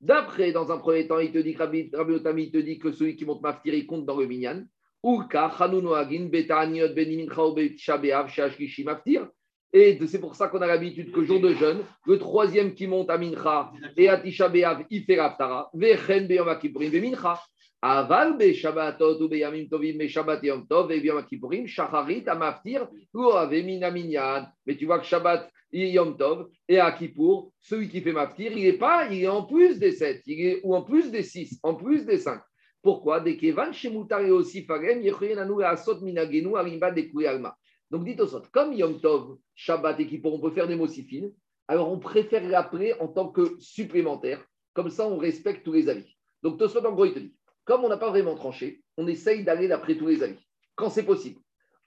D'après, 0.00 0.52
dans 0.52 0.70
un 0.70 0.78
premier 0.78 1.08
temps, 1.08 1.18
il 1.18 1.32
te 1.32 1.38
dit, 1.38 1.56
il 1.58 2.50
te 2.52 2.58
dit 2.58 2.78
que 2.78 2.92
celui 2.92 3.16
qui 3.16 3.24
monte 3.24 3.42
Maftir, 3.42 3.74
il 3.74 3.84
compte 3.84 4.06
dans 4.06 4.16
le 4.16 4.26
Minyan. 4.26 4.62
Ulka, 5.02 5.46
Hanunu 5.46 5.92
Agin, 5.94 6.26
Betaniot, 6.26 6.94
Benimincha, 6.94 7.42
Shabeav, 7.76 8.28
Shashkishi 8.28 8.84
Maftir. 8.84 9.28
Et 9.72 9.98
c'est 10.06 10.20
pour 10.20 10.34
ça 10.34 10.48
qu'on 10.48 10.60
a 10.60 10.66
l'habitude 10.66 11.12
que 11.12 11.24
jour 11.24 11.40
de 11.40 11.54
jeûne, 11.54 11.78
le 12.06 12.18
troisième 12.18 12.74
qui 12.74 12.86
monte 12.86 13.08
à 13.08 13.16
Mincha 13.16 13.72
et 13.96 14.08
à 14.08 14.18
Tisha 14.18 14.48
B'Av, 14.48 14.84
il 14.90 15.04
fait 15.04 15.16
l'Aftara. 15.16 15.70
Vechen 15.72 16.26
Beyom 16.26 16.58
Kippourim, 16.58 16.90
Bemincha. 16.90 17.40
Aval 17.84 18.36
be 18.38 18.52
Shabbatot 18.52 19.20
ou 19.20 19.28
Beyamim 19.28 19.66
Tovim, 19.68 19.98
be 19.98 20.06
Shabbat 20.06 20.42
Yom 20.44 20.66
Tov, 20.68 20.92
et 20.92 21.00
Beyom 21.00 21.24
Kippourim, 21.24 21.66
Shacharit, 21.66 22.22
Amaftir, 22.28 22.86
Loave 23.12 23.50
Minaminyan. 23.50 24.46
Mais 24.66 24.76
tu 24.76 24.84
vois 24.86 25.00
que 25.00 25.06
Shabbat 25.06 25.50
Yom 25.72 26.16
Tov 26.16 26.48
et 26.68 26.78
à 26.78 26.92
Kippour, 26.92 27.52
celui 27.58 27.88
qui 27.88 28.02
fait 28.02 28.12
Maftir, 28.12 28.52
il 28.52 28.64
n'est 28.64 28.74
pas, 28.74 29.08
il 29.10 29.24
est 29.24 29.28
en 29.28 29.42
plus 29.44 29.78
des 29.78 29.92
7, 29.92 30.22
il 30.26 30.46
est, 30.46 30.60
ou 30.62 30.76
en 30.76 30.82
plus 30.82 31.10
des 31.10 31.22
6, 31.22 31.60
en 31.62 31.74
plus 31.74 32.04
des 32.04 32.18
5. 32.18 32.40
Pourquoi? 32.82 33.20
Des 33.20 33.36
Kevan, 33.36 33.72
Shemutar 33.72 34.20
et 34.20 34.30
aussi 34.30 34.64
Farem, 34.64 35.00
Yechoyenanu, 35.00 35.64
Asot 35.64 36.00
Minagenu, 36.02 36.56
Arimba, 36.56 36.90
Dekoué 36.90 37.26
Alma. 37.26 37.56
Donc, 37.92 38.06
dites 38.06 38.20
au 38.20 38.26
sort, 38.26 38.50
comme 38.50 38.72
Yom 38.72 39.02
Tov, 39.02 39.36
Shabbat 39.54 40.00
et 40.00 40.22
on 40.24 40.40
peut 40.40 40.50
faire 40.50 40.66
des 40.66 40.76
mossifines, 40.76 41.30
alors 41.68 41.92
on 41.92 41.98
préfère 41.98 42.42
l'appeler 42.48 42.94
en 42.98 43.06
tant 43.06 43.28
que 43.28 43.56
supplémentaire. 43.60 44.42
Comme 44.72 44.88
ça, 44.88 45.06
on 45.06 45.18
respecte 45.18 45.62
tous 45.62 45.74
les 45.74 45.90
avis. 45.90 46.16
Donc, 46.42 46.58
Tosot, 46.58 46.84
en 46.86 46.92
gros, 46.92 47.04
il 47.04 47.12
te 47.12 47.18
dit, 47.18 47.36
comme 47.66 47.84
on 47.84 47.90
n'a 47.90 47.98
pas 47.98 48.08
vraiment 48.08 48.34
tranché, 48.34 48.82
on 48.96 49.06
essaye 49.06 49.44
d'aller 49.44 49.68
d'après 49.68 49.98
tous 49.98 50.06
les 50.06 50.22
avis, 50.22 50.40
quand 50.74 50.88
c'est 50.88 51.04
possible. 51.04 51.38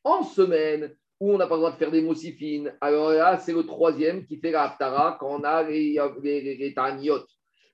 En 0.04 0.22
semaine 0.22 0.96
où 1.20 1.34
on 1.34 1.38
n'a 1.40 1.48
pas 1.48 1.56
le 1.56 1.62
droit 1.62 1.72
de 1.72 1.78
faire 1.78 1.90
des 1.90 2.04
mossifines, 2.04 2.72
alors 2.82 3.10
là, 3.10 3.40
c'est 3.40 3.54
le 3.54 3.66
troisième 3.66 4.28
qui 4.28 4.38
fait 4.38 4.52
la 4.52 4.66
Haftara 4.66 5.18
quand 5.20 5.40
on 5.40 5.44
a 5.44 5.64
les, 5.64 6.00
les. 6.22 6.76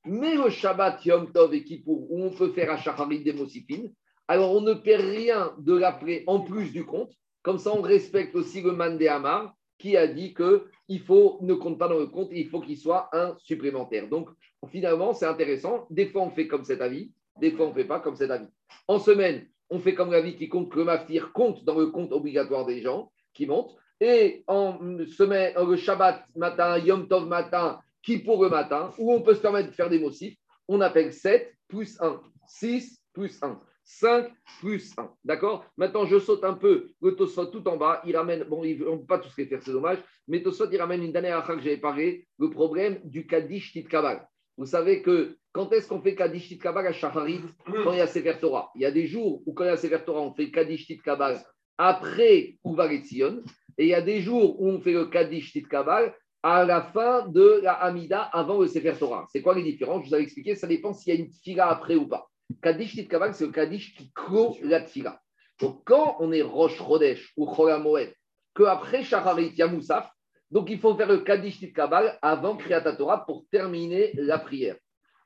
Mais 0.05 0.35
le 0.35 0.49
Shabbat, 0.49 1.05
Yom 1.05 1.33
Tov 1.33 1.53
et 1.53 1.83
où 1.85 2.23
on 2.23 2.29
peut 2.29 2.53
faire 2.53 2.71
à 2.71 2.77
Shacharit 2.77 3.23
des 3.23 3.33
mossifines, 3.33 3.93
alors 4.29 4.55
on 4.55 4.61
ne 4.61 4.73
perd 4.73 5.01
rien 5.01 5.53
de 5.59 5.75
l'appeler 5.75 6.23
en 6.27 6.39
plus 6.39 6.71
du 6.71 6.85
compte. 6.85 7.11
Comme 7.43 7.57
ça, 7.57 7.71
on 7.73 7.81
respecte 7.81 8.35
aussi 8.35 8.61
le 8.61 8.71
Mandé 8.71 9.07
Amar 9.07 9.53
qui 9.77 9.97
a 9.97 10.07
dit 10.07 10.33
qu'il 10.33 10.99
faut 10.99 11.39
ne 11.41 11.55
compte 11.55 11.79
pas 11.79 11.87
dans 11.87 11.97
le 11.97 12.05
compte, 12.05 12.29
il 12.31 12.47
faut 12.47 12.61
qu'il 12.61 12.77
soit 12.77 13.09
un 13.13 13.35
supplémentaire. 13.39 14.07
Donc, 14.07 14.29
finalement, 14.69 15.13
c'est 15.13 15.25
intéressant. 15.25 15.87
Des 15.89 16.05
fois, 16.05 16.21
on 16.21 16.29
fait 16.29 16.47
comme 16.47 16.63
cet 16.63 16.81
avis, 16.81 17.11
des 17.39 17.51
fois, 17.51 17.65
on 17.65 17.69
ne 17.69 17.73
fait 17.73 17.85
pas 17.85 17.99
comme 17.99 18.15
cet 18.15 18.29
avis. 18.29 18.47
En 18.87 18.99
semaine, 18.99 19.47
on 19.71 19.79
fait 19.79 19.95
comme 19.95 20.11
l'avis 20.11 20.35
qui 20.35 20.49
compte 20.49 20.69
que 20.69 20.77
le 20.77 20.85
maftir 20.85 21.31
compte 21.33 21.63
dans 21.63 21.79
le 21.79 21.87
compte 21.87 22.11
obligatoire 22.11 22.65
des 22.65 22.81
gens 22.81 23.11
qui 23.33 23.47
montent. 23.47 23.75
Et 23.99 24.43
en 24.47 24.77
semaine, 25.07 25.53
le 25.55 25.75
Shabbat 25.75 26.25
matin, 26.35 26.77
Yom 26.77 27.07
Tov 27.07 27.27
matin, 27.27 27.79
qui 28.03 28.19
pour 28.19 28.43
le 28.43 28.49
matin, 28.49 28.91
où 28.97 29.13
on 29.13 29.21
peut 29.21 29.33
se 29.33 29.41
permettre 29.41 29.69
de 29.69 29.75
faire 29.75 29.89
des 29.89 29.99
motifs, 29.99 30.37
on 30.67 30.81
appelle 30.81 31.13
7 31.13 31.53
plus 31.67 31.99
1, 32.01 32.21
6 32.47 33.01
plus 33.13 33.41
1. 33.41 33.59
5 33.99 34.31
plus 34.59 34.93
1. 34.97 35.09
D'accord? 35.25 35.65
Maintenant, 35.77 36.05
je 36.05 36.17
saute 36.19 36.43
un 36.43 36.53
peu 36.53 36.87
le 37.01 37.15
Tosfot 37.15 37.47
tout 37.47 37.67
en 37.67 37.77
bas. 37.77 38.01
Il 38.05 38.15
ramène, 38.15 38.43
bon, 38.45 38.63
il, 38.63 38.81
on 38.87 38.93
ne 38.93 38.97
peut 38.99 39.05
pas 39.05 39.19
tous 39.19 39.35
les 39.37 39.45
faire, 39.45 39.61
c'est 39.61 39.71
dommage, 39.71 39.97
mais 40.27 40.41
Tosfot, 40.41 40.69
il 40.71 40.77
ramène 40.77 41.03
une 41.03 41.11
dernière 41.11 41.37
affaire 41.37 41.55
que 41.55 41.61
j'avais 41.61 41.77
parlé, 41.77 42.27
le 42.39 42.49
problème 42.49 43.01
du 43.03 43.27
Kaddish 43.27 43.73
Tit. 43.73 43.87
Vous 44.57 44.65
savez 44.65 45.01
que 45.01 45.37
quand 45.51 45.71
est-ce 45.73 45.87
qu'on 45.87 46.01
fait 46.01 46.15
Kaddish 46.15 46.47
Tit 46.47 46.59
Kabbalah 46.59 46.89
à 46.89 46.93
Shacharit 46.93 47.41
Quand 47.65 47.91
il 47.91 47.97
y 47.97 48.01
a 48.01 48.07
Sefer 48.07 48.35
Torah. 48.39 48.71
Il 48.75 48.81
y 48.81 48.85
a 48.85 48.91
des 48.91 49.07
jours 49.07 49.41
où 49.45 49.53
quand 49.53 49.65
il 49.65 49.67
y 49.67 49.71
a 49.71 49.77
Sefer 49.77 49.99
Torah, 50.05 50.21
on 50.21 50.33
fait 50.33 50.51
Kaddish 50.51 50.87
Tit 50.87 50.99
Kabbalah 50.99 51.41
après 51.77 52.57
Uvar 52.63 52.91
et 52.91 53.01
il 53.77 53.87
y 53.87 53.93
a 53.93 54.01
des 54.01 54.21
jours 54.21 54.61
où 54.61 54.69
on 54.69 54.79
fait 54.79 54.93
le 54.93 55.05
Kaddish 55.05 55.51
Tit 55.51 55.63
Kabbalah 55.63 56.13
à 56.43 56.65
la 56.65 56.81
fin 56.81 57.27
de 57.27 57.59
la 57.61 57.73
Hamida 57.73 58.21
avant 58.21 58.59
le 58.59 58.67
Sefer 58.67 58.93
Torah. 58.97 59.27
C'est 59.31 59.41
quoi 59.41 59.53
les 59.53 59.63
différences? 59.63 60.03
Je 60.03 60.09
vous 60.09 60.13
avais 60.15 60.23
expliqué, 60.23 60.55
ça 60.55 60.67
dépend 60.67 60.93
s'il 60.93 61.13
y 61.13 61.17
a 61.17 61.19
une 61.19 61.29
tfila 61.29 61.69
après 61.69 61.95
ou 61.95 62.07
pas. 62.07 62.30
Kaddish 62.59 62.95
Tit 62.95 63.07
Kabbalah, 63.07 63.33
c'est 63.33 63.45
le 63.45 63.51
Kaddish 63.51 63.95
qui 63.95 64.11
clôt 64.13 64.55
la 64.61 64.81
tfila. 64.81 65.21
Donc 65.59 65.83
quand 65.85 66.17
on 66.19 66.31
est 66.31 66.41
Rosh 66.41 66.77
Chodesh 66.77 67.33
ou 67.37 67.45
Chol 67.45 67.77
Moed, 67.81 68.13
qu'après 68.55 69.03
Shacharit, 69.03 69.47
il 69.47 69.57
y 69.57 69.61
a 69.61 69.67
Moussaf, 69.67 70.11
donc 70.49 70.69
il 70.69 70.79
faut 70.79 70.95
faire 70.95 71.07
le 71.07 71.19
Kaddish 71.19 71.59
Tit 71.59 71.71
Kabbalah 71.71 72.17
avant 72.21 72.57
Kriyat 72.57 72.95
Torah 72.95 73.25
pour 73.25 73.45
terminer 73.51 74.11
la 74.15 74.39
prière. 74.39 74.75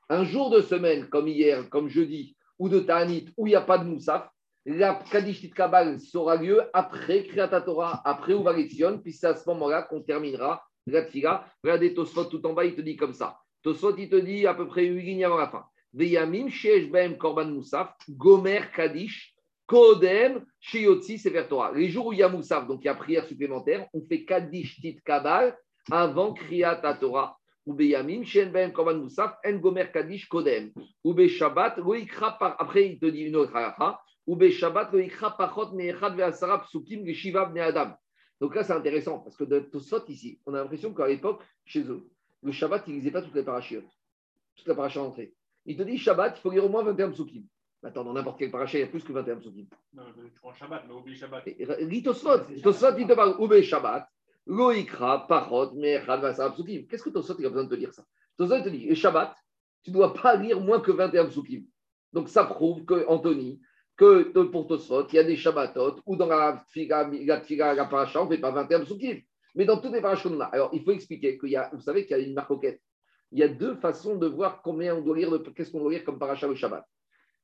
Un 0.08 0.24
jour 0.24 0.50
de 0.50 0.60
semaine, 0.60 1.08
comme 1.08 1.26
hier, 1.26 1.68
comme 1.68 1.88
jeudi, 1.88 2.36
ou 2.58 2.68
de 2.68 2.80
Ta'anit, 2.80 3.28
où 3.36 3.46
il 3.46 3.50
n'y 3.50 3.56
a 3.56 3.60
pas 3.60 3.78
de 3.78 3.84
Moussaf, 3.84 4.28
la 4.64 4.94
Kaddish 5.10 5.50
Kabbalah 5.50 5.98
sera 5.98 6.36
lieu 6.36 6.62
après 6.72 7.24
Kriyat 7.24 7.60
Torah, 7.62 8.02
après 8.04 8.34
Uvaritzion, 8.34 8.98
puis 8.98 9.12
c'est 9.12 9.26
à 9.26 9.34
ce 9.34 9.48
moment-là 9.48 9.82
qu'on 9.82 10.02
terminera 10.02 10.62
la 10.86 11.02
tfila. 11.02 11.46
Regardez 11.64 11.94
Tosfot 11.94 12.26
tout 12.26 12.44
en 12.46 12.52
bas, 12.52 12.64
il 12.64 12.76
te 12.76 12.80
dit 12.80 12.96
comme 12.96 13.12
ça. 13.14 13.38
Tosfot, 13.62 13.96
il 13.96 14.08
te 14.08 14.16
dit 14.16 14.46
à 14.46 14.54
peu 14.54 14.68
près 14.68 14.84
8 14.84 15.02
lignes 15.02 15.24
avant 15.24 15.38
la 15.38 15.48
fin. 15.48 15.64
Veyamim 15.96 16.50
sheesh 16.50 16.90
behem 16.92 17.16
korban 17.16 17.50
moussaf, 17.50 17.94
gomer 18.08 18.70
kaddish, 18.70 19.32
kodem 19.66 20.44
sheyotzi 20.60 21.18
sefer 21.18 21.48
Torah. 21.48 21.72
Les 21.72 21.88
jours 21.88 22.08
où 22.08 22.12
il 22.12 22.18
y 22.18 22.22
a 22.22 22.28
moussaf, 22.28 22.66
donc 22.66 22.80
il 22.82 22.86
y 22.86 22.90
a 22.90 22.94
prière 22.94 23.24
supplémentaire, 23.24 23.88
on 23.94 24.02
fait 24.06 24.24
kaddish 24.24 24.78
tit 24.80 25.00
kabal 25.04 25.56
avant 25.90 26.34
kriyat 26.34 26.82
Torah. 27.00 27.38
Ou 27.64 27.72
beyamim 27.72 28.24
sheesh 28.24 28.52
behem 28.52 28.72
korban 28.72 28.98
moussaf, 28.98 29.38
en 29.42 29.54
gomer 29.54 29.90
kaddish 29.90 30.28
kodem. 30.28 30.70
Ou 31.02 31.14
be 31.14 31.28
shabbat, 31.28 31.80
par. 32.38 32.56
Après, 32.60 32.86
il 32.86 32.98
te 32.98 33.06
dit 33.06 33.22
une 33.22 33.36
autre 33.36 33.56
halakha. 33.56 33.98
Ou 34.26 34.36
be 34.36 34.50
shabbat, 34.50 34.92
lo 34.92 34.98
ikra 34.98 35.30
pachot 35.30 35.72
me'echad 35.72 36.14
ve'asara 36.14 36.58
psukim 36.58 37.06
geshiva 37.06 37.46
bnei 37.46 37.62
adam. 37.62 37.94
Donc 38.40 38.54
là, 38.54 38.62
c'est 38.62 38.74
intéressant 38.74 39.20
parce 39.20 39.36
que 39.36 39.44
de 39.44 39.60
Tosfot 39.60 40.04
ici, 40.08 40.38
on 40.44 40.52
a 40.52 40.58
l'impression 40.58 40.92
qu'à 40.92 41.08
l'époque, 41.08 41.42
chez 41.64 41.80
eux, 41.80 42.06
le 42.42 42.52
Shabbat, 42.52 42.84
ils 42.86 42.92
ne 42.92 42.98
lisaient 42.98 43.10
pas 43.10 43.22
toutes 43.22 43.34
les 43.34 43.42
parachutes, 43.42 43.88
toute 44.56 44.68
la 44.68 44.74
paracha 44.74 45.00
d'entrée. 45.00 45.32
Il 45.66 45.76
te 45.76 45.82
dit 45.82 45.98
Shabbat, 45.98 46.38
il 46.38 46.40
faut 46.40 46.50
lire 46.50 46.64
au 46.64 46.68
moins 46.68 46.84
21 46.84 47.10
psukim. 47.10 47.44
Attends, 47.82 48.04
dans 48.04 48.12
n'importe 48.12 48.38
quel 48.38 48.50
paracha, 48.50 48.78
il 48.78 48.80
y 48.80 48.84
a 48.84 48.86
plus 48.86 49.04
que 49.04 49.12
21 49.12 49.36
psukim. 49.36 49.66
Non, 49.92 50.04
tu 50.14 50.40
prends 50.40 50.54
Shabbat, 50.54 50.84
mais 50.86 50.94
oublie 50.94 51.16
Shabbat. 51.16 51.44
Lis 51.80 52.02
Tosfot. 52.02 52.38
Tosfot, 52.62 52.96
il 52.98 53.06
te 53.06 53.12
parle 53.12 53.36
Oubé 53.40 53.62
Shabbat, 53.62 54.08
Loïkra, 54.46 55.26
Parot, 55.26 55.72
Mechad, 55.74 56.20
Vasara, 56.20 56.52
psukim. 56.52 56.86
Qu'est-ce 56.86 57.02
que 57.02 57.10
Tosfot, 57.10 57.36
il 57.38 57.46
a 57.46 57.50
besoin 57.50 57.64
de 57.64 57.70
te 57.70 57.74
dire 57.74 57.92
ça? 57.92 58.04
Tosfot, 58.36 58.56
il 58.56 58.64
te 58.64 58.68
dit 58.68 58.94
Shabbat, 58.94 59.36
tu 59.82 59.90
ne 59.90 59.94
dois 59.96 60.14
pas 60.14 60.36
lire 60.36 60.60
moins 60.60 60.80
que 60.80 60.92
21 60.92 61.26
psukim. 61.26 61.64
Donc 62.12 62.28
ça 62.28 62.44
prouve 62.44 62.84
que 62.84 63.06
Anthony, 63.08 63.60
que 63.96 64.32
pour 64.44 64.66
Tosfot, 64.66 65.06
il 65.08 65.16
y 65.16 65.18
a 65.18 65.24
des 65.24 65.36
Shabbatot, 65.36 66.00
ou 66.06 66.16
dans 66.16 66.26
la 66.26 66.64
Tfiga, 66.68 67.08
la, 67.08 67.40
tfiga, 67.40 67.74
la 67.74 67.86
paracha, 67.86 68.22
on 68.22 68.26
ne 68.26 68.30
fait 68.30 68.40
pas 68.40 68.50
21 68.50 68.84
psukim. 68.84 69.20
Mais 69.54 69.64
dans 69.64 69.80
toutes 69.80 69.92
les 69.92 70.02
parachutes, 70.02 70.32
on 70.32 70.40
a. 70.40 70.44
Alors, 70.46 70.70
il 70.72 70.82
faut 70.82 70.92
expliquer 70.92 71.38
qu'il 71.38 71.50
y 71.50 71.56
a, 71.56 71.70
vous 71.72 71.80
savez 71.80 72.04
qu'il 72.06 72.16
y 72.16 72.20
a 72.20 72.22
une 72.22 72.34
marcoquette. 72.34 72.80
Il 73.32 73.38
y 73.38 73.42
a 73.42 73.48
deux 73.48 73.74
façons 73.76 74.16
de 74.16 74.26
voir 74.26 74.62
combien 74.62 74.94
on 74.94 75.00
doit 75.00 75.16
lire, 75.16 75.30
qu'est-ce 75.54 75.70
qu'on 75.70 75.80
doit 75.80 75.92
lire 75.92 76.04
comme 76.04 76.18
paracha 76.18 76.46
le 76.46 76.54
Shabbat. 76.54 76.84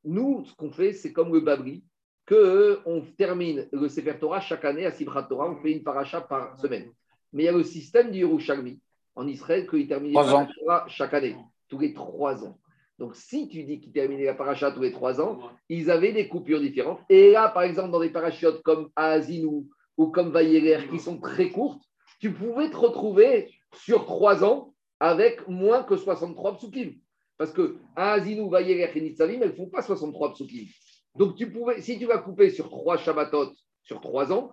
Nous, 0.04 0.44
ce 0.44 0.54
qu'on 0.54 0.70
fait, 0.70 0.92
c'est 0.92 1.12
comme 1.12 1.32
le 1.32 1.40
Babri, 1.40 1.84
qu'on 2.28 3.02
termine 3.16 3.68
le 3.72 3.88
Sefer 3.88 4.18
Torah 4.18 4.40
chaque 4.40 4.64
année 4.64 4.86
à 4.86 4.92
Sibrat 4.92 5.24
Torah, 5.24 5.50
on 5.50 5.56
fait 5.56 5.72
une 5.72 5.82
paracha 5.82 6.20
par 6.20 6.58
semaine. 6.58 6.90
Mais 7.32 7.44
il 7.44 7.46
y 7.46 7.48
a 7.48 7.52
le 7.52 7.64
système 7.64 8.10
du 8.10 8.20
Yerushalmi 8.20 8.80
en 9.14 9.26
Israël 9.26 9.66
qu'il 9.68 9.88
termine 9.88 10.12
la 10.12 10.48
Torah 10.58 10.84
chaque 10.88 11.14
année, 11.14 11.36
tous 11.68 11.78
les 11.78 11.92
trois 11.92 12.44
ans. 12.44 12.58
Donc, 12.98 13.16
si 13.16 13.48
tu 13.48 13.64
dis 13.64 13.80
qu'ils 13.80 13.92
terminaient 13.92 14.26
la 14.26 14.34
paracha 14.34 14.70
tous 14.70 14.82
les 14.82 14.92
trois 14.92 15.20
ans, 15.20 15.40
ils 15.68 15.90
avaient 15.90 16.12
des 16.12 16.28
coupures 16.28 16.60
différentes. 16.60 17.00
Et 17.08 17.32
là, 17.32 17.48
par 17.48 17.64
exemple, 17.64 17.90
dans 17.90 18.00
des 18.00 18.10
parachutes 18.10 18.62
comme 18.62 18.90
Azinou 18.94 19.68
ou 19.96 20.06
comme 20.06 20.30
Vayeler, 20.30 20.86
qui 20.90 21.00
sont 21.00 21.18
très 21.18 21.50
courtes, 21.50 21.82
tu 22.20 22.32
pouvais 22.32 22.70
te 22.70 22.76
retrouver 22.76 23.50
sur 23.74 24.04
trois 24.06 24.44
ans 24.44 24.71
avec 25.02 25.48
moins 25.48 25.82
que 25.82 25.96
63 25.96 26.58
psukim. 26.58 26.92
Parce 27.36 27.52
que 27.52 27.76
Azinou, 27.96 28.48
Vayeler 28.48 28.88
et 28.94 29.00
Nitzavim, 29.00 29.40
elles 29.42 29.48
ne 29.48 29.54
font 29.54 29.66
pas 29.66 29.82
63 29.82 30.34
psukim. 30.34 30.68
Donc, 31.16 31.34
tu 31.34 31.50
pouvais, 31.50 31.80
si 31.80 31.98
tu 31.98 32.06
vas 32.06 32.18
couper 32.18 32.50
sur 32.50 32.70
trois 32.70 32.96
Shabbatot 32.96 33.52
sur 33.82 34.00
trois 34.00 34.32
ans, 34.32 34.52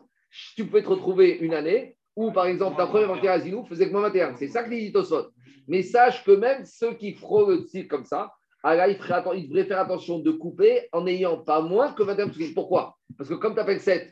tu 0.55 0.65
pouvais 0.65 0.81
te 0.81 0.89
retrouver 0.89 1.37
une 1.37 1.53
année 1.53 1.95
où, 2.15 2.31
par 2.31 2.47
exemple, 2.47 2.77
ta 2.77 2.87
première 2.87 3.11
à 3.11 3.33
Azinou 3.33 3.63
faisait 3.65 3.85
que 3.85 3.91
moins 3.91 4.01
21. 4.01 4.37
C'est 4.37 4.47
ça 4.47 4.63
que 4.63 4.71
dit 4.71 4.91
Tosot. 4.91 5.27
Mais 5.67 5.83
sache 5.83 6.23
que 6.23 6.31
même 6.31 6.65
ceux 6.65 6.95
qui 6.95 7.13
frôlent 7.13 7.63
le 7.71 7.83
comme 7.83 8.05
ça, 8.05 8.33
ah 8.63 8.73
là, 8.73 8.87
il, 8.87 8.97
il, 9.35 9.49
devrait 9.49 9.65
faire 9.65 9.79
attention 9.79 10.17
de 10.17 10.31
couper 10.31 10.89
en 10.91 11.03
n'ayant 11.03 11.37
pas 11.37 11.61
moins 11.61 11.93
que 11.93 12.01
21 12.01 12.29
psukim. 12.29 12.55
Pourquoi? 12.55 12.97
Parce 13.19 13.29
que 13.29 13.35
comme 13.35 13.53
tu 13.53 13.59
appelles 13.59 13.81
7 13.81 14.11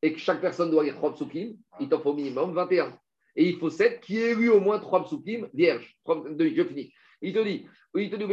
et 0.00 0.14
que 0.14 0.18
chaque 0.18 0.40
personne 0.40 0.70
doit 0.70 0.84
lire 0.84 0.96
3 0.96 1.12
psukim, 1.12 1.54
il 1.80 1.88
t'en 1.90 2.00
faut 2.00 2.12
au 2.12 2.14
minimum 2.14 2.54
21. 2.54 2.98
Et 3.36 3.48
il 3.48 3.56
faut 3.58 3.70
7 3.70 4.00
qui 4.00 4.18
ait 4.18 4.34
lu 4.34 4.48
au 4.48 4.60
moins 4.60 4.78
3 4.78 5.04
psukim 5.04 5.48
vierges. 5.52 5.94
Je 6.06 6.64
finis. 6.64 6.92
Il 7.22 7.32
te 7.32 7.42
dit, 7.42 7.66
il 7.94 8.10
te 8.10 8.16
dit. 8.16 8.26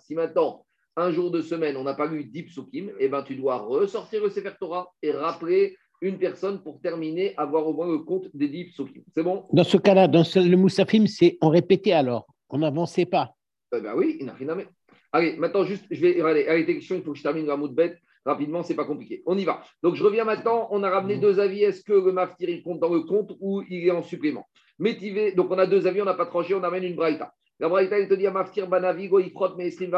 Si 0.00 0.14
maintenant, 0.14 0.64
un 0.96 1.10
jour 1.10 1.30
de 1.30 1.40
semaine, 1.42 1.76
on 1.76 1.82
n'a 1.82 1.94
pas 1.94 2.06
lu 2.06 2.24
10 2.24 2.42
psukim, 2.44 2.90
eh 3.00 3.08
ben, 3.08 3.22
tu 3.22 3.34
dois 3.36 3.58
ressortir 3.58 4.22
le 4.22 4.30
Sefer 4.30 4.52
Torah 4.60 4.88
et 5.02 5.10
rappeler 5.10 5.76
une 6.00 6.18
personne 6.18 6.62
pour 6.62 6.80
terminer, 6.80 7.34
avoir 7.36 7.66
au 7.66 7.72
moins 7.72 7.90
le 7.90 7.98
compte 7.98 8.28
des 8.34 8.48
10 8.48 8.66
psukim. 8.66 9.02
C'est 9.12 9.22
bon? 9.22 9.44
Dans 9.52 9.64
ce 9.64 9.76
cas-là, 9.76 10.06
dans 10.06 10.22
ce- 10.24 10.38
le 10.38 10.56
Moussafim, 10.56 11.06
c'est 11.06 11.38
on 11.40 11.48
répétait 11.48 11.92
alors, 11.92 12.26
on 12.50 12.58
n'avançait 12.58 13.06
pas. 13.06 13.33
Eh 13.76 13.80
ben 13.80 13.94
oui, 13.96 14.16
il 14.20 14.26
n'a 14.26 14.34
rien 14.34 14.48
à 14.50 14.54
mettre. 14.54 14.70
Allez, 15.12 15.36
maintenant, 15.36 15.64
juste, 15.64 15.84
je 15.90 16.00
vais. 16.00 16.20
Allez, 16.20 16.46
allez, 16.46 16.66
question, 16.66 16.96
il 16.96 17.02
faut 17.02 17.12
que 17.12 17.18
je 17.18 17.22
termine 17.22 17.46
la 17.46 17.56
de 17.56 17.66
bête. 17.68 17.98
Rapidement, 18.24 18.62
c'est 18.62 18.74
pas 18.74 18.84
compliqué. 18.84 19.22
On 19.26 19.36
y 19.36 19.44
va. 19.44 19.62
Donc, 19.82 19.94
je 19.96 20.02
reviens 20.02 20.24
maintenant. 20.24 20.68
On 20.70 20.82
a 20.82 20.90
ramené 20.90 21.18
deux 21.18 21.40
avis. 21.40 21.62
Est-ce 21.62 21.84
que 21.84 21.92
le 21.92 22.12
maftir, 22.12 22.48
il 22.48 22.62
compte 22.62 22.80
dans 22.80 22.92
le 22.92 23.00
compte 23.00 23.36
ou 23.40 23.62
il 23.68 23.86
est 23.86 23.90
en 23.90 24.02
supplément? 24.02 24.46
Métivé, 24.78 25.32
donc 25.32 25.50
on 25.50 25.58
a 25.58 25.66
deux 25.66 25.86
avis, 25.86 26.02
on 26.02 26.04
n'a 26.04 26.14
pas 26.14 26.26
tranché, 26.26 26.54
on 26.54 26.62
amène 26.64 26.82
une 26.82 26.96
braïta. 26.96 27.32
La 27.60 27.68
braïta, 27.68 27.98
il 27.98 28.08
te 28.08 28.14
dit 28.14 28.26
Maftir 28.26 28.66
Banavigo, 28.66 29.20
Ifrot, 29.20 29.54
Meesrim, 29.56 29.92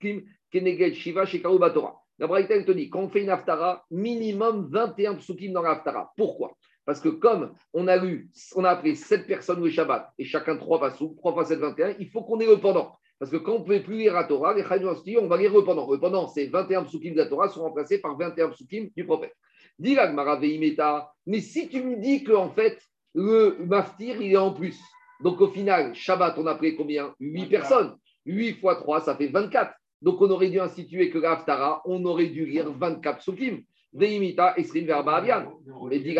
Kim, 0.00 0.22
Kenegel, 0.52 0.94
Shiva, 0.94 1.26
Shekaru, 1.26 1.58
Batora. 1.58 1.96
La 2.18 2.28
braïta, 2.28 2.54
il 2.54 2.64
te 2.64 2.70
dit 2.70 2.88
quand 2.88 3.00
on 3.00 3.08
fait 3.08 3.22
une 3.22 3.30
haftara, 3.30 3.84
minimum 3.90 4.68
21 4.70 5.16
psukim 5.16 5.52
dans 5.52 5.62
la 5.62 5.70
haftara. 5.70 6.12
Pourquoi? 6.16 6.52
Parce 6.84 7.00
que 7.00 7.08
comme 7.08 7.54
on 7.72 7.88
a 7.88 7.96
lu, 7.96 8.30
on 8.54 8.62
a 8.62 8.70
appelé 8.70 8.94
7 8.94 9.26
personnes 9.26 9.62
le 9.64 9.70
Shabbat 9.70 10.12
et 10.18 10.24
chacun 10.24 10.56
3 10.56 10.78
pasous, 10.78 11.16
3 11.16 11.32
fois 11.32 11.44
7, 11.44 11.58
21, 11.58 11.96
il 11.98 12.08
faut 12.10 12.22
qu'on 12.22 12.38
ait 12.38 12.46
le 12.46 12.58
pendant. 12.58 12.92
Parce 13.24 13.38
que 13.38 13.42
quand 13.42 13.54
on 13.54 13.60
ne 13.60 13.64
peut 13.64 13.80
plus 13.80 13.96
lire 13.96 14.12
la 14.12 14.24
Torah, 14.24 14.52
les 14.52 14.62
Chayim 14.62 15.18
on 15.22 15.28
va 15.28 15.38
lire 15.38 15.50
le 15.50 15.64
pendant. 15.64 15.90
Le 15.90 15.98
pendant, 15.98 16.28
c'est 16.28 16.44
21 16.44 16.84
psukim 16.84 17.14
de 17.14 17.20
la 17.20 17.26
Torah 17.26 17.48
sont 17.48 17.62
remplacés 17.62 17.98
par 17.98 18.18
21 18.18 18.50
psukim 18.50 18.90
du 18.94 19.06
prophète. 19.06 19.32
Dis 19.78 19.94
la 19.94 20.08
Gemara, 20.08 20.36
Veimeta, 20.36 21.10
mais 21.26 21.40
si 21.40 21.70
tu 21.70 21.82
me 21.82 21.96
dis 21.96 22.22
qu'en 22.22 22.50
fait, 22.50 22.78
le 23.14 23.56
maftir, 23.64 24.20
il 24.20 24.32
est 24.32 24.36
en 24.36 24.52
plus. 24.52 24.78
Donc 25.22 25.40
au 25.40 25.48
final, 25.48 25.94
Shabbat, 25.94 26.36
on 26.36 26.46
a 26.46 26.54
pris 26.54 26.76
combien? 26.76 27.14
8 27.18 27.46
personnes. 27.46 27.96
8 28.26 28.60
fois 28.60 28.76
3, 28.76 29.00
ça 29.00 29.16
fait 29.16 29.28
24. 29.28 29.72
Donc 30.02 30.20
on 30.20 30.28
aurait 30.28 30.50
dû 30.50 30.60
instituer 30.60 31.08
que 31.08 31.16
l'Aftara, 31.16 31.80
on 31.86 32.04
aurait 32.04 32.26
dû 32.26 32.44
lire 32.44 32.70
24 32.70 33.20
psukim. 33.20 33.62
Veimita, 33.94 34.52
Esrim, 34.58 34.84
Verba, 34.84 35.14
Avian. 35.14 35.50
Mais 35.88 35.98
dit 35.98 36.14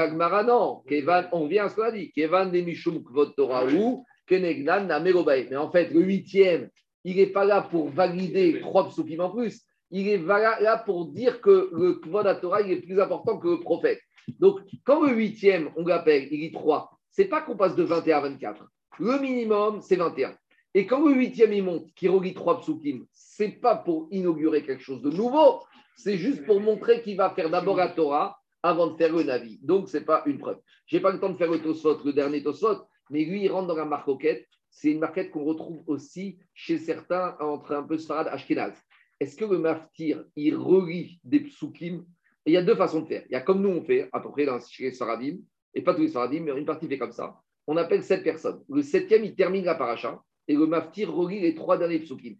non. 0.46 0.82
Kevan, 0.88 1.26
on 1.32 1.48
vient 1.48 1.66
à 1.66 1.68
ce 1.68 1.74
qu'on 1.74 1.82
a 1.82 1.92
dit. 1.92 2.12
Kevan, 2.12 2.50
Nemishum, 2.50 3.04
Kvot 3.04 3.26
Torah, 3.36 3.66
ou 3.66 4.06
Kenegnan. 4.26 4.88
Mais 5.02 5.56
en 5.56 5.70
fait, 5.70 5.90
le 5.90 6.00
huitième, 6.00 6.70
il 7.04 7.16
n'est 7.16 7.26
pas 7.26 7.44
là 7.44 7.62
pour 7.62 7.90
valider 7.90 8.60
trois 8.60 8.88
psukim 8.88 9.20
en 9.20 9.30
plus. 9.30 9.62
Il 9.90 10.08
est 10.08 10.18
là 10.18 10.82
pour 10.84 11.06
dire 11.06 11.40
que 11.40 11.70
le 11.72 11.94
Kvod 11.94 12.26
à 12.26 12.34
Torah 12.34 12.62
il 12.62 12.72
est 12.72 12.80
plus 12.80 13.00
important 13.00 13.38
que 13.38 13.48
le 13.48 13.60
prophète. 13.60 14.00
Donc, 14.38 14.60
quand 14.84 15.02
le 15.02 15.14
huitième, 15.14 15.70
on 15.76 15.84
l'appelle, 15.84 16.28
il 16.30 16.40
dit 16.40 16.52
3, 16.52 16.90
c'est 17.10 17.26
pas 17.26 17.42
qu'on 17.42 17.56
passe 17.56 17.76
de 17.76 17.82
21 17.82 18.16
à 18.16 18.20
24. 18.20 18.66
Le 18.98 19.18
minimum, 19.20 19.80
c'est 19.82 19.96
21. 19.96 20.34
Et 20.74 20.86
quand 20.86 21.06
le 21.06 21.14
huitième, 21.14 21.52
il 21.52 21.62
monte, 21.62 21.92
qui 21.94 22.08
relie 22.08 22.34
3 22.34 22.60
psukim, 22.60 23.04
c'est 23.12 23.60
pas 23.60 23.76
pour 23.76 24.08
inaugurer 24.10 24.64
quelque 24.64 24.82
chose 24.82 25.02
de 25.02 25.10
nouveau, 25.10 25.60
c'est 25.96 26.16
juste 26.16 26.44
pour 26.44 26.60
montrer 26.60 27.02
qu'il 27.02 27.16
va 27.16 27.30
faire 27.30 27.50
d'abord 27.50 27.76
la 27.76 27.88
Torah 27.88 28.38
avant 28.62 28.88
de 28.88 28.96
faire 28.96 29.14
le 29.14 29.22
Navi. 29.22 29.60
Donc, 29.62 29.88
ce 29.88 29.98
n'est 29.98 30.04
pas 30.04 30.22
une 30.26 30.38
preuve. 30.38 30.58
Je 30.86 30.96
n'ai 30.96 31.02
pas 31.02 31.12
le 31.12 31.20
temps 31.20 31.30
de 31.30 31.36
faire 31.36 31.50
le 31.50 31.60
Tosfot, 31.60 31.98
le 32.04 32.12
dernier 32.12 32.42
Tosfot, 32.42 32.78
mais 33.10 33.24
lui, 33.24 33.44
il 33.44 33.50
rentre 33.50 33.68
dans 33.68 33.76
la 33.76 33.84
marcoquette. 33.84 34.46
C'est 34.76 34.90
une 34.90 34.98
marquette 34.98 35.30
qu'on 35.30 35.44
retrouve 35.44 35.84
aussi 35.86 36.40
chez 36.52 36.78
certains 36.78 37.36
entre 37.38 37.72
un 37.72 37.84
peu 37.84 37.96
Sfarad 37.96 38.26
Ashkenaz. 38.26 38.74
Est-ce 39.20 39.36
que 39.36 39.44
le 39.44 39.58
maftir, 39.58 40.24
il 40.34 40.56
relie 40.56 41.20
des 41.22 41.40
psukim? 41.40 42.04
Il 42.44 42.52
y 42.52 42.56
a 42.56 42.62
deux 42.62 42.74
façons 42.74 43.02
de 43.02 43.06
faire. 43.06 43.22
Il 43.28 43.32
y 43.32 43.36
a 43.36 43.40
comme 43.40 43.62
nous 43.62 43.68
on 43.68 43.82
fait, 43.84 44.08
à 44.12 44.18
peu 44.18 44.32
près 44.32 44.44
dans, 44.44 44.58
chez 44.58 44.82
les 44.84 44.90
Sfaradim, 44.90 45.38
et 45.74 45.80
pas 45.80 45.94
tous 45.94 46.02
les 46.02 46.08
Sfaradim, 46.08 46.40
mais 46.40 46.58
une 46.58 46.66
partie 46.66 46.88
fait 46.88 46.98
comme 46.98 47.12
ça. 47.12 47.40
On 47.68 47.76
appelle 47.76 48.02
sept 48.02 48.24
personnes. 48.24 48.62
Le 48.68 48.82
septième, 48.82 49.24
il 49.24 49.36
termine 49.36 49.64
la 49.64 49.76
paracha, 49.76 50.20
et 50.48 50.54
le 50.54 50.66
maftir 50.66 51.10
relie 51.14 51.40
les 51.40 51.54
trois 51.54 51.78
derniers 51.78 52.00
psukim. 52.00 52.36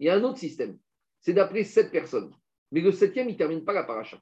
Il 0.00 0.06
y 0.06 0.08
a 0.08 0.14
un 0.14 0.24
autre 0.24 0.38
système, 0.38 0.78
c'est 1.20 1.34
d'appeler 1.34 1.64
sept 1.64 1.92
personnes. 1.92 2.32
Mais 2.72 2.80
le 2.80 2.92
septième, 2.92 3.28
il 3.28 3.32
ne 3.32 3.38
termine 3.38 3.64
pas 3.64 3.74
la 3.74 3.84
paracha. 3.84 4.18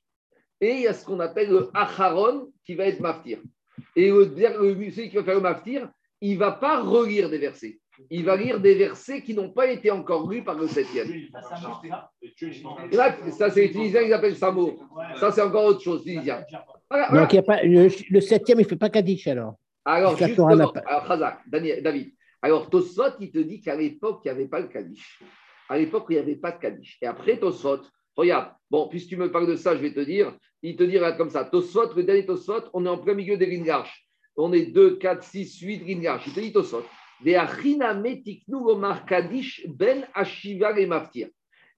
Et 0.60 0.72
il 0.72 0.80
y 0.80 0.88
a 0.88 0.92
ce 0.92 1.06
qu'on 1.06 1.20
appelle 1.20 1.48
le 1.48 1.70
acharon 1.72 2.52
qui 2.64 2.74
va 2.74 2.86
être 2.86 3.00
maftir. 3.00 3.40
Et 3.96 4.10
le- 4.10 4.34
celui 4.90 5.08
qui 5.08 5.16
va 5.16 5.24
faire 5.24 5.36
le 5.36 5.40
maftir, 5.40 5.88
il 6.22 6.34
ne 6.34 6.38
va 6.38 6.52
pas 6.52 6.80
relire 6.82 7.28
des 7.28 7.38
versets. 7.38 7.78
Il 8.10 8.24
va 8.24 8.36
lire 8.36 8.58
des 8.58 8.74
versets 8.74 9.22
qui 9.22 9.34
n'ont 9.34 9.50
pas 9.50 9.66
été 9.70 9.90
encore 9.90 10.26
lus 10.28 10.42
par 10.42 10.54
le 10.54 10.66
septième. 10.66 11.08
Là, 12.92 13.16
ça, 13.30 13.50
c'est 13.50 13.62
les 13.62 13.70
Tunisiens, 13.70 14.00
ils 14.02 14.12
appellent 14.12 14.36
ça 14.36 14.50
mot. 14.50 14.78
Ça, 15.16 15.30
c'est 15.30 15.42
encore 15.42 15.66
autre 15.66 15.82
chose, 15.82 16.02
Tunisien. 16.02 16.42
Voilà, 16.90 17.06
voilà. 17.08 17.22
Donc, 17.22 17.32
il 17.32 17.36
y 17.36 17.38
a 17.38 17.42
pas, 17.42 17.62
le, 17.62 17.88
le 18.10 18.20
septième, 18.20 18.60
il 18.60 18.62
ne 18.64 18.68
fait 18.68 18.76
pas 18.76 18.88
Kaddish 18.88 19.26
alors. 19.26 19.54
Alors, 19.84 20.16
alors, 20.88 21.06
Khazak, 21.06 21.40
Daniel- 21.46 21.82
David. 21.82 22.12
Alors, 22.40 22.70
Tosfot, 22.70 23.16
il 23.20 23.30
te 23.30 23.38
dit 23.38 23.60
qu'à 23.60 23.76
l'époque, 23.76 24.22
il 24.24 24.28
n'y 24.28 24.32
avait 24.32 24.48
pas 24.48 24.60
le 24.60 24.68
Kaddish. 24.68 25.20
À 25.68 25.76
l'époque, 25.78 26.06
il 26.10 26.14
n'y 26.14 26.18
avait 26.18 26.36
pas 26.36 26.52
de 26.52 26.58
Kaddish. 26.58 26.98
Et 27.02 27.06
après, 27.06 27.36
Tosfot, 27.36 27.80
regarde, 28.16 28.52
bon, 28.70 28.88
puisque 28.88 29.08
tu 29.08 29.16
me 29.16 29.30
parles 29.30 29.46
de 29.48 29.56
ça, 29.56 29.76
je 29.76 29.82
vais 29.82 29.92
te 29.92 30.00
dire, 30.00 30.36
il 30.62 30.76
te 30.76 30.82
dira 30.82 31.12
comme 31.12 31.30
ça, 31.30 31.44
Tosfot, 31.44 31.92
le 31.94 32.04
dernier 32.04 32.26
Tosfot, 32.26 32.62
on 32.72 32.84
est 32.86 32.88
en 32.88 32.98
plein 32.98 33.14
milieu 33.14 33.36
des 33.36 33.46
Ringarch. 33.46 34.06
On 34.36 34.52
est 34.52 34.66
2, 34.66 34.96
4, 34.96 35.22
6, 35.22 35.60
8 35.60 35.82
Ringarch. 35.86 36.26
Il 36.26 36.32
te 36.32 36.40
dit 36.40 36.52
Kaddish 39.06 39.66
ben 39.68 40.06
ashiva 40.14 40.78
et 40.78 40.86
maftir. 40.86 41.28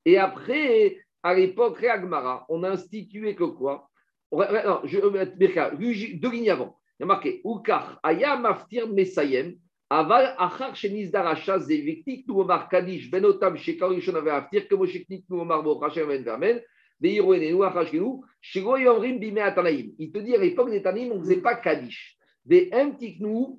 Et 0.04 0.18
après, 0.18 0.98
à 1.22 1.34
l'époque, 1.34 1.78
Réagmara, 1.78 2.44
on 2.48 2.62
a 2.62 2.70
institué 2.70 3.34
que 3.34 3.44
quoi? 3.44 3.88
Non, 4.32 4.80
je 4.84 5.34
Birka, 5.36 5.70
deux 5.70 6.30
lignes 6.30 6.50
avant. 6.50 6.78
Il 6.98 7.02
y 7.02 7.04
a 7.04 7.06
marqué 7.06 7.40
Ukar, 7.44 7.98
Aya 8.02 8.36
Maftir 8.36 8.88
Mesayem, 8.88 9.56
Aval 9.90 10.34
Achar 10.38 10.74
Shenis 10.76 11.10
Darasha 11.10 11.58
Zeviktik 11.58 12.26
Numomar 12.28 12.68
Kadish, 12.68 13.10
Benotam 13.10 13.56
Shekarishon 13.56 14.14
Ave 14.14 14.30
Aftir, 14.30 14.68
Kemo 14.68 14.86
Sheknik 14.86 15.24
Numomar 15.28 15.62
Bo 15.62 15.80
Hashem 15.80 16.06
Ben 16.08 16.22
Vermen, 16.22 16.60
Veiroenenu 17.00 17.64
Achashkenu, 17.64 18.22
Shego 18.40 18.76
Yomrim 18.76 19.18
Bime. 19.18 19.52
Il 19.98 20.12
te 20.12 20.18
dit 20.18 20.34
à 20.34 20.38
l'époque 20.38 20.70
des 20.70 20.82
on 20.86 21.16
ne 21.16 21.20
faisait 21.20 21.40
pas 21.40 21.56
Kadish. 21.56 22.16
Des 22.44 22.70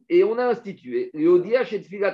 et 0.09 0.23
on 0.23 0.37
a 0.37 0.45
institué, 0.45 1.11
chez 1.65 1.81
Tfilat 1.81 2.13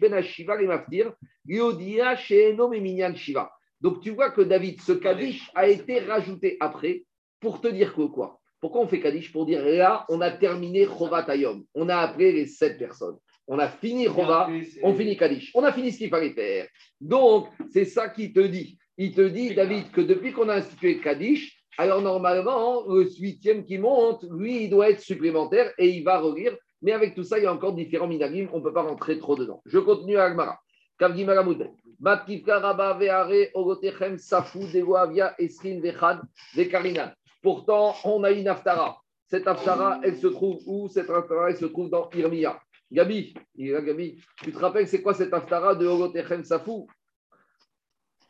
Ben 0.00 0.14
et 0.60 0.66
Maftir, 0.66 1.12
Léodia 1.44 2.16
chez 2.16 2.52
Enom 2.52 2.72
et 2.72 2.80
Minyan 2.80 3.14
Shiva. 3.14 3.50
Donc 3.80 4.00
tu 4.00 4.10
vois 4.10 4.30
que 4.30 4.40
David, 4.40 4.80
ce 4.80 4.92
Kadish 4.92 5.50
a 5.54 5.68
été 5.68 5.98
rajouté 6.00 6.56
après 6.60 7.04
pour 7.40 7.60
te 7.60 7.68
dire 7.68 7.94
que 7.94 8.06
quoi? 8.06 8.40
Pourquoi 8.60 8.80
on 8.80 8.88
fait 8.88 9.00
Kadish 9.00 9.32
Pour 9.32 9.44
dire 9.44 9.64
là, 9.64 10.06
on 10.08 10.20
a 10.20 10.30
terminé 10.30 10.86
Chovat. 10.86 11.26
On 11.74 11.88
a 11.88 11.96
appelé 11.96 12.32
les 12.32 12.46
sept 12.46 12.78
personnes. 12.78 13.18
On 13.46 13.58
a 13.58 13.68
fini 13.68 14.06
Chova, 14.06 14.48
on 14.82 14.94
finit 14.94 15.16
Kadish. 15.16 15.52
On 15.54 15.62
a 15.62 15.72
fini 15.72 15.92
ce 15.92 15.98
qu'il 15.98 16.08
fallait 16.08 16.32
faire. 16.32 16.66
Donc, 17.00 17.48
c'est 17.70 17.84
ça 17.84 18.08
qu'il 18.08 18.32
te 18.32 18.40
dit. 18.40 18.78
Il 18.98 19.14
te 19.14 19.20
dit, 19.20 19.54
David, 19.54 19.90
que 19.92 20.00
depuis 20.00 20.32
qu'on 20.32 20.48
a 20.48 20.56
institué 20.56 20.98
Kadish, 20.98 21.55
alors 21.78 22.00
normalement, 22.00 22.86
le 22.88 23.04
huitième 23.04 23.64
qui 23.64 23.78
monte, 23.78 24.24
lui, 24.30 24.64
il 24.64 24.70
doit 24.70 24.90
être 24.90 25.00
supplémentaire 25.00 25.72
et 25.78 25.88
il 25.88 26.04
va 26.04 26.18
relire. 26.18 26.56
Mais 26.82 26.92
avec 26.92 27.14
tout 27.14 27.24
ça, 27.24 27.38
il 27.38 27.44
y 27.44 27.46
a 27.46 27.52
encore 27.52 27.74
différents 27.74 28.06
minagim. 28.06 28.48
On 28.52 28.58
ne 28.58 28.62
peut 28.62 28.72
pas 28.72 28.82
rentrer 28.82 29.18
trop 29.18 29.36
dedans. 29.36 29.62
Je 29.66 29.78
continue 29.78 30.16
à 30.16 30.24
Agmara. 30.24 30.58
Pourtant, 37.42 37.94
on 38.04 38.24
a 38.24 38.30
une 38.30 38.48
Aftara. 38.48 39.00
Cette 39.26 39.46
Aftara, 39.46 40.00
elle 40.02 40.16
se 40.16 40.26
trouve 40.26 40.62
où? 40.66 40.88
Cette 40.88 41.10
Aftara, 41.10 41.50
elle 41.50 41.56
se 41.56 41.66
trouve 41.66 41.90
dans 41.90 42.08
Irmia. 42.14 42.58
Gabi, 42.90 43.34
Gabi. 43.56 44.18
Tu 44.42 44.52
te 44.52 44.58
rappelles, 44.58 44.88
c'est 44.88 45.02
quoi 45.02 45.12
cette 45.12 45.34
Aftara 45.34 45.74
de 45.74 45.86
Ogotechem 45.86 46.44
Safou? 46.44 46.86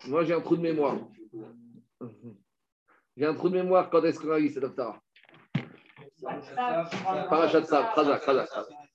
Moi, 0.08 0.24
j'ai 0.24 0.34
un 0.34 0.40
trou 0.40 0.56
de 0.56 0.62
mémoire. 0.62 0.98
J'ai 3.16 3.24
un 3.24 3.34
trou 3.34 3.48
de 3.48 3.54
mémoire 3.54 3.88
quand 3.88 4.02
est-ce 4.04 4.20
qu'on 4.20 4.32
a 4.32 4.38
eu 4.38 4.50
cette 4.50 4.64
Aftara 4.64 5.00
Parachat 7.28 7.62
Khazak. 7.62 8.48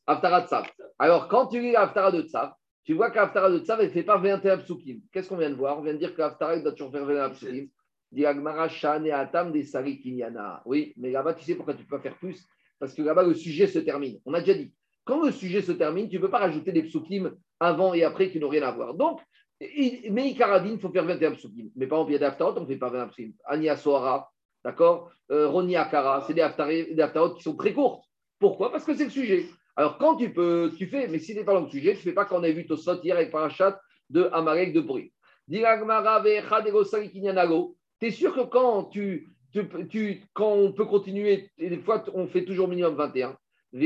Aftara 0.05 0.47
Tzav. 0.47 0.65
Alors, 0.99 1.28
quand 1.28 1.47
tu 1.47 1.59
lis 1.59 1.72
l'Aftara 1.72 2.11
de 2.11 2.22
Tzav, 2.22 2.53
tu 2.84 2.93
vois 2.93 3.09
qu'Aftara 3.11 3.49
de 3.49 3.59
Tzav, 3.59 3.80
elle 3.80 3.88
ne 3.88 3.91
fait 3.91 4.03
pas 4.03 4.17
21 4.17 4.57
psukim. 4.57 5.01
Qu'est-ce 5.11 5.30
qu'on 5.30 5.38
vient 5.38 5.49
de 5.49 5.55
voir? 5.55 5.80
On 5.80 5.82
vient 5.82 5.93
de 5.93 5.97
dire 5.97 6.15
qu'Aftara, 6.15 6.59
doit 6.59 6.72
toujours 6.72 6.91
faire 6.91 7.05
21 7.05 7.30
psukim. 7.32 7.67
Atam 9.13 9.51
des. 9.51 9.65
Oui, 10.65 10.93
mais 10.97 11.11
là-bas, 11.11 11.34
tu 11.34 11.45
sais 11.45 11.55
pourquoi 11.55 11.74
tu 11.74 11.82
ne 11.82 11.88
peux 11.88 11.97
pas 11.97 12.03
faire 12.03 12.17
plus? 12.17 12.45
Parce 12.80 12.93
que 12.93 13.01
là-bas, 13.01 13.24
le 13.24 13.34
sujet 13.34 13.67
se 13.67 13.80
termine. 13.80 14.19
On 14.26 14.34
a 14.34 14.41
déjà 14.41 14.53
dit. 14.53 14.74
Quand 15.03 15.24
le 15.24 15.32
sujet 15.32 15.61
se 15.61 15.72
termine, 15.72 16.09
tu 16.09 16.17
ne 16.17 16.22
peux 16.22 16.30
pas 16.30 16.39
rajouter 16.39 16.72
des 16.72 16.84
psukim 16.84 17.36
avant 17.59 17.93
et 17.93 18.03
après 18.03 18.30
qui 18.30 18.39
n'ont 18.39 18.49
rien 18.49 18.63
à 18.63 18.72
voir. 18.72 18.93
Donc, 18.93 19.19
mais 20.09 20.30
il 20.30 20.80
faut 20.80 20.89
faire 20.91 21.05
21 21.05 21.32
psukim. 21.34 21.70
Mais 21.76 21.88
par 21.88 21.99
exemple, 21.99 22.12
il 22.12 22.14
y 22.14 22.16
a 22.16 22.20
des 22.20 22.26
Haftarot, 22.26 22.57
on 22.57 22.62
ne 22.62 22.66
fait 22.66 22.78
pas 22.78 22.89
21 22.89 23.07
psukim. 23.09 23.34
Ania 23.45 23.78
Sohara, 23.78 24.32
d'accord 24.64 25.12
euh, 25.32 25.47
Roni 25.47 25.76
Akara, 25.76 26.22
c'est 26.28 26.34
des 26.34 26.41
Haftarot 26.41 27.36
qui 27.36 27.43
sont 27.43 27.55
très 27.55 27.74
courtes. 27.74 28.03
Pourquoi? 28.39 28.72
Parce 28.72 28.84
que 28.86 28.95
c'est 28.95 29.03
le 29.05 29.09
sujet. 29.12 29.45
Alors, 29.76 29.97
quand 29.97 30.16
tu 30.18 30.34
peux, 30.34 30.72
tu 30.78 30.88
fais, 30.88 31.07
mais 31.07 31.20
si 31.20 31.34
tu 31.34 31.39
n'es 31.39 31.45
pas 31.45 31.53
dans 31.53 31.62
le 31.62 31.70
sujet, 31.70 31.91
tu 31.91 31.99
ne 31.99 32.03
fais 32.03 32.14
pas 32.14 32.26
quand 32.26 32.39
on 32.39 32.43
a 32.43 32.49
vu 32.49 32.66
Tosot 32.66 33.01
hier 33.03 33.16
avec 33.16 33.32
Parachat 33.32 33.80
de 34.09 34.30
Amalek 34.34 34.74
de 34.74 34.82
Bri. 34.82 35.14
Tu 35.47 35.57
es 38.07 38.12
sûr 38.12 38.34
que 38.36 38.41
quand, 38.41 38.86
tu, 38.86 39.30
tu, 39.53 39.88
tu- 39.89 40.24
quand 40.34 40.51
on 40.51 40.74
peut 40.74 40.86
continuer, 40.86 41.49
des 41.57 41.78
fois 41.80 42.03
on 42.14 42.28
fait 42.28 42.45
toujours 42.45 42.68
minimum 42.68 42.95
21. 42.95 43.38
Et 43.74 43.80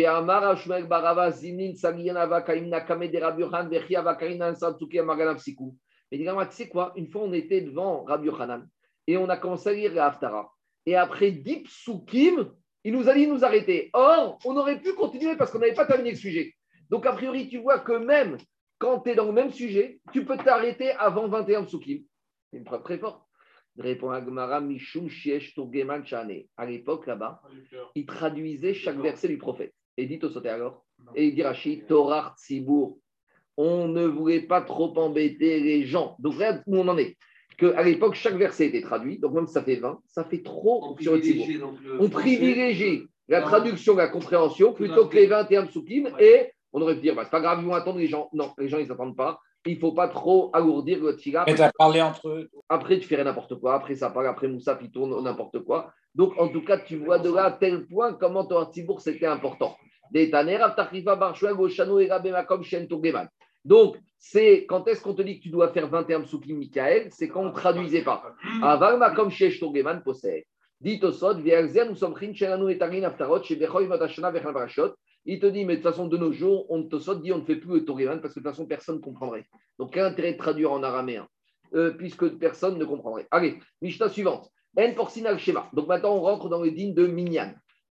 dis 6.18 6.24
tu 6.24 6.56
sais 6.56 6.68
quoi? 6.70 6.94
Une 6.96 7.08
fois, 7.08 7.22
on 7.22 7.34
était 7.34 7.62
devant 7.62 8.04
Rabbi 8.04 8.28
Yochanan 8.28 8.68
et 9.08 9.18
on 9.18 9.30
a 9.30 9.38
commencé 9.38 9.70
à 9.70 9.74
lire 9.74 9.94
la 9.94 10.08
Haftara. 10.08 10.52
Et 10.86 10.96
après 10.96 11.32
10 11.32 11.64
psukim, 11.64 12.52
il 12.84 12.94
nous 12.94 13.10
a 13.10 13.14
dit 13.14 13.28
nous 13.28 13.44
arrêter. 13.44 13.90
Or, 13.94 14.40
on 14.46 14.56
aurait 14.58 14.80
pu 14.80 14.94
continuer 14.94 15.36
parce 15.36 15.52
qu'on 15.52 15.60
n'avait 15.60 15.74
pas 15.74 15.86
terminé 15.86 16.12
le 16.12 16.18
sujet. 16.18 16.54
Donc, 16.90 17.06
a 17.06 17.14
priori, 17.14 17.50
tu 17.50 17.60
vois 17.60 17.80
que 17.80 17.94
même 17.94 18.38
quand 18.78 19.00
tu 19.02 19.12
es 19.12 19.16
dans 19.16 19.26
le 19.26 19.34
même 19.34 19.52
sujet, 19.52 20.00
tu 20.12 20.26
peux 20.26 20.38
t'arrêter 20.38 20.92
avant 20.92 21.28
21 21.28 21.64
psukim. 21.64 22.04
C'est 22.52 22.58
une 22.58 22.64
preuve 22.64 22.84
très 22.84 22.98
forte. 22.98 23.25
Répond 23.78 24.12
Agmara 24.12 24.62
Mishum 24.62 25.10
Shiesh 25.10 25.54
Turgeman 25.54 26.06
Shane. 26.06 26.44
À 26.56 26.66
l'époque, 26.66 27.08
là-bas, 27.08 27.42
il 27.96 28.06
traduisait 28.06 28.74
chaque 28.74 28.98
verset 28.98 29.28
du 29.28 29.38
prophète. 29.38 29.74
Et 29.98 30.06
dit 30.06 30.20
au 30.24 30.30
sauté 30.30 30.50
alors, 30.50 30.86
et 31.16 31.28
il 31.28 31.36
dit 31.36 31.44
Rachid, 31.44 31.88
Torah 31.88 32.36
Tzibour. 32.38 33.00
On 33.58 33.88
ne 33.88 34.06
voulait 34.06 34.42
pas 34.42 34.62
trop 34.62 34.98
embêter 34.98 35.62
les 35.62 35.86
gens. 35.86 36.16
Donc, 36.20 36.34
regarde 36.34 36.64
où 36.68 36.78
on 36.78 36.88
en 36.88 36.98
est. 36.98 37.18
Qu'à 37.58 37.84
l'époque, 37.84 38.16
chaque 38.16 38.36
verset 38.36 38.68
était 38.68 38.82
traduit. 38.82 39.18
Donc, 39.18 39.34
même 39.34 39.48
si 39.48 39.54
ça 39.54 39.64
fait 39.64 39.78
20, 39.78 40.02
ça 40.08 40.26
fait 40.26 40.42
trop 40.42 40.98
sur 41.00 41.14
le 41.14 41.20
Tzibour. 41.20 41.74
On 42.00 42.10
privilégie 42.10 43.08
la 43.28 43.42
traduction, 43.42 43.96
la 43.96 44.10
compréhension, 44.10 44.74
plutôt 44.74 45.08
que 45.08 45.16
les 45.16 45.28
21 45.28 45.68
psukim. 45.68 46.10
Et 46.20 46.52
on 46.74 46.82
aurait 46.82 46.96
pu 46.96 47.02
dire, 47.02 47.16
bah, 47.16 47.24
c'est 47.24 47.32
pas 47.32 47.42
grave, 47.42 47.60
ils 47.62 47.66
vont 47.66 47.74
attendre 47.74 48.00
les 48.00 48.08
gens. 48.08 48.30
Non, 48.34 48.52
les 48.58 48.68
gens, 48.68 48.78
ils 48.78 48.88
n'attendent 48.88 49.16
pas. 49.16 49.40
Il 49.68 49.76
ne 49.76 49.80
faut 49.80 49.94
pas 49.94 50.08
trop 50.08 50.52
alourdir 50.54 51.04
le 51.04 51.16
tira. 51.16 51.44
Et 51.48 51.56
tu 51.56 51.62
as 51.62 51.72
parlé 51.76 52.02
entre 52.02 52.30
eux. 52.30 52.50
Après, 52.70 53.00
tu 53.00 53.08
fais 53.08 53.24
n'importe 53.24 53.56
quoi. 53.60 53.74
Après, 53.74 53.96
ça 53.96 54.12
parle. 54.12 54.28
Après, 54.28 54.48
Moussa, 54.48 54.78
il 54.82 54.92
tourne 54.92 55.24
n'importe 55.24 55.64
quoi. 55.64 55.92
Donc, 56.14 56.40
en 56.40 56.50
tout 56.50 56.64
cas, 56.64 56.78
tu 56.78 56.98
vois 56.98 57.18
de 57.18 57.34
là 57.34 57.46
à 57.46 57.52
tel 57.52 57.88
point 57.88 58.14
comment 58.14 58.46
Torah 58.46 58.70
Tzibour, 58.72 59.02
c'était 59.02 59.26
important. 59.26 59.76
Donc, 63.66 63.98
c'est 64.20 64.66
quand 64.68 64.88
est-ce 64.88 65.02
qu'on 65.02 65.16
te 65.16 65.24
dit 65.24 65.40
que 65.40 65.44
tu 65.44 65.50
dois 65.50 65.70
faire 65.70 65.88
21 65.88 66.22
psukim 66.22 66.58
Michael? 66.58 67.08
C'est 67.12 67.28
quand 67.28 67.42
on 67.42 67.46
ne 67.46 67.52
traduisait 67.52 68.04
pas. 68.04 68.24
Aval, 68.62 69.00
Makom, 69.00 69.32
Shesh, 69.32 69.60
Tourgeman, 69.60 70.04
possède. 70.04 70.44
Dit 70.80 71.00
au 71.02 71.12
Sod, 71.12 71.44
nous 71.44 71.96
sommes 71.96 72.16
Chin, 72.20 72.34
Shenanu, 72.34 72.72
Etarin, 72.72 73.02
Aftarot, 73.04 73.42
chez 73.42 73.56
Bechoy, 73.56 73.88
Vatashana, 73.88 74.30
Vechal, 74.30 74.54
Barashot. 74.54 74.94
Il 75.26 75.40
te 75.40 75.46
dit, 75.48 75.66
mais 75.66 75.78
de 75.78 75.82
toute 75.82 75.92
façon, 75.92 76.08
de 76.08 76.18
nos 76.18 76.32
jours, 76.32 76.66
on 76.70 76.84
te 76.84 77.00
saute, 77.00 77.22
dit, 77.22 77.32
on 77.32 77.40
ne 77.40 77.46
fait 77.46 77.56
plus 77.56 77.74
le 77.74 77.86
Tourgeman 77.86 78.22
parce 78.22 78.34
que 78.34 78.40
de 78.40 78.44
toute 78.44 78.54
façon, 78.54 78.68
personne 78.68 78.98
ne 78.98 79.02
comprendrait. 79.02 79.46
Donc, 79.80 79.94
quel 79.94 80.06
intérêt 80.06 80.34
de 80.34 80.38
traduire 80.38 80.72
en 80.72 80.84
araméen 80.84 81.28
euh, 81.74 81.92
puisque 81.92 82.38
personne 82.38 82.78
ne 82.78 82.86
comprendrait. 82.86 83.28
Allez, 83.32 83.60
Mishnah 83.82 84.10
suivante. 84.10 84.50
En 84.78 84.94
porcina 84.94 85.38
schéma. 85.38 85.70
Donc 85.74 85.88
maintenant, 85.88 86.16
on 86.16 86.22
rentre 86.22 86.48
dans 86.48 86.62
le 86.62 86.72
din 86.72 86.92
de 86.92 87.08
Minyan. 87.08 87.54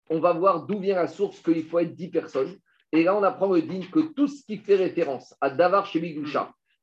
On 0.09 0.19
va 0.19 0.33
voir 0.33 0.65
d'où 0.65 0.79
vient 0.79 0.95
la 0.95 1.07
source 1.07 1.39
qu'il 1.39 1.63
faut 1.63 1.79
être 1.79 1.95
10 1.95 2.09
personnes. 2.09 2.57
Et 2.91 3.03
là, 3.03 3.15
on 3.15 3.23
apprend 3.23 3.47
le 3.47 3.61
din 3.61 3.81
que 3.91 3.99
tout 4.13 4.27
ce 4.27 4.43
qui 4.45 4.57
fait 4.57 4.75
référence 4.75 5.33
à 5.41 5.49
Davar 5.49 5.85
chez 5.85 5.99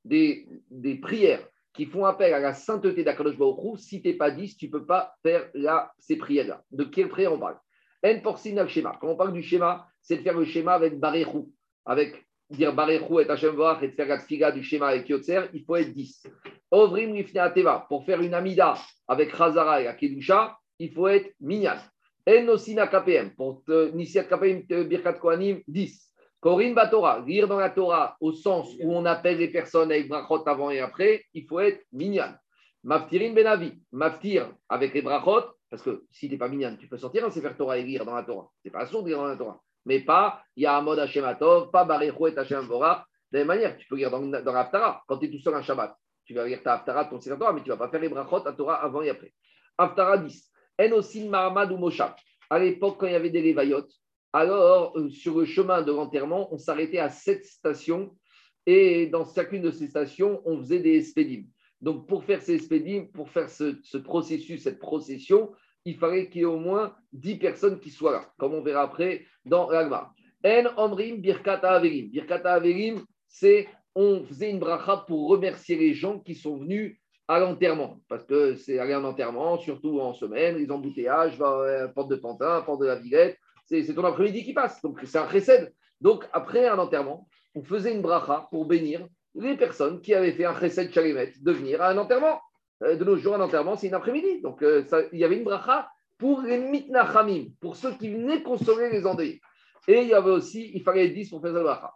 des, 0.05 0.49
des 0.71 0.95
prières 0.97 1.47
qui 1.75 1.85
font 1.85 2.05
appel 2.05 2.33
à 2.33 2.39
la 2.39 2.55
sainteté 2.55 3.05
d'Akadosh 3.05 3.37
Baruch 3.37 3.79
si 3.79 4.01
tu 4.01 4.09
n'es 4.09 4.15
pas 4.15 4.31
10, 4.31 4.57
tu 4.57 4.67
ne 4.67 4.71
peux 4.71 4.87
pas 4.87 5.15
faire 5.23 5.51
ces 5.99 6.17
prières-là. 6.17 6.63
De 6.71 6.85
quelle 6.85 7.09
prière 7.09 7.33
on 7.33 7.39
parle? 7.39 7.59
En 8.05 8.21
porcina 8.21 8.67
schéma. 8.67 8.97
Quand 9.01 9.09
on 9.09 9.17
parle 9.17 9.33
du 9.33 9.43
schéma, 9.43 9.88
c'est 10.09 10.17
de 10.17 10.23
faire 10.23 10.39
le 10.39 10.47
schéma 10.47 10.73
avec 10.73 10.99
Barechou, 10.99 11.53
avec 11.85 12.27
dire 12.49 12.73
Barechou 12.73 13.21
et 13.21 13.29
Hachem 13.29 13.61
et 13.83 13.89
de 13.89 13.93
faire 13.93 14.09
la 14.09 14.51
du 14.53 14.63
schéma 14.63 14.87
avec 14.87 15.07
Yotzer, 15.07 15.51
il 15.53 15.63
faut 15.67 15.77
être 15.77 15.93
10. 15.93 16.27
Ovrim 16.71 17.15
Lifnei 17.15 17.43
Ateva, 17.43 17.85
pour 17.91 18.07
faire 18.07 18.23
une 18.23 18.33
Amida 18.33 18.75
avec 19.07 19.37
Khazara 19.37 19.83
et 19.83 19.85
la 19.85 19.93
Kedusha, 19.93 20.57
il 20.79 20.95
faut 20.95 21.09
être 21.09 21.31
Minyan. 21.41 21.77
Enosina 22.27 22.87
KPM, 22.87 23.35
pour 23.35 23.63
Nisiat 23.93 24.25
KPM, 24.25 24.63
Birkat 24.89 25.15
Kohanim, 25.15 25.61
10. 25.69 26.15
Korin 26.41 26.73
Batora, 26.73 27.23
lire 27.27 27.47
dans 27.47 27.59
la 27.59 27.69
Torah 27.69 28.17
au 28.19 28.33
sens 28.33 28.75
où 28.81 28.95
on 28.95 29.05
appelle 29.05 29.37
les 29.37 29.49
personnes 29.49 29.93
avec 29.93 30.09
Brachot 30.09 30.49
avant 30.49 30.71
et 30.71 30.81
après, 30.81 31.25
il 31.35 31.47
faut 31.47 31.61
être 31.61 31.85
Minyan. 31.93 32.35
Maftirin 32.83 33.35
Benavi, 33.35 33.75
Maftir 33.93 34.55
avec 34.71 34.95
les 34.95 35.03
brachot, 35.03 35.51
parce 35.69 35.83
que 35.83 36.07
si 36.11 36.29
tu 36.29 36.33
n'es 36.33 36.39
pas 36.39 36.49
minyan, 36.49 36.77
tu 36.77 36.89
peux 36.89 36.97
sortir 36.97 37.27
un 37.27 37.31
Sefer 37.31 37.51
Torah 37.59 37.77
et 37.77 37.83
lire 37.83 38.07
dans 38.07 38.15
la 38.15 38.23
Torah. 38.23 38.49
C'est 38.63 38.71
pas 38.71 38.81
assourd 38.81 39.03
de 39.03 39.09
lire 39.09 39.19
dans 39.19 39.27
la 39.27 39.37
Torah. 39.37 39.61
Mais 39.85 40.01
pas 40.01 40.43
Yahamod 40.57 40.99
Hashem 40.99 41.25
Atov, 41.25 41.71
pas 41.71 41.85
Barecho 41.85 42.29
et 42.29 42.39
Hashem. 42.39 42.67
De 42.69 42.73
la 42.73 43.05
même 43.33 43.47
manière, 43.47 43.77
tu 43.77 43.87
peux 43.87 43.97
lire 43.97 44.11
dans, 44.11 44.21
dans 44.21 44.53
l'Aftara. 44.53 45.03
Quand 45.07 45.19
tu 45.19 45.27
es 45.27 45.31
tout 45.31 45.41
seul 45.41 45.55
un 45.55 45.63
Shabbat, 45.63 45.95
tu 46.25 46.35
vas 46.35 46.47
lire 46.47 46.63
ta 46.63 46.75
Aftara, 46.75 47.07
ton 47.07 47.19
Torah, 47.19 47.53
mais 47.53 47.63
tu 47.63 47.71
ne 47.71 47.75
vas 47.75 47.87
pas 47.87 47.91
faire 47.91 48.01
les 48.01 48.09
brachot 48.09 48.47
à 48.47 48.53
Torah 48.53 48.83
avant 48.83 49.03
et 49.03 49.11
après. 49.11 49.33
Aftara 49.77 50.19
10. 50.19 50.51
En 50.81 50.93
aussi 50.93 51.29
Mahamad 51.29 51.73
ou 51.73 51.77
Moshav. 51.77 52.15
À 52.51 52.59
l'époque, 52.59 52.99
quand 53.01 53.07
il 53.07 53.13
y 53.13 53.17
avait 53.17 53.31
des 53.31 53.43
Lévayot, 53.43 53.87
alors 54.33 54.97
euh, 54.97 55.09
sur 55.11 55.39
le 55.39 55.45
chemin 55.45 55.83
de 55.83 55.93
l'enterrement, 55.93 56.53
on 56.53 56.59
s'arrêtait 56.59 56.99
à 56.99 57.09
sept 57.09 57.45
stations 57.45 58.17
et 58.67 59.07
dans 59.07 59.25
chacune 59.25 59.63
de 59.63 59.71
ces 59.71 59.89
stations, 59.89 60.43
on 60.45 60.59
faisait 60.59 60.81
des 60.81 60.99
expédimes. 60.99 61.47
Donc, 61.81 62.07
pour 62.09 62.25
faire 62.25 62.43
ces 62.43 62.55
expédimes, 62.55 63.11
pour 63.11 63.31
faire 63.31 63.49
ce, 63.49 63.79
ce 63.83 63.97
processus, 63.97 64.63
cette 64.63 64.79
procession, 64.79 65.53
il 65.89 65.97
fallait 65.97 66.29
qu'il 66.29 66.43
y 66.43 66.45
ait 66.45 66.47
au 66.47 66.59
moins 66.59 66.95
10 67.13 67.37
personnes 67.37 67.81
qui 67.81 67.91
soient 67.91 68.13
là, 68.13 68.33
comme 68.39 68.55
on 68.55 68.63
verra 68.63 68.83
après 68.83 69.25
dans 69.45 69.71
l'Agma. 69.71 70.13
En 70.45 70.65
Omrim 70.77 71.21
Birkata 71.21 71.73
Averim. 71.73 72.11
Birkata 72.11 72.55
Averim, 72.55 73.03
c'est 73.27 73.69
on 73.95 74.23
faisait 74.25 74.51
une 74.51 74.59
bracha 74.59 75.05
pour 75.09 75.29
remercier 75.29 75.77
les 75.77 75.95
gens 75.95 76.21
qui 76.21 76.35
sont 76.35 76.59
venus 76.59 76.99
à 77.27 77.39
l'enterrement, 77.41 78.01
parce 78.09 78.25
que 78.25 78.55
c'est 78.55 78.79
aller 78.79 78.95
en 78.95 79.05
enterrement, 79.05 79.59
surtout 79.59 80.01
en 80.01 80.15
semaine, 80.15 80.57
les 80.57 80.71
embouteillages, 80.71 81.37
euh, 81.41 81.89
porte 81.89 82.11
de 82.11 82.17
Pantin, 82.17 82.63
porte 82.63 82.81
de 82.81 82.87
la 82.87 82.97
Villette, 82.97 83.39
c'est 83.67 83.95
ton 83.95 84.05
après-midi 84.05 84.45
qui 84.45 84.55
passe, 84.55 84.81
donc 84.83 85.01
c'est 85.05 85.19
un 85.19 85.29
chesed. 85.29 85.75
Donc 86.01 86.25
après 86.33 86.67
un 86.67 86.79
enterrement, 86.79 87.29
on 87.55 87.63
faisait 87.63 87.93
une 87.93 88.01
bracha 88.01 88.49
pour 88.51 88.67
bénir 88.67 89.07
les 89.35 89.57
personnes 89.57 90.01
qui 90.01 90.15
avaient 90.15 90.33
fait 90.33 90.47
un 90.47 90.59
chesed 90.59 90.93
chalimet 90.93 91.33
de 91.41 91.53
venir 91.53 91.83
à 91.83 91.91
un 91.91 91.99
enterrement. 91.99 92.41
Euh, 92.83 92.97
De 92.97 93.05
nos 93.05 93.17
jours, 93.17 93.35
un 93.35 93.41
enterrement, 93.41 93.77
c'est 93.77 93.89
une 93.89 93.95
après-midi. 93.95 94.41
Donc 94.41 94.63
euh, 94.63 94.85
ça- 94.85 95.03
il 95.13 95.19
y 95.19 95.25
avait 95.25 95.37
une 95.39 95.45
bracha 95.45 95.89
pour 96.19 96.43
les 96.43 96.59
mitnachamim, 96.59 97.47
pour 97.61 97.77
ceux 97.77 97.93
qui 97.95 98.09
venaient 98.11 98.43
consoler 98.43 98.91
les 98.91 99.07
endeuillés. 99.07 99.41
Et 99.87 100.03
il 100.03 100.09
y 100.09 100.15
avait 100.15 100.31
aussi, 100.31 100.71
il 100.75 100.83
fallait 100.83 101.09
10 101.09 101.31
pour 101.31 101.41
faire 101.41 101.53
cette 101.55 101.63
bracha. 101.63 101.93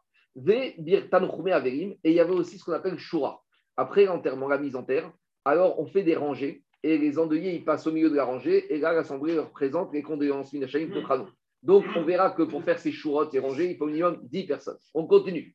Averim, 1.54 1.92
et 2.04 2.10
il 2.10 2.14
y 2.14 2.20
avait 2.20 2.32
aussi 2.32 2.58
ce 2.58 2.64
qu'on 2.64 2.72
appelle 2.72 2.98
shura. 2.98 3.42
Après 3.76 4.04
l'enterrement, 4.04 4.48
la 4.48 4.58
mise 4.58 4.76
en 4.76 4.82
terre, 4.82 5.10
alors 5.44 5.78
on 5.80 5.86
fait 5.86 6.02
des 6.02 6.16
rangées 6.16 6.62
et 6.82 6.98
les 6.98 7.18
endeuillés 7.18 7.54
ils 7.54 7.64
passent 7.64 7.86
au 7.86 7.92
milieu 7.92 8.10
de 8.10 8.16
la 8.16 8.24
rangée 8.24 8.72
et 8.72 8.78
là 8.78 8.92
l'assemblée 8.92 9.34
leur 9.34 9.50
présente 9.50 9.92
les 9.92 10.02
condoléances. 10.02 10.54
Donc 11.62 11.84
on 11.96 12.02
verra 12.02 12.30
que 12.30 12.42
pour 12.42 12.62
faire 12.64 12.78
ces 12.78 12.92
chourottes 12.92 13.34
et 13.34 13.38
rangées, 13.38 13.70
il 13.70 13.76
faut 13.76 13.84
au 13.84 13.88
minimum 13.88 14.18
10 14.22 14.44
personnes. 14.44 14.78
On 14.94 15.06
continue. 15.06 15.54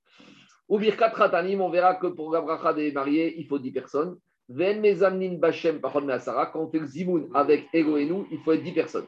Ou 0.70 0.78
birkat 0.78 1.10
ratanim, 1.10 1.62
on 1.62 1.70
verra 1.70 1.96
que 1.96 2.08
pour 2.08 2.32
la 2.32 2.42
bracha 2.42 2.74
des 2.74 2.92
mariés, 2.92 3.40
il 3.40 3.48
faut 3.48 3.60
10 3.60 3.72
personnes. 3.72 4.18
Ven 4.50 4.80
mezamnin 4.80 5.38
bachem 5.40 5.82
quand 5.82 6.56
on 6.56 6.86
zimoun 6.86 7.30
avec 7.34 7.66
Ego 7.74 7.98
et 7.98 8.06
nous, 8.06 8.28
il 8.32 8.40
faut 8.40 8.54
être 8.54 8.64
10 8.64 8.72
personnes. 8.72 9.08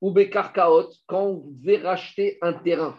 Ou 0.00 0.10
bekar 0.10 0.52
kaot, 0.52 0.88
quand 1.06 1.26
on 1.26 1.44
devait 1.46 1.76
racheter 1.76 2.38
un 2.42 2.54
terrain, 2.54 2.98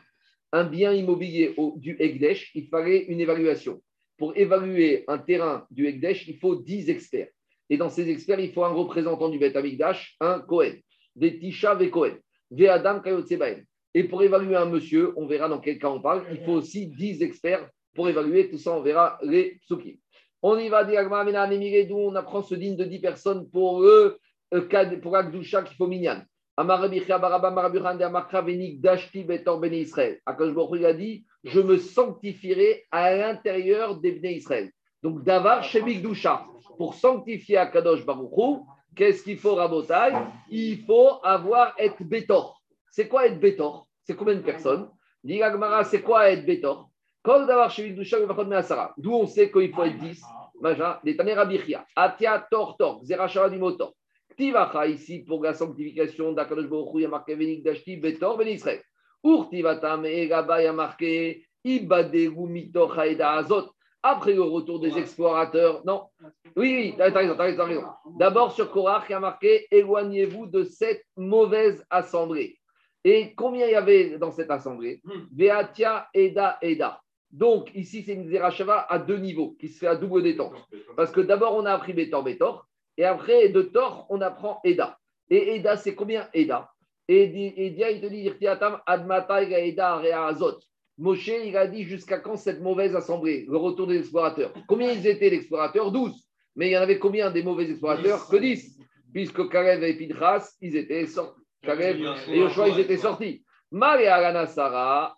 un 0.52 0.64
bien 0.64 0.94
immobilier 0.94 1.56
du 1.78 1.98
Egdesh, 2.00 2.52
il 2.56 2.68
fallait 2.68 3.06
une 3.06 3.20
évaluation. 3.20 3.82
Pour 4.18 4.38
évaluer 4.38 5.04
un 5.08 5.18
terrain 5.18 5.66
du 5.72 5.88
Egdesh, 5.88 6.28
il 6.28 6.38
faut 6.38 6.56
10 6.56 6.90
experts. 6.90 7.30
Et 7.70 7.78
dans 7.78 7.90
ces 7.90 8.10
experts, 8.10 8.40
il 8.40 8.52
faut 8.52 8.64
un 8.64 8.74
représentant 8.74 9.30
du 9.30 9.40
Beth 9.40 9.56
Amikdash, 9.56 10.16
un 10.20 10.40
Kohen, 10.42 10.80
des 11.16 11.40
Tisha 11.40 11.74
ve 11.74 11.90
Kohen, 11.90 12.18
ve 12.52 12.68
Adam. 12.68 13.02
Et 13.94 14.04
pour 14.06 14.24
évaluer 14.24 14.56
un 14.56 14.66
monsieur, 14.66 15.14
on 15.18 15.26
verra 15.26 15.50
dans 15.50 15.60
quel 15.60 15.80
cas 15.80 15.90
on 15.90 16.02
parle, 16.02 16.26
il 16.32 16.44
faut 16.46 16.54
aussi 16.54 16.88
10 16.88 17.24
experts 17.24 17.68
pour 17.94 18.08
évaluer 18.08 18.50
tout 18.50 18.58
ça, 18.58 18.72
on 18.74 18.82
verra 18.82 19.20
les 19.24 19.60
psukim. 19.62 19.98
On 20.44 20.58
y 20.58 20.70
va, 20.70 20.84
d'où 20.84 21.98
on 21.98 22.16
apprend 22.16 22.42
ce 22.42 22.56
digne 22.56 22.76
de 22.76 22.84
10 22.84 23.00
personnes 23.00 23.50
pour 23.50 23.84
eux, 23.84 24.18
euh, 24.54 25.00
pour 25.02 25.16
Akdusha 25.16 25.62
qu'il 25.64 25.78
faut 25.78 25.88
minyan. 25.88 26.24
A 26.58 26.64
dit, 30.94 31.26
je 31.44 31.60
me 31.62 31.78
sanctifierai 31.78 32.84
à 32.92 33.16
l'intérieur 33.16 34.00
des 34.00 34.12
bnei 34.12 34.36
Israël. 34.36 34.72
Donc, 35.02 35.24
davar 35.24 35.64
shemik 35.64 36.02
dusha. 36.02 36.46
Pour 36.78 36.94
sanctifier 36.96 37.58
Akadosh 37.58 38.06
qu'est-ce 38.96 39.24
qu'il 39.24 39.38
faut, 39.38 39.56
Rabotai? 39.56 40.14
Il 40.50 40.84
faut 40.84 41.20
avoir 41.24 41.74
être 41.78 42.04
bétor. 42.04 42.62
C'est 42.92 43.08
quoi 43.08 43.28
être 43.28 43.40
bétor? 43.40 43.88
C'est 44.04 44.16
combien 44.16 44.36
de 44.36 44.42
personnes? 44.42 44.90
Dit 45.24 45.42
c'est 45.86 46.02
quoi 46.02 46.30
être 46.30 46.46
bétor? 46.46 46.91
D'où 47.24 49.14
on 49.14 49.28
sait 49.28 49.52
qu'il 49.52 49.74
faut 49.74 49.84
être 49.84 49.98
10. 49.98 50.22
Maja, 50.62 51.00
des 51.04 51.16
Taner 51.16 51.34
Abichia. 51.34 51.86
Atia 51.96 52.48
tor 52.50 52.78
tor. 52.78 53.04
Zerachara 53.04 53.50
du 53.50 53.58
mot 53.58 53.72
tor. 53.72 53.94
Tivacha 54.38 54.88
ici 54.88 55.20
pour 55.20 55.44
la 55.44 55.54
sanctification 55.54 56.32
d'Akadosh 56.32 56.68
Baruch 56.68 56.92
il 56.96 57.02
y 57.02 57.06
a 57.06 57.10
marqué 57.10 57.62
Dashti 57.64 57.98
Betor 57.98 58.38
Ben 58.38 58.48
Israël. 58.48 58.82
Urtivatam 59.24 60.06
et 60.06 60.28
là-bas 60.28 60.62
il 60.62 60.66
y 60.66 60.68
a 60.68 60.74
marqué 60.74 61.46
Ibadegu 61.64 62.48
Mitoch 62.48 62.98
Haïda 62.98 63.34
Azot. 63.34 63.72
Après 64.04 64.34
le 64.34 64.42
retour 64.42 64.80
des 64.80 64.98
explorateurs, 64.98 65.84
non. 65.86 66.08
Oui, 66.56 66.74
oui, 66.76 66.96
t'as 66.98 67.12
raison, 67.12 67.36
t'as 67.38 67.44
raison, 67.44 67.66
raison. 67.66 67.88
D'abord 68.18 68.52
sur 68.52 68.72
Korach, 68.72 69.04
il 69.10 69.12
y 69.12 69.16
a 69.16 69.20
marqué 69.20 69.68
Éloignez-vous 69.70 70.48
de 70.48 70.64
cette 70.64 71.06
mauvaise 71.16 71.86
assemblée. 71.88 72.58
Et 73.04 73.36
combien 73.36 73.68
il 73.68 73.74
y 73.74 73.76
avait 73.76 74.18
dans 74.18 74.32
cette 74.32 74.50
assemblée? 74.50 75.02
Beatia, 75.32 76.08
Eda, 76.16 76.58
Eda. 76.64 77.00
Donc 77.32 77.72
ici, 77.76 78.04
c'est 78.04 78.14
une 78.14 78.28
Zerachava 78.28 78.86
à 78.90 79.00
deux 79.00 79.18
niveaux 79.18 79.56
qui 79.60 79.68
se 79.70 79.80
fait 79.80 79.88
à 79.88 79.96
double 79.96 80.24
détente. 80.24 80.56
Parce 80.96 81.12
que 81.12 81.22
d'abord, 81.22 81.56
on 81.56 81.66
a 81.66 81.72
appris 81.74 81.94
Betor, 81.94 82.24
Betor. 82.24 82.68
Et 82.98 83.06
après, 83.06 83.50
de 83.50 83.62
Tor, 83.62 84.06
on 84.10 84.20
apprend 84.22 84.60
Eda. 84.66 84.98
Et 85.30 85.56
Eda, 85.56 85.78
c'est 85.78 85.96
combien 85.96 86.28
Eda 86.34 86.70
Et 87.08 87.28
di- 87.28 87.54
et 87.56 87.70
Dia, 87.70 87.90
il 87.90 88.02
te 88.02 88.08
dit, 88.08 88.30
Admata, 88.86 89.44
Eda, 89.44 90.02
Azot. 90.28 90.60
Moshe, 90.98 91.30
il 91.30 91.56
a 91.58 91.68
dit 91.68 91.84
jusqu'à 91.84 92.20
quand 92.20 92.36
cette 92.36 92.62
mauvaise 92.62 92.96
assemblée, 92.96 93.46
le 93.50 93.58
retour 93.58 93.88
des 93.88 93.98
explorateurs. 94.00 94.54
Combien 94.68 94.92
ils 94.92 95.08
étaient, 95.08 95.30
l'explorateur 95.30 95.92
12. 95.92 96.14
Mais 96.58 96.68
il 96.68 96.72
y 96.74 96.78
en 96.78 96.82
avait 96.82 97.00
combien 97.00 97.32
des 97.32 97.44
mauvais 97.44 97.70
explorateurs 97.70 98.28
Que 98.28 98.38
10. 98.38 98.78
Puisque 99.14 99.50
Kalev 99.50 99.84
et 99.84 99.96
Pidras, 99.98 100.52
ils 100.62 100.76
étaient 100.76 101.06
sortis. 101.08 101.42
Kalev 101.64 101.98
et 102.28 102.38
Yoshua, 102.40 102.68
ils 102.70 102.80
étaient 102.82 102.98
sortis. 102.98 103.44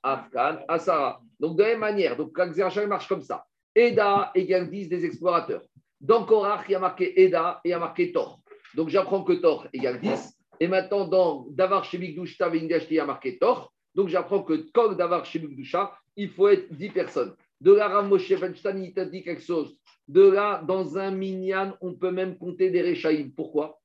Afghan, 0.03 0.59
Asara. 0.67 1.19
Donc, 1.39 1.57
de 1.57 1.63
la 1.63 1.69
même 1.69 1.79
manière, 1.79 2.15
donc, 2.15 2.31
quand 2.33 2.47
Xerachal 2.47 2.87
marche 2.87 3.07
comme 3.07 3.23
ça. 3.23 3.45
Eda 3.75 4.31
égale 4.35 4.69
10 4.69 4.87
des 4.87 5.05
explorateurs. 5.05 5.63
Dans 5.99 6.25
Korach, 6.25 6.65
il 6.67 6.73
y 6.73 6.75
a 6.75 6.79
marqué 6.79 7.23
Eda 7.23 7.59
et 7.63 7.69
il 7.69 7.71
y 7.71 7.73
a 7.73 7.79
marqué 7.79 8.11
Tor. 8.11 8.39
Donc 8.75 8.89
j'apprends 8.89 9.23
que 9.23 9.33
Tor 9.33 9.67
égale 9.73 9.99
10. 9.99 10.37
Et 10.59 10.67
maintenant, 10.67 11.07
dans 11.07 11.47
Davar 11.49 11.83
Shemikdusha 11.83 12.49
Vingashti, 12.49 12.93
il 12.93 12.97
y 12.97 12.99
a 12.99 13.05
marqué 13.05 13.37
Tor. 13.39 13.73
Donc 13.95 14.09
j'apprends 14.09 14.43
que 14.43 14.69
Kol 14.71 14.95
Davar 14.97 15.25
Shemikdusha, 15.25 15.91
il 16.15 16.29
faut 16.29 16.49
être 16.49 16.71
10 16.73 16.89
personnes. 16.89 17.35
De 17.61 17.73
là, 17.73 18.01
Moshe 18.01 18.29
il 18.29 18.93
t'a 18.93 19.05
dit 19.05 19.23
quelque 19.23 19.41
chose. 19.41 19.77
De 20.07 20.29
là, 20.29 20.61
dans 20.67 20.97
un 20.97 21.11
minyan, 21.11 21.75
on 21.81 21.93
peut 21.93 22.11
même 22.11 22.37
compter 22.37 22.69
des 22.69 22.81
Rechaïm. 22.81 23.31
Pourquoi? 23.31 23.79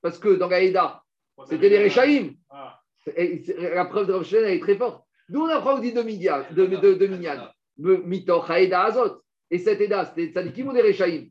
Parce 0.00 0.18
que 0.18 0.30
dans 0.30 0.48
Gaïda, 0.48 1.02
c'était 1.48 1.68
des 1.68 1.84
Rechaïm. 1.84 2.34
C'est- 2.50 2.77
La 3.74 3.84
preuve 3.84 4.06
de 4.06 4.12
Rav 4.12 4.26
elle 4.34 4.44
est 4.54 4.60
très 4.60 4.76
forte. 4.76 5.04
D'où 5.28 5.42
on 5.42 5.48
apprend 5.48 5.78
dit 5.78 5.92
de 5.92 6.02
minyan, 6.02 6.42
de, 6.50 6.66
de, 6.66 6.94
de 6.94 7.06
minyan. 7.06 7.48
Mitoch 7.76 8.48
Haïda 8.48 8.84
Azot. 8.84 9.22
Et 9.50 9.58
cet 9.58 9.80
Eda, 9.80 10.04
c'était 10.04 10.32
tzadikim 10.32 10.68
ou 10.68 10.72
des 10.72 10.82
Rechaïm? 10.82 11.30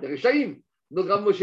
Des 0.00 0.08
Rechaïm. 0.08 0.60
Donc 0.90 1.08
Rav 1.08 1.22
Moshe 1.22 1.40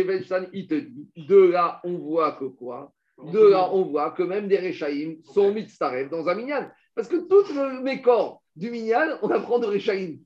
il 0.53 0.67
te 0.67 0.75
dit, 0.75 1.09
de 1.15 1.37
là, 1.37 1.79
on 1.83 1.97
voit 1.97 2.33
que 2.33 2.45
quoi? 2.45 2.93
De 3.31 3.47
là, 3.49 3.69
on 3.71 3.83
voit 3.83 4.11
que 4.11 4.23
même 4.23 4.47
des 4.47 4.57
Rechaïm 4.57 5.17
sont 5.23 5.53
mitzaref 5.53 6.09
dans 6.09 6.27
un 6.27 6.35
minyan. 6.35 6.69
Parce 6.93 7.07
que 7.07 7.17
tout 7.17 7.53
le 7.53 7.81
mécor 7.81 8.41
du 8.55 8.71
minyan, 8.71 9.17
on 9.21 9.29
apprend 9.29 9.59
de 9.59 9.67
Rechaïm. 9.67 10.19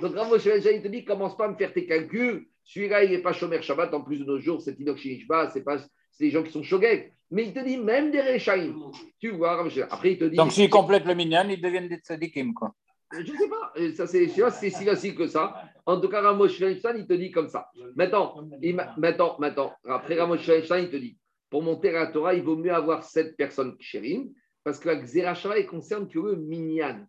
Donc 0.00 0.16
Rav 0.16 0.28
Moshe 0.28 0.46
il 0.46 0.82
te 0.82 0.88
dit, 0.88 1.04
commence 1.04 1.36
pas 1.36 1.46
à 1.46 1.48
me 1.48 1.56
faire 1.56 1.72
tes 1.72 1.86
calculs. 1.86 2.46
Celui-là, 2.64 3.04
il 3.04 3.10
n'est 3.10 3.18
pas 3.18 3.32
Shomer 3.32 3.62
Shabbat. 3.62 3.92
En 3.92 4.00
plus 4.00 4.18
de 4.18 4.24
nos 4.24 4.38
jours, 4.38 4.60
c'est 4.60 4.78
Inox 4.80 5.00
Shinishba, 5.00 5.50
c'est 5.50 5.62
pas 5.62 5.78
c'est 5.78 6.24
des 6.24 6.30
gens 6.30 6.42
qui 6.42 6.52
sont 6.52 6.62
shogeg. 6.62 7.12
Mais 7.34 7.46
il 7.46 7.52
te 7.52 7.58
dit, 7.58 7.76
même 7.76 8.12
des 8.12 8.20
Rechaïm. 8.20 8.76
Tu 9.18 9.30
vois. 9.30 9.66
Après, 9.90 10.12
il 10.12 10.18
te 10.18 10.24
dit. 10.24 10.36
Donc, 10.36 10.52
s'ils 10.52 10.70
complètent 10.70 11.04
le 11.04 11.16
minyan, 11.16 11.48
ils 11.48 11.60
deviennent 11.60 11.88
des 11.88 11.96
tzadikim, 11.96 12.54
quoi. 12.54 12.72
Je 13.12 13.32
ne 13.32 13.36
sais 13.36 13.48
pas, 13.48 13.72
euh, 13.76 13.92
ça, 13.92 14.06
c'est, 14.06 14.28
je 14.28 14.32
sais 14.32 14.40
pas 14.40 14.50
si 14.52 14.70
c'est 14.70 14.78
si 14.78 14.84
facile 14.84 15.16
que 15.16 15.26
ça. 15.26 15.62
En 15.84 16.00
tout 16.00 16.08
cas, 16.08 16.20
Ramosh 16.20 16.58
Feinstein, 16.58 16.96
il 16.96 17.06
te 17.06 17.12
dit 17.12 17.32
comme 17.32 17.48
ça. 17.48 17.68
Maintenant, 17.96 18.36
il 18.62 18.76
maintenant, 18.96 19.36
maintenant, 19.38 19.72
après 19.84 20.14
Ramosh 20.14 20.46
Feinstein, 20.46 20.84
il 20.84 20.90
te 20.90 20.96
dit, 20.96 21.18
pour 21.50 21.62
monter 21.62 21.90
à 21.90 22.04
la 22.04 22.06
Torah, 22.06 22.34
il 22.34 22.42
vaut 22.42 22.56
mieux 22.56 22.72
avoir 22.72 23.02
sept 23.02 23.36
personnes 23.36 23.76
chérim, 23.80 24.32
parce 24.62 24.78
que 24.78 24.88
la 24.88 24.96
Xerashava, 24.96 25.58
il 25.58 25.66
concerne 25.66 26.08
que 26.08 26.18
le 26.18 26.36
minyan. 26.36 27.04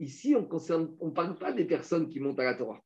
Ici, 0.00 0.34
on 0.34 0.42
ne 0.42 0.86
on 1.00 1.10
parle 1.10 1.36
pas 1.38 1.52
des 1.52 1.64
personnes 1.64 2.08
qui 2.08 2.20
montent 2.20 2.40
à 2.40 2.44
la 2.44 2.54
Torah. 2.54 2.80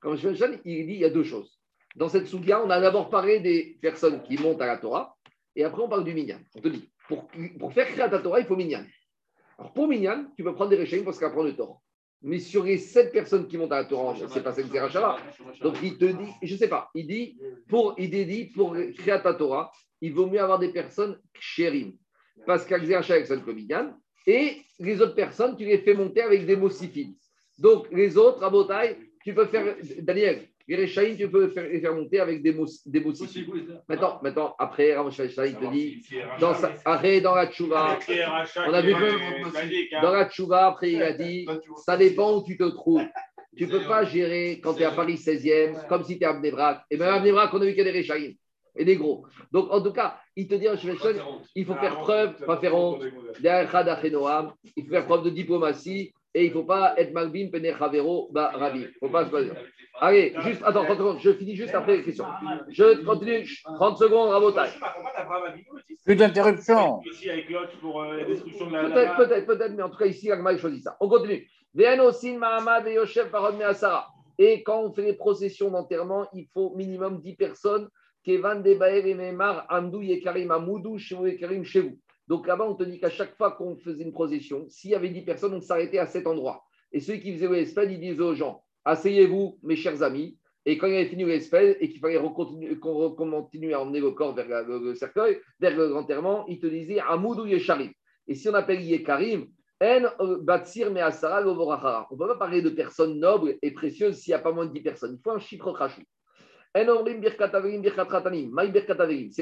Comme 0.00 0.16
Feinstein, 0.16 0.58
il 0.64 0.86
dit, 0.86 0.94
il 0.94 1.00
y 1.00 1.04
a 1.04 1.10
deux 1.10 1.24
choses. 1.24 1.60
Dans 1.96 2.08
cette 2.08 2.26
souga, 2.26 2.62
on 2.64 2.70
a 2.70 2.80
d'abord 2.80 3.10
parlé 3.10 3.40
des 3.40 3.78
personnes 3.80 4.22
qui 4.22 4.38
montent 4.38 4.62
à 4.62 4.66
la 4.66 4.78
Torah, 4.78 5.16
et 5.56 5.64
après, 5.64 5.82
on 5.82 5.88
parle 5.88 6.04
du 6.04 6.14
minyan. 6.14 6.38
On 6.54 6.60
te 6.60 6.68
dit, 6.68 6.88
pour, 7.08 7.72
faire 7.72 7.86
créer 7.86 8.08
ta 8.08 8.18
Torah, 8.18 8.40
il 8.40 8.46
faut 8.46 8.56
minyan. 8.56 8.84
Alors, 9.58 9.72
pour 9.72 9.88
minyan, 9.88 10.26
tu 10.36 10.44
peux 10.44 10.54
prendre 10.54 10.70
des 10.70 10.76
réchaïm 10.76 11.04
parce 11.04 11.18
qu'elle 11.18 11.32
prend 11.32 11.42
le 11.42 11.56
tort. 11.56 11.82
Mais 12.22 12.38
sur 12.38 12.64
les 12.64 12.78
sept 12.78 13.12
personnes 13.12 13.48
qui 13.48 13.56
montent 13.56 13.72
à 13.72 13.82
la 13.82 13.84
Torah, 13.86 14.14
c'est 14.28 14.42
pas 14.42 14.52
cette 14.52 14.70
Zerachava. 14.70 15.16
Donc 15.62 15.76
il 15.82 15.96
te 15.96 16.04
dit, 16.04 16.30
je 16.42 16.54
sais 16.54 16.68
pas, 16.68 16.90
il 16.94 17.06
dit, 17.06 17.40
pour, 17.68 17.94
il 17.98 18.10
dit, 18.10 18.46
pour 18.46 18.74
créer 18.74 19.22
ta 19.22 19.34
Torah, 19.34 19.72
il 20.02 20.12
vaut 20.12 20.26
mieux 20.26 20.40
avoir 20.40 20.58
des 20.58 20.70
personnes 20.70 21.18
chérim. 21.38 21.94
Parce 22.46 22.64
qu'Axéracha 22.64 23.14
avec 23.14 23.26
son 23.26 23.40
Komigan, 23.40 23.94
et 24.26 24.58
les 24.78 25.00
autres 25.00 25.14
personnes, 25.14 25.56
tu 25.56 25.64
les 25.64 25.78
fais 25.78 25.94
monter 25.94 26.22
avec 26.22 26.46
des 26.46 26.56
mossifides. 26.56 27.16
Donc 27.58 27.88
les 27.90 28.16
autres, 28.16 28.42
à 28.42 28.50
Botaï, 28.50 28.96
tu 29.24 29.34
peux 29.34 29.46
faire, 29.46 29.76
Daniel, 30.00 30.46
les 30.70 30.76
Réchaïm, 30.76 31.16
tu 31.16 31.28
peux 31.28 31.52
les 31.56 31.80
faire 31.80 31.94
monter 31.94 32.20
avec 32.20 32.42
des, 32.42 32.52
mos, 32.52 32.80
des 32.86 33.00
mossifides. 33.00 33.82
Maintenant, 33.88 34.20
maintenant, 34.22 34.54
après, 34.56 34.94
Ramosh 34.94 35.18
il 35.18 35.34
te 35.34 35.72
dit, 35.72 36.02
dans, 36.38 36.54
sa, 36.54 36.74
arrêt, 36.84 37.20
dans 37.20 37.34
la 37.34 37.48
tchouva, 37.48 37.98
on 38.56 38.72
a 38.72 38.80
vu 38.80 38.94
que 38.94 40.00
dans 40.00 40.12
la 40.12 40.28
tchouva, 40.30 40.66
après, 40.66 40.92
il 40.92 41.02
a 41.02 41.12
dit, 41.12 41.44
ça 41.84 41.96
dépend 41.96 42.36
où 42.36 42.44
tu 42.44 42.56
te 42.56 42.62
trouves. 42.62 43.02
Tu 43.56 43.66
ne 43.66 43.70
peux 43.72 43.82
pas 43.82 44.04
gérer 44.04 44.60
quand 44.62 44.74
tu 44.74 44.82
es 44.82 44.84
à 44.84 44.92
Paris 44.92 45.16
16e, 45.16 45.88
comme 45.88 46.04
si 46.04 46.18
tu 46.18 46.24
es 46.24 46.26
à 46.26 46.34
Bnebrak. 46.34 46.84
Et 46.88 46.96
même 46.96 47.08
à 47.08 47.18
Bnebrak, 47.18 47.52
on 47.52 47.60
a 47.60 47.64
vu 47.64 47.70
qu'il 47.70 47.78
y 47.78 47.88
a 47.88 47.92
des 47.92 47.98
Réchaïm 47.98 48.34
et 48.76 48.84
des 48.84 48.96
gros. 48.96 49.26
Donc, 49.50 49.72
en 49.72 49.82
tout 49.82 49.92
cas, 49.92 50.20
il 50.36 50.46
te 50.46 50.54
dit, 50.54 50.68
il 51.56 51.66
faut 51.66 51.74
faire 51.74 51.98
preuve, 51.98 52.36
pas 52.46 52.58
faire 52.58 52.76
honte, 52.76 53.02
il 53.42 54.84
faut 54.84 54.90
faire 54.90 55.06
preuve 55.06 55.24
de 55.24 55.30
diplomatie 55.30 56.12
et 56.34 56.44
il 56.44 56.48
ne 56.48 56.52
faut 56.52 56.64
pas 56.64 56.94
être 56.96 57.12
malbim, 57.12 57.50
pene 57.50 57.76
chavero, 57.76 58.28
bah, 58.32 58.52
ravi. 58.54 58.80
Il 58.80 58.86
ne 58.86 58.92
faut 59.00 59.08
pas 59.08 59.24
se 59.24 59.30
passer. 59.30 59.50
Allez, 60.00 60.32
juste, 60.40 60.62
attends, 60.64 60.84
30 60.84 60.98
secondes, 60.98 61.18
je 61.20 61.32
finis 61.32 61.56
juste 61.56 61.74
après 61.74 61.98
les 61.98 62.04
questions. 62.04 62.26
Je 62.68 63.04
continue, 63.04 63.46
30 63.64 63.98
secondes, 63.98 64.30
rabotage. 64.30 64.78
Plus 66.04 66.16
d'interruption. 66.16 67.00
Peut-être, 68.90 69.16
peut-être, 69.16 69.46
peut-être, 69.46 69.72
mais 69.74 69.82
en 69.82 69.90
tout 69.90 69.98
cas, 69.98 70.06
ici, 70.06 70.30
Agma, 70.30 70.52
il 70.52 70.58
choisit 70.58 70.82
ça. 70.82 70.96
On 71.00 71.08
continue. 71.08 71.46
Et 74.38 74.62
quand 74.62 74.80
on 74.80 74.92
fait 74.92 75.02
les 75.02 75.12
processions 75.12 75.70
d'enterrement, 75.70 76.26
il 76.32 76.46
faut 76.52 76.74
minimum 76.74 77.20
10 77.20 77.36
personnes. 77.36 77.88
Kevan 78.24 78.62
Debaer 78.62 79.08
et 79.08 79.14
Memar, 79.14 79.66
Amdou 79.68 80.02
Yekarim 80.02 80.50
Amoudou, 80.50 80.98
Shemou 80.98 81.26
Yekarim 81.26 81.64
chez 81.64 81.80
vous. 81.80 81.98
Donc 82.30 82.46
là-bas, 82.46 82.64
on 82.64 82.76
te 82.76 82.84
dit 82.84 83.00
qu'à 83.00 83.10
chaque 83.10 83.36
fois 83.36 83.50
qu'on 83.50 83.76
faisait 83.76 84.04
une 84.04 84.12
procession, 84.12 84.64
s'il 84.68 84.92
y 84.92 84.94
avait 84.94 85.08
10 85.08 85.22
personnes, 85.22 85.52
on 85.52 85.60
s'arrêtait 85.60 85.98
à 85.98 86.06
cet 86.06 86.28
endroit. 86.28 86.62
Et 86.92 87.00
ceux 87.00 87.14
qui 87.14 87.32
faisaient 87.34 87.48
le 87.48 87.56
espède, 87.56 87.90
ils 87.90 87.98
disaient 87.98 88.20
aux 88.20 88.36
gens 88.36 88.62
Asseyez-vous, 88.84 89.58
mes 89.64 89.74
chers 89.74 90.00
amis. 90.04 90.38
Et 90.64 90.78
quand 90.78 90.86
il 90.86 90.94
avait 90.94 91.06
fini 91.06 91.24
l'espède 91.24 91.76
et 91.80 91.88
qu'il 91.88 91.98
fallait 91.98 92.20
qu'on 92.20 93.14
continue 93.14 93.74
à 93.74 93.80
emmener 93.80 93.98
le 93.98 94.12
corps 94.12 94.32
vers 94.32 94.46
le, 94.64 94.94
cercueil, 94.94 95.40
vers 95.58 95.76
l'enterrement, 95.76 96.46
ils 96.46 96.60
te 96.60 96.68
disaient 96.68 97.00
Amoudou 97.00 97.46
Yekarim. 97.46 97.90
Et 98.28 98.36
si 98.36 98.48
on 98.48 98.54
appelle 98.54 98.80
Yekarim, 98.80 99.48
En 99.82 100.36
Batsir 100.40 100.92
Measara. 100.92 101.42
On 101.44 102.14
ne 102.14 102.16
peut 102.16 102.28
pas 102.28 102.36
parler 102.36 102.62
de 102.62 102.70
personnes 102.70 103.18
nobles 103.18 103.56
et 103.60 103.72
précieuses 103.72 104.18
s'il 104.18 104.30
n'y 104.30 104.36
a 104.36 104.38
pas 104.38 104.52
moins 104.52 104.66
de 104.66 104.72
10 104.72 104.82
personnes. 104.82 105.16
Il 105.18 105.20
faut 105.20 105.32
un 105.32 105.40
chiffre 105.40 105.72
crachou. 105.72 106.02
C'est 106.76 106.86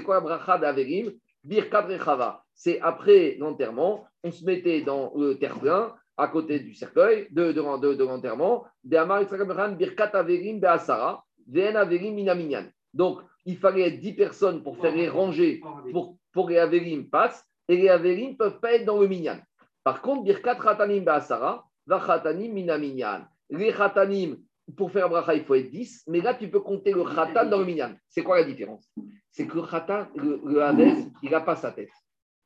quoi 0.03 0.15
la 0.15 0.21
bracha 0.23 0.57
d'Averim? 0.57 1.13
Birkat 1.49 1.87
Rechava. 1.87 2.45
C'est 2.55 2.79
après 2.81 3.37
l'enterrement, 3.39 4.05
on 4.23 4.31
se 4.31 4.45
mettait 4.45 4.83
dans 4.83 5.13
le 5.17 5.39
terre-plein 5.39 5.95
à 6.19 6.29
côté 6.29 6.61
du 6.61 6.75
cercueil 6.75 7.29
de, 7.31 7.53
de, 7.53 7.79
de, 7.81 7.95
de 7.95 8.05
l'enterrement. 8.05 8.67
Birkat 8.85 10.11
Averim 10.13 10.61
Beasara. 10.61 11.25
Ven 11.47 11.77
Averim 11.77 12.15
Minaminyan. 12.15 12.67
Donc, 12.93 13.21
il 13.47 13.57
fallait 13.57 13.93
10 13.93 14.13
personnes 14.13 14.63
pour 14.63 14.77
faire 14.77 14.95
les 14.95 15.09
rangées 15.09 15.63
pour, 15.91 16.19
pour 16.33 16.51
les 16.51 16.59
Averim 16.59 17.09
passent 17.09 17.43
et 17.67 17.77
les 17.77 17.89
Averim 17.89 18.33
ne 18.33 18.37
peuvent 18.37 18.61
pas 18.61 18.75
être 18.75 18.85
dans 18.85 19.01
le 19.01 19.09
Minyan. 19.09 19.39
Par 19.83 20.03
contre, 20.03 20.25
Birkat 20.25 20.55
Ratanim 20.55 21.03
Beasara, 21.03 21.65
Vachatanim 21.87 22.53
Minaminyan. 22.53 23.27
Les 23.49 23.71
Ratanim, 23.71 24.37
pour 24.77 24.91
faire 24.91 25.09
bracha, 25.09 25.35
il 25.35 25.45
faut 25.45 25.55
être 25.55 25.71
10, 25.71 26.05
mais 26.09 26.21
là, 26.21 26.35
tu 26.35 26.49
peux 26.49 26.61
compter 26.61 26.93
le 26.93 27.05
khatan 27.05 27.47
dans 27.47 27.59
le 27.59 27.65
minyan. 27.65 27.93
C'est 28.09 28.23
quoi 28.23 28.39
la 28.39 28.45
différence? 28.45 28.91
C'est 29.31 29.47
que 29.47 29.55
le 29.57 29.63
khatan, 29.63 30.07
le, 30.17 30.41
le 30.45 30.63
Havel, 30.63 30.95
il 31.23 31.31
n'a 31.31 31.41
pas 31.41 31.57
sa 31.57 31.73
tête. 31.73 31.91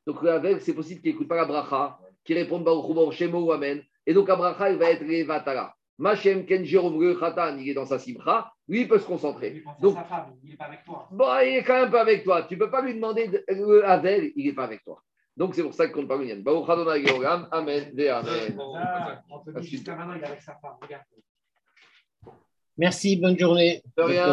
Donc 0.05 0.21
le 0.21 0.31
Havel, 0.31 0.61
c'est 0.61 0.73
possible 0.73 1.01
qu'il 1.01 1.11
n'écoute 1.11 1.27
pas 1.27 1.35
la 1.37 1.45
bracha, 1.45 1.97
qu'il 2.23 2.37
réponde 2.37 2.63
Baruch 2.63 3.13
Shemo 3.13 3.39
ou 3.39 3.51
Amen. 3.51 3.81
Et 4.05 4.13
donc 4.13 4.27
la 4.27 4.35
bracha, 4.35 4.69
il 4.71 4.77
va 4.77 4.91
être 4.91 5.03
les 5.03 5.23
vatala. 5.23 5.73
Machem 5.97 6.45
Ken 6.45 6.63
Jérôme, 6.65 6.99
le 7.01 7.13
khatan, 7.15 7.57
il 7.57 7.69
est 7.69 7.73
dans 7.73 7.85
sa 7.85 7.99
simcha, 7.99 8.51
lui, 8.67 8.81
il 8.81 8.87
peut 8.87 8.99
se 8.99 9.05
concentrer. 9.05 9.63
Donc, 9.81 9.95
sa 9.95 10.03
femme, 10.03 10.33
il 10.43 10.51
n'est 10.51 10.55
pas 10.55 10.65
avec 10.65 10.83
toi. 10.85 11.07
bon, 11.11 11.25
il 11.43 11.55
est 11.57 11.63
quand 11.63 11.81
même 11.81 11.91
pas 11.91 12.01
avec 12.01 12.23
toi. 12.23 12.43
Tu 12.43 12.55
ne 12.55 12.59
peux 12.59 12.69
pas 12.71 12.81
lui 12.81 12.95
demander, 12.95 13.27
de- 13.27 13.43
le 13.49 13.85
Havel, 13.85 14.31
il 14.35 14.45
n'est 14.47 14.53
pas 14.53 14.63
avec 14.63 14.83
toi. 14.83 15.01
Donc 15.35 15.55
c'est 15.55 15.63
pour 15.63 15.73
ça 15.73 15.85
qu'il 15.85 15.95
compte 15.95 16.07
pas 16.07 16.15
le 16.17 16.23
minyan. 16.25 16.41
Baruch 16.41 16.69
Adonai 16.69 17.03
Amen, 17.51 17.91
Amen. 17.97 18.59
Ah, 18.75 19.21
si. 19.61 19.67
jusqu'à 19.67 19.95
maintenant, 19.95 20.13
il 20.15 20.21
est 20.21 20.25
avec 20.27 20.41
sa 20.41 20.53
femme. 20.55 20.73
Regarde. 20.81 21.03
Merci, 22.77 23.17
bonne 23.17 23.37
journée. 23.37 23.83